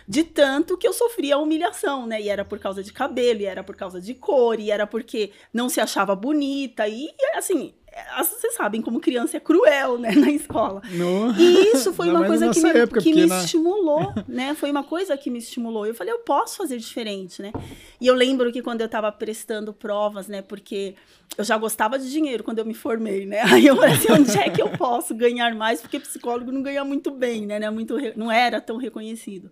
De 0.06 0.24
tanto 0.24 0.76
que 0.76 0.86
eu 0.86 0.92
sofria 0.92 1.38
humilhação, 1.38 2.06
né? 2.06 2.20
E 2.20 2.28
era 2.28 2.44
por 2.44 2.58
causa 2.58 2.82
de 2.82 2.92
cabelo, 2.92 3.40
e 3.40 3.46
era 3.46 3.62
por 3.62 3.76
causa 3.76 4.00
de 4.00 4.14
cor, 4.14 4.58
e 4.60 4.70
era 4.70 4.86
porque 4.86 5.32
não 5.52 5.68
se 5.68 5.80
achava 5.80 6.14
bonita, 6.14 6.86
e 6.88 7.08
assim. 7.34 7.74
É, 8.18 8.22
Vocês 8.22 8.54
sabem 8.54 8.80
como 8.82 9.00
criança 9.00 9.36
é 9.36 9.40
cruel, 9.40 9.98
né, 9.98 10.10
na 10.12 10.30
escola. 10.30 10.82
No... 10.90 11.32
E 11.38 11.72
isso 11.74 11.92
foi 11.92 12.08
uma 12.10 12.24
coisa 12.24 12.50
que, 12.50 12.60
me, 12.60 12.70
época, 12.70 13.00
que 13.00 13.12
me 13.14 13.26
na- 13.26 13.40
estimulou, 13.42 14.12
né? 14.28 14.54
Foi 14.54 14.70
uma 14.70 14.84
coisa 14.84 15.16
que 15.16 15.30
me 15.30 15.38
estimulou. 15.38 15.86
Eu 15.86 15.94
falei, 15.94 16.12
eu 16.12 16.18
posso 16.20 16.56
fazer 16.56 16.76
diferente, 16.78 17.40
né? 17.42 17.52
E 18.00 18.06
eu 18.06 18.14
lembro 18.14 18.50
que 18.52 18.62
quando 18.62 18.80
eu 18.80 18.86
estava 18.86 19.10
prestando 19.12 19.72
provas, 19.72 20.28
né? 20.28 20.42
Porque 20.42 20.94
eu 21.36 21.44
já 21.44 21.56
gostava 21.58 21.98
de 21.98 22.10
dinheiro 22.10 22.42
quando 22.44 22.58
eu 22.58 22.64
me 22.64 22.74
formei, 22.74 23.26
né? 23.26 23.42
Aí 23.42 23.66
eu 23.66 23.76
falei 23.76 23.94
assim, 23.94 24.12
onde 24.12 24.38
é 24.38 24.48
que 24.50 24.62
eu 24.62 24.68
posso 24.70 25.14
ganhar 25.14 25.54
mais? 25.54 25.80
Porque 25.80 25.98
psicólogo 26.00 26.50
não 26.52 26.62
ganha 26.62 26.84
muito 26.84 27.10
bem, 27.10 27.46
né? 27.46 27.58
Não, 27.58 27.68
é 27.68 27.70
muito 27.70 27.96
re- 27.96 28.14
não 28.16 28.30
era 28.32 28.60
tão 28.60 28.76
reconhecido. 28.76 29.50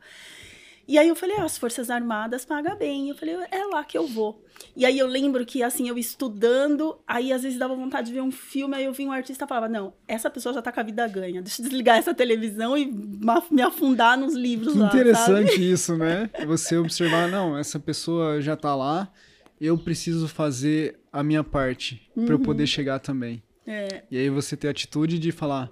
E 0.89 0.99
aí 0.99 1.09
eu 1.09 1.17
falei, 1.17 1.37
ah, 1.39 1.45
as 1.45 1.59
Forças 1.59 1.91
Armadas 1.91 2.45
pagam 2.45 2.77
bem. 2.77 3.09
Eu 3.09 3.17
falei, 3.17 3.35
é 3.51 3.65
lá 3.65 3.83
que 3.83 3.99
eu 3.99 4.07
vou. 4.07 4.45
E 4.77 4.87
aí 4.87 4.99
eu 4.99 5.07
lembro 5.07 5.45
que, 5.45 5.63
assim, 5.63 5.89
eu 5.89 5.99
estudando, 5.99 6.97
aí 7.07 7.33
às 7.33 7.43
vezes 7.43 7.59
dava 7.59 7.75
vontade 7.75 8.07
de 8.07 8.13
ver 8.13 8.21
um 8.21 8.31
filme, 8.31 8.77
aí 8.77 8.85
eu 8.85 8.93
vi 8.93 9.05
um 9.05 9.13
artista 9.13 9.45
e 9.45 9.49
falava, 9.49 9.69
não, 9.69 9.93
essa 10.07 10.31
pessoa 10.31 10.55
já 10.55 10.63
tá 10.63 10.71
com 10.71 10.81
a 10.81 10.83
vida 10.85 11.07
ganha. 11.09 11.43
Deixa 11.43 11.61
eu 11.61 11.65
desligar 11.65 11.99
essa 11.99 12.15
televisão 12.15 12.79
e 12.79 12.87
me 12.87 13.63
afundar 13.63 14.17
nos 14.17 14.35
livros 14.35 14.75
Que 14.75 14.79
lá, 14.79 14.87
interessante 14.87 15.51
sabe? 15.53 15.71
isso, 15.73 15.97
né? 15.97 16.31
Você 16.47 16.77
observar, 16.77 17.29
não, 17.29 17.59
essa 17.59 17.81
pessoa 17.81 18.41
já 18.41 18.57
tá 18.57 18.75
lá, 18.75 19.13
eu 19.61 19.77
preciso 19.77 20.29
fazer 20.29 21.01
a 21.13 21.23
minha 21.23 21.43
parte 21.43 22.09
pra 22.15 22.35
eu 22.35 22.39
poder 22.39 22.67
chegar 22.67 23.01
também. 23.01 23.43
É, 23.67 24.05
E 24.11 24.17
aí 24.17 24.31
você 24.31 24.57
ter 24.57 24.69
a 24.69 24.71
atitude 24.71 25.19
de 25.19 25.33
falar, 25.33 25.71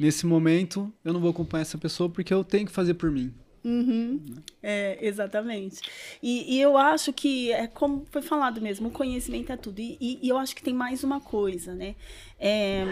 nesse 0.00 0.24
momento 0.24 0.90
eu 1.04 1.12
não 1.12 1.20
vou 1.20 1.30
acompanhar 1.30 1.62
essa 1.62 1.76
pessoa 1.76 2.08
porque 2.08 2.32
eu 2.32 2.42
tenho 2.42 2.66
que 2.66 2.72
fazer 2.72 2.94
por 2.94 3.10
mim. 3.10 3.34
Uhum. 3.64 4.22
É, 4.62 4.98
exatamente. 5.00 5.80
E, 6.22 6.54
e 6.56 6.60
eu 6.60 6.76
acho 6.76 7.12
que, 7.14 7.50
é 7.50 7.66
como 7.66 8.04
foi 8.10 8.20
falado 8.20 8.60
mesmo, 8.60 8.88
o 8.88 8.90
conhecimento 8.90 9.50
é 9.52 9.56
tudo. 9.56 9.80
E, 9.80 9.96
e- 10.00 10.18
e 10.22 10.28
eu 10.28 10.36
acho 10.36 10.54
que 10.54 10.62
tem 10.62 10.74
mais 10.74 11.02
uma 11.02 11.18
coisa, 11.20 11.74
né? 11.74 11.94
É, 12.38 12.84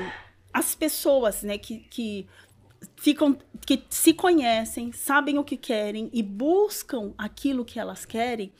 as 0.52 0.74
pessoas, 0.74 1.42
né, 1.42 1.58
que, 1.58 1.78
que 1.90 2.26
ficam, 2.96 3.36
que 3.66 3.82
se 3.90 4.14
conhecem, 4.14 4.92
sabem 4.92 5.38
o 5.38 5.44
que 5.44 5.56
querem 5.58 6.10
e 6.12 6.22
buscam 6.22 7.12
aquilo 7.18 7.64
que 7.64 7.78
elas 7.78 8.04
querem, 8.06 8.50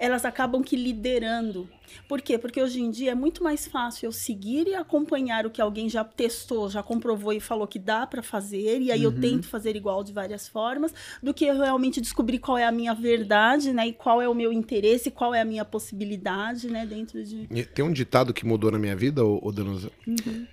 elas 0.00 0.24
acabam 0.24 0.62
que 0.62 0.76
liderando. 0.76 1.68
Por 2.08 2.22
quê? 2.22 2.38
Porque 2.38 2.62
hoje 2.62 2.80
em 2.80 2.90
dia 2.90 3.10
é 3.10 3.14
muito 3.14 3.44
mais 3.44 3.66
fácil 3.66 4.06
eu 4.06 4.12
seguir 4.12 4.66
e 4.66 4.74
acompanhar 4.74 5.44
o 5.44 5.50
que 5.50 5.60
alguém 5.60 5.90
já 5.90 6.02
testou, 6.02 6.70
já 6.70 6.82
comprovou 6.82 7.34
e 7.34 7.38
falou 7.38 7.66
que 7.66 7.78
dá 7.78 8.06
para 8.06 8.22
fazer, 8.22 8.80
e 8.80 8.90
aí 8.90 9.02
eu 9.02 9.12
tento 9.12 9.46
fazer 9.46 9.76
igual 9.76 10.02
de 10.02 10.10
várias 10.10 10.48
formas, 10.48 10.94
do 11.22 11.34
que 11.34 11.44
eu 11.44 11.58
realmente 11.58 12.00
descobrir 12.00 12.38
qual 12.38 12.56
é 12.56 12.64
a 12.64 12.72
minha 12.72 12.94
verdade, 12.94 13.74
né? 13.74 13.88
E 13.88 13.92
qual 13.92 14.22
é 14.22 14.28
o 14.28 14.34
meu 14.34 14.50
interesse, 14.50 15.10
qual 15.10 15.34
é 15.34 15.42
a 15.42 15.44
minha 15.44 15.66
possibilidade, 15.66 16.68
né? 16.68 16.86
Dentro 16.86 17.22
de. 17.22 17.46
Tem 17.66 17.84
um 17.84 17.92
ditado 17.92 18.32
que 18.32 18.46
mudou 18.46 18.70
na 18.70 18.78
minha 18.78 18.96
vida, 18.96 19.22
ô, 19.22 19.38
ô 19.42 19.52
Danusa. 19.52 19.92
Uhum. 20.06 20.46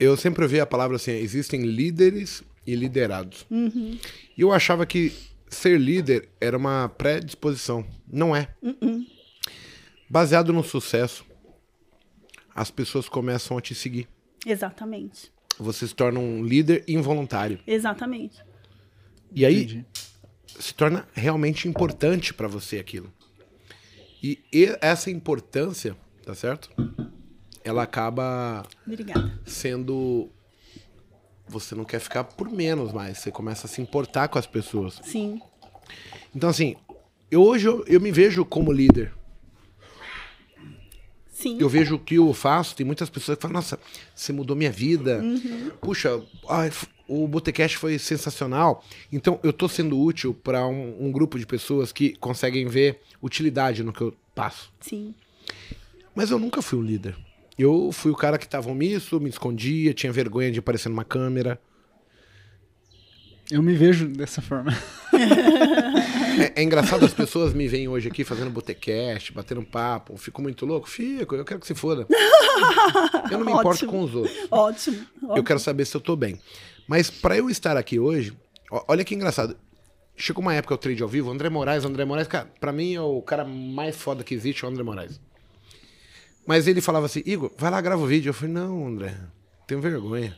Eu 0.00 0.16
sempre 0.16 0.42
ouvi 0.42 0.58
a 0.58 0.66
palavra 0.66 0.96
assim: 0.96 1.10
existem 1.10 1.62
líderes 1.62 2.42
e 2.66 2.74
liderados. 2.74 3.44
Uhum. 3.50 3.98
E 4.36 4.40
eu 4.40 4.52
achava 4.52 4.86
que 4.86 5.12
ser 5.48 5.78
líder 5.78 6.28
era 6.40 6.56
uma 6.56 6.88
predisposição. 6.88 7.86
Não 8.10 8.34
é. 8.34 8.54
Uhum. 8.62 9.06
Baseado 10.08 10.52
no 10.52 10.62
sucesso, 10.62 11.24
as 12.54 12.70
pessoas 12.70 13.08
começam 13.08 13.56
a 13.58 13.60
te 13.60 13.74
seguir. 13.74 14.08
Exatamente. 14.44 15.32
Você 15.58 15.86
se 15.88 15.94
torna 15.94 16.20
um 16.20 16.44
líder 16.44 16.84
involuntário. 16.86 17.58
Exatamente. 17.66 18.42
E 19.32 19.44
aí 19.44 19.62
Entendi. 19.64 19.86
se 20.58 20.72
torna 20.74 21.06
realmente 21.14 21.66
importante 21.68 22.32
pra 22.32 22.46
você 22.46 22.78
aquilo. 22.78 23.12
E 24.22 24.38
e- 24.52 24.76
essa 24.80 25.10
importância, 25.10 25.96
tá 26.24 26.34
certo? 26.34 26.70
Ela 27.64 27.82
acaba 27.82 28.62
Obrigada. 28.86 29.40
sendo. 29.44 30.30
Você 31.48 31.74
não 31.74 31.84
quer 31.84 32.00
ficar 32.00 32.24
por 32.24 32.50
menos 32.50 32.92
mais. 32.92 33.18
Você 33.18 33.30
começa 33.30 33.66
a 33.66 33.70
se 33.70 33.80
importar 33.80 34.28
com 34.28 34.38
as 34.38 34.46
pessoas. 34.46 35.00
Sim. 35.02 35.40
Então, 36.34 36.50
assim, 36.50 36.76
eu, 37.30 37.42
hoje 37.42 37.66
eu, 37.66 37.84
eu 37.86 38.00
me 38.00 38.10
vejo 38.10 38.44
como 38.44 38.72
líder. 38.72 39.12
Sim. 41.30 41.58
Eu 41.60 41.68
vejo 41.68 41.96
o 41.96 41.98
que 41.98 42.14
eu 42.14 42.32
faço. 42.32 42.74
Tem 42.74 42.84
muitas 42.84 43.10
pessoas 43.10 43.36
que 43.36 43.42
falam: 43.42 43.54
Nossa, 43.54 43.78
você 44.14 44.32
mudou 44.32 44.56
minha 44.56 44.72
vida. 44.72 45.20
Uhum. 45.22 45.70
Puxa, 45.80 46.22
ai, 46.48 46.72
o 47.06 47.28
Botecast 47.28 47.76
foi 47.76 47.98
sensacional. 47.98 48.84
Então, 49.12 49.38
eu 49.42 49.52
tô 49.52 49.68
sendo 49.68 50.00
útil 50.00 50.34
para 50.34 50.66
um, 50.66 51.06
um 51.06 51.12
grupo 51.12 51.38
de 51.38 51.46
pessoas 51.46 51.92
que 51.92 52.16
conseguem 52.16 52.66
ver 52.66 53.00
utilidade 53.22 53.82
no 53.82 53.92
que 53.92 54.00
eu 54.00 54.14
passo. 54.34 54.72
Sim. 54.80 55.14
Mas 56.14 56.30
eu 56.30 56.38
nunca 56.38 56.62
fui 56.62 56.78
um 56.78 56.82
líder. 56.82 57.16
Eu 57.58 57.90
fui 57.92 58.10
o 58.10 58.16
cara 58.16 58.38
que 58.38 58.48
tava 58.48 58.70
omisso, 58.70 59.18
me 59.18 59.30
escondia, 59.30 59.94
tinha 59.94 60.12
vergonha 60.12 60.50
de 60.50 60.58
aparecer 60.58 60.88
numa 60.88 61.04
câmera. 61.04 61.60
Eu 63.50 63.62
me 63.62 63.74
vejo 63.74 64.08
dessa 64.08 64.42
forma. 64.42 64.72
É, 66.38 66.60
é 66.60 66.62
engraçado, 66.62 67.02
as 67.02 67.14
pessoas 67.14 67.54
me 67.54 67.66
veem 67.66 67.88
hoje 67.88 68.08
aqui 68.08 68.22
fazendo 68.22 68.50
botecast, 68.50 69.32
batendo 69.32 69.62
papo. 69.62 70.12
Eu 70.12 70.18
Fico 70.18 70.42
muito 70.42 70.66
louco? 70.66 70.86
Fico, 70.86 71.34
eu 71.34 71.46
quero 71.46 71.58
que 71.58 71.66
se 71.66 71.74
foda. 71.74 72.06
Eu 73.30 73.38
não 73.38 73.46
me 73.46 73.52
importo 73.52 73.86
Ótimo. 73.86 73.92
com 73.92 74.00
os 74.02 74.14
outros. 74.14 74.36
Ótimo. 74.50 74.96
Eu 75.22 75.28
ótimo. 75.30 75.44
quero 75.44 75.58
saber 75.58 75.86
se 75.86 75.96
eu 75.96 76.00
tô 76.00 76.14
bem. 76.14 76.38
Mas 76.86 77.08
pra 77.08 77.38
eu 77.38 77.48
estar 77.48 77.74
aqui 77.76 77.98
hoje, 77.98 78.36
ó, 78.70 78.84
olha 78.88 79.02
que 79.02 79.14
engraçado. 79.14 79.56
Chegou 80.14 80.42
uma 80.42 80.54
época 80.54 80.74
eu 80.74 80.78
trade 80.78 81.02
ao 81.02 81.08
vivo, 81.08 81.30
André 81.30 81.48
Moraes, 81.48 81.86
André 81.86 82.04
Moraes, 82.04 82.28
cara, 82.28 82.50
pra 82.60 82.70
mim 82.72 82.94
é 82.94 83.00
o 83.00 83.22
cara 83.22 83.44
mais 83.44 83.96
foda 83.96 84.22
que 84.22 84.34
existe, 84.34 84.62
é 84.62 84.68
o 84.68 84.70
André 84.70 84.82
Moraes. 84.82 85.18
Mas 86.46 86.66
ele 86.68 86.80
falava 86.80 87.06
assim, 87.06 87.22
Igor, 87.26 87.50
vai 87.58 87.70
lá, 87.70 87.80
grava 87.80 88.02
o 88.02 88.06
vídeo. 88.06 88.30
Eu 88.30 88.34
falei, 88.34 88.54
não, 88.54 88.86
André, 88.86 89.14
tenho 89.66 89.80
vergonha. 89.80 90.36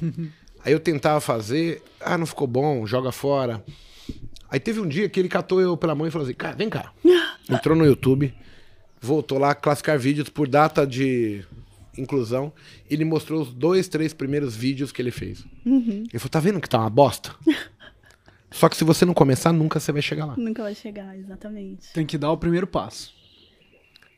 Aí 0.64 0.72
eu 0.72 0.80
tentava 0.80 1.20
fazer, 1.20 1.82
ah, 2.00 2.18
não 2.18 2.26
ficou 2.26 2.46
bom, 2.46 2.84
joga 2.86 3.10
fora. 3.12 3.64
Aí 4.50 4.58
teve 4.58 4.80
um 4.80 4.88
dia 4.88 5.08
que 5.08 5.18
ele 5.18 5.28
catou 5.28 5.60
eu 5.60 5.76
pela 5.76 5.94
mão 5.94 6.06
e 6.06 6.10
falou 6.10 6.26
assim, 6.26 6.34
cara, 6.34 6.56
vem 6.56 6.68
cá. 6.68 6.92
Entrou 7.48 7.76
no 7.76 7.86
YouTube, 7.86 8.34
voltou 9.00 9.38
lá, 9.38 9.54
classificar 9.54 9.98
vídeos 9.98 10.28
por 10.28 10.48
data 10.48 10.86
de 10.86 11.44
inclusão. 11.96 12.52
E 12.90 12.94
ele 12.94 13.04
mostrou 13.04 13.40
os 13.40 13.52
dois, 13.52 13.88
três 13.88 14.12
primeiros 14.12 14.54
vídeos 14.56 14.92
que 14.92 15.00
ele 15.00 15.10
fez. 15.10 15.44
Ele 15.64 16.18
falou, 16.18 16.30
tá 16.30 16.40
vendo 16.40 16.60
que 16.60 16.68
tá 16.68 16.78
uma 16.78 16.90
bosta? 16.90 17.34
Só 18.50 18.68
que 18.68 18.76
se 18.76 18.84
você 18.84 19.04
não 19.04 19.14
começar, 19.14 19.52
nunca 19.52 19.78
você 19.78 19.92
vai 19.92 20.02
chegar 20.02 20.24
lá. 20.24 20.34
Nunca 20.36 20.62
vai 20.62 20.74
chegar, 20.74 21.16
exatamente. 21.16 21.92
Tem 21.92 22.06
que 22.06 22.16
dar 22.16 22.32
o 22.32 22.36
primeiro 22.36 22.66
passo. 22.66 23.12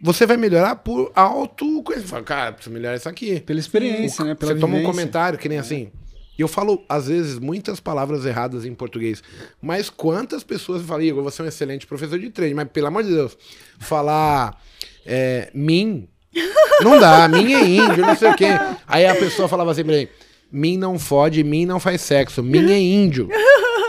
Você 0.03 0.27
vai 0.27 0.37
melhorar 0.37 0.77
por 0.77 1.13
alto... 1.15 1.83
Você 1.83 2.01
fala, 2.01 2.23
cara, 2.23 2.53
preciso 2.53 2.73
melhorar 2.73 2.97
isso 2.97 3.09
aqui. 3.09 3.41
Pela 3.41 3.61
experiência, 3.61 4.25
né? 4.25 4.35
Pela 4.35 4.55
você 4.55 4.61
toma 4.61 4.75
um 4.75 4.79
vivência. 4.79 4.93
comentário 4.93 5.39
que 5.39 5.49
nem 5.49 5.59
assim. 5.59 5.91
E 6.39 6.43
eu 6.43 6.49
falo, 6.49 6.83
às 6.89 7.07
vezes, 7.09 7.39
muitas 7.39 7.81
palavras 7.81 8.25
erradas 8.25 8.65
em 8.65 8.75
português. 8.75 9.23
Mas 9.61 9.91
quantas 9.91 10.43
pessoas 10.43 10.83
falam, 10.83 11.03
Igor, 11.03 11.23
você 11.23 11.43
é 11.43 11.45
um 11.45 11.49
excelente 11.49 11.87
professor 11.87 12.19
de 12.19 12.31
trade, 12.31 12.55
mas 12.55 12.69
pelo 12.69 12.87
amor 12.87 13.03
de 13.03 13.11
Deus, 13.11 13.37
falar 13.79 14.59
é, 15.05 15.51
mim. 15.53 16.09
Não 16.83 16.99
dá, 16.99 17.29
mim 17.29 17.53
é 17.53 17.63
índio, 17.63 18.07
não 18.07 18.17
sei 18.17 18.31
o 18.31 18.35
quê. 18.35 18.47
Aí 18.87 19.05
a 19.05 19.15
pessoa 19.15 19.47
falava 19.47 19.73
assim 19.73 19.85
pra 19.85 19.95
mim, 19.95 20.09
Mim 20.51 20.79
não 20.79 20.99
fode, 20.99 21.45
mim 21.45 21.67
não 21.67 21.79
faz 21.79 22.01
sexo. 22.01 22.43
Mim 22.43 22.71
é 22.71 22.79
índio. 22.79 23.29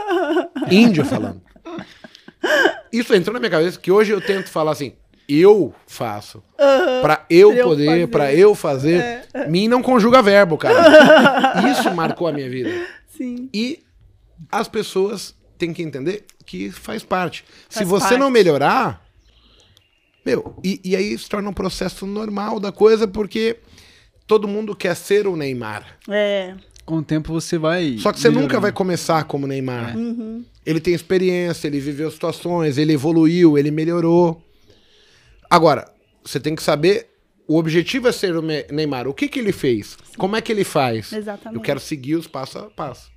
índio 0.70 1.06
falando. 1.06 1.42
Isso 2.92 3.16
entrou 3.16 3.34
na 3.34 3.40
minha 3.40 3.50
cabeça 3.50 3.80
que 3.80 3.92
hoje 3.92 4.12
eu 4.12 4.20
tento 4.20 4.50
falar 4.50 4.72
assim, 4.72 4.94
eu 5.40 5.74
faço. 5.88 6.44
Pra 7.02 7.26
eu 7.30 7.50
Pra 7.52 7.60
eu 7.60 7.66
poder, 7.68 7.86
fazer. 7.86 8.08
pra 8.08 8.34
eu 8.34 8.56
fazer. 8.56 9.26
Mim 9.50 9.68
não 9.68 9.82
conjuga 9.82 10.22
verbo, 10.22 10.58
cara. 10.58 11.62
Isso 11.72 11.94
marcou 11.94 12.28
a 12.28 12.32
minha 12.34 12.50
vida. 12.50 12.70
Sim. 13.08 13.50
E 13.54 13.80
as 14.52 14.68
pessoas 14.68 15.36
têm 15.58 15.74
que 15.74 15.84
entender 15.84 16.26
que 16.46 16.72
faz 16.72 17.04
parte. 17.04 17.44
Se 17.70 17.80
Faz 17.80 17.88
você 17.88 18.14
não 18.14 18.28
parte. 18.28 18.34
melhorar, 18.34 19.06
meu, 20.26 20.56
e, 20.64 20.80
e 20.84 20.96
aí 20.96 21.18
se 21.18 21.28
torna 21.30 21.50
um 21.50 21.54
processo 21.54 22.06
normal 22.06 22.60
da 22.60 22.72
coisa, 22.72 23.08
porque 23.08 23.58
todo 24.28 24.48
mundo 24.48 24.76
quer 24.76 24.96
ser 24.96 25.28
o 25.28 25.36
Neymar. 25.36 25.86
É. 26.10 26.56
Com 26.86 26.98
o 26.98 27.04
tempo 27.04 27.32
você 27.32 27.58
vai. 27.58 27.96
Só 28.00 28.12
que 28.12 28.20
você 28.20 28.28
nunca 28.28 28.40
melhorando. 28.40 28.62
vai 28.62 28.72
começar 28.72 29.24
como 29.26 29.48
Neymar. 29.48 29.96
Uhum. 29.98 30.44
Ele 30.66 30.80
tem 30.80 30.94
experiência, 30.94 31.68
ele 31.68 31.80
viveu 31.80 32.10
situações, 32.12 32.78
ele 32.78 32.94
evoluiu, 32.94 33.58
ele 33.58 33.72
melhorou. 33.72 34.42
Agora, 35.52 35.92
você 36.24 36.40
tem 36.40 36.56
que 36.56 36.64
saber. 36.64 37.10
O 37.46 37.58
objetivo 37.58 38.08
é 38.08 38.14
ser 38.14 38.38
o 38.38 38.42
Neymar. 38.42 39.06
O 39.06 39.14
que, 39.14 39.28
que 39.28 39.38
ele 39.38 39.52
fez? 39.52 39.98
Como 40.18 40.38
é 40.38 40.42
que 40.42 40.50
ele 40.50 40.64
faz? 40.64 41.12
Exatamente. 41.12 41.58
Eu 41.58 41.62
quero 41.62 41.82
seguir 41.82 42.16
os 42.16 42.26
passo 42.26 42.58
a 42.58 42.70
passo. 42.70 43.12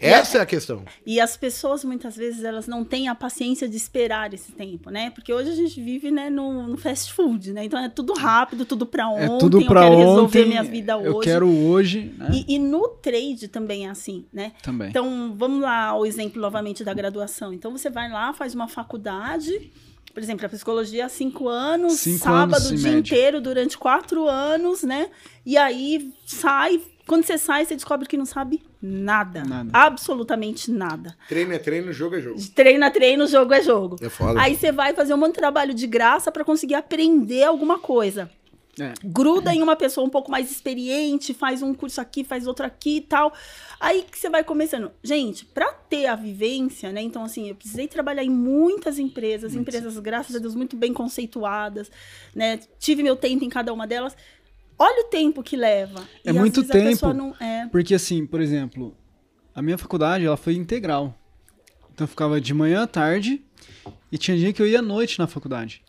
Essa 0.00 0.38
é 0.38 0.40
a 0.40 0.46
questão. 0.46 0.82
E 1.04 1.20
as 1.20 1.36
pessoas, 1.36 1.84
muitas 1.84 2.16
vezes, 2.16 2.42
elas 2.42 2.66
não 2.66 2.82
têm 2.82 3.08
a 3.08 3.14
paciência 3.14 3.68
de 3.68 3.76
esperar 3.76 4.32
esse 4.32 4.50
tempo, 4.52 4.88
né? 4.88 5.10
Porque 5.10 5.30
hoje 5.30 5.50
a 5.50 5.54
gente 5.54 5.78
vive, 5.78 6.10
né, 6.10 6.30
no, 6.30 6.66
no 6.68 6.78
fast 6.78 7.12
food, 7.12 7.52
né? 7.52 7.66
Então 7.66 7.78
é 7.78 7.90
tudo 7.90 8.14
rápido, 8.14 8.64
tudo 8.64 8.86
pra 8.86 9.06
ontem. 9.08 9.36
É 9.36 9.38
tudo 9.38 9.66
pra 9.66 9.82
eu 9.82 9.90
quero 9.90 9.92
ontem. 9.92 10.08
resolver 10.08 10.46
minha 10.46 10.62
vida 10.62 10.96
hoje. 10.96 11.06
Eu 11.06 11.20
quero 11.20 11.48
hoje. 11.48 12.14
Né? 12.16 12.30
E, 12.32 12.54
e 12.54 12.58
no 12.58 12.88
trade 12.88 13.48
também 13.48 13.86
é 13.86 13.90
assim, 13.90 14.24
né? 14.32 14.52
Também. 14.62 14.88
Então, 14.88 15.34
vamos 15.36 15.60
lá 15.60 15.88
ao 15.88 16.06
exemplo 16.06 16.40
novamente 16.40 16.82
da 16.82 16.94
graduação. 16.94 17.52
Então, 17.52 17.70
você 17.70 17.90
vai 17.90 18.10
lá, 18.10 18.32
faz 18.32 18.54
uma 18.54 18.68
faculdade, 18.68 19.70
por 20.12 20.22
exemplo, 20.22 20.46
a 20.46 20.48
psicologia, 20.48 21.08
cinco 21.08 21.48
anos, 21.48 21.94
Cinco 21.94 22.18
sábado 22.24 22.56
anos, 22.56 22.70
o 22.70 22.74
dia 22.76 22.84
média. 22.92 22.98
inteiro, 22.98 23.40
durante 23.40 23.76
quatro 23.78 24.28
anos, 24.28 24.82
né? 24.82 25.08
E 25.44 25.56
aí 25.56 26.12
sai. 26.26 26.80
Quando 27.06 27.24
você 27.24 27.36
sai, 27.38 27.64
você 27.64 27.74
descobre 27.74 28.06
que 28.06 28.16
não 28.16 28.24
sabe 28.24 28.62
nada. 28.80 29.42
Nada. 29.42 29.70
Absolutamente 29.72 30.70
nada. 30.70 31.16
Treino 31.28 31.52
é 31.52 31.58
treino, 31.58 31.92
jogo 31.92 32.14
é 32.16 32.20
jogo. 32.20 32.38
Treina, 32.54 32.88
treino, 32.90 33.26
jogo 33.26 33.52
é 33.52 33.60
jogo. 33.62 33.96
É 34.00 34.08
foda. 34.08 34.40
Aí 34.40 34.54
você 34.54 34.70
vai 34.70 34.94
fazer 34.94 35.12
um 35.14 35.16
monte 35.16 35.32
de 35.32 35.38
trabalho 35.38 35.74
de 35.74 35.86
graça 35.88 36.30
para 36.30 36.44
conseguir 36.44 36.74
aprender 36.76 37.42
alguma 37.42 37.78
coisa 37.80 38.30
É. 38.78 38.94
gruda 39.04 39.52
em 39.52 39.62
uma 39.62 39.74
pessoa 39.74 40.06
um 40.06 40.10
pouco 40.10 40.30
mais 40.30 40.50
experiente, 40.50 41.34
faz 41.34 41.62
um 41.62 41.74
curso 41.74 42.00
aqui, 42.00 42.22
faz 42.22 42.46
outro 42.46 42.64
aqui 42.64 42.98
e 42.98 43.00
tal. 43.00 43.32
Aí 43.78 44.02
que 44.02 44.18
você 44.18 44.30
vai 44.30 44.44
começando. 44.44 44.90
Gente, 45.02 45.44
para 45.44 45.72
ter 45.72 46.06
a 46.06 46.14
vivência, 46.14 46.92
né? 46.92 47.02
Então, 47.02 47.24
assim, 47.24 47.48
eu 47.48 47.54
precisei 47.54 47.88
trabalhar 47.88 48.22
em 48.22 48.30
muitas 48.30 48.98
empresas, 48.98 49.54
empresas, 49.54 49.98
graças 49.98 50.36
a 50.36 50.38
Deus, 50.38 50.54
muito 50.54 50.76
bem 50.76 50.92
conceituadas, 50.92 51.90
né? 52.34 52.60
Tive 52.78 53.02
meu 53.02 53.16
tempo 53.16 53.44
em 53.44 53.48
cada 53.48 53.72
uma 53.72 53.86
delas. 53.86 54.16
Olha 54.78 55.06
o 55.06 55.10
tempo 55.10 55.42
que 55.42 55.56
leva. 55.56 56.08
É 56.24 56.30
às 56.30 56.36
muito 56.36 56.66
tempo. 56.66 57.12
não 57.12 57.34
é. 57.38 57.66
Porque 57.70 57.94
assim, 57.94 58.24
por 58.24 58.40
exemplo, 58.40 58.96
a 59.54 59.60
minha 59.60 59.76
faculdade 59.76 60.24
ela 60.24 60.38
foi 60.38 60.54
integral. 60.54 61.14
Então 61.92 62.04
eu 62.04 62.08
ficava 62.08 62.40
de 62.40 62.54
manhã 62.54 62.84
à 62.84 62.86
tarde 62.86 63.44
e 64.10 64.16
tinha 64.16 64.36
dia 64.36 64.52
que 64.54 64.62
eu 64.62 64.66
ia 64.66 64.78
à 64.78 64.82
noite 64.82 65.18
na 65.18 65.26
faculdade. 65.26 65.82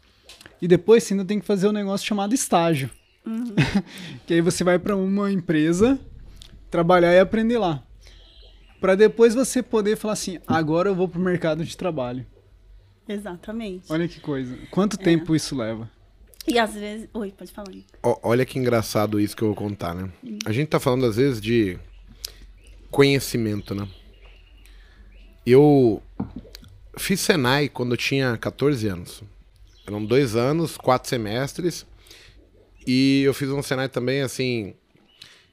E 0.61 0.67
depois 0.67 1.03
você 1.03 1.13
ainda 1.13 1.25
tem 1.25 1.39
que 1.39 1.45
fazer 1.45 1.67
um 1.67 1.71
negócio 1.71 2.05
chamado 2.05 2.33
estágio. 2.35 2.89
que 4.25 4.33
aí 4.33 4.41
você 4.41 4.63
vai 4.63 4.77
para 4.77 4.95
uma 4.95 5.31
empresa 5.31 5.99
trabalhar 6.69 7.13
e 7.13 7.19
aprender 7.19 7.57
lá. 7.57 7.83
Para 8.79 8.95
depois 8.95 9.35
você 9.35 9.61
poder 9.61 9.95
falar 9.95 10.13
assim, 10.13 10.39
agora 10.47 10.89
eu 10.89 10.95
vou 10.95 11.07
pro 11.07 11.19
mercado 11.19 11.63
de 11.63 11.77
trabalho. 11.77 12.25
Exatamente. 13.07 13.91
Olha 13.91 14.07
que 14.07 14.19
coisa. 14.19 14.57
Quanto 14.71 14.97
tempo 14.97 15.35
isso 15.35 15.55
leva? 15.55 15.89
E 16.47 16.57
às 16.57 16.73
vezes. 16.73 17.07
Oi, 17.13 17.31
pode 17.31 17.51
falar. 17.51 17.71
Ó, 18.01 18.19
olha 18.23 18.45
que 18.45 18.57
engraçado 18.57 19.19
isso 19.19 19.35
que 19.35 19.43
eu 19.43 19.49
vou 19.49 19.55
contar, 19.55 19.93
né? 19.93 20.09
A 20.45 20.51
gente 20.51 20.69
tá 20.69 20.79
falando 20.79 21.05
às 21.05 21.17
vezes 21.17 21.39
de 21.39 21.77
conhecimento, 22.89 23.75
né? 23.75 23.87
Eu 25.45 26.01
fiz 26.97 27.19
Senai 27.19 27.69
quando 27.69 27.91
eu 27.91 27.97
tinha 27.97 28.37
14 28.37 28.87
anos. 28.87 29.23
Eram 29.85 30.05
dois 30.05 30.35
anos, 30.35 30.77
quatro 30.77 31.09
semestres. 31.09 31.85
E 32.85 33.21
eu 33.23 33.33
fiz 33.33 33.49
um 33.49 33.61
Senai 33.61 33.89
também, 33.89 34.21
assim, 34.21 34.73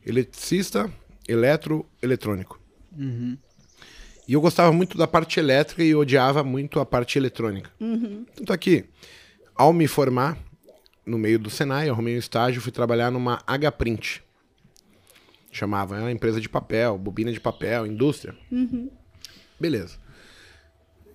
eletricista, 0.05 0.91
eletro, 1.27 1.85
eletrônico. 2.03 2.61
E 4.27 4.33
eu 4.33 4.41
gostava 4.41 4.73
muito 4.73 4.99
da 4.99 5.07
parte 5.07 5.41
elétrica 5.41 5.83
e 5.83 5.95
odiava 5.95 6.45
muito 6.45 6.81
a 6.81 6.87
parte 6.87 7.19
eletrônica. 7.19 7.71
Tanto 8.35 8.53
é 8.53 8.59
que, 8.59 8.85
ao 9.55 9.73
me 9.73 9.87
formar, 9.87 10.39
no 11.05 11.19
meio 11.19 11.39
do 11.39 11.49
Senai, 11.49 11.89
eu 11.89 11.95
arrumei 11.95 12.15
um 12.15 12.19
estágio, 12.19 12.61
fui 12.61 12.73
trabalhar 12.73 13.11
numa 13.11 13.43
H-Print. 13.47 14.23
Chamava, 15.51 15.97
era 15.97 16.05
uma 16.05 16.13
empresa 16.13 16.41
de 16.41 16.49
papel, 16.49 16.99
bobina 16.99 17.33
de 17.33 17.41
papel, 17.41 17.87
indústria. 17.87 18.37
Beleza. 19.59 19.97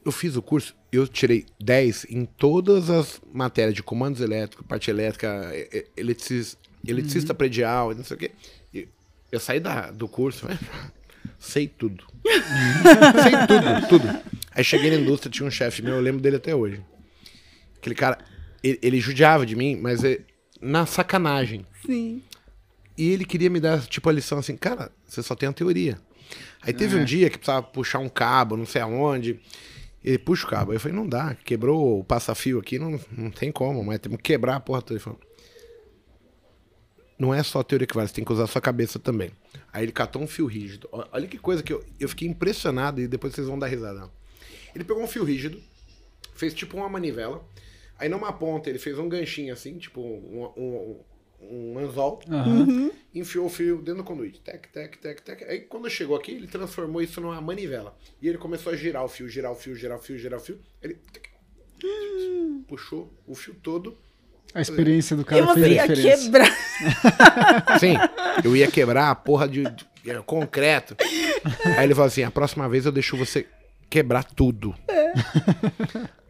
Eu 0.05 0.11
fiz 0.11 0.35
o 0.35 0.41
curso, 0.41 0.75
eu 0.91 1.07
tirei 1.07 1.45
10 1.61 2.07
em 2.09 2.25
todas 2.25 2.89
as 2.89 3.21
matérias 3.33 3.73
de 3.73 3.81
comandos 3.81 4.19
elétricos, 4.21 4.65
parte 4.67 4.89
elétrica, 4.91 5.49
e- 5.53 5.69
e- 5.77 5.85
eletricis- 5.95 6.57
eletricista 6.85 7.33
predial, 7.33 7.95
não 7.95 8.03
sei 8.03 8.15
o 8.17 8.19
quê. 8.19 8.31
E 8.73 8.87
eu 9.31 9.39
saí 9.39 9.59
da, 9.61 9.91
do 9.91 10.07
curso, 10.07 10.45
sei 11.39 11.67
tudo. 11.67 12.03
sei 13.23 13.31
tudo, 13.47 13.87
tudo. 13.87 14.19
Aí 14.51 14.63
cheguei 14.63 14.89
na 14.91 14.97
indústria, 14.97 15.31
tinha 15.31 15.47
um 15.47 15.51
chefe 15.51 15.81
meu, 15.81 15.95
eu 15.95 16.01
lembro 16.01 16.21
dele 16.21 16.35
até 16.35 16.53
hoje. 16.53 16.81
Aquele 17.77 17.95
cara, 17.95 18.17
ele, 18.61 18.79
ele 18.81 18.99
judiava 18.99 19.45
de 19.45 19.55
mim, 19.55 19.77
mas 19.81 20.03
é, 20.03 20.19
na 20.61 20.85
sacanagem. 20.85 21.65
Sim. 21.85 22.21
E 22.97 23.09
ele 23.09 23.25
queria 23.25 23.49
me 23.49 23.59
dar, 23.59 23.81
tipo, 23.87 24.07
a 24.09 24.11
lição 24.13 24.37
assim, 24.37 24.55
cara, 24.55 24.91
você 25.07 25.23
só 25.23 25.33
tem 25.35 25.49
a 25.49 25.53
teoria. 25.53 25.97
Aí 26.61 26.71
teve 26.73 26.95
um 26.97 27.03
dia 27.03 27.29
que 27.29 27.37
precisava 27.37 27.63
puxar 27.63 27.99
um 27.99 28.07
cabo, 28.09 28.55
não 28.55 28.65
sei 28.65 28.81
aonde. 28.81 29.39
Ele 30.03 30.17
puxa 30.17 30.45
o 30.45 30.49
cabo. 30.49 30.73
Eu 30.73 30.79
falei, 30.79 30.97
não 30.97 31.07
dá, 31.07 31.35
quebrou 31.35 31.99
o 31.99 32.03
passa-fio 32.03 32.59
aqui, 32.59 32.77
não, 32.77 32.99
não 33.11 33.31
tem 33.31 33.51
como, 33.51 33.83
mas 33.83 33.99
temos 33.99 34.17
que 34.17 34.23
quebrar 34.23 34.57
a 34.57 34.59
porra 34.59 34.81
toda. 34.81 34.95
Ele 34.95 34.99
falou, 34.99 35.19
não 37.17 37.33
é 37.33 37.41
só 37.41 37.59
a 37.59 37.63
teoria 37.63 37.87
que 37.87 37.95
vale, 37.95 38.07
você 38.07 38.15
tem 38.15 38.25
que 38.25 38.33
usar 38.33 38.43
a 38.43 38.47
sua 38.47 38.61
cabeça 38.61 38.99
também. 38.99 39.31
Aí 39.71 39.83
ele 39.83 39.91
catou 39.91 40.21
um 40.21 40.27
fio 40.27 40.45
rígido. 40.45 40.89
Olha 40.91 41.27
que 41.27 41.37
coisa 41.37 41.63
que 41.63 41.71
eu, 41.71 41.83
eu 41.99 42.09
fiquei 42.09 42.27
impressionado 42.27 42.99
e 42.99 43.07
depois 43.07 43.33
vocês 43.33 43.47
vão 43.47 43.57
dar 43.57 43.67
risada. 43.67 44.09
Ele 44.75 44.83
pegou 44.83 45.01
um 45.01 45.07
fio 45.07 45.23
rígido, 45.23 45.61
fez 46.35 46.53
tipo 46.53 46.75
uma 46.75 46.89
manivela. 46.89 47.43
Aí 47.97 48.09
numa 48.09 48.33
ponta 48.33 48.69
ele 48.69 48.79
fez 48.79 48.99
um 48.99 49.07
ganchinho 49.07 49.53
assim, 49.53 49.77
tipo 49.77 50.01
um, 50.01 50.51
um, 50.57 50.99
um 51.51 51.77
anzol. 51.79 52.19
Aham. 52.29 52.91
Enfiou 53.13 53.45
o 53.45 53.49
fio 53.49 53.77
dentro 53.77 53.97
do 53.97 54.03
conduíte. 54.03 54.39
Tec, 54.41 54.67
tec, 54.71 54.97
tec, 54.97 55.21
tec. 55.21 55.43
Aí 55.43 55.59
quando 55.61 55.89
chegou 55.89 56.15
aqui, 56.15 56.31
ele 56.31 56.47
transformou 56.47 57.01
isso 57.01 57.21
numa 57.21 57.39
manivela. 57.41 57.95
E 58.21 58.27
ele 58.27 58.37
começou 58.37 58.73
a 58.73 58.75
girar 58.75 59.03
o 59.03 59.07
fio, 59.07 59.27
girar 59.29 59.51
o 59.51 59.55
fio, 59.55 59.75
girar 59.75 59.97
o 59.97 60.01
fio, 60.01 60.17
girar 60.17 60.39
o 60.39 60.41
fio. 60.41 60.59
Ele 60.81 60.95
tec, 61.11 61.29
puxou 62.67 63.13
o 63.27 63.35
fio 63.35 63.53
todo. 63.61 63.97
A 64.53 64.61
experiência 64.61 65.15
do 65.15 65.25
cara 65.25 65.45
você 65.45 65.61
fez 65.61 65.65
a 65.65 65.69
ia 65.69 65.87
diferença. 65.95 66.23
quebrar. 66.25 66.57
Sim, 67.79 67.95
eu 68.43 68.55
ia 68.55 68.69
quebrar 68.69 69.09
a 69.09 69.15
porra 69.15 69.47
de, 69.47 69.63
de- 69.63 69.85
de 70.03 70.21
concreto. 70.25 70.95
Aí 71.77 71.85
ele 71.85 71.95
falou 71.95 72.07
assim: 72.07 72.23
a 72.23 72.29
próxima 72.31 72.67
vez 72.69 72.85
eu 72.85 72.91
deixo 72.91 73.17
você 73.17 73.47
quebrar 73.89 74.23
tudo. 74.23 74.75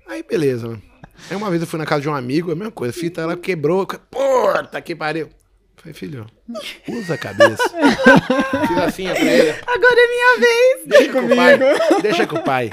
Aí 0.08 0.24
beleza, 0.24 0.68
né? 0.70 0.82
Aí 1.30 1.36
uma 1.38 1.50
vez 1.50 1.62
eu 1.62 1.68
fui 1.68 1.80
na 1.80 1.86
casa 1.86 2.02
de 2.02 2.10
um 2.10 2.14
amigo, 2.16 2.52
a 2.52 2.56
mesma 2.56 2.72
coisa, 2.72 2.96
a 2.96 3.00
fita 3.00 3.22
ela 3.22 3.36
quebrou, 3.38 3.86
puta 3.86 4.82
que 4.82 4.96
pariu. 4.96 5.30
Falei, 5.78 5.94
filho, 5.94 6.28
usa 6.88 7.16
a 7.16 7.18
cabeça. 7.18 7.64
Fiz 8.68 8.78
assim 8.78 9.04
pra 9.06 9.20
ele. 9.20 9.50
Agora 9.68 9.96
é 9.98 10.08
minha 10.08 10.40
vez. 10.40 10.88
Deixa 10.88 11.12
com 11.12 11.26
o 11.26 11.36
pai. 11.36 11.60
Deixa 12.02 12.28
com 12.28 12.36
o 12.38 12.44
pai. 12.44 12.70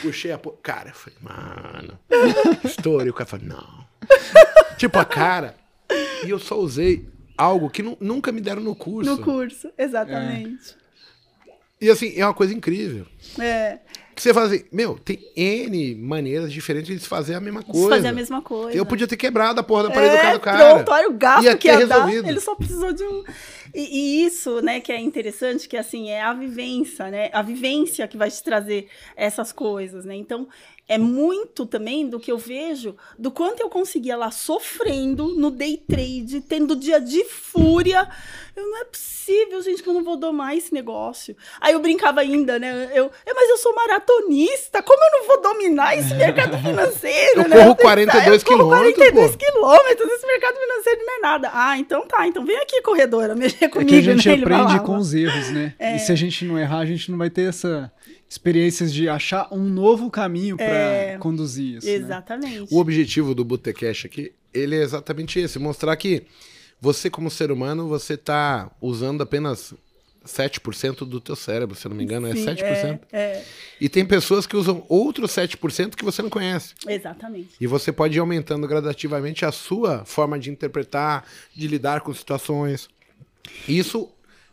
Puxei 0.00 0.32
a 0.32 0.38
porra. 0.38 0.56
Cara, 0.62 0.88
eu 0.90 0.94
falei, 0.94 1.18
mano. 1.20 1.98
Estourei. 2.64 3.10
O 3.10 3.14
cara 3.14 3.28
falou, 3.28 3.46
não. 3.46 3.86
tipo 4.78 4.98
a 4.98 5.04
cara. 5.04 5.56
E 6.24 6.30
eu 6.30 6.38
só 6.38 6.56
usei 6.58 7.08
algo 7.36 7.68
que 7.68 7.82
nu- 7.82 7.96
nunca 8.00 8.32
me 8.32 8.40
deram 8.40 8.62
no 8.62 8.74
curso. 8.74 9.10
No 9.10 9.22
curso, 9.22 9.70
exatamente. 9.76 10.76
E 11.80 11.90
assim, 11.90 12.12
é 12.16 12.24
uma 12.24 12.34
coisa 12.34 12.54
incrível. 12.54 13.06
É. 13.38 13.78
Que 14.14 14.20
você 14.22 14.34
fala 14.34 14.46
assim, 14.46 14.64
meu, 14.70 14.98
tem 14.98 15.18
N 15.34 15.94
maneiras 15.94 16.52
diferentes 16.52 16.94
de 16.94 17.00
se 17.02 17.08
fazer 17.08 17.34
a 17.34 17.40
mesma 17.40 17.60
De 17.60 17.66
coisa. 17.72 17.88
fazer 17.96 18.08
a 18.08 18.12
mesma 18.12 18.42
coisa. 18.42 18.76
Eu 18.76 18.84
podia 18.84 19.06
ter 19.06 19.16
quebrado 19.16 19.58
a 19.60 19.62
porra 19.62 19.84
da 19.84 19.90
parede 19.90 20.12
do 20.12 20.16
É, 20.16 20.20
cara 20.20 20.34
do 20.34 20.40
cara. 20.40 20.74
Pronto, 20.74 20.90
olha 20.92 21.08
o 21.08 21.12
gasto 21.14 21.44
Ia 21.44 21.56
que 21.56 21.68
ia 21.68 21.86
dar. 21.86 22.04
resolvido. 22.04 22.28
Ele 22.28 22.40
só 22.40 22.54
precisou 22.54 22.92
de 22.92 23.02
um. 23.04 23.24
E, 23.74 23.80
e 24.22 24.26
isso, 24.26 24.60
né, 24.60 24.80
que 24.80 24.92
é 24.92 25.00
interessante, 25.00 25.66
que 25.66 25.76
assim, 25.78 26.10
é 26.10 26.20
a 26.22 26.34
vivência, 26.34 27.10
né? 27.10 27.30
A 27.32 27.40
vivência 27.40 28.06
que 28.06 28.18
vai 28.18 28.30
te 28.30 28.42
trazer 28.42 28.86
essas 29.16 29.50
coisas, 29.50 30.04
né? 30.04 30.14
Então, 30.14 30.46
é 30.92 30.98
muito 30.98 31.64
também 31.64 32.06
do 32.08 32.20
que 32.20 32.30
eu 32.30 32.36
vejo 32.38 32.94
do 33.18 33.30
quanto 33.30 33.60
eu 33.60 33.68
conseguia 33.68 34.16
lá 34.16 34.30
sofrendo 34.30 35.28
no 35.36 35.50
day 35.50 35.76
trade, 35.88 36.40
tendo 36.42 36.76
dia 36.76 37.00
de 37.00 37.24
fúria. 37.24 38.08
Eu 38.54 38.62
não 38.68 38.78
é 38.82 38.84
possível, 38.84 39.62
gente, 39.62 39.82
que 39.82 39.88
eu 39.88 39.94
não 39.94 40.04
vou 40.04 40.16
domar 40.16 40.54
esse 40.54 40.74
negócio. 40.74 41.34
Aí 41.58 41.72
eu 41.72 41.80
brincava 41.80 42.20
ainda, 42.20 42.58
né? 42.58 42.90
Eu, 42.92 43.10
"É, 43.24 43.32
mas 43.32 43.48
eu 43.48 43.56
sou 43.56 43.74
maratonista, 43.74 44.82
como 44.82 44.98
eu 45.02 45.18
não 45.20 45.26
vou 45.26 45.40
dominar 45.40 45.96
esse 45.96 46.14
mercado 46.14 46.56
financeiro, 46.60 47.42
Eu 47.42 47.48
né? 47.48 47.56
corro 47.56 47.74
pensava, 47.76 47.82
42 47.82 48.42
eu 48.42 48.46
corro 48.48 48.58
quilômetros, 48.58 48.94
42 49.06 49.30
pô. 49.32 49.38
quilômetros, 49.38 50.10
esse 50.12 50.26
mercado 50.26 50.56
financeiro 50.58 51.00
não 51.06 51.14
é 51.16 51.20
nada. 51.20 51.50
Ah, 51.54 51.78
então 51.78 52.06
tá, 52.06 52.26
então 52.26 52.44
vem 52.44 52.58
aqui, 52.58 52.82
corredora, 52.82 53.34
mexer 53.34 53.64
É 53.64 53.68
comigo, 53.68 53.88
que 53.90 53.96
a 53.98 54.02
gente 54.02 54.28
né? 54.28 54.34
Aprende 54.34 54.80
com 54.84 54.96
os 54.98 55.14
erros, 55.14 55.50
né? 55.50 55.74
É. 55.78 55.96
E 55.96 55.98
se 55.98 56.12
a 56.12 56.14
gente 56.14 56.44
não 56.44 56.58
errar, 56.58 56.80
a 56.80 56.86
gente 56.86 57.10
não 57.10 57.16
vai 57.16 57.30
ter 57.30 57.48
essa 57.48 57.90
experiências 58.32 58.92
de 58.92 59.08
achar 59.10 59.46
um 59.52 59.62
novo 59.68 60.10
caminho 60.10 60.56
pra 60.56 60.64
É. 60.66 61.18
conduzir 61.18 61.76
isso. 61.76 61.86
né? 61.86 61.92
Exatamente. 61.92 62.72
O 62.74 62.78
objetivo 62.78 63.34
do 63.34 63.44
Botecash 63.44 64.06
aqui, 64.06 64.32
ele 64.54 64.74
é 64.74 64.82
exatamente 64.82 65.38
esse, 65.38 65.58
mostrar 65.58 65.94
que 65.96 66.22
você 66.80 67.10
como 67.10 67.30
ser 67.30 67.52
humano, 67.52 67.86
você 67.88 68.16
tá 68.16 68.70
usando 68.80 69.22
apenas 69.22 69.74
7% 70.24 71.04
do 71.04 71.20
teu 71.20 71.36
cérebro, 71.36 71.76
se 71.76 71.86
eu 71.86 71.90
não 71.90 71.96
me 71.96 72.04
engano, 72.04 72.26
Sim, 72.32 72.48
é 72.48 72.54
7%. 72.54 73.00
É, 73.12 73.20
é, 73.20 73.44
E 73.80 73.88
tem 73.88 74.04
pessoas 74.06 74.46
que 74.46 74.56
usam 74.56 74.82
outros 74.88 75.30
7% 75.32 75.94
que 75.94 76.04
você 76.04 76.22
não 76.22 76.30
conhece. 76.30 76.74
exatamente. 76.88 77.50
E 77.60 77.66
você 77.66 77.92
pode 77.92 78.16
ir 78.16 78.20
aumentando 78.20 78.66
gradativamente 78.66 79.44
a 79.44 79.52
sua 79.52 80.04
forma 80.06 80.38
de 80.38 80.50
interpretar, 80.50 81.26
de 81.54 81.68
lidar 81.68 82.00
com 82.00 82.14
situações. 82.14 82.88
Isso 83.68 84.08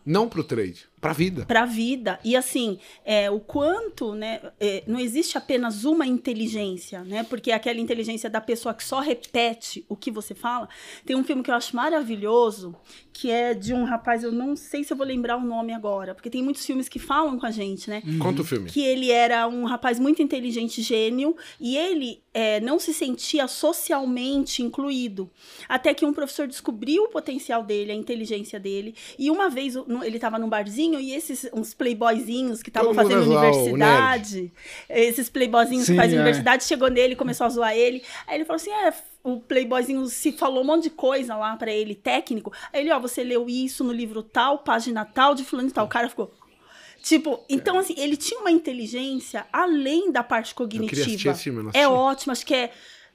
não 0.05 0.27
pro 0.27 0.43
trade, 0.43 0.88
pra 0.99 1.13
vida. 1.13 1.45
para 1.45 1.63
a 1.63 1.65
vida. 1.65 2.19
E 2.23 2.35
assim, 2.35 2.79
é, 3.05 3.29
o 3.29 3.39
quanto, 3.39 4.13
né? 4.13 4.39
é, 4.59 4.83
não 4.87 4.99
existe 4.99 5.37
apenas 5.37 5.85
uma 5.85 6.05
inteligência, 6.05 7.03
né? 7.03 7.23
Porque 7.23 7.51
aquela 7.51 7.79
inteligência 7.79 8.29
da 8.29 8.41
pessoa 8.41 8.73
que 8.73 8.83
só 8.83 8.99
repete 8.99 9.85
o 9.87 9.95
que 9.95 10.11
você 10.11 10.35
fala. 10.35 10.67
Tem 11.05 11.15
um 11.15 11.23
filme 11.23 11.43
que 11.43 11.51
eu 11.51 11.55
acho 11.55 11.75
maravilhoso, 11.75 12.75
que 13.13 13.31
é 13.31 13.53
de 13.53 13.73
um 13.73 13.83
rapaz, 13.83 14.23
eu 14.23 14.31
não 14.31 14.55
sei 14.55 14.83
se 14.83 14.93
eu 14.93 14.97
vou 14.97 15.05
lembrar 15.05 15.37
o 15.37 15.41
nome 15.41 15.73
agora, 15.73 16.13
porque 16.13 16.29
tem 16.29 16.41
muitos 16.41 16.65
filmes 16.65 16.87
que 16.87 16.99
falam 16.99 17.37
com 17.37 17.45
a 17.45 17.51
gente, 17.51 17.89
né? 17.89 18.01
Conta 18.19 18.41
o 18.41 18.45
filme. 18.45 18.69
que 18.69 18.81
ele 18.81 19.11
era 19.11 19.47
um 19.47 19.65
rapaz 19.65 19.99
muito 19.99 20.21
inteligente, 20.21 20.81
gênio, 20.81 21.35
e 21.59 21.77
ele 21.77 22.21
é, 22.33 22.59
não 22.59 22.79
se 22.79 22.93
sentia 22.93 23.47
socialmente 23.47 24.63
incluído. 24.63 25.29
Até 25.67 25.93
que 25.93 26.05
um 26.05 26.13
professor 26.13 26.47
descobriu 26.47 27.03
o 27.03 27.09
potencial 27.09 27.63
dele, 27.63 27.91
a 27.91 27.95
inteligência 27.95 28.59
dele, 28.59 28.95
e 29.17 29.29
uma 29.29 29.49
vez 29.49 29.75
ele 29.75 30.15
estava 30.15 30.39
num 30.39 30.49
barzinho 30.49 30.88
e 30.97 31.13
esses 31.13 31.49
uns 31.53 31.73
playboyzinhos 31.73 32.63
que 32.63 32.69
estavam 32.69 32.93
fazendo 32.93 33.23
universidade, 33.23 34.51
esses 34.89 35.29
playboyzinhos 35.29 35.85
Sim, 35.85 35.93
que 35.93 35.99
fazem 35.99 36.17
é. 36.17 36.21
universidade, 36.21 36.63
chegou 36.63 36.89
nele, 36.89 37.15
começou 37.15 37.45
a 37.45 37.49
zoar 37.49 37.75
ele. 37.75 38.01
Aí 38.25 38.35
ele 38.35 38.45
falou 38.45 38.55
assim: 38.55 38.71
é, 38.71 38.93
o 39.23 39.39
playboyzinho 39.41 40.05
se 40.07 40.31
falou 40.31 40.63
um 40.63 40.67
monte 40.67 40.83
de 40.83 40.89
coisa 40.91 41.35
lá 41.35 41.57
pra 41.57 41.71
ele, 41.71 41.93
técnico. 41.95 42.53
Aí 42.71 42.81
ele, 42.81 42.91
ó, 42.91 42.99
você 42.99 43.23
leu 43.23 43.49
isso 43.49 43.83
no 43.83 43.91
livro 43.91 44.23
tal, 44.23 44.59
página 44.59 45.03
tal, 45.03 45.35
de 45.35 45.43
fulano 45.43 45.67
e 45.67 45.71
tal. 45.71 45.85
O 45.85 45.89
cara 45.89 46.07
ficou. 46.07 46.31
Tipo, 47.01 47.43
então 47.49 47.77
assim, 47.77 47.95
ele 47.97 48.17
tinha 48.17 48.39
uma 48.39 48.51
inteligência 48.51 49.45
além 49.51 50.11
da 50.11 50.21
parte 50.21 50.53
queria 50.53 50.81
assistir 50.85 51.03
cognitiva. 51.03 51.31
esse 51.31 51.43
filme, 51.43 51.63
eu 51.63 51.71
é 51.73 51.87
ótimo, 51.87 52.31
acho 52.31 52.45
que 52.45 52.53
é 52.53 52.71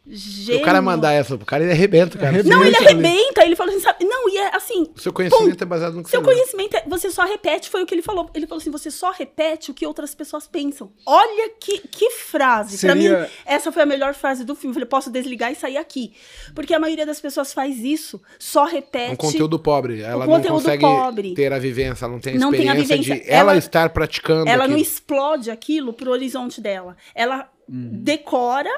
gênio. 0.07 0.61
o 0.61 0.65
cara 0.65 0.83
mandar 0.83 1.13
essa 1.13 1.37
pro 1.37 1.47
cara, 1.47 1.63
ele 1.65 1.73
arrebenta, 1.73 2.19
cara. 2.19 2.29
Arrebenta. 2.31 2.55
Não, 2.57 2.65
ele 2.65 2.77
Arrebenta 2.77 3.41
ali. 3.41 3.49
ele 3.49 3.57
falou 3.57 3.73
assim, 3.75 3.83
sabe? 3.83 4.05
Não, 4.05 4.29
e 4.29 4.37
é 4.37 4.55
assim, 4.55 4.91
O 4.95 5.01
seu 5.01 5.13
conhecimento 5.13 5.63
é 5.63 5.65
baseado 5.65 5.95
no 5.95 6.03
que 6.05 6.11
seu 6.11 6.21
você 6.21 6.25
conhecimento, 6.33 6.77
é, 6.77 6.85
você 6.87 7.11
só 7.11 7.23
repete, 7.25 7.71
foi 7.71 7.83
o 7.83 7.87
que 7.87 7.95
ele 7.95 8.03
falou. 8.03 8.29
Ele 8.35 8.47
falou 8.47 8.61
assim, 8.61 8.71
você 8.71 8.91
só 8.91 9.11
repete 9.11 9.71
o 9.71 9.75
que 9.75 9.87
outras 9.87 10.15
pessoas 10.15 10.47
pensam. 10.47 10.93
Olha 11.07 11.51
que, 11.59 11.79
que 11.89 12.11
frase. 12.11 12.79
Pra 12.79 12.93
Seria- 12.95 13.21
mim, 13.23 13.27
essa 13.47 13.73
foi 13.73 13.83
a 13.83 13.87
melhor 13.87 14.15
frase 14.15 14.45
do 14.45 14.55
filme. 14.55 14.71
Eu 14.71 14.75
falei, 14.75 14.89
posso 14.89 15.11
desligar 15.11 15.51
e 15.53 15.55
sair 15.55 15.77
aqui. 15.77 16.13
Porque 16.55 16.75
a 16.75 16.79
maioria 16.79 17.07
das 17.07 17.21
pessoas 17.21 17.53
faz 17.53 17.79
isso, 17.79 18.21
só 18.39 18.65
repete. 18.65 19.13
Um 19.13 19.17
conteúdo 19.17 19.59
pobre. 19.59 20.03
Ela 20.03 20.27
não 20.27 20.35
conteúdo 20.35 20.55
consegue 20.55 20.83
pobre. 20.83 21.35
ter 21.35 21.53
a 21.53 21.59
vivência, 21.59 22.05
ela 22.05 22.13
não 22.13 22.21
tem 22.21 22.37
a 22.37 22.39
Não 22.39 22.51
tem 22.51 22.69
a 22.69 22.75
experiência 22.77 22.97
vivência. 22.97 23.25
de 23.25 23.31
ela, 23.31 23.53
Ela- 23.53 23.57
estar 23.59 23.89
praticando 23.91 24.49
Ela 24.49 24.69
não 24.69 24.75
aquilo. 24.75 24.81
explode 24.81 25.51
aquilo 25.51 25.93
pro 25.93 26.11
horizonte 26.11 26.61
dela. 26.61 26.97
Ela 27.15 27.49
decora 27.69 28.71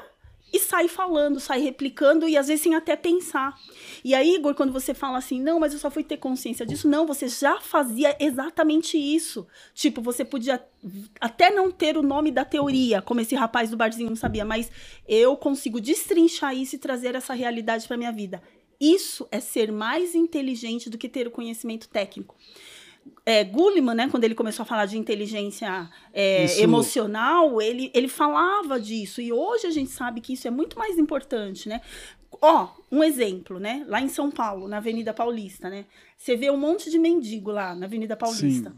e 0.57 0.59
sai 0.59 0.89
falando, 0.89 1.39
sai 1.39 1.61
replicando 1.61 2.29
e 2.29 2.37
às 2.37 2.49
vezes 2.49 2.63
sem 2.63 2.75
até 2.75 2.97
pensar. 2.97 3.59
E 4.03 4.15
aí, 4.15 4.35
Igor, 4.35 4.55
quando 4.55 4.73
você 4.73 4.95
fala 4.95 5.19
assim, 5.19 5.41
não, 5.41 5.61
mas 5.61 5.73
eu 5.73 5.79
só 5.79 5.91
fui 5.91 6.03
ter 6.03 6.17
consciência 6.17 6.67
disso, 6.67 6.89
não, 6.89 7.07
você 7.07 7.29
já 7.29 7.61
fazia 7.61 8.17
exatamente 8.19 8.97
isso. 8.97 9.47
Tipo, 9.75 10.01
você 10.01 10.25
podia 10.25 10.65
até 11.21 11.51
não 11.51 11.71
ter 11.71 11.97
o 11.97 12.03
nome 12.03 12.31
da 12.31 12.45
teoria, 12.45 13.03
como 13.03 13.21
esse 13.21 13.35
rapaz 13.35 13.71
do 13.71 13.77
barzinho 13.77 14.09
não 14.09 14.17
sabia, 14.17 14.45
mas 14.45 14.71
eu 15.07 15.37
consigo 15.37 15.81
destrinchar 15.81 16.57
isso 16.57 16.77
e 16.77 16.79
trazer 16.79 17.15
essa 17.15 17.35
realidade 17.35 17.87
para 17.87 17.97
minha 17.97 18.13
vida. 18.13 18.43
Isso 18.81 19.27
é 19.31 19.41
ser 19.41 19.73
mais 19.73 20.15
inteligente 20.15 20.91
do 20.91 20.99
que 20.99 21.09
ter 21.09 21.27
o 21.27 21.31
conhecimento 21.31 21.89
técnico 21.89 22.35
é, 23.29 23.43
Gulliman, 23.43 23.95
né, 23.95 24.09
quando 24.09 24.23
ele 24.23 24.37
começou 24.37 24.63
a 24.63 24.67
falar 24.67 24.87
de 24.87 24.97
inteligência 24.97 25.91
é, 26.15 26.45
Isso- 26.45 26.63
emocional, 26.63 27.61
ele, 27.61 27.91
ele 27.93 28.07
falava 28.07 28.79
disso. 28.81 29.21
E 29.21 29.33
hoje 29.33 29.67
a 29.67 29.71
gente 29.71 29.91
sabe 29.91 30.21
que 30.21 30.33
isso 30.35 30.47
é 30.47 30.51
muito 30.51 30.79
mais 30.79 30.97
importante, 30.97 31.69
né? 31.69 31.81
Ó, 32.41 32.69
um 32.93 33.03
exemplo, 33.03 33.59
né? 33.59 33.85
Lá 33.89 34.01
em 34.01 34.09
São 34.09 34.31
Paulo, 34.31 34.69
na 34.69 34.77
Avenida 34.77 35.13
Paulista, 35.13 35.69
né? 35.69 35.87
Você 36.17 36.37
vê 36.37 36.51
um 36.51 36.57
monte 36.57 36.89
de 36.89 36.99
mendigo 36.99 37.51
lá 37.51 37.75
na 37.75 37.87
Avenida 37.87 38.17
Paulista. 38.17 38.71
Sim. 38.71 38.77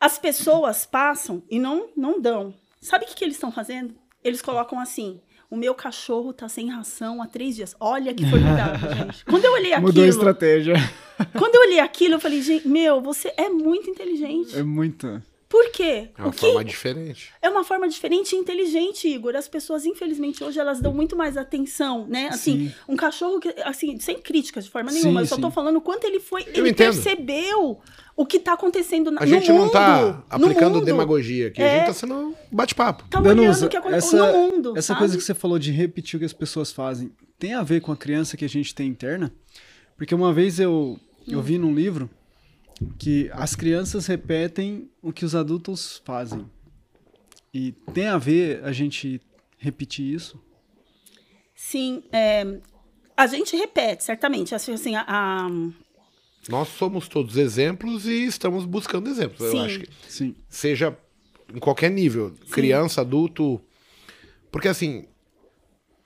As 0.00 0.18
pessoas 0.18 0.86
passam 0.86 1.42
e 1.50 1.58
não, 1.58 1.88
não 1.96 2.20
dão. 2.20 2.54
Sabe 2.80 3.04
o 3.04 3.08
que, 3.08 3.16
que 3.16 3.24
eles 3.24 3.34
estão 3.34 3.50
fazendo? 3.52 3.94
Eles 4.24 4.40
colocam 4.40 4.78
assim. 4.80 5.20
O 5.50 5.56
meu 5.56 5.74
cachorro 5.74 6.32
tá 6.32 6.48
sem 6.48 6.68
ração 6.70 7.22
há 7.22 7.26
três 7.26 7.56
dias. 7.56 7.74
Olha 7.80 8.12
que 8.12 8.28
formidável, 8.28 8.92
gente. 8.94 9.24
Quando 9.24 9.44
eu 9.44 9.52
olhei 9.52 9.70
Mudou 9.76 9.86
a 9.88 9.90
aquilo, 9.90 10.06
estratégia. 10.06 10.74
quando 11.38 11.54
eu 11.54 11.60
olhei 11.62 11.80
aquilo, 11.80 12.14
eu 12.14 12.20
falei, 12.20 12.42
gente, 12.42 12.68
meu, 12.68 13.00
você 13.00 13.32
é 13.36 13.48
muito 13.48 13.88
inteligente. 13.88 14.56
É 14.58 14.62
muito. 14.62 15.22
Por 15.48 15.70
quê? 15.70 16.10
É 16.16 16.20
uma 16.20 16.28
o 16.28 16.32
que 16.32 16.40
forma 16.40 16.62
diferente. 16.64 17.32
é 17.40 17.48
uma 17.48 17.64
forma 17.64 17.88
diferente 17.88 18.34
e 18.34 18.38
inteligente, 18.38 19.08
Igor. 19.08 19.34
As 19.34 19.48
pessoas, 19.48 19.86
infelizmente, 19.86 20.44
hoje 20.44 20.58
elas 20.60 20.78
dão 20.78 20.92
muito 20.92 21.16
mais 21.16 21.38
atenção, 21.38 22.06
né? 22.06 22.28
Assim, 22.28 22.68
Sim. 22.68 22.74
um 22.86 22.94
cachorro 22.96 23.40
que, 23.40 23.48
assim, 23.64 23.98
sem 23.98 24.18
críticas 24.20 24.64
de 24.66 24.70
forma 24.70 24.90
Sim, 24.90 25.00
nenhuma. 25.00 25.22
eu 25.22 25.26
só 25.26 25.36
sim. 25.36 25.40
tô 25.40 25.50
falando 25.50 25.76
o 25.76 25.80
quanto 25.80 26.04
ele 26.04 26.20
foi, 26.20 26.42
Eu 26.42 26.48
ele 26.64 26.70
entendo. 26.70 26.92
percebeu 26.92 27.80
o 28.14 28.26
que 28.26 28.38
tá 28.38 28.52
acontecendo 28.52 29.10
na, 29.10 29.22
A 29.22 29.26
gente 29.26 29.48
no 29.48 29.54
não 29.54 29.62
mundo. 29.62 29.72
tá 29.72 30.02
no 30.02 30.24
aplicando 30.28 30.74
mundo. 30.74 30.84
demagogia 30.84 31.48
aqui, 31.48 31.62
a 31.62 31.64
É. 31.66 31.76
gente 31.78 31.86
tá 31.86 31.94
sendo 31.94 32.34
bate-papo. 32.52 33.04
Tá 33.08 33.18
olhando 33.20 33.40
Danusa, 33.40 33.66
o 33.66 33.68
que 33.70 33.76
acontece 33.78 34.06
essa, 34.16 34.32
no 34.32 34.38
mundo. 34.38 34.72
essa 34.76 34.88
sabe? 34.88 34.98
coisa 34.98 35.16
que 35.16 35.22
você 35.22 35.32
falou 35.34 35.58
de 35.58 35.70
repetir 35.72 36.16
o 36.16 36.20
que 36.20 36.26
as 36.26 36.32
pessoas 36.34 36.70
fazem, 36.70 37.10
tem 37.38 37.54
a 37.54 37.62
ver 37.62 37.80
com 37.80 37.90
a 37.90 37.96
criança 37.96 38.36
que 38.36 38.44
a 38.44 38.48
gente 38.48 38.74
tem 38.74 38.86
interna? 38.88 39.32
Porque 39.96 40.14
uma 40.14 40.30
vez 40.32 40.60
eu, 40.60 40.98
eu 41.26 41.40
vi 41.40 41.56
num 41.56 41.74
livro 41.74 42.10
que 42.98 43.30
as 43.32 43.54
crianças 43.54 44.06
repetem 44.06 44.90
o 45.02 45.12
que 45.12 45.24
os 45.24 45.34
adultos 45.34 46.00
fazem. 46.04 46.48
E 47.52 47.72
tem 47.92 48.06
a 48.06 48.18
ver 48.18 48.62
a 48.64 48.72
gente 48.72 49.20
repetir 49.58 50.14
isso? 50.14 50.40
Sim, 51.54 52.02
é, 52.12 52.60
a 53.16 53.26
gente 53.26 53.56
repete, 53.56 54.04
certamente. 54.04 54.54
Assim, 54.54 54.72
assim, 54.74 54.94
a- 54.94 55.04
a, 55.08 55.48
Nós 56.48 56.68
somos 56.68 57.08
todos 57.08 57.36
exemplos 57.36 58.06
e 58.06 58.24
estamos 58.24 58.64
buscando 58.64 59.08
exemplos. 59.10 59.50
Sim. 59.50 59.58
Eu 59.58 59.64
acho 59.64 59.80
que 59.80 59.88
Sim. 60.08 60.34
seja 60.48 60.96
em 61.52 61.58
qualquer 61.58 61.90
nível, 61.90 62.34
criança, 62.50 63.00
adulto. 63.00 63.60
Porque 64.52 64.68
assim, 64.68 65.06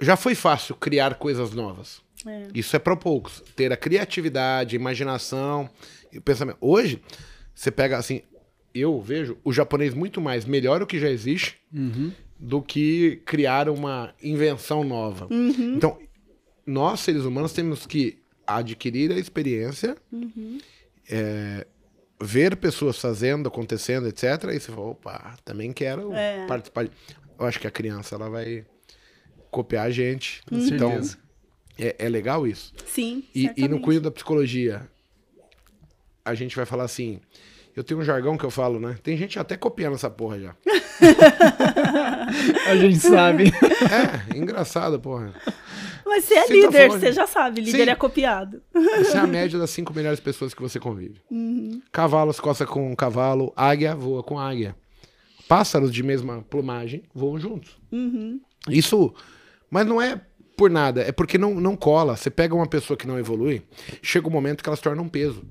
já 0.00 0.16
foi 0.16 0.34
fácil 0.34 0.74
criar 0.74 1.16
coisas 1.16 1.52
novas. 1.52 2.00
É, 2.26 2.48
Isso 2.54 2.74
é 2.76 2.78
para 2.78 2.96
poucos. 2.96 3.42
Ter 3.56 3.72
a 3.72 3.76
criatividade, 3.76 4.76
a 4.76 4.78
imaginação 4.80 5.68
e 6.12 6.18
o 6.18 6.22
pensamento. 6.22 6.58
Hoje, 6.60 7.00
você 7.54 7.70
pega 7.70 7.96
assim, 7.98 8.22
eu 8.74 9.00
vejo 9.00 9.36
o 9.44 9.52
japonês 9.52 9.92
muito 9.94 10.20
mais 10.20 10.44
melhor 10.44 10.82
o 10.82 10.86
que 10.86 10.98
já 10.98 11.08
existe 11.10 11.56
Uhum. 11.72 12.12
do 12.38 12.60
que 12.62 13.20
criar 13.26 13.68
uma 13.68 14.14
invenção 14.22 14.82
nova. 14.84 15.26
Uhum. 15.30 15.74
Então, 15.76 15.98
nós, 16.66 17.00
seres 17.00 17.24
humanos, 17.24 17.52
temos 17.52 17.86
que 17.86 18.18
adquirir 18.46 19.12
a 19.12 19.18
experiência, 19.18 19.96
Uhum. 20.12 20.58
é, 21.10 21.66
ver 22.20 22.56
pessoas 22.56 22.98
fazendo, 22.98 23.48
acontecendo, 23.48 24.06
etc. 24.08 24.24
E 24.54 24.60
você 24.60 24.70
fala, 24.72 24.86
opa, 24.88 25.36
também 25.44 25.72
quero 25.72 26.12
É. 26.12 26.46
participar. 26.46 26.88
Eu 27.38 27.46
acho 27.46 27.58
que 27.58 27.66
a 27.66 27.70
criança 27.70 28.14
ela 28.14 28.30
vai 28.30 28.64
copiar 29.50 29.86
a 29.86 29.90
gente. 29.90 30.40
Com 30.48 30.56
Então, 30.56 30.90
certeza. 30.90 31.18
É, 31.78 31.96
é 31.98 32.08
legal 32.08 32.46
isso. 32.46 32.72
sim. 32.86 33.24
E, 33.34 33.50
e 33.56 33.68
no 33.68 33.80
cunho 33.80 34.00
da 34.00 34.10
psicologia, 34.10 34.88
a 36.24 36.34
gente 36.34 36.54
vai 36.56 36.64
falar 36.66 36.84
assim. 36.84 37.20
Eu 37.74 37.82
tenho 37.82 38.00
um 38.00 38.04
jargão 38.04 38.36
que 38.36 38.44
eu 38.44 38.50
falo, 38.50 38.78
né? 38.78 38.98
Tem 39.02 39.16
gente 39.16 39.38
até 39.38 39.56
copiando 39.56 39.94
essa 39.94 40.10
porra 40.10 40.38
já. 40.38 40.54
A 42.66 42.76
gente 42.76 42.98
sabe. 42.98 43.44
É, 43.48 44.36
engraçado, 44.36 45.00
porra. 45.00 45.32
Mas 46.04 46.24
você 46.24 46.34
é 46.34 46.42
Você 46.42 46.48
tá 46.48 46.54
líder, 46.54 46.86
falando- 46.88 47.00
você 47.00 47.12
já 47.12 47.26
sabe, 47.26 47.60
líder 47.62 47.84
Sim. 47.84 47.90
é 47.90 47.94
copiado. 47.94 48.62
Essa 48.74 49.18
é 49.18 49.20
a 49.20 49.26
média 49.26 49.58
das 49.58 49.70
cinco 49.70 49.94
melhores 49.94 50.20
pessoas 50.20 50.52
que 50.52 50.60
você 50.60 50.78
convive. 50.78 51.20
Cavalo 51.90 52.32
se 52.32 52.42
coça 52.42 52.66
com 52.66 52.90
um 52.92 52.94
cavalo, 52.94 53.52
águia 53.56 53.94
voa 53.94 54.22
com 54.22 54.38
águia. 54.38 54.76
Pássaros 55.48 55.92
de 55.92 56.02
mesma 56.02 56.42
plumagem 56.42 57.02
voam 57.14 57.38
juntos. 57.38 57.76
Isso, 58.68 59.14
mas 59.70 59.86
não 59.86 60.00
é 60.00 60.20
por 60.56 60.70
nada, 60.70 61.02
é 61.02 61.12
porque 61.12 61.38
não, 61.38 61.54
não 61.54 61.76
cola. 61.76 62.16
Você 62.16 62.30
pega 62.30 62.54
uma 62.54 62.66
pessoa 62.66 62.96
que 62.96 63.06
não 63.06 63.18
evolui, 63.18 63.62
chega 64.00 64.26
um 64.26 64.30
momento 64.30 64.62
que 64.62 64.68
ela 64.68 64.76
se 64.76 64.82
torna 64.82 65.02
um 65.02 65.08
peso. 65.08 65.42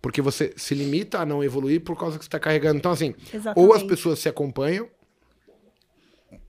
Porque 0.00 0.22
você 0.22 0.52
se 0.56 0.74
limita 0.74 1.18
a 1.18 1.26
não 1.26 1.44
evoluir 1.44 1.82
por 1.82 1.98
causa 1.98 2.18
que 2.18 2.24
você 2.24 2.28
está 2.28 2.40
carregando. 2.40 2.78
Então, 2.78 2.90
assim, 2.90 3.14
ou 3.14 3.34
as 3.34 3.34
Exatamente. 3.44 3.86
pessoas 3.88 4.18
se 4.18 4.28
acompanham, 4.28 4.88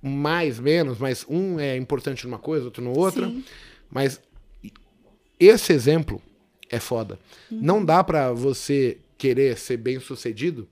mais, 0.02 0.60
menos, 0.60 0.98
mas 0.98 1.26
um 1.30 1.60
é 1.60 1.76
importante 1.78 2.26
numa 2.26 2.40
coisa, 2.40 2.66
outro 2.66 2.84
no 2.84 2.98
outra. 2.98 3.28
Sim. 3.28 3.44
Mas 3.90 4.22
esse 5.40 5.74
exemplo 5.74 6.22
é 6.70 6.80
foda. 6.80 7.20
Uhum. 7.52 7.60
Não 7.62 7.86
dá 7.86 8.04
pra 8.04 8.32
você 8.32 8.98
querer 9.18 9.58
ser 9.58 9.78
bem 9.78 10.00
sucedido 10.00 10.68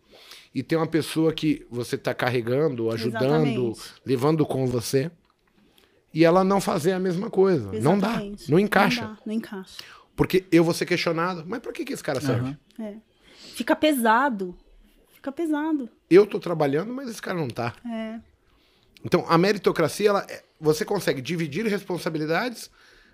e 0.55 0.63
ter 0.63 0.75
uma 0.75 0.87
pessoa 0.87 1.31
que 1.33 1.65
você 1.69 1.97
tá 1.97 2.13
carregando, 2.13 2.89
ajudando, 2.89 3.45
Exatamente. 3.45 3.93
levando 4.05 4.45
com 4.45 4.65
você 4.65 5.11
e 6.13 6.23
ela 6.25 6.43
não 6.43 6.59
fazer 6.61 6.91
a 6.93 6.99
mesma 6.99 7.29
coisa. 7.29 7.71
Não 7.81 7.97
dá. 7.99 8.07
Exatamente. 8.09 8.51
Não 8.51 8.59
encaixa. 8.59 9.01
Não, 9.01 9.13
dá, 9.13 9.17
não 9.25 9.33
encaixa. 9.33 9.77
Porque 10.15 10.45
eu 10.51 10.63
vou 10.63 10.73
ser 10.73 10.85
questionado. 10.85 11.43
Mas 11.47 11.59
pra 11.59 11.71
que, 11.71 11.85
que 11.85 11.93
esse 11.93 12.03
cara 12.03 12.19
serve? 12.19 12.49
Aham. 12.77 12.85
É. 12.85 12.95
Fica 13.53 13.75
pesado. 13.75 14.55
Fica 15.13 15.31
pesado. 15.31 15.89
Eu 16.09 16.25
tô 16.25 16.39
trabalhando, 16.39 16.93
mas 16.93 17.09
esse 17.09 17.21
cara 17.21 17.37
não 17.37 17.47
tá. 17.49 17.73
É. 17.85 18.19
Então, 19.03 19.25
a 19.29 19.37
meritocracia, 19.37 20.09
ela, 20.09 20.25
é- 20.29 20.43
você 20.59 20.83
consegue 20.83 21.21
dividir 21.21 21.65
responsabilidades, 21.67 22.69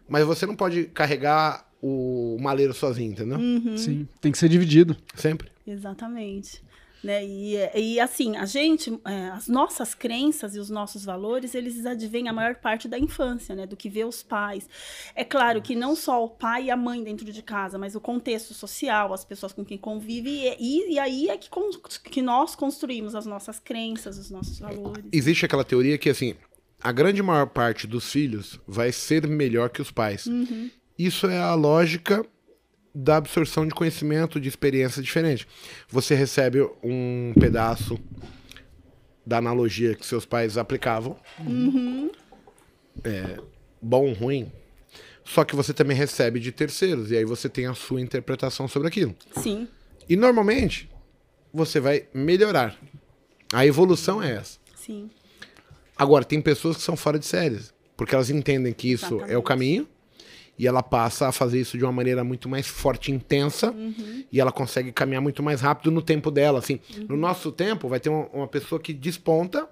mas 0.08 0.26
você 0.26 0.46
não 0.46 0.56
pode 0.56 0.86
carregar 0.86 1.68
o 1.82 2.38
maleiro 2.40 2.74
sozinho, 2.74 3.12
entendeu? 3.12 3.38
Uhum. 3.38 3.78
Sim, 3.78 4.08
tem 4.20 4.32
que 4.32 4.38
ser 4.38 4.50
dividido. 4.50 4.96
Sempre. 5.14 5.52
Exatamente. 5.68 6.64
Né? 7.06 7.24
E, 7.24 7.56
e 7.76 8.00
assim, 8.00 8.36
a 8.36 8.46
gente, 8.46 9.00
é, 9.06 9.30
as 9.30 9.48
nossas 9.48 9.94
crenças 9.94 10.56
e 10.56 10.60
os 10.60 10.72
nossos 10.72 11.06
valores, 11.06 11.54
eles 11.54 11.86
advêm 11.86 12.28
a 12.28 12.34
maior 12.34 12.56
parte 12.56 12.88
da 12.88 12.98
infância, 12.98 13.54
né? 13.54 13.68
Do 13.68 13.78
que 13.78 13.88
vê 13.88 14.04
os 14.04 14.24
pais. 14.24 14.68
É 15.14 15.24
claro 15.24 15.62
que 15.62 15.76
não 15.76 15.96
só 15.96 16.26
o 16.26 16.30
pai 16.30 16.66
e 16.66 16.72
a 16.72 16.76
mãe 16.76 17.04
dentro 17.04 17.32
de 17.32 17.44
casa, 17.44 17.78
mas 17.78 17.96
o 17.96 18.02
contexto 18.02 18.56
social, 18.56 19.14
as 19.14 19.24
pessoas 19.24 19.54
com 19.54 19.64
quem 19.64 19.78
convive, 19.78 20.32
e, 20.32 20.56
e, 20.60 20.94
e 20.94 21.00
aí 21.00 21.30
é 21.30 21.38
que, 21.38 21.48
con- 21.48 21.70
que 22.12 22.24
nós 22.24 22.56
construímos 22.56 23.14
as 23.14 23.28
nossas 23.28 23.60
crenças, 23.60 24.18
os 24.18 24.32
nossos 24.32 24.58
valores. 24.58 25.06
Existe 25.12 25.46
aquela 25.46 25.64
teoria 25.64 26.00
que, 26.00 26.10
assim, 26.10 26.34
a 26.82 26.92
grande 26.92 27.22
maior 27.22 27.46
parte 27.46 27.86
dos 27.86 28.12
filhos 28.12 28.60
vai 28.68 28.92
ser 28.92 29.28
melhor 29.28 29.70
que 29.70 29.82
os 29.82 29.92
pais. 29.92 30.28
Isso 30.98 31.28
é 31.28 31.38
a 31.40 31.54
lógica 31.54 32.26
da 32.98 33.18
absorção 33.18 33.68
de 33.68 33.76
conhecimento, 33.76 34.40
de 34.40 34.48
experiência 34.48 35.02
diferente. 35.02 35.46
Você 35.90 36.16
recebe 36.16 36.62
um 36.82 37.34
pedaço 37.38 38.00
da 39.26 39.38
analogia 39.38 39.94
que 39.96 40.06
seus 40.06 40.26
pais 40.26 40.58
aplicavam. 40.58 41.18
É, 43.04 43.38
bom, 43.82 44.14
ruim. 44.14 44.50
Só 45.26 45.44
que 45.44 45.56
você 45.56 45.74
também 45.74 45.98
recebe 45.98 46.40
de 46.40 46.52
terceiros. 46.52 47.12
E 47.12 47.18
aí 47.18 47.26
você 47.26 47.50
tem 47.50 47.66
a 47.66 47.74
sua 47.74 48.00
interpretação 48.00 48.68
sobre 48.68 48.88
aquilo. 48.88 49.14
Sim, 49.42 49.68
E 50.08 50.16
normalmente 50.16 50.90
você 51.54 51.80
vai 51.80 52.08
melhorar. 52.14 52.78
A 53.52 53.66
evolução 53.66 54.22
é 54.24 54.34
essa. 54.36 54.58
sim. 54.76 55.10
Agora, 55.98 56.26
tem 56.26 56.42
pessoas 56.42 56.76
que 56.76 56.84
são 56.84 56.98
fora 56.98 57.18
de 57.18 57.26
séries, 57.26 57.74
porque 57.96 58.14
elas 58.14 58.30
entendem 58.30 58.74
que 58.74 58.92
isso 58.92 59.06
é 59.06 59.10
o 59.10 59.16
Exatamente. 59.18 59.44
caminho 59.46 59.88
e 60.58 60.66
ela 60.68 60.82
passa 60.82 61.28
a 61.28 61.32
fazer 61.32 61.60
isso 61.60 61.78
de 61.78 61.84
uma 61.84 61.92
maneira 61.92 62.24
muito 62.24 62.48
mais 62.48 62.66
forte 62.68 63.12
e 63.12 63.16
intensa 63.16 63.72
Uhum. 63.72 64.24
e 64.32 64.40
ela 64.40 64.52
consegue 64.52 64.92
caminhar 64.92 65.22
muito 65.22 65.44
mais 65.44 65.62
rápido 65.62 65.92
no 65.92 66.02
tempo 66.02 66.32
dela. 66.32 66.60
Assim, 66.60 66.80
Uhum. 66.98 67.06
no 67.10 67.18
nosso 67.18 67.52
tempo, 67.52 67.88
vai 67.90 68.00
ter 68.00 68.10
uma, 68.10 68.26
uma 68.34 68.48
pessoa 68.48 68.80
que 68.80 68.94
desponta 68.94 69.68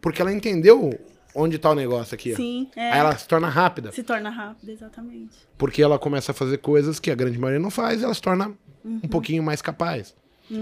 porque 0.00 0.20
ela 0.22 0.32
entendeu 0.32 0.98
onde 1.34 1.56
está 1.56 1.70
o 1.70 1.74
negócio 1.74 2.14
aqui. 2.14 2.34
Sim, 2.34 2.68
é. 2.76 2.92
Aí 2.92 2.98
ela 3.00 3.16
se 3.16 3.26
torna 3.28 3.48
rápida, 3.48 3.92
Se 3.92 4.02
torna 4.02 4.28
rápido, 4.30 4.70
exatamente. 4.70 5.36
porque 5.56 5.82
ela 5.82 5.98
começa 5.98 6.32
a 6.32 6.34
fazer 6.34 6.58
coisas 6.58 6.98
que 7.00 7.10
a 7.10 7.14
grande 7.14 7.38
maioria 7.38 7.60
não 7.60 7.70
faz 7.70 8.00
e 8.00 8.04
ela 8.04 8.14
se 8.14 8.22
torna 8.22 8.48
Uhum. 8.84 9.00
um 9.04 9.08
pouquinho 9.08 9.42
mais 9.42 9.60
capaz. 9.62 10.14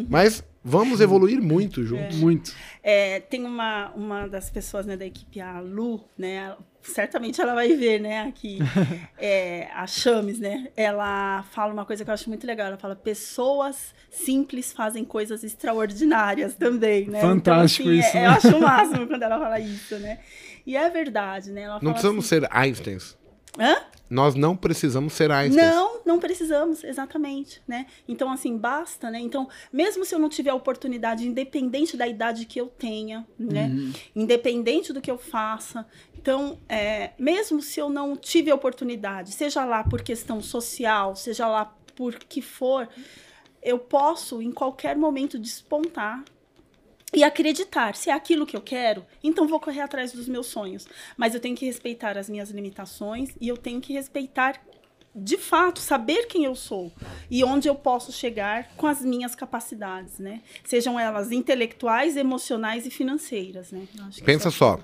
Mas 0.08 0.42
vamos 0.64 1.00
evoluir 1.00 1.40
muito 1.40 1.84
juntos. 1.84 2.16
Muito. 2.16 2.54
É, 2.82 3.20
tem 3.20 3.44
uma, 3.44 3.90
uma 3.94 4.26
das 4.28 4.50
pessoas 4.50 4.84
né, 4.86 4.96
da 4.96 5.06
equipe, 5.06 5.40
a 5.40 5.60
Lu, 5.60 6.04
né? 6.18 6.54
Certamente 6.82 7.40
ela 7.40 7.52
vai 7.54 7.74
ver, 7.74 8.00
né, 8.00 8.20
aqui, 8.28 8.58
é, 9.18 9.68
a 9.74 9.86
Chames, 9.88 10.38
né? 10.38 10.68
Ela 10.76 11.44
fala 11.50 11.72
uma 11.72 11.84
coisa 11.84 12.04
que 12.04 12.10
eu 12.10 12.14
acho 12.14 12.28
muito 12.28 12.46
legal. 12.46 12.68
Ela 12.68 12.76
fala, 12.76 12.94
pessoas 12.94 13.92
simples 14.10 14.72
fazem 14.72 15.04
coisas 15.04 15.42
extraordinárias 15.42 16.54
também, 16.54 17.06
né? 17.08 17.20
Fantástico 17.20 17.88
então, 17.88 17.98
assim, 17.98 18.08
isso, 18.08 18.16
é- 18.16 18.20
né? 18.20 18.26
Eu 18.26 18.30
acho 18.30 18.56
o 18.56 18.60
máximo 18.62 19.06
quando 19.06 19.22
ela 19.22 19.38
fala 19.38 19.58
isso, 19.58 19.96
né? 19.98 20.18
E 20.64 20.76
é 20.76 20.88
verdade, 20.90 21.50
né? 21.50 21.62
Ela 21.62 21.74
Não 21.74 21.80
fala 21.80 21.92
precisamos 21.92 22.24
assim, 22.32 22.40
ser 22.40 22.48
Einsteins. 22.52 23.16
Hã? 23.58 23.76
Nós 24.08 24.34
não 24.34 24.56
precisamos 24.56 25.12
ser 25.12 25.30
Einsteins. 25.30 25.74
Não, 25.74 26.00
não 26.04 26.18
precisamos, 26.18 26.84
exatamente, 26.84 27.60
né? 27.66 27.86
Então, 28.06 28.30
assim, 28.30 28.56
basta, 28.56 29.10
né? 29.10 29.18
Então, 29.18 29.48
mesmo 29.72 30.04
se 30.04 30.14
eu 30.14 30.18
não 30.18 30.28
tiver 30.28 30.50
a 30.50 30.54
oportunidade, 30.54 31.26
independente 31.26 31.96
da 31.96 32.06
idade 32.06 32.46
que 32.46 32.60
eu 32.60 32.66
tenha, 32.66 33.26
né? 33.38 33.70
Independente 34.14 34.92
do 34.92 35.00
que 35.00 35.10
eu 35.10 35.18
faça. 35.18 35.86
Então, 36.16 36.58
é, 36.68 37.10
mesmo 37.18 37.60
se 37.60 37.80
eu 37.80 37.88
não 37.88 38.16
tive 38.16 38.50
a 38.50 38.54
oportunidade, 38.54 39.32
seja 39.32 39.64
lá 39.64 39.82
por 39.84 40.02
questão 40.02 40.40
social, 40.40 41.16
seja 41.16 41.46
lá 41.48 41.72
por 41.94 42.14
que 42.14 42.40
for, 42.40 42.88
eu 43.62 43.78
posso, 43.78 44.40
em 44.40 44.52
qualquer 44.52 44.96
momento, 44.96 45.38
despontar 45.38 46.24
e 47.16 47.24
acreditar, 47.24 47.96
se 47.96 48.10
é 48.10 48.12
aquilo 48.12 48.44
que 48.44 48.54
eu 48.54 48.60
quero, 48.60 49.02
então 49.24 49.48
vou 49.48 49.58
correr 49.58 49.80
atrás 49.80 50.12
dos 50.12 50.28
meus 50.28 50.48
sonhos. 50.48 50.86
Mas 51.16 51.32
eu 51.32 51.40
tenho 51.40 51.56
que 51.56 51.64
respeitar 51.64 52.18
as 52.18 52.28
minhas 52.28 52.50
limitações 52.50 53.30
e 53.40 53.48
eu 53.48 53.56
tenho 53.56 53.80
que 53.80 53.94
respeitar, 53.94 54.62
de 55.14 55.38
fato, 55.38 55.80
saber 55.80 56.26
quem 56.26 56.44
eu 56.44 56.54
sou 56.54 56.92
e 57.30 57.42
onde 57.42 57.68
eu 57.68 57.74
posso 57.74 58.12
chegar 58.12 58.68
com 58.76 58.86
as 58.86 59.00
minhas 59.00 59.34
capacidades, 59.34 60.18
né? 60.18 60.42
Sejam 60.62 61.00
elas 61.00 61.32
intelectuais, 61.32 62.18
emocionais 62.18 62.84
e 62.84 62.90
financeiras, 62.90 63.72
né? 63.72 63.88
Pensa 64.22 64.48
é 64.48 64.50
só. 64.50 64.78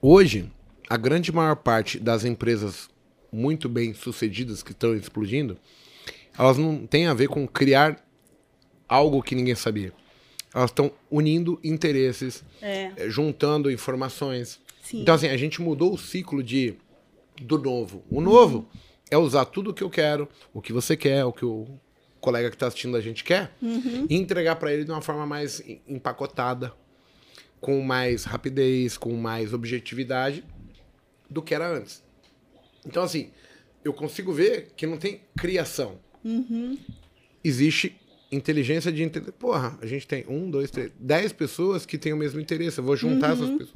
Hoje, 0.00 0.50
a 0.88 0.96
grande 0.96 1.30
maior 1.30 1.56
parte 1.56 1.98
das 1.98 2.24
empresas 2.24 2.88
muito 3.30 3.68
bem 3.68 3.92
sucedidas 3.92 4.62
que 4.62 4.72
estão 4.72 4.96
explodindo, 4.96 5.58
elas 6.38 6.56
não 6.56 6.86
têm 6.86 7.08
a 7.08 7.12
ver 7.12 7.28
com 7.28 7.46
criar 7.46 8.02
algo 8.88 9.22
que 9.22 9.34
ninguém 9.34 9.54
sabia. 9.54 9.92
Elas 10.56 10.70
estão 10.70 10.90
unindo 11.10 11.60
interesses, 11.62 12.42
É, 12.62 12.90
eh, 12.96 13.10
juntando 13.10 13.70
informações. 13.70 14.58
sim. 14.82 15.02
Então, 15.02 15.14
assim, 15.14 15.28
a 15.28 15.36
gente 15.36 15.60
mudou 15.60 15.92
o 15.92 15.98
ciclo 15.98 16.42
de 16.42 16.74
do 17.42 17.58
novo. 17.58 18.02
O 18.10 18.22
novo 18.22 18.66
é 19.10 19.18
usar 19.18 19.44
tudo 19.44 19.70
o 19.70 19.74
que 19.74 19.82
eu 19.84 19.90
quero, 19.90 20.26
o 20.54 20.62
que 20.62 20.72
você 20.72 20.96
quer, 20.96 21.26
o 21.26 21.32
que 21.34 21.44
o 21.44 21.66
colega 22.22 22.48
que 22.48 22.56
está 22.56 22.68
assistindo 22.68 22.96
a 22.96 23.00
gente 23.02 23.22
quer, 23.22 23.54
e 24.08 24.16
entregar 24.16 24.56
para 24.56 24.72
ele 24.72 24.84
de 24.84 24.90
uma 24.90 25.02
forma 25.02 25.26
mais 25.26 25.60
em- 25.60 25.82
empacotada, 25.86 26.72
com 27.60 27.82
mais 27.82 28.24
rapidez, 28.24 28.96
com 28.96 29.12
mais 29.14 29.52
objetividade 29.52 30.42
do 31.28 31.42
que 31.42 31.54
era 31.54 31.68
antes. 31.70 32.02
Então, 32.86 33.02
assim, 33.02 33.30
eu 33.84 33.92
consigo 33.92 34.32
ver 34.32 34.72
que 34.74 34.86
não 34.86 34.96
tem 34.96 35.20
criação. 35.36 35.98
Existe 37.44 37.94
inteligência 38.30 38.90
de 38.92 39.02
entender. 39.02 39.32
Porra, 39.32 39.78
a 39.80 39.86
gente 39.86 40.06
tem 40.06 40.24
um, 40.28 40.50
dois, 40.50 40.70
três, 40.70 40.90
dez 40.98 41.32
pessoas 41.32 41.86
que 41.86 41.96
têm 41.98 42.12
o 42.12 42.16
mesmo 42.16 42.40
interesse. 42.40 42.78
Eu 42.78 42.84
vou 42.84 42.96
juntar 42.96 43.32
essas 43.32 43.50
pessoas. 43.50 43.74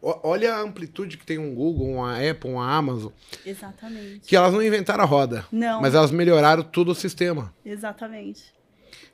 O- 0.00 0.18
Olha 0.28 0.54
a 0.54 0.60
amplitude 0.60 1.16
que 1.16 1.24
tem 1.24 1.38
um 1.38 1.54
Google, 1.54 1.88
uma 1.92 2.16
Apple, 2.30 2.50
uma 2.50 2.68
Amazon, 2.74 3.12
Exatamente. 3.46 4.26
que 4.28 4.34
elas 4.34 4.52
não 4.52 4.62
inventaram 4.62 5.04
a 5.04 5.06
roda, 5.06 5.46
Não. 5.52 5.80
mas 5.80 5.94
elas 5.94 6.10
melhoraram 6.10 6.62
todo 6.64 6.90
o 6.90 6.94
sistema. 6.94 7.54
Exatamente. 7.64 8.42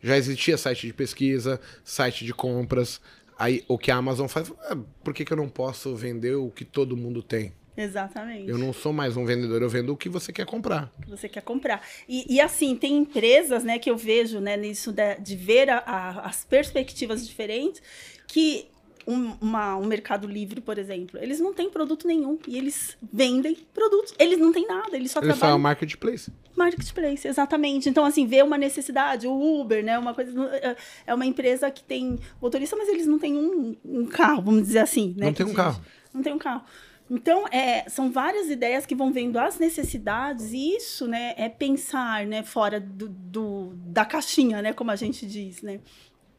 Já 0.02 0.16
existia 0.16 0.56
site 0.56 0.86
de 0.86 0.92
pesquisa, 0.94 1.60
site 1.84 2.24
de 2.24 2.32
compras. 2.32 3.00
Aí 3.38 3.64
o 3.68 3.76
que 3.78 3.90
a 3.90 3.96
Amazon 3.96 4.26
faz, 4.28 4.50
ah, 4.70 4.76
por 5.04 5.12
que, 5.12 5.24
que 5.24 5.32
eu 5.32 5.36
não 5.36 5.48
posso 5.48 5.94
vender 5.94 6.34
o 6.36 6.50
que 6.50 6.64
todo 6.64 6.96
mundo 6.96 7.22
tem? 7.22 7.52
Exatamente. 7.82 8.48
Eu 8.50 8.58
não 8.58 8.72
sou 8.72 8.92
mais 8.92 9.16
um 9.16 9.24
vendedor, 9.24 9.62
eu 9.62 9.68
vendo 9.68 9.92
o 9.92 9.96
que 9.96 10.08
você 10.08 10.32
quer 10.32 10.44
comprar. 10.44 10.92
que 11.00 11.08
você 11.08 11.28
quer 11.28 11.42
comprar. 11.42 11.80
E, 12.08 12.34
e, 12.34 12.40
assim, 12.40 12.74
tem 12.74 12.96
empresas, 12.96 13.62
né, 13.62 13.78
que 13.78 13.88
eu 13.88 13.96
vejo, 13.96 14.40
né, 14.40 14.56
nisso 14.56 14.92
de, 14.92 15.14
de 15.16 15.36
ver 15.36 15.70
a- 15.70 15.78
a- 15.86 16.20
as 16.26 16.44
perspectivas 16.44 17.26
diferentes, 17.26 17.80
que 18.26 18.66
um, 19.06 19.32
uma, 19.40 19.76
um 19.76 19.86
mercado 19.86 20.26
livre, 20.28 20.60
por 20.60 20.76
exemplo, 20.76 21.18
eles 21.22 21.40
não 21.40 21.54
têm 21.54 21.70
produto 21.70 22.06
nenhum 22.06 22.38
e 22.46 22.58
eles 22.58 22.98
vendem 23.12 23.56
produtos. 23.72 24.12
Eles 24.18 24.38
não 24.38 24.52
têm 24.52 24.66
nada, 24.66 24.94
eles 24.96 25.10
só 25.12 25.20
Eles 25.20 25.30
trabalham 25.38 25.56
o 25.56 25.60
marketplace. 25.60 26.30
marketplace, 26.54 27.26
exatamente. 27.26 27.88
Então, 27.88 28.04
assim, 28.04 28.26
vê 28.26 28.42
uma 28.42 28.58
necessidade, 28.58 29.26
o 29.26 29.60
Uber, 29.60 29.82
né? 29.84 29.98
Uma 29.98 30.12
coisa. 30.12 30.30
é- 30.56 30.76
É 31.06 31.14
uma 31.14 31.24
empresa 31.24 31.70
que 31.70 31.82
tem 31.82 32.18
motorista, 32.42 32.76
mas 32.76 32.88
eles 32.88 33.06
não 33.06 33.18
têm 33.18 33.34
um, 33.36 33.74
um 33.84 34.04
carro, 34.04 34.42
vamos 34.42 34.62
dizer 34.64 34.80
assim, 34.80 35.14
né? 35.16 35.26
Não 35.26 35.32
tem 35.32 35.46
um 35.46 35.54
carro. 35.54 35.80
Não 36.12 36.22
tem 36.22 36.32
um 36.34 36.38
carro. 36.38 36.64
Então, 37.10 37.46
é, 37.48 37.88
são 37.88 38.12
várias 38.12 38.48
ideias 38.50 38.84
que 38.84 38.94
vão 38.94 39.12
vendo 39.12 39.38
as 39.38 39.58
necessidades, 39.58 40.52
e 40.52 40.76
isso, 40.76 41.06
né, 41.08 41.34
é 41.38 41.48
pensar, 41.48 42.26
né, 42.26 42.42
fora 42.42 42.78
do, 42.78 43.08
do- 43.08 43.72
da 43.86 44.04
caixinha, 44.04 44.60
né, 44.60 44.72
como 44.74 44.90
a 44.90 44.96
gente 44.96 45.26
diz, 45.26 45.62
né? 45.62 45.80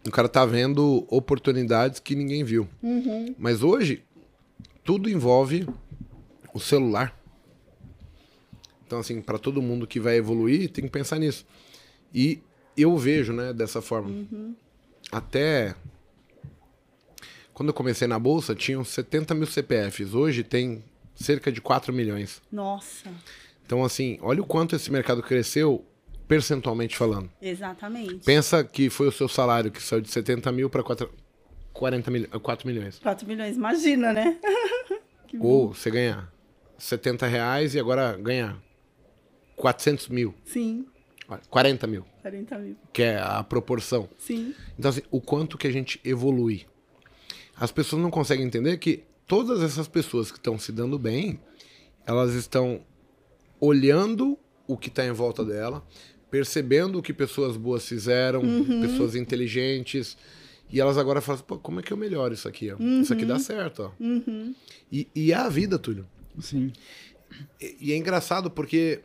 O 0.07 0.11
cara 0.11 0.29
tá 0.29 0.45
vendo 0.45 1.05
oportunidades 1.09 1.99
que 1.99 2.15
ninguém 2.15 2.43
viu. 2.43 2.67
Mas 3.37 3.63
hoje, 3.63 4.03
tudo 4.83 5.09
envolve 5.09 5.67
o 6.53 6.59
celular. 6.59 7.17
Então, 8.85 8.99
assim, 8.99 9.21
para 9.21 9.37
todo 9.37 9.61
mundo 9.61 9.85
que 9.85 9.99
vai 9.99 10.15
evoluir, 10.17 10.69
tem 10.71 10.85
que 10.85 10.89
pensar 10.89 11.19
nisso. 11.19 11.45
E 12.13 12.39
eu 12.77 12.97
vejo, 12.97 13.33
né, 13.33 13.53
dessa 13.53 13.81
forma. 13.81 14.25
Até 15.11 15.75
quando 17.59 17.67
eu 17.71 17.73
comecei 17.73 18.07
na 18.07 18.17
bolsa, 18.17 18.55
tinham 18.55 18.85
70 18.85 19.35
mil 19.35 19.45
CPFs. 19.45 20.13
Hoje 20.13 20.45
tem 20.45 20.81
cerca 21.13 21.51
de 21.51 21.59
4 21.59 21.91
milhões. 21.91 22.41
Nossa, 22.49 23.09
Então, 23.65 23.83
assim, 23.83 24.17
olha 24.21 24.41
o 24.41 24.45
quanto 24.45 24.77
esse 24.77 24.89
mercado 24.89 25.21
cresceu, 25.21 25.85
percentualmente 26.25 26.95
falando. 26.95 27.29
exatamente. 27.41 28.23
Pensa 28.23 28.63
que 28.63 28.89
foi 28.89 29.09
o 29.09 29.11
seu 29.11 29.27
salário 29.27 29.69
que 29.71 29.83
saiu 29.83 29.99
de 29.99 30.09
70 30.09 30.49
mil 30.53 30.69
para 30.69 30.81
40 31.73 32.09
mil, 32.09 32.29
4 32.29 32.65
milhões. 32.65 32.97
4 32.99 33.27
milhões, 33.27 33.57
imagina, 33.57 34.13
né? 34.13 34.39
Ou 35.37 35.73
você 35.73 35.91
ganhar 35.91 36.31
70 36.77 37.27
reais 37.27 37.75
e 37.75 37.79
agora 37.81 38.15
ganhar 38.15 38.57
400 39.57 40.07
mil, 40.07 40.33
Sim, 40.45 40.85
40 41.49 41.85
mil, 41.87 42.05
40 42.21 42.57
mil. 42.57 42.77
que 42.93 43.03
é 43.03 43.19
a 43.19 43.43
proporção. 43.43 44.07
Sim, 44.17 44.55
Então, 44.79 44.87
assim, 44.91 45.01
o 45.11 45.19
quanto 45.19 45.57
que 45.57 45.67
a 45.67 45.71
gente 45.71 45.99
evolui. 46.05 46.65
As 47.59 47.71
pessoas 47.71 48.01
não 48.01 48.09
conseguem 48.09 48.45
entender 48.45 48.77
que 48.77 49.03
todas 49.27 49.61
essas 49.61 49.87
pessoas 49.87 50.31
que 50.31 50.37
estão 50.37 50.57
se 50.57 50.71
dando 50.71 50.97
bem, 50.97 51.39
elas 52.05 52.33
estão 52.33 52.81
olhando 53.59 54.37
o 54.67 54.77
que 54.77 54.87
está 54.89 55.05
em 55.05 55.11
volta 55.11 55.43
dela, 55.43 55.85
percebendo 56.31 56.99
o 56.99 57.01
que 57.01 57.13
pessoas 57.13 57.57
boas 57.57 57.87
fizeram, 57.87 58.41
pessoas 58.81 59.15
inteligentes, 59.15 60.17
e 60.71 60.79
elas 60.79 60.97
agora 60.97 61.19
falam, 61.21 61.37
assim, 61.37 61.45
pô, 61.47 61.57
como 61.57 61.79
é 61.79 61.83
que 61.83 61.91
eu 61.91 61.97
melhoro 61.97 62.33
isso 62.33 62.47
aqui? 62.47 62.71
Ó? 62.71 62.77
Isso 62.77 63.11
aqui 63.11 63.25
dá 63.25 63.39
certo, 63.39 63.83
ó. 63.83 63.91
E, 64.91 65.07
e 65.15 65.31
é 65.31 65.35
a 65.35 65.49
vida, 65.49 65.79
Túlio. 65.79 66.07
Sim. 66.39 66.71
E, 67.59 67.77
e 67.79 67.93
é 67.93 67.97
engraçado 67.97 68.49
porque 68.49 69.01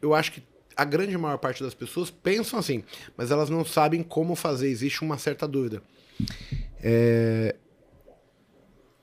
eu 0.00 0.14
acho 0.14 0.32
que 0.32 0.42
a 0.74 0.84
grande 0.84 1.16
maior 1.18 1.38
parte 1.38 1.62
das 1.62 1.74
pessoas 1.74 2.10
pensam 2.10 2.58
assim, 2.58 2.82
mas 3.16 3.30
elas 3.30 3.50
não 3.50 3.64
sabem 3.64 4.02
como 4.02 4.34
fazer. 4.34 4.68
Existe 4.68 5.02
uma 5.02 5.18
certa 5.18 5.46
dúvida. 5.46 5.82
É, 6.80 7.56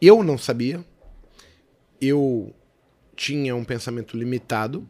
Eu 0.05 0.23
não 0.23 0.37
sabia. 0.37 0.85
Eu 1.99 2.53
tinha 3.15 3.55
um 3.55 3.63
pensamento 3.63 4.15
limitado. 4.17 4.87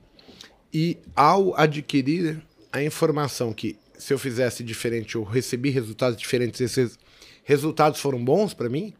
E 0.73 0.97
ao 1.15 1.57
adquirir 1.57 2.41
a 2.71 2.83
informação 2.83 3.53
que 3.53 3.77
se 3.97 4.13
eu 4.13 4.19
fizesse 4.19 4.61
diferente, 4.61 5.15
eu 5.15 5.23
recebi 5.23 5.69
resultados 5.69 6.17
diferentes, 6.17 6.59
esses 6.59 6.99
resultados 7.45 8.01
foram 8.01 8.23
bons 8.23 8.53
para 8.53 8.67
mim, 8.67 8.93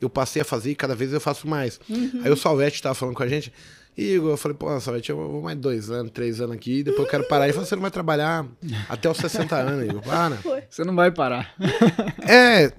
eu 0.00 0.10
passei 0.10 0.42
a 0.42 0.44
fazer 0.44 0.72
e 0.72 0.74
cada 0.74 0.96
vez 0.96 1.12
eu 1.12 1.20
faço 1.20 1.46
mais. 1.46 1.78
Aí 2.24 2.30
o 2.30 2.36
Salvete 2.36 2.82
tava 2.82 2.96
falando 2.96 3.14
com 3.14 3.22
a 3.22 3.28
gente, 3.28 3.52
Igor, 3.96 4.32
eu 4.32 4.36
falei, 4.36 4.56
pô, 4.56 4.80
Salvete, 4.80 5.10
eu 5.10 5.16
vou 5.16 5.42
mais 5.42 5.56
dois 5.56 5.90
anos, 5.90 6.10
três 6.10 6.40
anos 6.40 6.56
aqui, 6.56 6.82
depois 6.82 7.04
eu 7.04 7.10
quero 7.10 7.28
parar. 7.28 7.44
Ele 7.44 7.52
falou, 7.52 7.66
você 7.66 7.76
não 7.76 7.82
vai 7.82 7.90
trabalhar 7.92 8.44
até 8.88 9.08
os 9.08 9.16
60 9.16 9.56
anos, 9.56 9.88
Igor, 9.88 10.02
para. 10.02 10.38
Você 10.68 10.82
não 10.82 10.96
vai 10.96 11.12
parar. 11.12 11.54
É, 12.28 12.72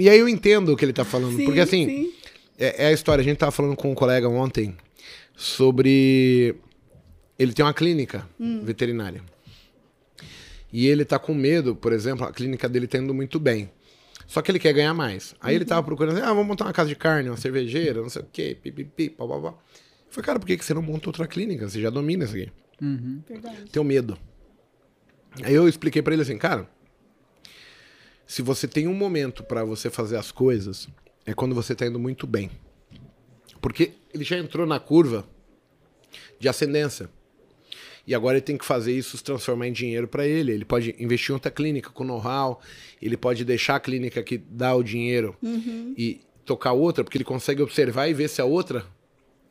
e 0.00 0.08
aí 0.08 0.18
eu 0.18 0.28
entendo 0.28 0.72
o 0.72 0.76
que 0.76 0.84
ele 0.84 0.92
tá 0.92 1.04
falando, 1.04 1.36
sim, 1.36 1.44
porque 1.44 1.60
assim, 1.60 1.86
sim. 1.86 2.12
é, 2.58 2.84
é 2.84 2.86
a 2.88 2.92
história, 2.92 3.22
a 3.22 3.24
gente 3.24 3.38
tava 3.38 3.52
falando 3.52 3.76
com 3.76 3.90
um 3.90 3.94
colega 3.94 4.28
ontem 4.28 4.76
sobre... 5.36 6.54
Ele 7.38 7.52
tem 7.52 7.64
uma 7.64 7.74
clínica 7.74 8.28
veterinária. 8.62 9.22
E 10.72 10.86
ele 10.86 11.04
tá 11.04 11.18
com 11.18 11.34
medo, 11.34 11.74
por 11.74 11.92
exemplo, 11.92 12.24
a 12.24 12.32
clínica 12.32 12.68
dele 12.68 12.86
tá 12.86 12.98
indo 12.98 13.12
muito 13.12 13.40
bem. 13.40 13.70
Só 14.26 14.40
que 14.40 14.50
ele 14.50 14.58
quer 14.58 14.72
ganhar 14.72 14.94
mais. 14.94 15.34
Aí 15.40 15.54
ele 15.54 15.64
tava 15.64 15.82
procurando, 15.82 16.16
assim, 16.16 16.24
ah, 16.24 16.28
vamos 16.28 16.46
montar 16.46 16.64
uma 16.64 16.72
casa 16.72 16.88
de 16.88 16.96
carne, 16.96 17.28
uma 17.28 17.36
cervejeira, 17.36 18.00
não 18.00 18.08
sei 18.08 18.22
o 18.22 18.26
quê, 18.32 18.56
pipipi, 18.62 19.10
papapá. 19.10 19.48
Eu 19.48 19.54
falei, 20.08 20.26
cara, 20.26 20.38
por 20.38 20.46
que 20.46 20.56
que 20.56 20.64
você 20.64 20.72
não 20.72 20.80
monta 20.80 21.08
outra 21.08 21.26
clínica? 21.26 21.68
Você 21.68 21.80
já 21.80 21.90
domina 21.90 22.24
isso 22.24 22.34
aqui. 22.34 22.50
Verdade. 23.28 23.70
Tenho 23.70 23.84
medo. 23.84 24.16
Aí 25.42 25.54
eu 25.54 25.68
expliquei 25.68 26.00
pra 26.00 26.14
ele 26.14 26.22
assim, 26.22 26.38
cara, 26.38 26.68
se 28.26 28.42
você 28.42 28.66
tem 28.66 28.86
um 28.88 28.94
momento 28.94 29.42
pra 29.42 29.64
você 29.64 29.90
fazer 29.90 30.16
as 30.16 30.30
coisas, 30.32 30.88
é 31.26 31.34
quando 31.34 31.54
você 31.54 31.74
tá 31.74 31.86
indo 31.86 31.98
muito 31.98 32.26
bem. 32.26 32.50
Porque 33.60 33.92
ele 34.12 34.24
já 34.24 34.38
entrou 34.38 34.66
na 34.66 34.80
curva 34.80 35.24
de 36.38 36.48
ascendência. 36.48 37.08
E 38.04 38.14
agora 38.14 38.36
ele 38.36 38.42
tem 38.42 38.58
que 38.58 38.64
fazer 38.64 38.92
isso 38.92 39.16
se 39.16 39.22
transformar 39.22 39.68
em 39.68 39.72
dinheiro 39.72 40.08
pra 40.08 40.26
ele. 40.26 40.50
Ele 40.50 40.64
pode 40.64 40.94
investir 40.98 41.30
em 41.30 41.34
outra 41.34 41.50
clínica 41.50 41.90
com 41.90 42.02
know-how, 42.02 42.60
ele 43.00 43.16
pode 43.16 43.44
deixar 43.44 43.76
a 43.76 43.80
clínica 43.80 44.22
que 44.22 44.36
dá 44.38 44.74
o 44.74 44.82
dinheiro 44.82 45.36
e 45.96 46.20
tocar 46.44 46.72
outra, 46.72 47.04
porque 47.04 47.16
ele 47.16 47.24
consegue 47.24 47.62
observar 47.62 48.08
e 48.08 48.14
ver 48.14 48.28
se 48.28 48.40
a 48.40 48.44
outra, 48.44 48.84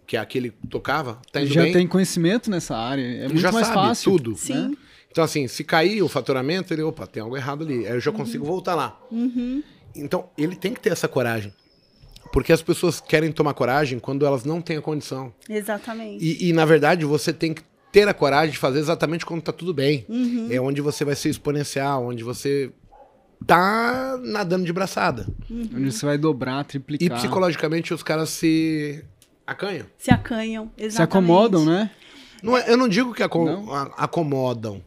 que 0.05 0.17
é 0.17 0.19
a 0.19 0.25
que 0.25 0.37
ele 0.37 0.51
tocava, 0.69 1.21
tá 1.31 1.41
indo 1.41 1.53
Já 1.53 1.63
bem. 1.63 1.71
tem 1.71 1.87
conhecimento 1.87 2.51
nessa 2.51 2.75
área. 2.75 3.01
É 3.01 3.27
muito 3.29 3.39
já 3.39 3.53
mais 3.53 3.67
sabe 3.67 3.79
fácil. 3.79 4.11
tudo. 4.11 4.35
Sim. 4.35 4.75
Então, 5.11 5.23
assim, 5.23 5.47
se 5.47 5.63
cair 5.63 6.01
o 6.01 6.07
faturamento, 6.07 6.73
ele, 6.73 6.81
opa, 6.83 7.05
tem 7.05 7.21
algo 7.21 7.35
errado 7.35 7.63
ali. 7.65 7.85
Aí 7.85 7.93
eu 7.93 7.99
já 7.99 8.11
consigo 8.11 8.45
voltar 8.45 8.75
lá. 8.75 8.97
Então, 9.95 10.29
ele 10.37 10.55
tem 10.55 10.73
que 10.73 10.79
ter 10.79 10.91
essa 10.91 11.07
coragem. 11.07 11.53
Porque 12.31 12.53
as 12.53 12.61
pessoas 12.61 13.01
querem 13.01 13.29
tomar 13.31 13.53
coragem 13.53 13.99
quando 13.99 14.25
elas 14.25 14.45
não 14.45 14.61
têm 14.61 14.77
a 14.77 14.81
condição. 14.81 15.33
Exatamente. 15.49 16.23
E, 16.23 16.47
e, 16.49 16.53
na 16.53 16.63
verdade, 16.63 17.03
você 17.05 17.33
tem 17.33 17.53
que 17.53 17.61
ter 17.91 18.07
a 18.07 18.13
coragem 18.13 18.51
de 18.51 18.57
fazer 18.57 18.79
exatamente 18.79 19.25
quando 19.25 19.41
tá 19.41 19.51
tudo 19.51 19.73
bem. 19.73 20.05
É 20.49 20.61
onde 20.61 20.79
você 20.79 21.03
vai 21.03 21.13
ser 21.15 21.27
exponencial, 21.29 22.05
onde 22.05 22.23
você 22.23 22.71
tá 23.45 24.17
nadando 24.23 24.63
de 24.63 24.71
braçada. 24.71 25.27
Onde 25.49 25.91
você 25.91 26.05
vai 26.05 26.17
dobrar, 26.17 26.61
E 26.61 26.67
triplicar. 26.67 27.17
psicologicamente 27.17 27.93
os 27.93 28.01
caras 28.01 28.29
se 28.29 29.03
acanham. 29.45 29.85
Se 29.97 30.09
acanham, 30.09 30.71
exatamente. 30.77 30.95
Se 30.95 31.01
acomodam, 31.01 31.65
né? 31.65 31.91
Não 32.41 32.57
é- 32.57 32.71
eu 32.71 32.77
não 32.77 32.87
digo 32.87 33.13
que 33.13 33.21
aco- 33.23 33.43
Não? 33.43 33.73
acomodam. 33.97 34.81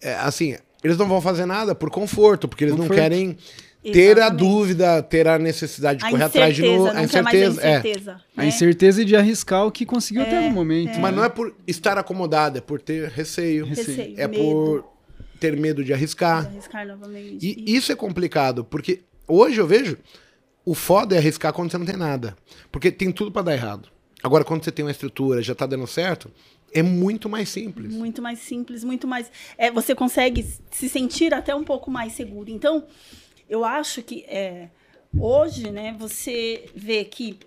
É, 0.00 0.14
assim, 0.14 0.56
eles 0.82 0.96
não 0.96 1.06
vão 1.08 1.20
fazer 1.20 1.46
nada 1.46 1.74
por 1.74 1.90
conforto, 1.90 2.46
porque 2.48 2.64
eles 2.64 2.74
não 2.74 2.82
Conforto. 2.82 3.00
querem 3.00 3.36
ter 3.82 4.18
a 4.18 4.26
Exatamente. 4.26 4.38
dúvida, 4.38 5.02
ter 5.02 5.28
a 5.28 5.38
necessidade 5.38 6.00
de 6.00 6.06
A 6.06 6.10
correr 6.10 6.24
atrás 6.24 6.54
de 6.56 6.62
novo. 6.62 6.88
incerteza, 6.88 7.02
não 7.02 7.08
quer 7.08 7.22
mais 7.22 7.34
a 7.36 7.66
é. 7.66 7.78
incerteza. 7.78 8.20
A 8.36 8.42
né? 8.42 8.48
incerteza 8.48 9.04
de 9.04 9.16
arriscar 9.16 9.66
o 9.66 9.70
que 9.72 9.86
conseguiu 9.86 10.22
até 10.22 10.40
no 10.40 10.50
momento. 10.50 10.98
Mas 10.98 11.14
não 11.14 11.24
é 11.24 11.28
por 11.28 11.54
estar 11.66 11.96
acomodado, 11.96 12.58
é 12.58 12.60
por 12.60 12.80
ter 12.80 13.08
receio. 13.10 13.64
Receio, 13.64 14.14
É 14.18 14.26
medo 14.26 14.42
por 14.42 14.84
ter 15.38 15.56
medo 15.56 15.82
de 15.82 15.88
de 15.88 15.92
arriscar. 15.94 16.46
arriscar 16.46 16.86
novamente. 16.86 17.46
E 17.46 17.76
isso 17.76 17.92
é 17.92 17.94
complicado, 17.94 18.64
porque 18.64 19.02
hoje 19.28 19.60
eu 19.60 19.66
vejo 19.66 19.96
o 20.64 20.74
foda 20.74 21.14
é 21.14 21.18
arriscar 21.18 21.52
quando 21.52 21.70
você 21.70 21.78
não 21.78 21.86
tem 21.86 21.96
nada. 21.96 22.36
Porque 22.72 22.90
tem 22.90 23.12
tudo 23.12 23.30
pra 23.30 23.42
dar 23.42 23.54
errado. 23.54 23.88
Agora, 24.22 24.42
quando 24.42 24.64
você 24.64 24.72
tem 24.72 24.84
uma 24.84 24.90
estrutura, 24.90 25.40
já 25.40 25.54
tá 25.54 25.64
dando 25.66 25.86
certo, 25.86 26.28
é 26.76 26.82
muito 26.82 27.28
mais 27.28 27.48
simples. 27.48 27.92
Muito 27.94 28.20
mais 28.22 28.38
simples, 28.40 28.84
muito 28.84 29.06
mais. 29.06 29.30
É, 29.56 29.70
você 29.70 29.94
consegue 29.94 30.46
se 30.70 30.88
sentir 30.88 31.32
até 31.34 31.54
um 31.54 31.64
pouco 31.64 31.90
mais 31.90 32.12
seguro. 32.12 32.50
Então, 32.50 32.84
eu 33.48 33.64
acho 33.64 34.02
que 34.02 34.24
é, 34.24 34.68
hoje, 35.18 35.70
né, 35.70 35.94
você 35.98 36.66
vê 36.74 37.04
que 37.04 37.38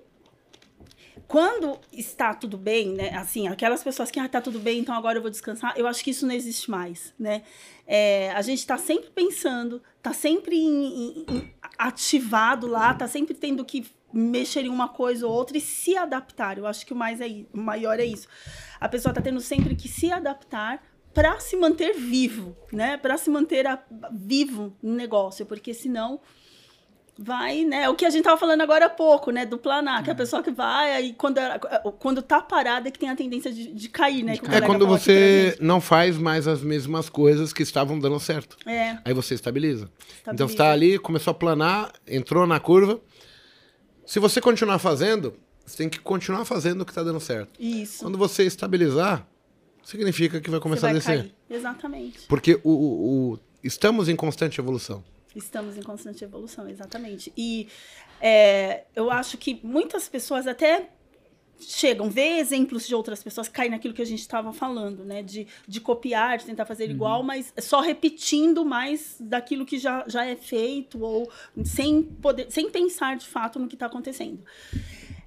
quando 1.27 1.77
está 1.93 2.33
tudo 2.33 2.57
bem, 2.57 2.93
né, 2.93 3.13
assim, 3.15 3.47
aquelas 3.47 3.83
pessoas 3.83 4.09
que 4.09 4.19
ah, 4.19 4.27
tá 4.27 4.41
tudo 4.41 4.57
bem, 4.57 4.79
então 4.79 4.95
agora 4.95 5.19
eu 5.19 5.21
vou 5.21 5.29
descansar, 5.29 5.73
eu 5.77 5.85
acho 5.85 6.03
que 6.03 6.09
isso 6.09 6.25
não 6.25 6.33
existe 6.33 6.71
mais, 6.71 7.13
né? 7.19 7.43
É, 7.85 8.31
a 8.31 8.41
gente 8.41 8.59
está 8.59 8.77
sempre 8.79 9.11
pensando, 9.11 9.79
está 9.97 10.11
sempre 10.11 10.55
em- 10.57 11.19
em- 11.29 11.53
ativado 11.77 12.65
lá, 12.65 12.91
está 12.93 13.07
sempre 13.07 13.35
tendo 13.35 13.63
que 13.63 13.85
mexer 14.13 14.61
em 14.65 14.69
uma 14.69 14.87
coisa 14.89 15.27
ou 15.27 15.33
outra 15.33 15.57
e 15.57 15.61
se 15.61 15.95
adaptar. 15.97 16.57
Eu 16.57 16.65
acho 16.67 16.85
que 16.85 16.93
o 16.93 16.95
mais 16.95 17.21
é 17.21 17.27
o 17.53 17.57
maior 17.59 17.99
é 17.99 18.05
isso. 18.05 18.27
A 18.79 18.87
pessoa 18.89 19.11
está 19.11 19.21
tendo 19.21 19.39
sempre 19.41 19.75
que 19.75 19.87
se 19.87 20.11
adaptar 20.11 20.81
para 21.13 21.39
se 21.39 21.55
manter 21.55 21.93
vivo, 21.93 22.55
né? 22.71 22.97
Para 22.97 23.17
se 23.17 23.29
manter 23.29 23.65
a- 23.67 23.83
vivo 24.11 24.75
no 24.81 24.93
negócio, 24.93 25.45
porque 25.45 25.73
senão 25.73 26.19
vai, 27.21 27.65
né? 27.65 27.89
O 27.89 27.95
que 27.95 28.05
a 28.05 28.09
gente 28.09 28.23
tava 28.23 28.37
falando 28.37 28.61
agora 28.61 28.85
há 28.85 28.89
pouco, 28.89 29.29
né? 29.29 29.45
Do 29.45 29.57
planar, 29.57 30.01
que 30.03 30.09
é 30.09 30.13
a 30.13 30.15
pessoa 30.15 30.41
que 30.41 30.51
vai, 30.51 30.93
aí 30.93 31.13
quando, 31.13 31.37
quando 31.99 32.21
tá 32.21 32.39
parada 32.41 32.87
é 32.87 32.91
que 32.91 32.97
tem 32.99 33.09
a 33.09 33.15
tendência 33.15 33.51
de, 33.51 33.73
de 33.73 33.89
cair, 33.89 34.23
né? 34.23 34.37
que 34.37 34.45
o 34.47 34.53
É 34.53 34.61
quando 34.61 34.87
você 34.87 35.57
não 35.59 35.81
faz 35.81 36.17
mais 36.17 36.47
as 36.47 36.61
mesmas 36.61 37.09
coisas 37.09 37.51
que 37.51 37.61
estavam 37.61 37.99
dando 37.99 38.17
certo. 38.21 38.55
É, 38.65 38.97
Aí 39.03 39.13
você 39.13 39.33
estabiliza. 39.33 39.89
Então 40.21 40.33
Estabiliza. 40.33 40.47
você 40.47 40.55
tá 40.55 40.71
ali, 40.71 40.97
começou 40.97 41.31
a 41.31 41.33
planar, 41.33 41.91
entrou 42.07 42.47
na 42.47 42.59
curva. 42.59 43.01
Se 44.09 44.17
você 44.19 44.41
continuar 44.41 44.79
fazendo, 44.79 45.35
você 45.63 45.77
tem 45.77 45.87
que 45.87 45.99
continuar 45.99 46.43
fazendo 46.43 46.81
o 46.81 46.85
que 46.85 46.91
tá 46.91 47.03
dando 47.03 47.19
certo. 47.19 47.51
isso. 47.59 47.99
Quando 48.03 48.17
você 48.17 48.43
estabilizar, 48.43 49.27
significa 49.83 50.41
que 50.41 50.49
vai 50.49 50.59
começar 50.59 50.87
vai 50.87 50.91
a 50.91 50.93
descer. 50.95 51.17
cair. 51.21 51.35
Exatamente. 51.47 52.21
Porque 52.27 52.59
o, 52.63 52.71
o- 52.71 53.33
o- 53.33 53.39
estamos 53.63 54.09
em 54.09 54.15
constante 54.15 54.59
evolução. 54.59 55.03
Estamos 55.35 55.77
em 55.77 55.83
constante 55.83 56.23
evolução, 56.23 56.67
exatamente. 56.67 57.31
E 57.37 57.67
é, 58.19 58.85
eu 58.95 59.11
acho 59.11 59.37
que 59.37 59.59
muitas 59.63 60.09
pessoas 60.09 60.47
até 60.47 60.89
chegam, 61.59 62.09
vê 62.09 62.37
exemplos 62.39 62.87
de 62.87 62.95
outras 62.95 63.21
pessoas, 63.21 63.47
caem 63.47 63.71
naquilo 63.71 63.93
que 63.93 64.01
a 64.01 64.05
gente 64.05 64.19
estava 64.21 64.51
falando, 64.53 65.03
né? 65.03 65.21
De, 65.21 65.45
de 65.67 65.81
copiar, 65.81 66.37
de 66.37 66.45
tentar 66.45 66.65
fazer 66.65 66.89
igual, 66.89 67.21
mas 67.23 67.53
só 67.59 67.81
repetindo 67.81 68.63
mais 68.65 69.17
daquilo 69.19 69.65
que 69.65 69.77
já, 69.77 70.03
já 70.07 70.25
é 70.25 70.35
feito, 70.35 71.01
ou 71.03 71.29
sem, 71.63 72.01
poder, 72.03 72.47
sem 72.49 72.69
pensar 72.69 73.17
de 73.17 73.27
fato 73.27 73.59
no 73.59 73.67
que 73.67 73.75
está 73.75 73.85
acontecendo. 73.87 74.39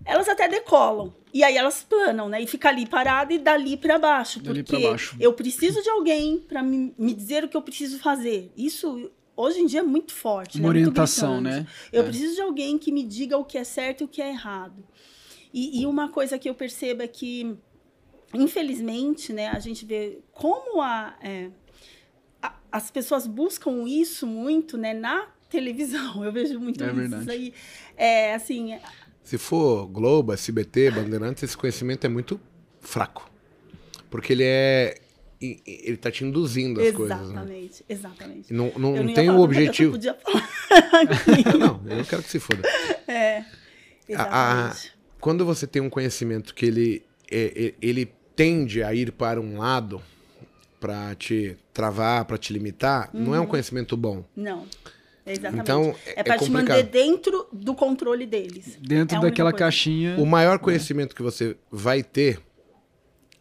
Elas 0.05 0.29
até 0.29 0.49
decolam. 0.49 1.15
E 1.33 1.45
aí 1.45 1.57
elas 1.57 1.83
planam, 1.83 2.29
né? 2.29 2.43
E 2.43 2.47
fica 2.47 2.69
ali 2.69 2.87
parada 2.87 3.33
e 3.33 3.39
dali 3.39 3.77
para 3.77 3.99
baixo. 3.99 4.41
Dali 4.41 4.63
Porque 4.65 4.83
baixo. 4.83 5.17
eu 5.21 5.33
preciso 5.33 5.81
de 5.81 5.89
alguém 5.89 6.39
para 6.39 6.63
me, 6.63 6.93
me 6.99 7.15
dizer 7.15 7.45
o 7.45 7.49
que 7.49 7.57
eu 7.57 7.63
preciso 7.63 7.99
fazer. 8.01 8.51
Isso 8.57 9.11
hoje 9.37 9.61
em 9.61 9.67
dia 9.67 9.81
é 9.81 9.83
muito 9.85 10.13
forte. 10.13 10.57
Uma 10.59 10.65
né? 10.65 10.69
Orientação, 10.71 11.41
né? 11.41 11.67
Eu 11.93 12.03
É. 12.03 12.05
preciso 12.05 12.35
de 12.35 12.41
alguém 12.43 12.79
que 12.79 12.91
me 12.91 13.05
diga 13.05 13.39
o 13.39 13.45
que 13.45 13.57
é 13.57 13.63
certo 13.65 14.01
e 14.01 14.05
o 14.05 14.09
que 14.09 14.21
é 14.21 14.29
errado. 14.31 14.85
E, 15.53 15.83
e 15.83 15.87
uma 15.87 16.09
coisa 16.09 16.39
que 16.39 16.49
eu 16.49 16.55
percebo 16.55 17.03
é 17.03 17.09
que, 17.09 17.57
infelizmente, 18.33 19.33
né, 19.33 19.49
a 19.49 19.59
gente 19.59 19.85
vê 19.85 20.21
como 20.33 20.81
a, 20.81 21.15
é, 21.23 21.51
a- 22.41 22.55
as 22.71 22.91
pessoas 22.91 23.27
buscam 23.27 23.87
isso 23.87 24.27
muito, 24.27 24.77
né, 24.79 24.95
na 24.95 25.29
televisão. 25.51 26.23
Eu 26.25 26.33
vejo 26.33 26.59
muito 26.59 26.83
É 26.83 26.87
isso 26.87 26.97
verdade. 26.97 27.31
aí. 27.31 27.55
É, 27.97 28.35
assim, 28.35 28.79
Se 29.23 29.37
for 29.39 29.87
Globo, 29.87 30.33
SBT, 30.33 30.91
Bandeirantes, 30.91 31.43
esse 31.43 31.57
conhecimento 31.57 32.05
é 32.07 32.09
muito 32.09 32.41
fraco. 32.81 33.31
Porque 34.11 34.33
ele 34.33 34.45
é. 34.45 34.99
Ele 35.41 35.97
tá 35.97 36.09
te 36.11 36.25
induzindo 36.25 36.81
as 36.81 36.93
coisas. 36.93 37.19
Né? 37.19 37.25
exatamente, 37.25 37.85
exatamente. 37.89 38.51
E 38.53 38.55
Não, 38.57 38.71
não, 38.77 38.95
não 38.95 39.09
ia 39.09 39.15
tem 39.15 39.25
o 39.29 39.33
mas 39.33 39.37
eu 39.39 39.43
objetivo. 39.43 39.91
podia 39.93 40.15
falar. 40.15 40.49
Não, 41.59 41.83
eu 41.85 41.97
não 41.97 42.05
quero 42.05 42.23
que 42.23 42.31
se 42.31 42.39
foda. 42.39 42.63
é, 43.09 43.45
exatamente. 44.09 44.93
Quando 45.23 45.47
você 45.47 45.67
tem 45.67 45.81
um 45.81 45.89
conhecimento 45.89 46.53
que 46.55 46.67
ele, 46.67 47.03
é- 47.31 47.67
é- 47.69 47.75
ele 47.81 48.13
tende 48.37 48.83
a 48.83 48.93
ir 48.93 49.13
para 49.13 49.41
um 49.41 49.57
lado 49.59 50.03
para 50.81 51.15
te 51.15 51.57
travar, 51.73 52.25
para 52.25 52.37
te 52.37 52.53
limitar, 52.53 53.09
não 53.15 53.35
é 53.35 53.39
Uhum. 53.39 53.45
um 53.45 53.49
conhecimento 53.49 53.97
bom. 53.97 54.25
Não. 54.37 54.67
Exatamente. 55.25 55.61
Então, 55.63 55.95
é- 56.05 56.21
é 56.21 56.23
para 56.25 56.35
é 56.35 56.39
te 56.39 56.45
complicado. 56.47 56.77
manter 56.77 56.83
dentro 56.91 57.47
do 57.53 57.73
controle 57.75 58.27
deles. 58.27 58.77
Dentro 58.83 59.19
É 59.19 59.21
daquela 59.21 59.53
caixinha. 59.53 60.17
O 60.19 60.27
maior 60.27 60.59
conhecimento 60.59 61.15
que 61.15 61.23
você 61.23 61.57
vai 61.71 62.03
ter, 62.03 62.41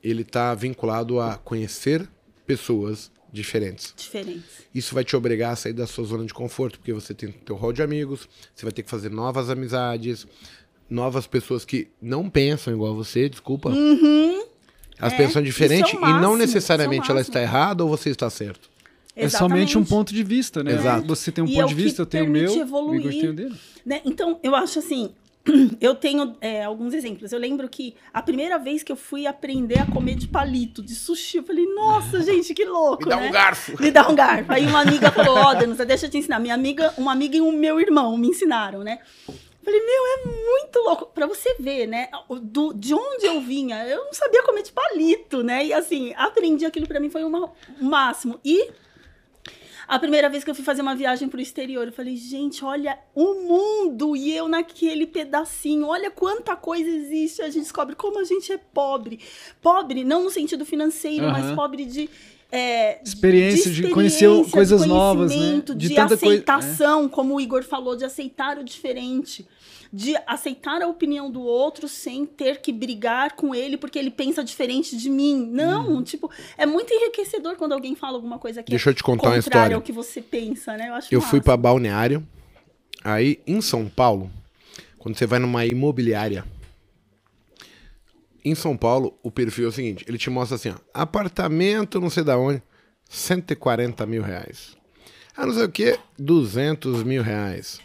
ele 0.04 0.24
tá 0.24 0.54
vinculado 0.54 1.20
a 1.20 1.38
conhecer 1.38 2.08
pessoas 2.46 3.12
diferentes. 3.34 3.94
Diferentes. 3.98 4.44
Isso 4.76 4.94
vai 4.94 5.04
te 5.04 5.16
obrigar 5.16 5.54
a 5.54 5.56
sair 5.56 5.74
da 5.74 5.88
sua 5.88 6.04
zona 6.04 6.26
de 6.26 6.34
conforto, 6.34 6.78
porque 6.78 6.94
você 6.94 7.14
tem 7.16 7.32
teu 7.32 7.56
rol 7.56 7.74
de 7.74 7.82
amigos, 7.82 8.28
você 8.54 8.64
vai 8.66 8.72
ter 8.74 8.84
que 8.84 8.90
fazer 8.90 9.10
novas 9.10 9.50
amizades, 9.50 10.28
novas 10.92 11.26
pessoas 11.26 11.64
que 11.66 11.88
não 12.02 12.30
pensam 12.30 12.74
igual 12.74 12.94
você, 12.94 13.28
desculpa. 13.30 13.72
Elas 15.00 15.14
É, 15.14 15.18
pensam 15.18 15.42
isso 15.42 15.52
diferente 15.52 15.96
é 15.96 16.00
o 16.00 16.02
e 16.02 16.02
não 16.02 16.12
máximo, 16.12 16.38
necessariamente 16.38 17.06
é 17.10 17.10
o 17.10 17.12
ela 17.14 17.22
está 17.22 17.40
máximo. 17.40 17.58
errada 17.58 17.84
ou 17.84 17.90
você 17.90 18.10
está 18.10 18.30
certo. 18.30 18.70
É 19.16 19.28
somente 19.28 19.78
um 19.78 19.82
Exatamente. 19.82 19.90
ponto 19.90 20.14
de 20.14 20.24
vista, 20.24 20.64
né? 20.64 20.74
Exato. 20.74 21.08
Você 21.08 21.32
tem 21.32 21.44
um 21.44 21.48
E 21.48 21.54
é 21.54 21.62
ponto 21.62 21.66
o 21.66 21.76
de 21.76 21.84
vista, 21.84 22.02
eu 22.02 22.06
tenho 22.06 22.26
o 22.26 22.30
meu, 22.30 22.54
evoluir. 22.56 23.00
o 23.02 23.10
Igor 23.10 23.12
tem 23.12 23.30
o 23.30 23.34
dele. 23.34 23.56
Né? 23.86 24.02
Então, 24.06 24.40
eu 24.42 24.56
acho 24.56 24.80
assim, 24.80 25.12
eu 25.82 25.96
tenho 25.96 26.36
é, 26.40 26.64
alguns 26.64 26.94
exemplos. 26.94 27.32
Eu 27.34 27.40
lembro 27.40 27.68
que 27.68 27.94
a 28.14 28.22
primeira 28.22 28.58
vez 28.58 28.84
que 28.84 28.92
eu 28.92 28.96
fui 28.96 29.26
aprender 29.28 29.80
a 29.80 29.86
comer 29.86 30.16
de 30.16 30.28
palito, 30.30 30.82
de 30.82 30.96
sushi, 30.96 31.38
eu 31.38 31.44
falei, 31.44 31.66
nossa, 31.74 32.22
gente, 32.24 32.54
que 32.54 32.64
louco, 32.64 33.04
Me 33.04 33.10
dá 33.10 33.18
né? 33.18 33.28
um 33.28 33.32
garfo. 33.32 33.82
Me 33.82 33.92
dá 33.92 34.08
um 34.08 34.16
garfo. 34.16 34.52
Aí 34.52 34.66
uma 34.66 34.82
amiga 34.82 35.12
falou, 35.12 35.36
ó, 35.38 35.54
Danusa, 35.56 35.86
deixa 35.86 36.06
eu 36.06 36.10
te 36.10 36.18
ensinar. 36.18 36.40
Minha 36.40 36.54
amiga, 36.54 36.94
uma 36.98 37.12
amiga 37.12 37.36
e 37.36 37.42
o 37.42 37.52
meu 37.52 37.82
irmão 37.82 38.16
me 38.18 38.28
ensinaram, 38.30 38.80
né? 38.82 39.00
Falei, 39.64 39.80
meu, 39.80 40.06
é 40.06 40.26
muito 40.26 40.80
louco. 40.80 41.06
Pra 41.08 41.28
você 41.28 41.56
ver, 41.60 41.88
né? 41.88 42.10
Do, 42.42 42.74
de 42.74 42.94
onde 42.94 43.26
eu 43.26 43.40
vinha, 43.42 43.86
eu 43.88 44.06
não 44.06 44.14
sabia 44.14 44.44
comer 44.44 44.64
de 44.64 44.72
palito, 44.72 45.44
né? 45.44 45.66
E 45.66 45.74
assim, 45.74 46.14
aprendi 46.16 46.66
aquilo 46.66 46.88
pra 46.88 47.00
mim 47.00 47.10
foi 47.10 47.24
uma, 47.24 47.52
o 47.80 47.86
máximo. 47.86 48.40
E 48.44 48.72
a 49.92 50.00
primeira 50.00 50.30
vez 50.30 50.44
que 50.44 50.50
eu 50.50 50.56
fui 50.56 50.64
fazer 50.64 50.82
uma 50.82 50.96
viagem 50.96 51.28
pro 51.28 51.42
exterior, 51.42 51.86
eu 51.86 51.92
falei, 51.92 52.16
gente, 52.16 52.64
olha 52.64 52.98
o 53.14 53.34
mundo 53.34 54.16
e 54.16 54.34
eu 54.34 54.48
naquele 54.48 55.06
pedacinho, 55.06 55.86
olha 55.86 56.10
quanta 56.10 56.56
coisa 56.56 56.90
existe. 56.90 57.42
A 57.42 57.50
gente 57.50 57.64
descobre 57.64 57.94
como 57.94 58.18
a 58.18 58.24
gente 58.24 58.54
é 58.54 58.58
pobre. 58.58 59.20
Pobre, 59.62 60.06
não 60.06 60.24
no 60.24 60.30
sentido 60.30 60.66
financeiro, 60.66 61.30
mas 61.30 61.46
Aham. 61.46 61.56
pobre 61.56 61.84
de. 61.84 62.10
É, 62.52 63.02
Experiência, 63.04 63.72
de 63.72 63.90
conhecer 63.90 64.26
experiência, 64.26 64.52
coisas 64.52 64.82
de 64.82 64.88
novas, 64.88 65.36
né? 65.36 65.62
De 65.66 65.88
De, 65.88 65.96
coisa- 65.96 66.14
aceitação, 66.16 67.08
como 67.08 67.36
o 67.36 67.42
Igor 67.42 67.64
falou, 67.64 67.96
de 67.96 68.04
aceitar 68.06 68.58
o 68.58 68.64
diferente. 68.64 69.48
De 69.94 70.16
aceitar 70.26 70.82
a 70.82 70.88
opinião 70.88 71.30
do 71.30 71.42
outro 71.42 71.88
sem 71.88 72.26
ter 72.26 72.62
que 72.62 72.72
brigar 72.72 73.34
com 73.36 73.54
ele 73.54 73.76
porque 73.76 74.00
ele 74.00 74.10
pensa 74.10 74.42
diferente 74.44 74.96
de 74.96 75.10
mim. 75.10 75.50
Não, 75.52 75.96
Uhum. 75.96 76.04
tipo, 76.04 76.32
é 76.58 76.66
muito 76.66 76.94
enriquecedor 76.94 77.56
quando 77.58 77.74
alguém 77.74 77.94
fala 77.96 78.16
alguma 78.16 78.40
coisa 78.40 78.64
que 78.64 78.70
Deixa 78.70 78.90
é 78.90 78.92
eu 78.92 78.96
te 78.96 79.04
contar 79.04 79.30
uma 79.30 79.38
história. 79.38 79.76
ao 79.76 79.82
que 79.82 79.92
você 79.92 80.22
pensa, 80.22 80.78
né? 80.78 80.88
Eu 80.90 80.94
acho 80.94 81.14
Eu 81.14 81.20
fui 81.20 81.42
para 81.42 81.58
Balneário, 81.58 82.26
aí 83.04 83.40
em 83.46 83.60
São 83.60 83.88
Paulo, 83.90 84.32
quando 84.98 85.18
você 85.18 85.26
vai 85.26 85.40
numa 85.40 85.66
imobiliária, 85.66 86.46
em 88.44 88.56
São 88.56 88.76
Paulo, 88.76 89.18
o 89.24 89.32
perfil 89.32 89.66
é 89.66 89.68
o 89.70 89.72
seguinte, 89.72 90.06
ele 90.08 90.18
te 90.18 90.30
mostra 90.30 90.56
assim, 90.56 90.70
ó, 90.70 90.76
apartamento 90.94 92.00
não 92.00 92.10
sei 92.10 92.24
da 92.24 92.38
onde, 92.38 92.62
140 93.10 94.06
mil 94.06 94.24
reais. 94.24 94.76
Ah, 95.36 95.46
não 95.46 95.54
sei 95.54 95.64
o 95.64 95.70
que, 95.70 96.00
200 96.18 97.04
mil 97.04 97.24
reais. 97.24 97.80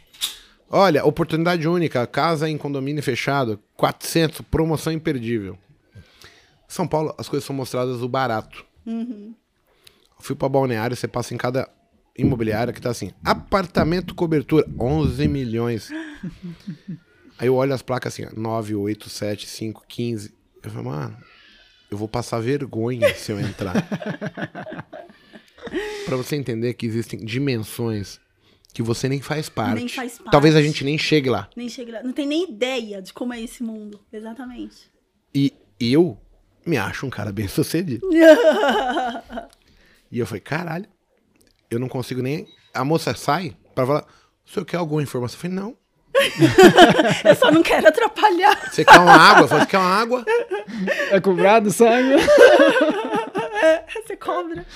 Olha, 0.69 1.05
oportunidade 1.05 1.67
única, 1.69 2.07
casa 2.07 2.49
em 2.49 2.59
condomínio 2.59 3.03
fechado, 3.03 3.61
400, 3.77 4.41
promoção 4.43 4.93
imperdível. 4.93 5.57
São 6.67 6.89
Paulo, 6.89 7.15
as 7.17 7.29
coisas 7.29 7.47
são 7.47 7.55
mostradas 7.55 8.03
o 8.03 8.09
barato. 8.09 8.65
Fui 10.19 10.35
pra 10.35 10.49
balneário, 10.49 10.97
você 10.97 11.07
passa 11.07 11.35
em 11.35 11.37
cada 11.37 11.69
imobiliária 12.19 12.73
que 12.73 12.81
tá 12.81 12.91
assim: 12.91 13.13
apartamento 13.25 14.15
cobertura, 14.15 14.67
11 14.79 15.29
milhões. 15.29 15.91
Aí 17.39 17.49
eu 17.49 17.55
olho 17.55 17.75
as 17.75 17.83
placas 17.83 18.15
assim: 18.15 18.25
ó, 18.25 18.31
9, 18.39 18.75
8, 18.75 19.09
7, 19.09 19.47
5, 19.47 19.85
15. 19.87 20.35
Eu 20.67 20.73
falo, 20.73 20.87
mano, 20.87 21.17
eu 21.89 21.97
vou 21.97 22.09
passar 22.09 22.41
vergonha 22.41 23.15
se 23.15 23.31
eu 23.31 23.41
entrar. 23.41 23.75
pra 26.05 26.17
você 26.17 26.35
entender 26.35 26.75
que 26.75 26.85
existem 26.87 27.25
dimensões 27.25 28.21
que 28.75 28.83
você 28.83 29.09
nem 29.09 29.23
faz 29.23 29.49
parte. 29.49 29.79
Nem 29.79 29.89
faz 29.89 30.19
parte. 30.19 30.31
Talvez 30.31 30.57
a 30.57 30.61
gente 30.61 30.85
nem 30.85 30.99
chegue 30.99 31.31
lá. 31.31 31.49
Nem 31.57 31.69
chega 31.69 31.93
lá. 31.93 32.03
Não 32.03 32.13
tem 32.13 32.27
nem 32.27 32.51
ideia 32.51 33.01
de 33.01 33.13
como 33.13 33.33
é 33.33 33.41
esse 33.41 33.63
mundo. 33.63 34.01
Exatamente. 34.13 34.91
E 35.33 35.55
eu 35.81 36.21
me 36.67 36.77
acho 36.77 37.07
um 37.07 37.11
cara 37.11 37.33
bem 37.33 37.49
sucedido. 37.49 38.07
E 40.09 40.21
eu 40.21 40.27
falei, 40.27 40.41
caralho, 40.41 40.87
eu 41.69 41.81
não 41.81 41.89
consigo 41.89 42.23
nem. 42.23 42.47
A 42.73 42.85
moça 42.85 43.13
sai 43.13 43.57
pra 43.75 43.85
falar, 43.85 44.07
o 44.47 44.49
senhor 44.49 44.65
quer 44.65 44.77
alguma 44.77 45.03
informação? 45.03 45.37
Eu 45.37 45.41
falei, 45.41 45.57
não. 45.57 45.77
Eu 47.25 47.35
só 47.35 47.51
não 47.51 47.63
quero 47.63 47.89
atrapalhar. 47.89 48.71
Você 48.71 48.85
quer 48.85 48.99
uma 48.99 49.13
água? 49.13 49.47
Você 49.47 49.67
quer 49.67 49.79
uma 49.79 49.89
água? 49.89 50.25
É 51.11 51.21
cobrado, 51.21 51.71
sabe? 51.71 52.15
Você 54.07 54.17
cobra. 54.17 54.67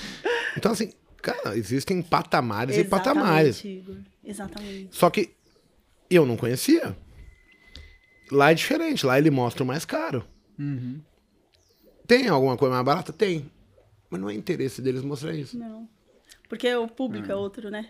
Então, 0.57 0.71
assim, 0.71 0.91
cara, 1.21 1.57
existem 1.57 2.01
patamares 2.01 2.75
e 2.75 2.81
Exatamente, 2.81 3.13
patamares. 3.13 3.65
Igor. 3.65 3.95
Exatamente. 4.23 4.89
Só 4.91 5.09
que 5.09 5.33
eu 6.09 6.25
não 6.25 6.35
conhecia. 6.35 6.95
Lá 8.31 8.51
é 8.51 8.53
diferente, 8.53 9.05
lá 9.05 9.17
ele 9.17 9.29
mostra 9.29 9.63
o 9.63 9.67
mais 9.67 9.85
caro. 9.85 10.25
Tem 12.07 12.27
alguma 12.27 12.57
coisa 12.57 12.73
mais 12.73 12.85
barata? 12.85 13.11
Tem. 13.13 13.49
Mas 14.09 14.19
não 14.19 14.29
é 14.29 14.33
interesse 14.33 14.81
deles 14.81 15.01
mostrar 15.01 15.33
isso. 15.33 15.57
Não. 15.57 15.87
Porque 16.49 16.73
o 16.75 16.87
público 16.87 17.31
é 17.31 17.35
outro, 17.35 17.69
né? 17.69 17.87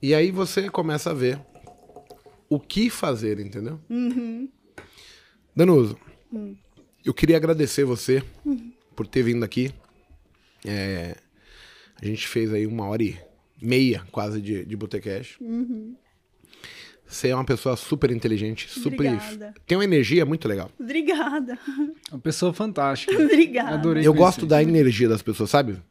E 0.00 0.14
aí 0.14 0.30
você 0.30 0.70
começa 0.70 1.10
a 1.10 1.14
ver 1.14 1.38
o 2.48 2.58
que 2.58 2.88
fazer, 2.90 3.38
entendeu? 3.40 3.78
Danuso, 5.54 5.98
eu 7.04 7.12
queria 7.12 7.36
agradecer 7.36 7.84
você 7.84 8.22
por 8.96 9.06
ter 9.06 9.22
vindo 9.22 9.44
aqui. 9.44 9.72
É, 10.64 11.16
a 12.00 12.04
gente 12.04 12.26
fez 12.26 12.52
aí 12.52 12.66
uma 12.66 12.86
hora 12.86 13.02
e 13.02 13.16
meia 13.60 14.04
quase 14.10 14.40
de, 14.40 14.64
de 14.64 14.76
Botecash. 14.76 15.36
Você 17.08 17.28
é 17.28 17.34
uma 17.34 17.44
pessoa 17.44 17.74
super 17.74 18.10
inteligente, 18.10 18.68
super. 18.68 19.06
Obrigada. 19.14 19.54
Tem 19.66 19.78
uma 19.78 19.84
energia 19.84 20.26
muito 20.26 20.46
legal. 20.46 20.70
Obrigada. 20.78 21.58
Uma 22.12 22.18
pessoa 22.20 22.52
fantástica. 22.52 23.12
Obrigada. 23.18 23.70
Adorei 23.74 24.06
Eu 24.06 24.12
gosto 24.12 24.44
da 24.44 24.62
energia 24.62 25.08
das 25.08 25.22
pessoas, 25.22 25.48
sabe? 25.48 25.82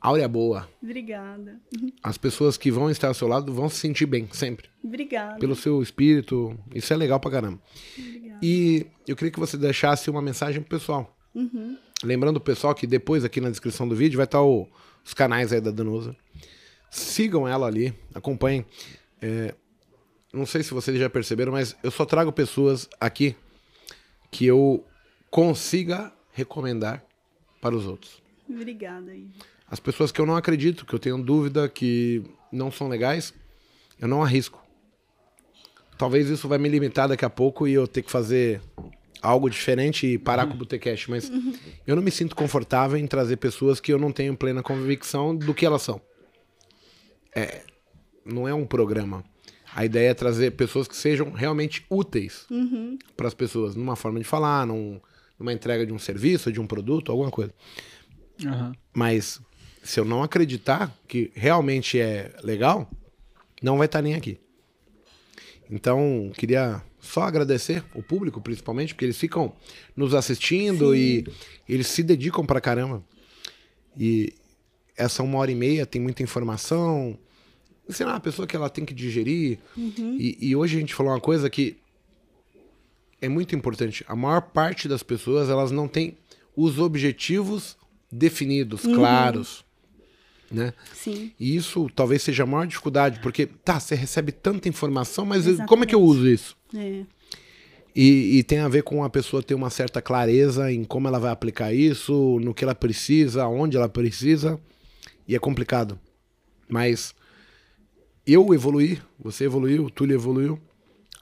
Áurea 0.00 0.26
boa. 0.26 0.66
Obrigada. 0.82 1.60
As 2.02 2.16
pessoas 2.16 2.56
que 2.56 2.70
vão 2.70 2.90
estar 2.90 3.08
ao 3.08 3.14
seu 3.14 3.28
lado 3.28 3.52
vão 3.52 3.68
se 3.68 3.76
sentir 3.76 4.06
bem, 4.06 4.26
sempre. 4.32 4.68
Obrigada. 4.82 5.38
Pelo 5.38 5.54
seu 5.54 5.82
espírito. 5.82 6.58
Isso 6.74 6.90
é 6.92 6.96
legal 6.96 7.20
pra 7.20 7.30
caramba. 7.30 7.60
E 8.42 8.86
eu 9.06 9.14
queria 9.14 9.30
que 9.30 9.38
você 9.40 9.56
deixasse 9.58 10.08
uma 10.08 10.22
mensagem 10.22 10.62
pro 10.62 10.78
pessoal. 10.78 11.14
Lembrando 12.02 12.38
o 12.38 12.40
pessoal 12.40 12.74
que 12.74 12.86
depois 12.86 13.24
aqui 13.24 13.40
na 13.42 13.50
descrição 13.50 13.86
do 13.86 13.94
vídeo 13.94 14.16
vai 14.16 14.24
estar 14.24 14.42
o- 14.42 14.66
os 15.04 15.12
canais 15.12 15.52
aí 15.52 15.60
da 15.60 15.70
Danusa. 15.70 16.16
Sigam 16.90 17.46
ela 17.46 17.66
ali, 17.66 17.92
acompanhem. 18.14 18.64
É, 19.20 19.54
não 20.36 20.46
sei 20.46 20.62
se 20.62 20.72
vocês 20.72 20.98
já 20.98 21.08
perceberam, 21.08 21.52
mas 21.52 21.76
eu 21.82 21.90
só 21.90 22.04
trago 22.04 22.32
pessoas 22.32 22.88
aqui 23.00 23.34
que 24.30 24.46
eu 24.46 24.84
consiga 25.30 26.12
recomendar 26.32 27.02
para 27.60 27.74
os 27.74 27.86
outros. 27.86 28.22
Obrigada. 28.48 29.12
As 29.68 29.80
pessoas 29.80 30.12
que 30.12 30.20
eu 30.20 30.26
não 30.26 30.36
acredito, 30.36 30.84
que 30.84 30.94
eu 30.94 30.98
tenho 30.98 31.18
dúvida, 31.18 31.68
que 31.68 32.22
não 32.52 32.70
são 32.70 32.88
legais, 32.88 33.34
eu 33.98 34.06
não 34.06 34.22
arrisco. 34.22 34.64
Talvez 35.98 36.28
isso 36.28 36.46
vai 36.46 36.58
me 36.58 36.68
limitar 36.68 37.08
daqui 37.08 37.24
a 37.24 37.30
pouco 37.30 37.66
e 37.66 37.72
eu 37.72 37.88
ter 37.88 38.02
que 38.02 38.10
fazer 38.10 38.60
algo 39.22 39.48
diferente 39.48 40.06
e 40.06 40.18
parar 40.18 40.46
com 40.46 40.54
o 40.54 40.56
Botecast, 40.56 41.10
mas 41.10 41.32
eu 41.86 41.96
não 41.96 42.02
me 42.02 42.10
sinto 42.10 42.36
confortável 42.36 42.98
em 42.98 43.06
trazer 43.06 43.36
pessoas 43.38 43.80
que 43.80 43.92
eu 43.92 43.98
não 43.98 44.12
tenho 44.12 44.36
plena 44.36 44.62
convicção 44.62 45.34
do 45.34 45.54
que 45.54 45.64
elas 45.64 45.82
são. 45.82 46.00
É, 47.34 47.62
não 48.24 48.46
é 48.46 48.54
um 48.54 48.66
programa. 48.66 49.24
A 49.76 49.84
ideia 49.84 50.08
é 50.10 50.14
trazer 50.14 50.52
pessoas 50.52 50.88
que 50.88 50.96
sejam 50.96 51.30
realmente 51.32 51.84
úteis 51.90 52.46
para 53.16 53.28
as 53.28 53.34
pessoas, 53.34 53.76
numa 53.76 53.94
forma 53.94 54.18
de 54.18 54.24
falar, 54.24 54.66
num- 54.66 54.98
numa 55.38 55.52
entrega 55.52 55.84
de 55.84 55.92
um 55.92 55.98
serviço, 55.98 56.50
de 56.50 56.58
um 56.58 56.66
produto, 56.66 57.12
alguma 57.12 57.30
coisa. 57.30 57.52
Aham. 58.44 58.72
Mas 58.94 59.38
se 59.82 60.00
eu 60.00 60.04
não 60.06 60.22
acreditar 60.22 60.96
que 61.06 61.30
realmente 61.34 62.00
é 62.00 62.34
legal, 62.42 62.90
não 63.62 63.76
vai 63.76 63.84
estar 63.84 64.00
nem 64.00 64.14
aqui. 64.14 64.38
Então, 65.70 66.30
queria 66.36 66.80
só 67.00 67.22
agradecer 67.22 67.84
o 67.94 68.02
público, 68.02 68.40
principalmente, 68.40 68.94
porque 68.94 69.04
eles 69.04 69.18
ficam 69.18 69.54
nos 69.96 70.14
assistindo 70.14 70.94
e 70.94 71.26
eles 71.68 71.86
se 71.88 72.02
dedicam 72.02 72.46
pra 72.46 72.60
caramba. 72.60 73.04
E 73.98 74.32
essa 74.96 75.22
uma 75.22 75.38
hora 75.38 75.50
e 75.50 75.54
meia 75.54 75.84
tem 75.84 76.00
muita 76.00 76.22
informação. 76.22 77.18
Sei 77.88 78.04
lá, 78.04 78.16
a 78.16 78.20
pessoa 78.20 78.46
que 78.48 78.56
ela 78.56 78.68
tem 78.68 78.84
que 78.84 78.92
digerir. 78.94 79.58
E, 79.76 80.36
e 80.40 80.56
hoje 80.56 80.76
a 80.76 80.80
gente 80.80 80.94
falou 80.94 81.12
uma 81.12 81.20
coisa 81.20 81.48
que 81.48 81.76
é 83.20 83.28
muito 83.28 83.54
importante. 83.54 84.04
A 84.08 84.16
maior 84.16 84.40
parte 84.42 84.88
das 84.88 85.02
pessoas, 85.02 85.48
elas 85.48 85.70
não 85.70 85.86
têm 85.88 86.16
os 86.56 86.78
objetivos 86.78 87.76
definidos, 88.10 88.82
claros, 88.82 89.64
né? 90.50 90.72
Sim. 90.94 91.32
E 91.38 91.54
isso 91.56 91.88
talvez 91.94 92.22
seja 92.22 92.42
a 92.44 92.46
maior 92.46 92.66
dificuldade, 92.66 93.20
porque, 93.20 93.46
tá, 93.46 93.78
você 93.80 93.94
recebe 93.94 94.32
tanta 94.32 94.68
informação, 94.68 95.24
mas 95.26 95.46
eu- 95.46 95.64
como 95.66 95.84
é 95.84 95.86
que 95.86 95.94
eu 95.94 96.00
uso 96.02 96.26
isso? 96.28 96.56
É. 96.74 97.02
E, 97.94 98.38
e 98.38 98.42
tem 98.42 98.58
a 98.58 98.68
ver 98.68 98.82
com 98.82 99.02
a 99.02 99.08
pessoa 99.10 99.42
ter 99.42 99.54
uma 99.54 99.70
certa 99.70 100.02
clareza 100.02 100.70
em 100.70 100.84
como 100.84 101.08
ela 101.08 101.18
vai 101.18 101.30
aplicar 101.32 101.72
isso, 101.72 102.38
no 102.42 102.52
que 102.52 102.62
ela 102.62 102.74
precisa, 102.74 103.46
onde 103.48 103.76
ela 103.76 103.88
precisa, 103.88 104.60
e 105.26 105.34
é 105.34 105.38
complicado. 105.38 105.98
Mas 106.68 107.14
eu 108.26 108.52
evoluí, 108.52 109.00
você 109.18 109.44
evoluiu, 109.44 109.84
o 109.84 109.90
Túlio 109.90 110.14
evoluiu, 110.14 110.58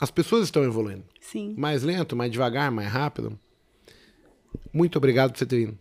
as 0.01 0.10
pessoas 0.10 0.44
estão 0.44 0.64
evoluindo. 0.64 1.05
Sim. 1.20 1.55
Mais 1.56 1.82
lento, 1.82 2.16
mais 2.16 2.31
devagar, 2.31 2.70
mais 2.70 2.89
rápido. 2.89 3.39
Muito 4.72 4.97
obrigado 4.97 5.32
por 5.32 5.39
você 5.39 5.47
ter 5.47 5.66
vindo. 5.66 5.78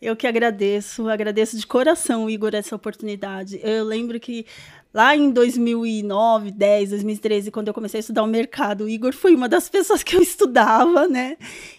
Eu 0.00 0.16
que 0.16 0.26
agradeço, 0.26 1.08
agradeço 1.08 1.58
de 1.58 1.66
coração, 1.66 2.30
Igor, 2.30 2.54
essa 2.54 2.74
oportunidade. 2.74 3.60
Eu 3.62 3.84
lembro 3.84 4.18
que 4.18 4.46
lá 4.94 5.14
em 5.14 5.30
2009, 5.30 6.50
10, 6.50 6.90
2013, 6.90 7.50
quando 7.50 7.68
eu 7.68 7.74
comecei 7.74 7.98
a 7.98 8.00
estudar 8.00 8.22
o 8.22 8.26
mercado, 8.26 8.84
o 8.84 8.88
Igor 8.88 9.12
foi 9.12 9.34
uma 9.34 9.48
das 9.48 9.68
pessoas 9.70 10.02
que 10.02 10.16
eu 10.16 10.22
estudava, 10.22 11.06
né? 11.06 11.36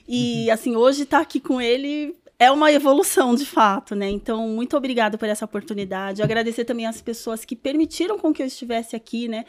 E 0.08 0.52
assim, 0.52 0.76
hoje 0.76 1.04
estar 1.04 1.20
aqui 1.20 1.40
com 1.40 1.60
ele 1.60 2.16
é 2.42 2.50
uma 2.50 2.72
evolução 2.72 3.36
de 3.36 3.46
fato, 3.46 3.94
né? 3.94 4.10
Então, 4.10 4.48
muito 4.50 4.76
obrigada 4.76 5.16
por 5.16 5.30
essa 5.30 5.46
oportunidade. 5.46 6.24
Agradecer 6.24 6.66
também 6.66 6.88
às 6.88 7.00
pessoas 7.00 7.46
que 7.46 7.56
permitiram 7.56 8.18
com 8.18 8.34
que 8.34 8.42
eu 8.42 8.48
estivesse 8.48 8.96
aqui, 8.96 9.28
né? 9.28 9.46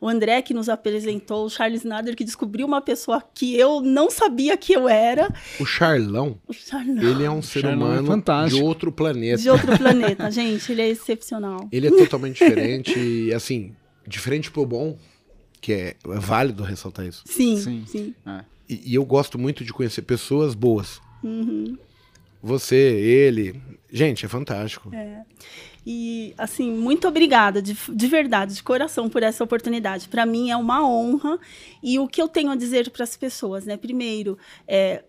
O 0.00 0.08
André 0.08 0.40
que 0.42 0.54
nos 0.54 0.68
apresentou, 0.68 1.46
o 1.46 1.50
Charles 1.50 1.82
Nader 1.82 2.14
que 2.14 2.22
descobriu 2.22 2.64
uma 2.64 2.80
pessoa 2.80 3.20
que 3.34 3.56
eu 3.58 3.80
não 3.80 4.08
sabia 4.12 4.56
que 4.56 4.72
eu 4.72 4.88
era. 4.88 5.28
O 5.58 5.66
Charlão, 5.66 6.38
O 6.46 6.52
Charles 6.52 7.02
ele 7.02 7.24
é 7.24 7.30
um 7.30 7.42
ser 7.42 7.62
Charlão 7.62 7.86
é 7.88 7.90
humano 7.90 8.02
de 8.02 8.08
fantástico. 8.10 8.64
outro 8.64 8.92
planeta. 8.92 9.42
de 9.42 9.50
outro 9.50 9.76
planeta, 9.76 10.30
gente, 10.30 10.70
ele 10.70 10.82
é 10.82 10.88
excepcional. 10.88 11.66
Ele 11.72 11.88
é 11.88 11.90
totalmente 11.90 12.44
diferente 12.44 12.96
e, 12.96 13.34
assim, 13.34 13.74
diferente 14.06 14.52
pro 14.52 14.64
bom, 14.64 14.96
que 15.60 15.72
é, 15.72 15.96
é 16.10 16.18
válido 16.20 16.62
ressaltar 16.62 17.04
isso. 17.06 17.24
Sim, 17.26 17.56
Sim. 17.56 17.84
sim. 17.88 18.14
É. 18.24 18.44
E, 18.68 18.92
e 18.92 18.94
eu 18.94 19.04
gosto 19.04 19.36
muito 19.36 19.64
de 19.64 19.72
conhecer 19.72 20.02
pessoas 20.02 20.54
boas. 20.54 21.00
Uhum. 21.24 21.76
Você, 22.42 22.76
ele. 22.76 23.60
Gente, 23.90 24.24
é 24.26 24.28
fantástico. 24.28 24.90
E, 25.86 26.34
assim, 26.36 26.70
muito 26.72 27.06
obrigada, 27.06 27.62
de, 27.62 27.76
de 27.88 28.06
verdade, 28.08 28.54
de 28.54 28.62
coração, 28.62 29.08
por 29.08 29.22
essa 29.22 29.44
oportunidade. 29.44 30.08
Para 30.08 30.26
mim 30.26 30.50
é 30.50 30.56
uma 30.56 30.86
honra. 30.86 31.38
E 31.82 31.98
o 31.98 32.08
que 32.08 32.20
eu 32.20 32.26
tenho 32.26 32.50
a 32.50 32.56
dizer 32.56 32.90
para 32.90 33.04
as 33.04 33.16
pessoas, 33.16 33.64
né? 33.64 33.76
Primeiro, 33.76 34.36
é, 34.66 35.04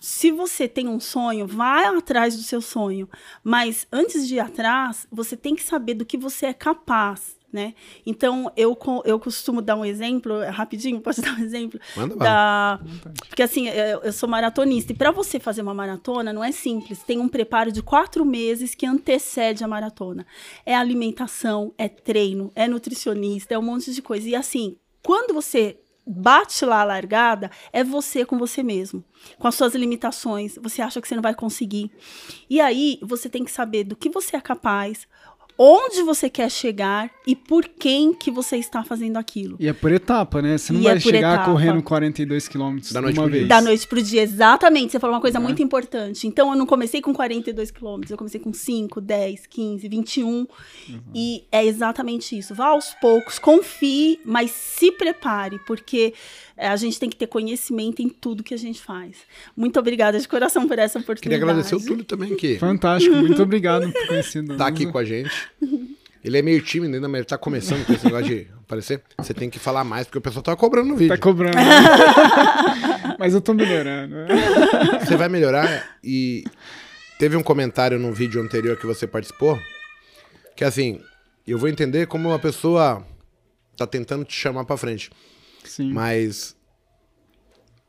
se 0.00 0.30
você 0.30 0.66
tem 0.66 0.88
um 0.88 0.98
sonho, 0.98 1.46
vai 1.46 1.84
atrás 1.84 2.34
do 2.34 2.42
seu 2.42 2.62
sonho. 2.62 3.08
Mas 3.44 3.86
antes 3.92 4.26
de 4.26 4.36
ir 4.36 4.40
atrás, 4.40 5.06
você 5.12 5.36
tem 5.36 5.54
que 5.54 5.62
saber 5.62 5.94
do 5.94 6.06
que 6.06 6.16
você 6.16 6.46
é 6.46 6.52
capaz. 6.54 7.36
Né? 7.52 7.74
Então, 8.06 8.50
eu, 8.56 8.78
eu 9.04 9.20
costumo 9.20 9.60
dar 9.60 9.76
um 9.76 9.84
exemplo, 9.84 10.40
rapidinho, 10.50 11.00
posso 11.02 11.20
dar 11.20 11.34
um 11.38 11.42
exemplo? 11.42 11.78
Manda 11.94 12.16
da... 12.16 12.80
Porque 13.28 13.42
assim, 13.42 13.68
eu, 13.68 14.00
eu 14.00 14.12
sou 14.12 14.26
maratonista, 14.26 14.92
e 14.92 14.96
para 14.96 15.10
você 15.10 15.38
fazer 15.38 15.60
uma 15.60 15.74
maratona 15.74 16.32
não 16.32 16.42
é 16.42 16.50
simples. 16.50 17.02
Tem 17.02 17.18
um 17.18 17.28
preparo 17.28 17.70
de 17.70 17.82
quatro 17.82 18.24
meses 18.24 18.74
que 18.74 18.86
antecede 18.86 19.62
a 19.62 19.68
maratona. 19.68 20.26
É 20.64 20.74
alimentação, 20.74 21.74
é 21.76 21.88
treino, 21.88 22.50
é 22.54 22.66
nutricionista, 22.66 23.52
é 23.52 23.58
um 23.58 23.62
monte 23.62 23.92
de 23.92 24.00
coisa. 24.00 24.26
E 24.26 24.34
assim, 24.34 24.76
quando 25.02 25.34
você 25.34 25.78
bate 26.06 26.64
lá 26.64 26.80
a 26.80 26.84
largada, 26.84 27.50
é 27.72 27.84
você 27.84 28.24
com 28.24 28.38
você 28.38 28.62
mesmo, 28.62 29.04
com 29.38 29.46
as 29.46 29.54
suas 29.54 29.74
limitações. 29.74 30.58
Você 30.60 30.82
acha 30.82 31.00
que 31.00 31.08
você 31.08 31.14
não 31.14 31.22
vai 31.22 31.34
conseguir. 31.34 31.90
E 32.50 32.60
aí, 32.60 32.98
você 33.02 33.28
tem 33.28 33.44
que 33.44 33.50
saber 33.50 33.84
do 33.84 33.96
que 33.96 34.10
você 34.10 34.36
é 34.36 34.40
capaz, 34.40 35.06
onde 35.58 36.02
você 36.02 36.28
quer 36.30 36.50
chegar 36.50 37.10
e 37.26 37.36
por 37.36 37.64
quem 37.68 38.12
que 38.14 38.30
você 38.30 38.56
está 38.56 38.82
fazendo 38.82 39.16
aquilo. 39.16 39.56
E 39.60 39.68
é 39.68 39.72
por 39.72 39.92
etapa, 39.92 40.40
né? 40.42 40.58
Você 40.58 40.72
não 40.72 40.80
E 40.80 40.84
vai 40.84 40.96
é 40.96 41.00
chegar 41.00 41.34
etapa. 41.34 41.50
correndo 41.50 41.82
42 41.82 42.48
quilômetros 42.48 42.92
Da 42.92 43.00
de 43.00 43.04
noite 43.04 43.18
uma 43.18 43.22
pro 43.24 43.30
dia. 43.32 43.40
vez. 43.40 43.48
Da 43.48 43.60
noite 43.60 43.86
pro 43.86 44.02
dia, 44.02 44.22
exatamente. 44.22 44.92
Você 44.92 44.98
falou 44.98 45.14
uma 45.16 45.20
coisa 45.22 45.38
Né? 45.38 45.44
muito 45.44 45.62
importante. 45.62 46.26
Então, 46.26 46.50
eu 46.50 46.56
não 46.58 46.66
comecei 46.66 47.00
com 47.00 47.12
42 47.12 47.70
quilômetros, 47.70 48.10
eu 48.10 48.18
comecei 48.18 48.40
com 48.40 48.52
5, 48.52 49.00
10, 49.00 49.46
15, 49.46 49.88
21. 49.88 50.26
Uhum. 50.28 50.46
E 51.14 51.44
é 51.52 51.64
exatamente 51.64 52.36
isso. 52.36 52.54
Vá 52.54 52.66
aos 52.68 52.94
poucos, 53.00 53.38
confie, 53.38 54.18
mas 54.24 54.50
se 54.50 54.90
prepare, 54.92 55.58
porque 55.66 56.12
é, 56.56 56.68
a 56.68 56.76
gente 56.76 56.98
tem 56.98 57.08
que 57.08 57.16
ter 57.16 57.26
conhecimento 57.26 58.00
em 58.02 58.08
tudo 58.08 58.42
que 58.42 58.54
a 58.54 58.58
gente 58.58 58.80
faz. 58.80 59.16
Muito 59.56 59.78
obrigada 59.78 60.18
de 60.18 60.26
coração 60.28 60.66
por 60.66 60.78
essa 60.78 60.98
Queria 60.98 61.04
oportunidade. 61.04 61.42
agradecer 61.42 61.74
o 61.76 61.80
Túlio 61.84 62.04
também, 62.04 62.34
que 62.36 62.58
Fantástico, 62.58 63.14
muito 63.16 63.40
obrigado 63.42 63.90
por 63.92 64.06
conhecer. 64.08 64.44
tá 64.56 64.66
aqui 64.66 64.86
com 64.86 64.98
a 64.98 65.04
gente. 65.04 65.30
Ele 66.24 66.38
é 66.38 66.42
meio 66.42 66.62
tímido 66.62 66.94
ainda, 66.94 67.08
mas 67.08 67.20
ele 67.20 67.26
tá 67.26 67.36
começando 67.36 67.84
com 67.84 67.92
esse 67.92 68.04
negócio 68.04 68.26
de 68.26 68.46
aparecer. 68.62 69.02
Você 69.18 69.34
tem 69.34 69.50
que 69.50 69.58
falar 69.58 69.82
mais, 69.82 70.06
porque 70.06 70.18
o 70.18 70.22
pessoal 70.22 70.42
tá 70.42 70.54
cobrando 70.54 70.88
no 70.88 70.96
vídeo. 70.96 71.14
Tá 71.14 71.20
cobrando. 71.20 71.56
Mas 73.18 73.34
eu 73.34 73.40
tô 73.40 73.54
melhorando. 73.54 74.14
Você 75.00 75.16
vai 75.16 75.28
melhorar 75.28 75.96
e 76.02 76.44
teve 77.18 77.36
um 77.36 77.42
comentário 77.42 77.98
no 77.98 78.12
vídeo 78.12 78.40
anterior 78.40 78.76
que 78.76 78.86
você 78.86 79.06
participou 79.06 79.60
que 80.54 80.64
assim, 80.64 81.00
eu 81.46 81.58
vou 81.58 81.68
entender 81.68 82.06
como 82.06 82.28
uma 82.28 82.38
pessoa 82.38 83.06
tá 83.76 83.86
tentando 83.86 84.24
te 84.24 84.34
chamar 84.34 84.64
pra 84.64 84.76
frente, 84.76 85.10
Sim. 85.64 85.92
mas 85.92 86.56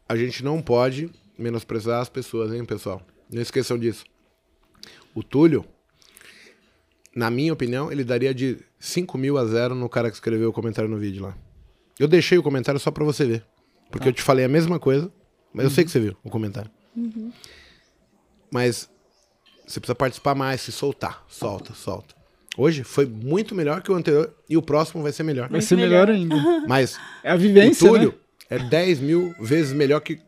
a 0.07 0.15
gente 0.15 0.43
não 0.43 0.61
pode 0.61 1.09
menosprezar 1.38 2.01
as 2.01 2.09
pessoas, 2.09 2.53
hein, 2.53 2.65
pessoal? 2.65 3.01
Não 3.31 3.41
esqueçam 3.41 3.77
disso. 3.77 4.05
O 5.13 5.21
Túlio, 5.21 5.65
na 7.15 7.30
minha 7.30 7.53
opinião, 7.53 7.91
ele 7.91 8.03
daria 8.03 8.34
de 8.34 8.57
5 8.80 9.18
mil 9.18 9.38
a 9.38 9.45
zero 9.45 9.76
no 9.76 9.88
cara 9.88 10.10
que 10.10 10.15
escreveu 10.15 10.49
o 10.49 10.53
comentário 10.53 10.90
no 10.90 10.98
vídeo 10.98 11.23
lá. 11.23 11.38
Eu 11.99 12.07
deixei 12.07 12.38
o 12.38 12.44
comentário 12.44 12.80
só 12.80 12.91
pra 12.91 13.03
você 13.03 13.26
ver. 13.26 13.45
Porque 13.91 14.06
tá. 14.06 14.10
eu 14.10 14.14
te 14.14 14.22
falei 14.22 14.44
a 14.44 14.49
mesma 14.49 14.80
coisa, 14.80 15.11
mas 15.53 15.65
uhum. 15.65 15.72
eu 15.72 15.76
sei 15.76 15.84
que 15.84 15.91
você 15.91 15.99
viu 15.99 16.18
o 16.23 16.30
comentário. 16.30 16.72
Uhum. 16.95 17.31
Mas 18.52 18.90
você 19.68 19.80
precisa 19.80 19.95
participar 19.95 20.35
mais, 20.35 20.61
se 20.61 20.72
soltar. 20.72 21.23
Solta, 21.27 21.73
solta. 21.73 22.15
Hoje 22.57 22.84
foi 22.84 23.06
muito 23.06 23.56
melhor 23.56 23.81
que 23.81 23.91
o 23.91 23.95
anterior 23.95 24.34
e 24.49 24.57
o 24.57 24.61
próximo 24.61 25.02
vai 25.02 25.11
ser 25.11 25.23
melhor. 25.23 25.49
Vai 25.49 25.61
ser 25.61 25.76
melhor, 25.76 26.10
ainda. 26.10 26.35
Mas 26.68 26.99
é 27.23 27.31
a 27.31 27.35
vivência, 27.35 27.90
o 27.90 27.94
né? 27.94 27.99
Túlio 27.99 28.19
né? 28.49 28.57
é 28.57 28.60
10 28.60 28.99
mil 28.99 29.35
vezes 29.40 29.73
melhor 29.73 29.99
que 30.02 30.19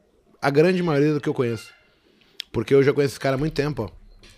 a 0.42 0.50
grande 0.50 0.82
maioria 0.82 1.14
do 1.14 1.22
que 1.22 1.30
eu 1.30 1.34
conheço. 1.34 1.72
Porque 2.52 2.74
eu 2.74 2.82
já 2.82 2.94
conheço 2.94 3.14
esse 3.14 3.20
cara 3.20 3.36
há 3.36 3.38
muito 3.38 3.54
tempo, 3.54 3.84
ó. 3.84 3.90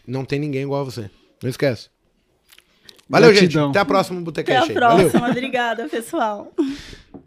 Não 0.06 0.26
tem 0.26 0.40
ninguém 0.40 0.64
igual 0.64 0.82
a 0.82 0.86
você. 0.86 1.10
Não 1.42 1.50
esquece. 1.50 1.90
Valeu, 3.10 3.32
Gratidão. 3.32 3.68
gente. 3.68 3.70
Até 3.72 3.80
a 3.80 3.86
próxima, 3.86 4.22
Boteca 4.22 4.52
Até 4.52 4.62
a 4.62 4.66
Cheio. 4.66 4.78
próxima. 4.78 5.12
Valeu. 5.20 5.32
Obrigada, 5.32 5.88
pessoal. 5.88 6.52